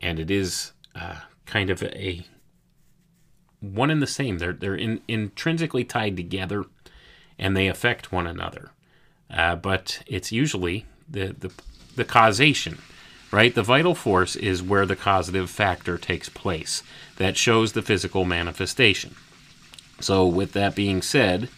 and 0.00 0.18
it 0.18 0.30
is 0.30 0.72
uh, 0.94 1.20
kind 1.46 1.70
of 1.70 1.82
a 1.82 2.24
one 3.60 3.90
and 3.90 4.00
the 4.00 4.06
same. 4.06 4.38
They're 4.38 4.52
they're 4.52 4.76
in, 4.76 5.00
intrinsically 5.08 5.84
tied 5.84 6.16
together, 6.16 6.64
and 7.38 7.56
they 7.56 7.68
affect 7.68 8.12
one 8.12 8.26
another. 8.26 8.70
Uh, 9.32 9.56
but 9.56 10.02
it's 10.06 10.32
usually 10.32 10.86
the, 11.08 11.34
the 11.38 11.52
the 11.96 12.04
causation, 12.04 12.78
right? 13.30 13.54
The 13.54 13.62
vital 13.62 13.94
force 13.94 14.36
is 14.36 14.62
where 14.62 14.86
the 14.86 14.96
causative 14.96 15.50
factor 15.50 15.98
takes 15.98 16.28
place 16.28 16.82
that 17.16 17.36
shows 17.36 17.72
the 17.72 17.82
physical 17.82 18.24
manifestation. 18.24 19.14
So, 20.00 20.26
with 20.26 20.52
that 20.52 20.74
being 20.74 21.02
said, 21.02 21.48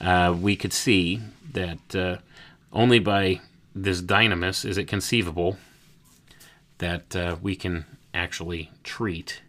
uh, 0.00 0.34
we 0.38 0.56
could 0.56 0.72
see 0.72 1.20
that 1.52 1.94
uh, 1.94 2.18
only 2.72 2.98
by 2.98 3.40
this 3.74 4.02
dynamis 4.02 4.64
is 4.64 4.78
it 4.78 4.84
conceivable 4.84 5.56
that 6.78 7.16
uh, 7.16 7.36
we 7.42 7.56
can 7.56 7.84
actually 8.14 8.70
treat 8.84 9.42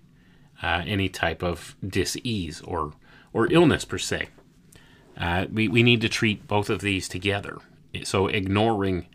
uh, 0.63 0.83
any 0.85 1.09
type 1.09 1.43
of 1.43 1.75
disease 1.87 2.61
or 2.61 2.93
or 3.31 3.51
illness 3.51 3.85
per 3.85 3.99
se. 3.99 4.29
Uh, 5.15 5.45
we, 5.51 5.67
we 5.67 5.83
need 5.83 6.01
to 6.01 6.09
treat 6.09 6.47
both 6.47 6.69
of 6.69 6.81
these 6.81 7.07
together. 7.07 7.59
So 8.03 8.27
ignoring 8.27 9.07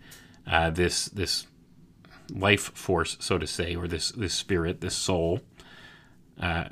uh, 0.46 0.70
this 0.70 1.06
this 1.06 1.46
life 2.30 2.72
force, 2.76 3.16
so 3.20 3.38
to 3.38 3.46
say, 3.46 3.74
or 3.74 3.86
this 3.86 4.10
this 4.12 4.34
spirit, 4.34 4.80
this 4.80 4.96
soul, 4.96 5.40
uh, 6.40 6.64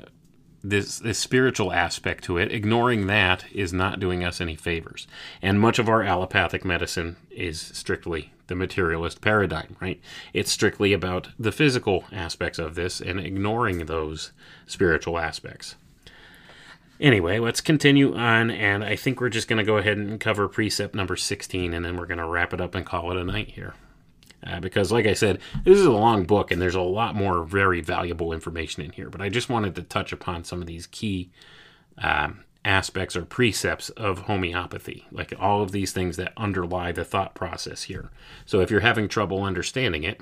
this 0.63 0.99
this 0.99 1.19
spiritual 1.19 1.71
aspect 1.71 2.23
to 2.25 2.37
it, 2.37 2.51
ignoring 2.51 3.07
that 3.07 3.45
is 3.51 3.73
not 3.73 3.99
doing 3.99 4.23
us 4.23 4.41
any 4.41 4.55
favors. 4.55 5.07
And 5.41 5.59
much 5.59 5.79
of 5.79 5.89
our 5.89 6.03
allopathic 6.03 6.63
medicine 6.65 7.17
is 7.31 7.59
strictly 7.59 8.31
the 8.47 8.55
materialist 8.55 9.21
paradigm, 9.21 9.75
right? 9.79 10.01
It's 10.33 10.51
strictly 10.51 10.93
about 10.93 11.29
the 11.39 11.51
physical 11.51 12.05
aspects 12.11 12.59
of 12.59 12.75
this 12.75 13.01
and 13.01 13.19
ignoring 13.19 13.85
those 13.85 14.31
spiritual 14.65 15.17
aspects. 15.17 15.75
Anyway, 17.03 17.37
let's 17.37 17.59
continue 17.59 18.15
on, 18.15 18.49
and 18.49 18.81
I 18.81 18.95
think 18.95 19.19
we're 19.19 19.27
just 19.27 19.49
going 19.49 19.57
to 19.57 19.65
go 19.65 19.75
ahead 19.75 19.97
and 19.97 20.21
cover 20.21 20.47
precept 20.47 20.95
number 20.95 21.17
16, 21.17 21.73
and 21.73 21.83
then 21.83 21.97
we're 21.97 22.05
going 22.05 22.17
to 22.17 22.25
wrap 22.25 22.53
it 22.53 22.61
up 22.61 22.75
and 22.75 22.85
call 22.85 23.11
it 23.11 23.17
a 23.17 23.25
night 23.25 23.49
here. 23.49 23.73
Uh, 24.47 24.61
because, 24.61 24.89
like 24.89 25.05
I 25.05 25.13
said, 25.13 25.39
this 25.65 25.77
is 25.77 25.85
a 25.85 25.91
long 25.91 26.23
book, 26.23 26.49
and 26.49 26.61
there's 26.61 26.75
a 26.75 26.81
lot 26.81 27.13
more 27.13 27.43
very 27.43 27.81
valuable 27.81 28.31
information 28.31 28.83
in 28.83 28.91
here. 28.91 29.09
But 29.09 29.21
I 29.21 29.27
just 29.27 29.49
wanted 29.49 29.75
to 29.75 29.83
touch 29.83 30.13
upon 30.13 30.45
some 30.45 30.61
of 30.61 30.65
these 30.65 30.87
key 30.87 31.29
um, 31.97 32.45
aspects 32.63 33.17
or 33.17 33.25
precepts 33.25 33.89
of 33.89 34.19
homeopathy, 34.19 35.05
like 35.11 35.33
all 35.37 35.61
of 35.61 35.73
these 35.73 35.91
things 35.91 36.15
that 36.15 36.31
underlie 36.37 36.93
the 36.93 37.03
thought 37.03 37.35
process 37.35 37.83
here. 37.83 38.11
So, 38.45 38.61
if 38.61 38.71
you're 38.71 38.79
having 38.79 39.09
trouble 39.09 39.43
understanding 39.43 40.05
it, 40.05 40.21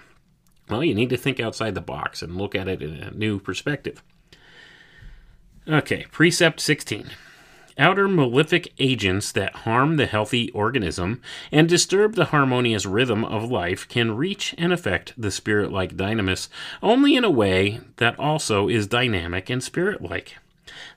well, 0.68 0.84
you 0.84 0.96
need 0.96 1.12
to 1.12 1.18
think 1.18 1.40
outside 1.40 1.76
the 1.76 1.82
box 1.82 2.24
and 2.24 2.38
look 2.38 2.56
at 2.56 2.68
it 2.68 2.82
in 2.82 2.96
a 2.96 3.12
new 3.12 3.40
perspective. 3.40 4.02
Okay, 5.72 6.06
precept 6.12 6.60
16. 6.60 7.12
Outer 7.78 8.10
malefic 8.10 8.74
agents 8.78 9.32
that 9.32 9.56
harm 9.56 9.96
the 9.96 10.06
healthy 10.06 10.52
organism 10.52 11.22
and 11.50 11.70
disturb 11.70 12.16
the 12.16 12.26
harmonious 12.26 12.86
rhythm 12.86 13.24
of 13.24 13.50
life 13.50 13.88
can 13.88 14.18
reach 14.18 14.54
and 14.58 14.74
affect 14.74 15.14
the 15.18 15.32
spirit 15.32 15.72
like 15.72 15.96
dynamis 15.96 16.50
only 16.84 17.16
in 17.16 17.24
a 17.24 17.32
way 17.32 17.80
that 17.98 18.20
also 18.20 18.68
is 18.68 18.86
dynamic 18.86 19.50
and 19.50 19.64
spirit 19.64 20.02
like. 20.02 20.36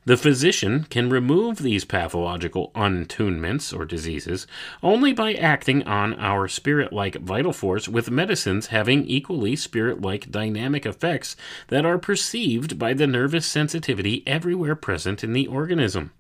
The 0.05 0.17
physician 0.17 0.87
can 0.91 1.11
remove 1.11 1.59
these 1.59 1.85
pathological 1.85 2.71
untunements 2.75 3.77
or 3.77 3.85
diseases 3.85 4.47
only 4.83 5.13
by 5.13 5.35
acting 5.35 5.83
on 5.85 6.15
our 6.15 6.49
spirit 6.49 6.93
like 6.93 7.17
vital 7.17 7.53
force 7.53 7.89
with 7.89 8.11
medicines 8.11 8.69
having 8.69 9.05
equally 9.07 9.57
spirit 9.57 10.01
like 10.01 10.31
dynamic 10.31 10.87
effects 10.87 11.37
that 11.69 11.85
are 11.85 11.99
perceived 11.99 12.79
by 12.79 12.93
the 12.93 13.07
nervous 13.07 13.47
sensitivity 13.47 14.23
everywhere 14.27 14.77
present 14.77 15.25
in 15.25 15.33
the 15.33 15.47
organism. 15.47 16.13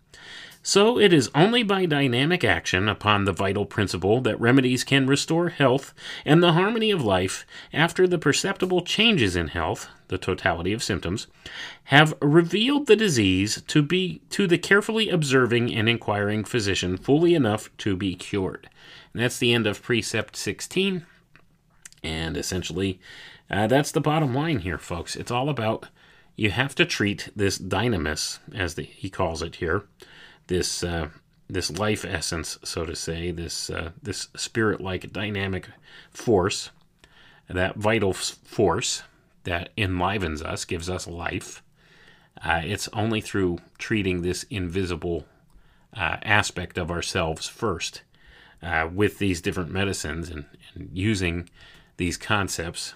So 0.66 0.99
it 0.99 1.12
is 1.12 1.31
only 1.35 1.62
by 1.62 1.85
dynamic 1.85 2.43
action 2.43 2.89
upon 2.89 3.27
the 3.27 3.35
vital 3.35 3.66
principle 3.66 4.23
that 4.23 4.41
remedies 4.41 4.82
can 4.82 5.07
restore 5.07 5.51
health 5.51 5.93
and 6.24 6.43
the 6.43 6.55
harmony 6.55 6.91
of 6.91 7.05
life 7.05 7.47
after 7.70 8.09
the 8.09 8.16
perceptible 8.16 8.81
changes 8.81 9.36
in 9.36 9.49
health, 9.49 9.89
the 10.09 10.16
totality 10.16 10.73
of 10.73 10.82
symptoms, 10.82 11.27
have 11.85 12.15
revealed 12.23 12.86
the 12.86 12.97
disease 12.97 13.62
to 13.66 13.82
be 13.82 14.23
to 14.31 14.47
the 14.47 14.57
carefully 14.57 15.11
observing 15.11 15.70
and 15.74 15.86
inquiring 15.86 16.45
physician 16.45 16.97
fully 16.97 17.35
enough 17.35 17.69
to 17.77 17.95
be 17.95 18.15
cured. 18.15 18.70
And 19.12 19.23
that's 19.23 19.39
the 19.39 19.53
end 19.53 19.66
of 19.66 19.82
precept 19.82 20.35
16. 20.35 21.05
And 22.03 22.39
essentially, 22.39 22.99
uh, 23.51 23.66
that's 23.66 23.93
the 23.93 24.01
bottom 24.01 24.32
line 24.32 24.61
here, 24.61 24.78
folks. 24.78 25.15
It's 25.15 25.31
all 25.31 25.51
about 25.51 25.91
you 26.36 26.51
have 26.53 26.74
to 26.77 26.86
treat 26.86 27.28
this 27.36 27.59
dynamis, 27.59 28.39
as 28.55 28.77
the, 28.77 28.85
he 28.85 29.11
calls 29.11 29.43
it 29.43 29.57
here, 29.57 29.85
this 30.46 30.84
uh, 30.84 31.08
this 31.48 31.70
life 31.70 32.04
essence, 32.04 32.58
so 32.64 32.84
to 32.84 32.96
say, 32.96 33.30
this 33.30 33.70
uh, 33.70 33.90
this 34.02 34.28
spirit-like 34.36 35.12
dynamic 35.12 35.68
force, 36.10 36.70
that 37.48 37.76
vital 37.76 38.12
force 38.12 39.02
that 39.44 39.70
enlivens 39.76 40.42
us, 40.42 40.64
gives 40.64 40.88
us 40.88 41.06
life. 41.06 41.62
Uh, 42.42 42.62
it's 42.64 42.88
only 42.92 43.20
through 43.20 43.58
treating 43.78 44.22
this 44.22 44.44
invisible 44.44 45.26
uh, 45.96 46.16
aspect 46.22 46.78
of 46.78 46.90
ourselves 46.90 47.46
first 47.46 48.02
uh, 48.62 48.88
with 48.92 49.18
these 49.18 49.40
different 49.40 49.70
medicines 49.70 50.30
and, 50.30 50.46
and 50.74 50.90
using 50.92 51.48
these 51.96 52.16
concepts 52.16 52.94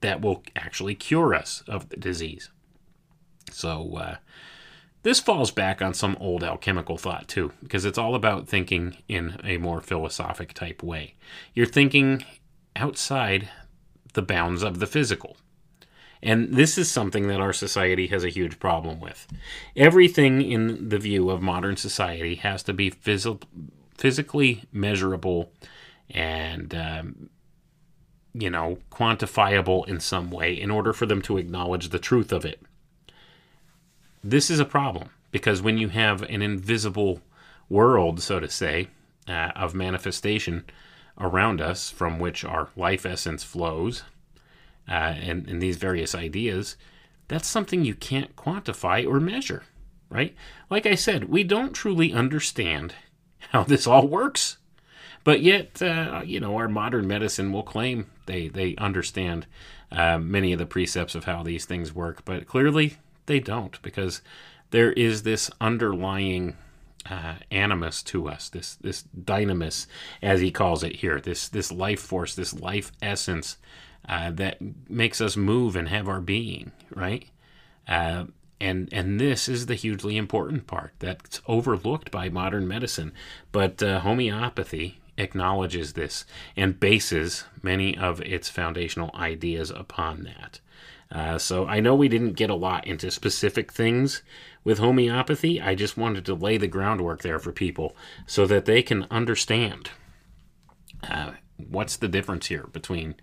that 0.00 0.20
will 0.20 0.42
actually 0.56 0.94
cure 0.94 1.34
us 1.34 1.62
of 1.68 1.88
the 1.88 1.96
disease. 1.96 2.50
So, 3.50 3.96
uh, 3.96 4.16
this 5.04 5.20
falls 5.20 5.50
back 5.50 5.82
on 5.82 5.92
some 5.92 6.16
old 6.18 6.42
alchemical 6.42 6.96
thought 6.96 7.28
too, 7.28 7.52
because 7.62 7.84
it's 7.84 7.98
all 7.98 8.14
about 8.14 8.48
thinking 8.48 8.96
in 9.06 9.38
a 9.44 9.58
more 9.58 9.82
philosophic 9.82 10.54
type 10.54 10.82
way. 10.82 11.14
You're 11.52 11.66
thinking 11.66 12.24
outside 12.74 13.50
the 14.14 14.22
bounds 14.22 14.62
of 14.62 14.78
the 14.78 14.86
physical. 14.86 15.36
And 16.22 16.54
this 16.54 16.78
is 16.78 16.90
something 16.90 17.28
that 17.28 17.40
our 17.40 17.52
society 17.52 18.06
has 18.06 18.24
a 18.24 18.30
huge 18.30 18.58
problem 18.58 18.98
with. 18.98 19.26
Everything 19.76 20.40
in 20.40 20.88
the 20.88 20.98
view 20.98 21.28
of 21.28 21.42
modern 21.42 21.76
society 21.76 22.36
has 22.36 22.62
to 22.62 22.72
be 22.72 22.90
phys- 22.90 23.42
physically 23.98 24.64
measurable 24.72 25.52
and, 26.08 26.74
um, 26.74 27.28
you 28.32 28.48
know, 28.48 28.78
quantifiable 28.90 29.86
in 29.86 30.00
some 30.00 30.30
way 30.30 30.58
in 30.58 30.70
order 30.70 30.94
for 30.94 31.04
them 31.04 31.20
to 31.22 31.36
acknowledge 31.36 31.90
the 31.90 31.98
truth 31.98 32.32
of 32.32 32.46
it 32.46 32.62
this 34.24 34.50
is 34.50 34.58
a 34.58 34.64
problem 34.64 35.10
because 35.30 35.60
when 35.60 35.76
you 35.76 35.90
have 35.90 36.22
an 36.22 36.40
invisible 36.40 37.20
world, 37.68 38.20
so 38.22 38.40
to 38.40 38.48
say, 38.48 38.88
uh, 39.28 39.50
of 39.54 39.74
manifestation 39.74 40.64
around 41.18 41.60
us 41.60 41.90
from 41.90 42.18
which 42.18 42.44
our 42.44 42.70
life 42.74 43.04
essence 43.04 43.44
flows, 43.44 44.02
uh, 44.88 44.92
and, 44.92 45.46
and 45.48 45.60
these 45.60 45.76
various 45.76 46.14
ideas, 46.14 46.76
that's 47.28 47.48
something 47.48 47.84
you 47.84 47.94
can't 47.94 48.34
quantify 48.36 49.06
or 49.06 49.20
measure, 49.20 49.62
right? 50.08 50.34
Like 50.70 50.86
I 50.86 50.94
said, 50.94 51.28
we 51.28 51.44
don't 51.44 51.72
truly 51.72 52.12
understand 52.12 52.94
how 53.50 53.62
this 53.64 53.86
all 53.86 54.08
works. 54.08 54.56
But 55.22 55.40
yet, 55.40 55.80
uh, 55.80 56.22
you 56.24 56.38
know, 56.38 56.56
our 56.56 56.68
modern 56.68 57.06
medicine 57.06 57.50
will 57.50 57.62
claim 57.62 58.10
they, 58.26 58.48
they 58.48 58.76
understand 58.76 59.46
uh, 59.90 60.18
many 60.18 60.52
of 60.52 60.58
the 60.58 60.66
precepts 60.66 61.14
of 61.14 61.24
how 61.24 61.42
these 61.42 61.64
things 61.64 61.94
work, 61.94 62.24
but 62.26 62.46
clearly 62.46 62.98
they 63.26 63.40
don't 63.40 63.80
because 63.82 64.22
there 64.70 64.92
is 64.92 65.22
this 65.22 65.50
underlying 65.60 66.56
uh, 67.08 67.34
animus 67.50 68.02
to 68.02 68.28
us, 68.28 68.48
this 68.48 68.76
this 68.76 69.04
dynamis, 69.18 69.86
as 70.22 70.40
he 70.40 70.50
calls 70.50 70.82
it 70.82 70.96
here, 70.96 71.20
this 71.20 71.48
this 71.48 71.70
life 71.70 72.00
force, 72.00 72.34
this 72.34 72.54
life 72.54 72.92
essence 73.02 73.58
uh, 74.08 74.30
that 74.30 74.58
makes 74.88 75.20
us 75.20 75.36
move 75.36 75.76
and 75.76 75.88
have 75.88 76.08
our 76.08 76.20
being, 76.20 76.72
right? 76.94 77.28
Uh, 77.86 78.24
and 78.60 78.88
and 78.92 79.20
this 79.20 79.48
is 79.48 79.66
the 79.66 79.74
hugely 79.74 80.16
important 80.16 80.66
part 80.66 80.92
that's 80.98 81.42
overlooked 81.46 82.10
by 82.10 82.28
modern 82.28 82.66
medicine, 82.66 83.12
but 83.52 83.82
uh, 83.82 84.00
homeopathy 84.00 85.00
acknowledges 85.16 85.92
this 85.92 86.24
and 86.56 86.80
bases 86.80 87.44
many 87.62 87.96
of 87.96 88.20
its 88.22 88.48
foundational 88.48 89.10
ideas 89.14 89.70
upon 89.70 90.24
that. 90.24 90.60
Uh, 91.10 91.38
so 91.38 91.66
I 91.66 91.80
know 91.80 91.94
we 91.94 92.08
didn't 92.08 92.32
get 92.32 92.50
a 92.50 92.54
lot 92.54 92.86
into 92.86 93.10
specific 93.10 93.72
things 93.72 94.22
with 94.64 94.78
homeopathy. 94.78 95.60
I 95.60 95.74
just 95.74 95.96
wanted 95.96 96.24
to 96.26 96.34
lay 96.34 96.56
the 96.56 96.66
groundwork 96.66 97.22
there 97.22 97.38
for 97.38 97.52
people 97.52 97.94
so 98.26 98.46
that 98.46 98.64
they 98.64 98.82
can 98.82 99.06
understand 99.10 99.90
uh, 101.08 101.32
what's 101.56 101.96
the 101.96 102.08
difference 102.08 102.46
here 102.46 102.66
between 102.72 103.14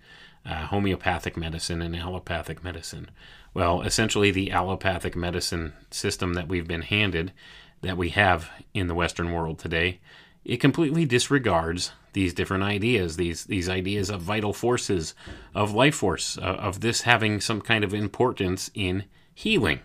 uh, 0.46 0.66
homeopathic 0.66 1.36
medicine 1.36 1.82
and 1.82 1.94
allopathic 1.94 2.64
medicine. 2.64 3.10
Well, 3.54 3.82
essentially, 3.82 4.30
the 4.30 4.50
allopathic 4.50 5.14
medicine 5.14 5.74
system 5.90 6.34
that 6.34 6.48
we've 6.48 6.66
been 6.66 6.82
handed, 6.82 7.32
that 7.82 7.96
we 7.98 8.10
have 8.10 8.50
in 8.72 8.86
the 8.86 8.94
Western 8.94 9.32
world 9.32 9.58
today, 9.58 10.00
it 10.44 10.58
completely 10.58 11.04
disregards 11.04 11.92
these 12.12 12.34
different 12.34 12.64
ideas, 12.64 13.16
these 13.16 13.44
these 13.44 13.68
ideas 13.68 14.10
of 14.10 14.20
vital 14.20 14.52
forces, 14.52 15.14
of 15.54 15.72
life 15.72 15.94
force, 15.94 16.38
uh, 16.38 16.42
of 16.42 16.80
this 16.80 17.02
having 17.02 17.40
some 17.40 17.60
kind 17.60 17.84
of 17.84 17.94
importance 17.94 18.70
in 18.74 19.04
healing 19.34 19.80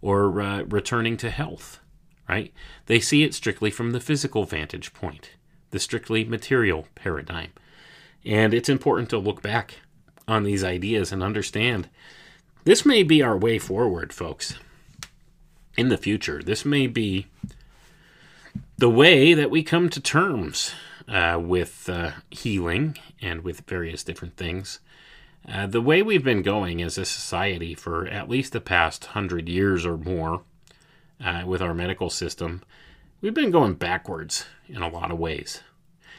or 0.00 0.40
uh, 0.40 0.62
returning 0.64 1.16
to 1.16 1.30
health, 1.30 1.80
right? 2.28 2.52
They 2.86 3.00
see 3.00 3.22
it 3.22 3.34
strictly 3.34 3.70
from 3.70 3.92
the 3.92 4.00
physical 4.00 4.44
vantage 4.44 4.92
point, 4.92 5.30
the 5.70 5.78
strictly 5.78 6.24
material 6.24 6.86
paradigm. 6.94 7.52
And 8.24 8.54
it's 8.54 8.68
important 8.68 9.10
to 9.10 9.18
look 9.18 9.42
back 9.42 9.80
on 10.26 10.44
these 10.44 10.64
ideas 10.64 11.12
and 11.12 11.22
understand 11.22 11.88
this 12.64 12.86
may 12.86 13.02
be 13.02 13.22
our 13.22 13.36
way 13.36 13.58
forward, 13.58 14.12
folks. 14.12 14.54
In 15.76 15.88
the 15.88 15.98
future, 15.98 16.42
this 16.42 16.64
may 16.64 16.86
be 16.86 17.26
the 18.76 18.90
way 18.90 19.34
that 19.34 19.50
we 19.50 19.62
come 19.62 19.88
to 19.88 20.00
terms 20.00 20.72
uh, 21.08 21.38
with 21.40 21.88
uh, 21.88 22.10
healing 22.30 22.96
and 23.20 23.42
with 23.42 23.60
various 23.68 24.02
different 24.02 24.36
things. 24.36 24.80
Uh, 25.46 25.66
the 25.66 25.80
way 25.80 26.02
we've 26.02 26.24
been 26.24 26.42
going 26.42 26.82
as 26.82 26.96
a 26.96 27.04
society 27.04 27.74
for 27.74 28.06
at 28.06 28.28
least 28.28 28.52
the 28.52 28.60
past 28.60 29.06
hundred 29.06 29.48
years 29.48 29.84
or 29.84 29.96
more 29.96 30.42
uh, 31.22 31.42
with 31.46 31.60
our 31.60 31.74
medical 31.74 32.10
system, 32.10 32.62
we've 33.20 33.34
been 33.34 33.50
going 33.50 33.74
backwards 33.74 34.46
in 34.68 34.82
a 34.82 34.88
lot 34.88 35.10
of 35.10 35.18
ways. 35.18 35.60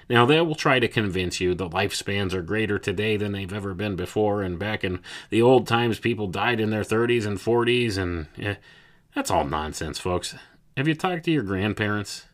Now, 0.07 0.27
they 0.27 0.39
will 0.41 0.55
try 0.55 0.79
to 0.79 0.87
convince 0.87 1.39
you 1.41 1.55
the 1.55 1.67
lifespans 1.67 2.33
are 2.33 2.43
greater 2.43 2.77
today 2.77 3.17
than 3.17 3.31
they've 3.31 3.51
ever 3.51 3.73
been 3.73 3.95
before, 3.95 4.43
and 4.43 4.59
back 4.59 4.83
in 4.83 4.99
the 5.31 5.41
old 5.41 5.67
times, 5.67 5.99
people 5.99 6.27
died 6.27 6.59
in 6.59 6.69
their 6.69 6.83
30s 6.83 7.25
and 7.25 7.39
40s, 7.39 7.97
and 7.97 8.27
eh, 8.37 8.55
that's 9.15 9.31
all 9.31 9.45
nonsense, 9.45 9.97
folks. 9.97 10.35
Have 10.77 10.87
you 10.87 10.93
talked 10.93 11.23
to 11.25 11.31
your 11.31 11.41
grandparents? 11.41 12.25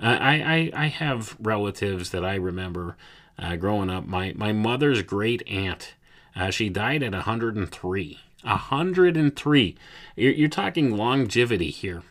I, 0.00 0.70
I, 0.74 0.84
I 0.84 0.86
have 0.88 1.36
relatives 1.40 2.10
that 2.10 2.24
I 2.24 2.34
remember 2.36 2.96
uh, 3.38 3.56
growing 3.56 3.90
up. 3.90 4.06
My, 4.06 4.32
my 4.36 4.52
mother's 4.52 5.02
great 5.02 5.42
aunt, 5.48 5.94
uh, 6.34 6.50
she 6.50 6.68
died 6.68 7.02
at 7.02 7.12
103. 7.12 8.20
103. 8.42 9.76
You're, 10.16 10.32
you're 10.32 10.48
talking 10.48 10.96
longevity 10.96 11.70
here. 11.70 12.02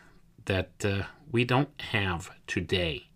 that 0.46 0.72
uh, 0.86 1.04
we 1.32 1.44
don't 1.44 1.70
have 1.92 2.32
today 2.48 3.08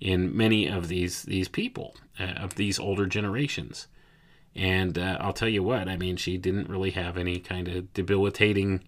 in 0.00 0.36
many 0.36 0.66
of 0.68 0.88
these 0.88 1.22
these 1.24 1.48
people 1.48 1.96
uh, 2.18 2.24
of 2.24 2.54
these 2.54 2.78
older 2.78 3.06
generations. 3.06 3.88
And 4.54 4.98
uh, 4.98 5.18
I'll 5.20 5.32
tell 5.32 5.48
you 5.48 5.62
what, 5.62 5.88
I 5.88 5.96
mean, 5.96 6.16
she 6.16 6.36
didn't 6.36 6.68
really 6.68 6.90
have 6.92 7.16
any 7.16 7.38
kind 7.38 7.68
of 7.68 7.92
debilitating, 7.94 8.82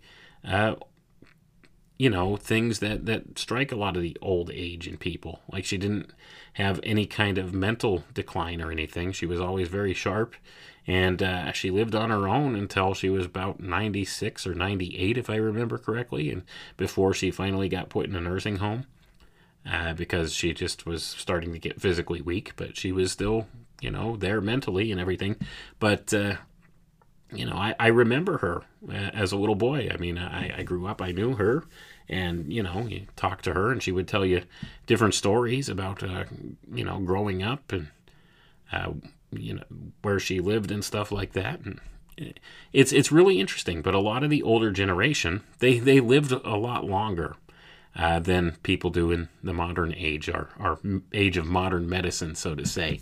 you 2.01 2.09
know, 2.09 2.35
things 2.35 2.79
that, 2.79 3.05
that 3.05 3.39
strike 3.39 3.71
a 3.71 3.77
lot 3.77 3.95
of 3.95 4.01
the 4.01 4.17
old 4.23 4.51
age 4.55 4.89
in 4.89 4.97
people. 4.97 5.41
Like 5.53 5.67
she 5.67 5.77
didn't 5.77 6.11
have 6.55 6.81
any 6.83 7.05
kind 7.05 7.37
of 7.37 7.53
mental 7.53 8.05
decline 8.15 8.63
or 8.63 8.73
anything. 8.73 9.13
She 9.13 9.27
was 9.27 9.39
always 9.39 9.69
very 9.69 9.93
sharp. 9.93 10.35
And 10.87 11.23
uh, 11.23 11.53
she 11.53 11.71
lived 11.71 11.95
on 11.95 12.09
her 12.09 12.27
own 12.27 12.57
until 12.57 12.95
she 12.95 13.11
was 13.11 13.27
about 13.27 13.61
96 13.61 14.47
or 14.47 14.55
98, 14.55 15.19
if 15.19 15.29
I 15.29 15.37
remember 15.37 15.77
correctly, 15.77 16.31
and 16.31 16.45
before 16.79 17.13
she 17.13 17.31
finally 17.31 17.69
got 17.69 17.91
put 17.91 18.07
in 18.07 18.17
a 18.17 18.21
nursing 18.23 18.57
home 18.57 18.87
uh, 19.71 19.93
because 19.93 20.33
she 20.33 20.55
just 20.55 20.87
was 20.87 21.05
starting 21.05 21.53
to 21.53 21.59
get 21.59 21.83
physically 21.83 22.23
weak, 22.23 22.55
but 22.57 22.79
she 22.79 22.93
was 22.93 23.13
still, 23.13 23.47
you 23.83 23.91
know, 23.91 24.17
there 24.17 24.41
mentally 24.41 24.91
and 24.91 24.99
everything. 24.99 25.37
But, 25.79 26.15
uh, 26.15 26.37
you 27.31 27.45
know, 27.45 27.57
I, 27.57 27.75
I 27.79 27.89
remember 27.89 28.39
her 28.39 28.63
uh, 28.89 29.11
as 29.13 29.33
a 29.33 29.37
little 29.37 29.55
boy. 29.55 29.91
I 29.93 29.99
mean, 29.99 30.17
I, 30.17 30.61
I 30.61 30.63
grew 30.63 30.87
up, 30.87 31.03
I 31.03 31.13
knew 31.13 31.35
her, 31.35 31.65
and, 32.11 32.53
you 32.53 32.63
know, 32.63 32.87
you 32.87 33.07
talk 33.17 33.41
to 33.43 33.55
her 33.55 33.73
and 33.73 33.83
she 33.83 33.93
would 33.93 34.09
tell 34.09 34.27
you 34.27 34.43
different 34.87 35.15
stories 35.15 35.69
about, 35.69 36.03
uh, 36.03 36.25
you 36.75 36.85
know, 36.85 36.99
growing 36.99 37.43
up 37.43 37.73
and, 37.73 37.89
uh, 38.73 38.93
you 39.33 39.55
know, 39.55 39.63
where 40.03 40.21
she 40.21 40.41
lived 40.41 40.71
and 40.71 40.85
stuff 40.85 41.11
like 41.11 41.33
that. 41.33 41.61
And, 41.61 41.81
it's 42.73 42.93
it's 42.93 43.11
really 43.11 43.41
interesting, 43.41 43.81
but 43.81 43.95
a 43.95 43.99
lot 43.99 44.23
of 44.23 44.29
the 44.29 44.43
older 44.43 44.71
generation 44.71 45.43
they 45.59 45.79
they 45.79 46.01
lived 46.01 46.33
a 46.33 46.57
lot 46.57 46.85
longer 46.85 47.35
uh, 47.97 48.21
than 48.21 48.57
people 48.63 48.91
do 48.91 49.11
in 49.11 49.29
the 49.43 49.55
modern 49.55 49.95
age, 49.95 50.29
our, 50.29 50.51
our 50.59 50.79
age 51.13 51.37
of 51.37 51.47
modern 51.47 51.89
medicine, 51.89 52.35
so 52.35 52.55
to 52.55 52.67
say. 52.67 53.01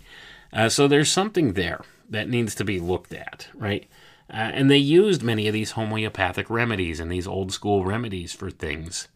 Uh, 0.51 0.69
so 0.69 0.87
there's 0.87 1.11
something 1.11 1.53
there 1.53 1.81
that 2.09 2.29
needs 2.29 2.55
to 2.55 2.63
be 2.63 2.79
looked 2.79 3.13
at, 3.13 3.49
right? 3.53 3.87
Uh, 4.31 4.51
and 4.53 4.69
they 4.69 4.77
used 4.77 5.23
many 5.23 5.47
of 5.47 5.53
these 5.53 5.71
homeopathic 5.71 6.49
remedies 6.49 6.99
and 6.99 7.11
these 7.11 7.27
old 7.27 7.51
school 7.51 7.83
remedies 7.83 8.31
for 8.31 8.51
things, 8.51 9.07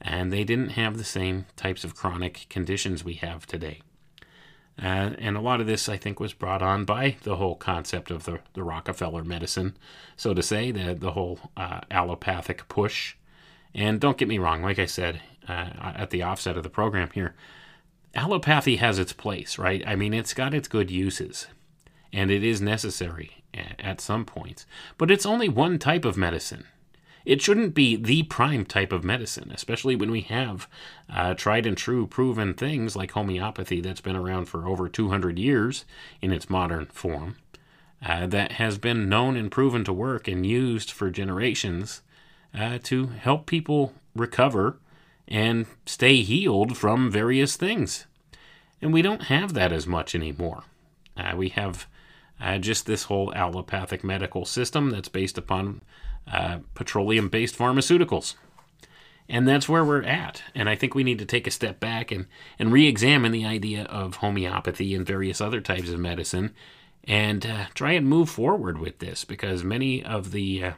and 0.00 0.32
they 0.32 0.44
didn't 0.44 0.70
have 0.70 0.96
the 0.96 1.04
same 1.04 1.46
types 1.56 1.82
of 1.84 1.96
chronic 1.96 2.46
conditions 2.48 3.02
we 3.02 3.14
have 3.14 3.44
today. 3.46 3.82
Uh, 4.80 5.10
and 5.18 5.36
a 5.36 5.40
lot 5.40 5.60
of 5.60 5.66
this, 5.66 5.88
I 5.88 5.96
think, 5.96 6.18
was 6.18 6.32
brought 6.32 6.62
on 6.62 6.84
by 6.84 7.16
the 7.24 7.36
whole 7.36 7.56
concept 7.56 8.10
of 8.10 8.24
the, 8.24 8.38
the 8.54 8.62
Rockefeller 8.62 9.24
medicine, 9.24 9.76
so 10.16 10.32
to 10.32 10.42
say, 10.42 10.70
the, 10.70 10.94
the 10.94 11.12
whole 11.12 11.38
uh, 11.56 11.80
allopathic 11.90 12.68
push. 12.68 13.16
And 13.74 14.00
don't 14.00 14.16
get 14.16 14.28
me 14.28 14.38
wrong, 14.38 14.62
like 14.62 14.78
I 14.78 14.86
said 14.86 15.20
uh, 15.48 15.70
at 15.96 16.10
the 16.10 16.22
offset 16.22 16.56
of 16.56 16.62
the 16.62 16.70
program 16.70 17.10
here, 17.12 17.34
allopathy 18.14 18.76
has 18.78 18.98
its 18.98 19.12
place, 19.12 19.58
right? 19.58 19.82
I 19.86 19.96
mean, 19.96 20.14
it's 20.14 20.34
got 20.34 20.54
its 20.54 20.68
good 20.68 20.90
uses, 20.90 21.48
and 22.12 22.30
it 22.30 22.44
is 22.44 22.60
necessary 22.62 23.41
at 23.54 24.00
some 24.00 24.24
points, 24.24 24.66
but 24.98 25.10
it's 25.10 25.26
only 25.26 25.48
one 25.48 25.78
type 25.78 26.04
of 26.04 26.16
medicine. 26.16 26.64
It 27.24 27.40
shouldn't 27.40 27.74
be 27.74 27.94
the 27.96 28.24
prime 28.24 28.64
type 28.64 28.92
of 28.92 29.04
medicine, 29.04 29.52
especially 29.54 29.94
when 29.94 30.10
we 30.10 30.22
have 30.22 30.68
uh, 31.08 31.34
tried 31.34 31.66
and 31.66 31.76
true 31.76 32.06
proven 32.06 32.54
things 32.54 32.96
like 32.96 33.12
homeopathy 33.12 33.80
that's 33.80 34.00
been 34.00 34.16
around 34.16 34.46
for 34.46 34.66
over 34.66 34.88
200 34.88 35.38
years 35.38 35.84
in 36.20 36.32
its 36.32 36.50
modern 36.50 36.86
form, 36.86 37.36
uh, 38.04 38.26
that 38.26 38.52
has 38.52 38.78
been 38.78 39.08
known 39.08 39.36
and 39.36 39.52
proven 39.52 39.84
to 39.84 39.92
work 39.92 40.26
and 40.26 40.44
used 40.44 40.90
for 40.90 41.10
generations 41.10 42.02
uh, 42.58 42.78
to 42.82 43.06
help 43.06 43.46
people 43.46 43.94
recover 44.16 44.78
and 45.28 45.66
stay 45.86 46.22
healed 46.22 46.76
from 46.76 47.10
various 47.10 47.56
things. 47.56 48.06
And 48.80 48.92
we 48.92 49.02
don't 49.02 49.24
have 49.24 49.54
that 49.54 49.72
as 49.72 49.86
much 49.86 50.14
anymore. 50.14 50.64
Uh, 51.16 51.34
we 51.36 51.50
have 51.50 51.86
uh, 52.42 52.58
just 52.58 52.86
this 52.86 53.04
whole 53.04 53.32
allopathic 53.34 54.02
medical 54.02 54.44
system 54.44 54.90
that's 54.90 55.08
based 55.08 55.38
upon 55.38 55.80
uh, 56.30 56.58
petroleum 56.74 57.28
based 57.28 57.56
pharmaceuticals. 57.56 58.34
And 59.28 59.46
that's 59.46 59.68
where 59.68 59.84
we're 59.84 60.02
at. 60.02 60.42
And 60.54 60.68
I 60.68 60.74
think 60.74 60.94
we 60.94 61.04
need 61.04 61.20
to 61.20 61.24
take 61.24 61.46
a 61.46 61.52
step 61.52 61.78
back 61.78 62.10
and, 62.10 62.26
and 62.58 62.72
re 62.72 62.86
examine 62.86 63.32
the 63.32 63.46
idea 63.46 63.84
of 63.84 64.16
homeopathy 64.16 64.94
and 64.94 65.06
various 65.06 65.40
other 65.40 65.60
types 65.60 65.88
of 65.88 66.00
medicine 66.00 66.52
and 67.04 67.46
uh, 67.46 67.66
try 67.74 67.92
and 67.92 68.08
move 68.08 68.28
forward 68.28 68.78
with 68.78 68.98
this 68.98 69.24
because 69.24 69.62
many 69.62 70.04
of 70.04 70.32
the, 70.32 70.64
uh, 70.64 70.72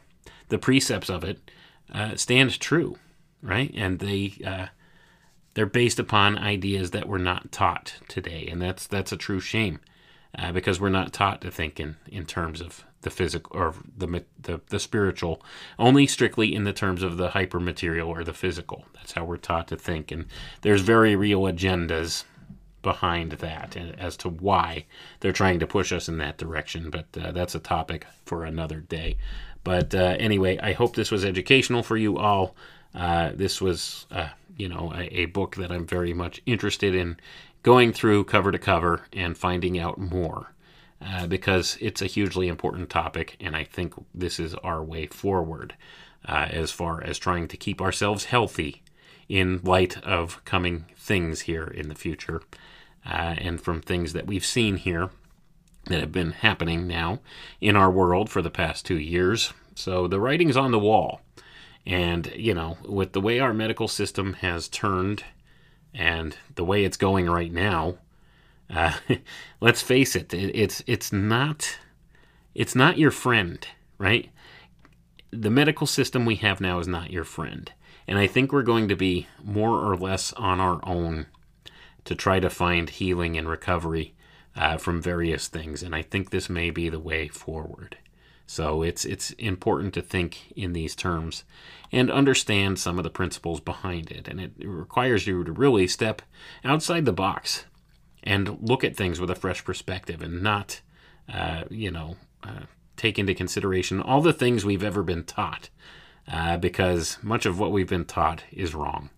the 0.48 0.58
precepts 0.58 1.08
of 1.08 1.24
it 1.24 1.50
uh, 1.92 2.14
stand 2.16 2.60
true, 2.60 2.98
right? 3.42 3.72
And 3.74 3.98
they 3.98 4.34
uh, 4.44 4.66
they're 5.54 5.66
based 5.66 5.98
upon 5.98 6.36
ideas 6.36 6.90
that 6.90 7.08
we're 7.08 7.18
not 7.18 7.52
taught 7.52 7.94
today, 8.08 8.48
and 8.50 8.60
that's 8.60 8.86
that's 8.86 9.12
a 9.12 9.16
true 9.16 9.40
shame 9.40 9.80
uh, 10.38 10.52
because 10.52 10.80
we're 10.80 10.88
not 10.88 11.12
taught 11.12 11.40
to 11.42 11.50
think 11.50 11.80
in, 11.80 11.96
in 12.06 12.26
terms 12.26 12.60
of 12.60 12.84
the 13.02 13.10
physical 13.10 13.56
or 13.56 13.74
the, 13.96 14.24
the 14.40 14.60
the 14.68 14.80
spiritual, 14.80 15.42
only 15.78 16.06
strictly 16.06 16.54
in 16.54 16.64
the 16.64 16.72
terms 16.72 17.02
of 17.02 17.16
the 17.16 17.28
hypermaterial 17.30 18.08
or 18.08 18.24
the 18.24 18.32
physical. 18.32 18.86
That's 18.94 19.12
how 19.12 19.24
we're 19.24 19.36
taught 19.36 19.68
to 19.68 19.76
think, 19.76 20.10
and 20.10 20.26
there's 20.62 20.80
very 20.80 21.14
real 21.14 21.42
agendas 21.42 22.24
behind 22.82 23.32
that 23.32 23.76
as 23.98 24.16
to 24.18 24.28
why 24.28 24.84
they're 25.20 25.32
trying 25.32 25.58
to 25.58 25.66
push 25.66 25.90
us 25.90 26.08
in 26.08 26.18
that 26.18 26.38
direction. 26.38 26.90
But 26.90 27.06
uh, 27.20 27.32
that's 27.32 27.54
a 27.54 27.60
topic 27.60 28.06
for 28.24 28.44
another 28.44 28.80
day. 28.80 29.16
But 29.64 29.94
uh, 29.94 30.16
anyway, 30.18 30.58
I 30.58 30.72
hope 30.72 30.94
this 30.94 31.10
was 31.10 31.24
educational 31.24 31.82
for 31.82 31.96
you 31.96 32.18
all. 32.18 32.54
Uh, 32.94 33.32
this 33.34 33.60
was, 33.60 34.06
uh, 34.12 34.28
you 34.56 34.68
know, 34.68 34.92
a, 34.94 35.22
a, 35.22 35.24
book 35.26 35.56
that 35.56 35.72
I'm 35.72 35.84
very 35.84 36.14
much 36.14 36.40
interested 36.46 36.94
in 36.94 37.16
going 37.64 37.92
through 37.92 38.22
cover 38.22 38.52
to 38.52 38.58
cover 38.58 39.00
and 39.12 39.36
finding 39.36 39.76
out 39.76 39.98
more. 39.98 40.52
Uh, 41.04 41.26
because 41.26 41.76
it's 41.80 42.00
a 42.00 42.06
hugely 42.06 42.48
important 42.48 42.88
topic, 42.88 43.36
and 43.38 43.54
I 43.54 43.64
think 43.64 43.92
this 44.14 44.40
is 44.40 44.54
our 44.54 44.82
way 44.82 45.06
forward 45.06 45.74
uh, 46.26 46.46
as 46.48 46.70
far 46.70 47.02
as 47.02 47.18
trying 47.18 47.46
to 47.48 47.58
keep 47.58 47.82
ourselves 47.82 48.26
healthy 48.26 48.82
in 49.28 49.60
light 49.64 50.02
of 50.02 50.42
coming 50.46 50.86
things 50.96 51.42
here 51.42 51.66
in 51.66 51.88
the 51.88 51.94
future 51.94 52.40
uh, 53.04 53.34
and 53.36 53.60
from 53.60 53.82
things 53.82 54.14
that 54.14 54.26
we've 54.26 54.46
seen 54.46 54.76
here 54.76 55.10
that 55.86 56.00
have 56.00 56.12
been 56.12 56.32
happening 56.32 56.86
now 56.86 57.20
in 57.60 57.76
our 57.76 57.90
world 57.90 58.30
for 58.30 58.40
the 58.40 58.50
past 58.50 58.86
two 58.86 58.98
years. 58.98 59.52
So 59.74 60.06
the 60.06 60.20
writing's 60.20 60.56
on 60.56 60.70
the 60.70 60.78
wall. 60.78 61.20
And, 61.84 62.32
you 62.34 62.54
know, 62.54 62.78
with 62.86 63.12
the 63.12 63.20
way 63.20 63.40
our 63.40 63.52
medical 63.52 63.88
system 63.88 64.34
has 64.34 64.68
turned 64.68 65.24
and 65.94 66.36
the 66.54 66.64
way 66.64 66.84
it's 66.84 66.96
going 66.96 67.30
right 67.30 67.52
now, 67.52 67.96
uh, 68.68 68.94
let's 69.60 69.82
face 69.82 70.16
it, 70.16 70.34
it, 70.34 70.54
it's 70.54 70.82
it's 70.86 71.12
not 71.12 71.78
it's 72.54 72.74
not 72.74 72.98
your 72.98 73.10
friend, 73.10 73.66
right? 73.98 74.30
The 75.30 75.50
medical 75.50 75.86
system 75.86 76.24
we 76.24 76.36
have 76.36 76.60
now 76.60 76.78
is 76.78 76.88
not 76.88 77.10
your 77.10 77.24
friend. 77.24 77.72
And 78.06 78.18
I 78.18 78.26
think 78.26 78.52
we're 78.52 78.62
going 78.62 78.88
to 78.88 78.96
be 78.96 79.26
more 79.42 79.78
or 79.78 79.96
less 79.96 80.32
on 80.34 80.60
our 80.60 80.80
own 80.84 81.26
to 82.04 82.14
try 82.14 82.38
to 82.38 82.50
find 82.50 82.90
healing 82.90 83.36
and 83.36 83.48
recovery 83.48 84.14
uh, 84.56 84.76
from 84.76 85.02
various 85.02 85.48
things, 85.48 85.82
and 85.82 85.94
I 85.94 86.02
think 86.02 86.30
this 86.30 86.48
may 86.48 86.70
be 86.70 86.88
the 86.88 87.00
way 87.00 87.28
forward. 87.28 87.96
So 88.46 88.82
it's 88.82 89.04
it's 89.04 89.30
important 89.32 89.94
to 89.94 90.02
think 90.02 90.52
in 90.54 90.72
these 90.72 90.94
terms 90.94 91.44
and 91.90 92.10
understand 92.10 92.78
some 92.78 92.98
of 92.98 93.04
the 93.04 93.10
principles 93.10 93.60
behind 93.60 94.10
it, 94.10 94.28
and 94.28 94.40
it 94.40 94.52
requires 94.58 95.26
you 95.26 95.44
to 95.44 95.52
really 95.52 95.86
step 95.86 96.22
outside 96.64 97.04
the 97.04 97.12
box 97.12 97.64
and 98.22 98.58
look 98.60 98.84
at 98.84 98.96
things 98.96 99.20
with 99.20 99.30
a 99.30 99.34
fresh 99.34 99.64
perspective, 99.64 100.22
and 100.22 100.42
not, 100.42 100.80
uh, 101.32 101.64
you 101.70 101.90
know, 101.90 102.16
uh, 102.42 102.62
take 102.96 103.18
into 103.18 103.34
consideration 103.34 104.00
all 104.00 104.20
the 104.20 104.32
things 104.32 104.64
we've 104.64 104.84
ever 104.84 105.02
been 105.02 105.24
taught, 105.24 105.68
uh, 106.30 106.56
because 106.56 107.18
much 107.22 107.46
of 107.46 107.58
what 107.58 107.72
we've 107.72 107.88
been 107.88 108.06
taught 108.06 108.44
is 108.50 108.74
wrong. 108.74 109.10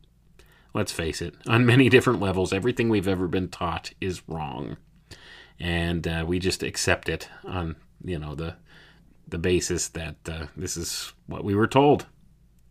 Let's 0.75 0.93
face 0.93 1.23
it, 1.23 1.35
on 1.47 1.65
many 1.65 1.89
different 1.89 2.21
levels, 2.21 2.53
everything 2.53 2.89
we've 2.89 3.09
ever 3.09 3.29
been 3.29 3.49
taught 3.49 3.93
is 4.01 4.23
wrong 4.29 4.77
and 5.59 6.07
uh, 6.07 6.25
we 6.27 6.39
just 6.39 6.63
accept 6.63 7.09
it 7.09 7.29
on 7.45 7.77
you 8.05 8.19
know 8.19 8.35
the 8.35 8.57
the 9.27 9.39
basis 9.39 9.89
that 9.89 10.17
uh, 10.29 10.47
this 10.57 10.77
is 10.77 11.13
what 11.27 11.45
we 11.45 11.55
were 11.55 11.67
told, 11.67 12.07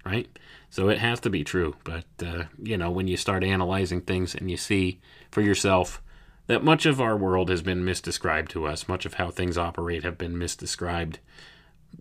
right? 0.05 0.27
So 0.69 0.89
it 0.89 0.99
has 0.99 1.19
to 1.21 1.29
be 1.29 1.43
true. 1.43 1.75
But 1.83 2.05
uh, 2.25 2.43
you 2.61 2.77
know 2.77 2.91
when 2.91 3.07
you 3.07 3.17
start 3.17 3.43
analyzing 3.43 4.01
things 4.01 4.35
and 4.35 4.49
you 4.49 4.57
see 4.57 4.99
for 5.31 5.41
yourself 5.41 6.01
that 6.47 6.63
much 6.63 6.85
of 6.85 7.01
our 7.01 7.17
world 7.17 7.49
has 7.49 7.61
been 7.61 7.83
misdescribed 7.83 8.49
to 8.49 8.65
us, 8.65 8.87
much 8.87 9.05
of 9.05 9.15
how 9.15 9.31
things 9.31 9.57
operate 9.57 10.03
have 10.03 10.17
been 10.17 10.35
misdescribed, 10.35 11.17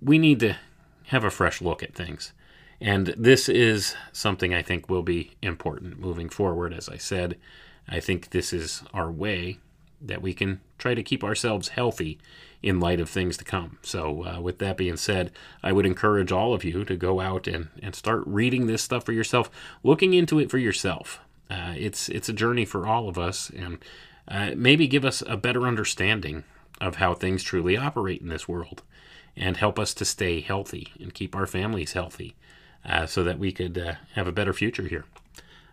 we 0.01 0.19
need 0.19 0.41
to 0.41 0.57
have 1.05 1.25
a 1.25 1.31
fresh 1.31 1.61
look 1.61 1.83
at 1.83 1.95
things. 1.95 2.33
And 2.81 3.15
this 3.17 3.49
is 3.49 3.95
something 4.13 4.53
I 4.53 4.63
think 4.63 4.89
will 4.89 5.03
be 5.03 5.33
important 5.41 5.99
moving 5.99 6.29
forward. 6.29 6.75
As 6.75 6.89
I 6.89 6.97
said, 6.97 7.39
I 7.89 8.01
think 8.01 8.31
this 8.31 8.53
is 8.53 8.83
our 8.93 9.11
way 9.11 9.59
that 10.01 10.21
we 10.21 10.35
can 10.35 10.61
try 10.77 10.95
to 10.95 11.03
keep 11.03 11.25
ourselves 11.25 11.69
healthy 11.69 12.19
in 12.65 12.81
light 12.81 12.99
of 12.99 13.11
things 13.11 13.37
to 13.37 13.45
come. 13.45 13.79
So, 13.83 14.25
uh, 14.25 14.41
with 14.41 14.59
that 14.59 14.79
being 14.79 14.97
said, 14.97 15.31
I 15.63 15.71
would 15.71 15.85
encourage 15.85 16.33
all 16.33 16.55
of 16.55 16.65
you 16.65 16.83
to 16.87 16.97
go 16.97 17.21
out 17.21 17.47
and, 17.47 17.69
and 17.83 17.95
start 17.95 18.23
reading 18.25 18.67
this 18.67 18.83
stuff 18.83 19.05
for 19.05 19.13
yourself, 19.13 19.51
looking 19.83 20.15
into 20.15 20.39
it 20.39 20.51
for 20.51 20.57
yourself. 20.57 21.21
Uh, 21.51 21.75
it's 21.77 22.09
it's 22.09 22.31
a 22.31 22.33
journey 22.33 22.65
for 22.65 22.87
all 22.87 23.07
of 23.07 23.19
us, 23.19 23.51
and 23.51 23.85
uh, 24.29 24.53
maybe 24.57 24.89
give 24.89 25.05
us 25.05 25.23
a 25.27 25.37
better 25.37 25.67
understanding 25.67 26.43
of 26.81 26.97
how 26.97 27.13
things 27.13 27.43
truly 27.43 27.77
operate 27.77 28.23
in 28.23 28.29
this 28.31 28.49
world, 28.49 28.83
and 29.37 29.59
help 29.59 29.79
us 29.79 29.93
to 29.93 30.07
stay 30.07 30.41
healthy 30.41 30.89
and 30.99 31.13
keep 31.13 31.37
our 31.37 31.47
families 31.47 31.93
healthy, 31.93 32.35
uh, 32.89 33.05
so 33.05 33.23
that 33.23 33.39
we 33.39 33.53
could 33.53 33.77
uh, 33.77 33.93
have 34.15 34.27
a 34.27 34.33
better 34.33 34.55
future 34.55 34.89
here. 34.89 35.05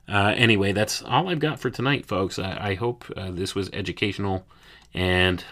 Uh, 0.09 0.33
anyway, 0.35 0.73
that's 0.73 1.01
all 1.03 1.29
I've 1.29 1.39
got 1.39 1.57
for 1.57 1.69
tonight, 1.69 2.05
folks. 2.05 2.37
I, 2.37 2.71
I 2.71 2.75
hope 2.75 3.05
this 3.15 3.55
was 3.55 3.69
educational, 3.71 4.45
and 4.93 5.45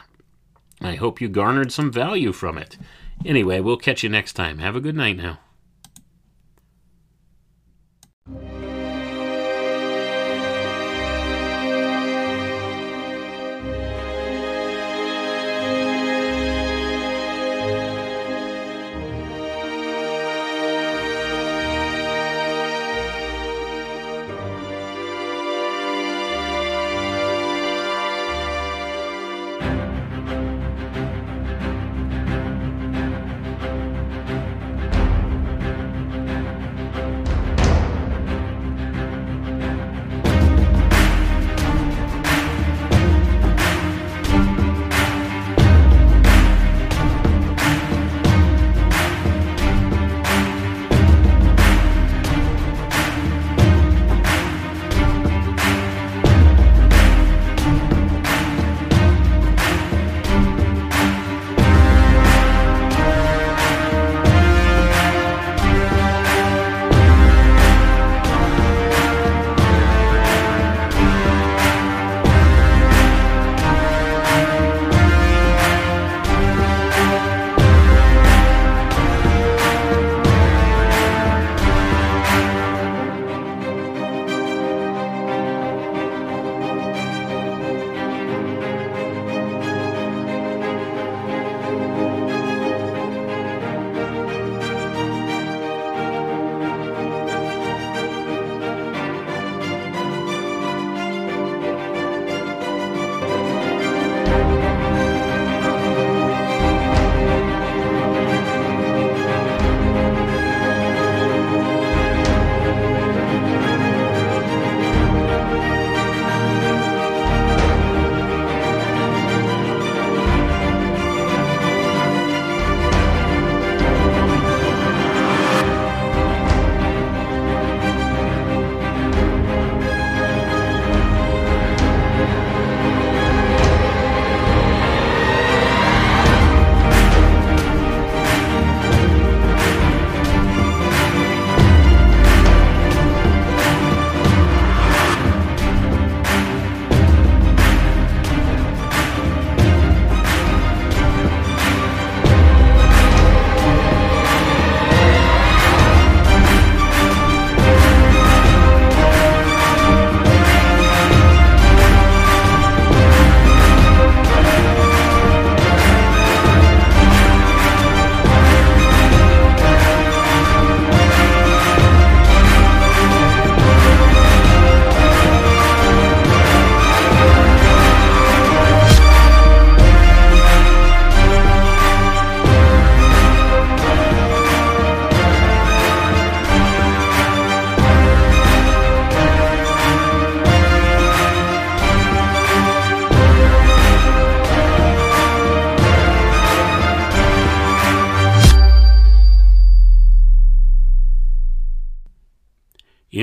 I 0.82 0.96
hope 0.96 1.20
you 1.20 1.28
garnered 1.28 1.72
some 1.72 1.92
value 1.92 2.32
from 2.32 2.58
it. 2.58 2.78
Anyway, 3.26 3.60
we'll 3.60 3.78
catch 3.78 4.04
you 4.04 4.10
next 4.10 4.34
time. 4.34 4.60
Have 4.60 4.76
a 4.76 4.82
good 4.82 4.96
night 4.96 5.18
now. 5.18 5.40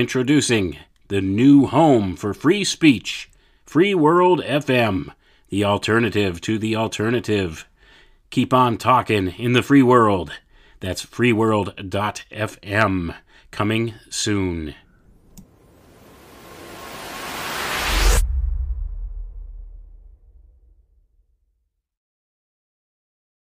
Introducing 0.07 0.77
the 1.09 1.19
new 1.19 1.65
home 1.65 2.15
for 2.15 2.33
free 2.33 2.63
speech, 2.63 3.29
Free 3.65 3.93
World 3.93 4.41
FM, 4.41 5.13
the 5.49 5.65
alternative 5.65 6.39
to 6.39 6.57
the 6.57 6.77
alternative. 6.77 7.67
Keep 8.29 8.53
on 8.53 8.77
talking 8.77 9.33
in 9.37 9.51
the 9.51 9.61
free 9.61 9.83
world. 9.83 10.31
That's 10.79 11.05
freeworld.fm. 11.05 13.15
Coming 13.51 13.93
soon. 14.09 14.75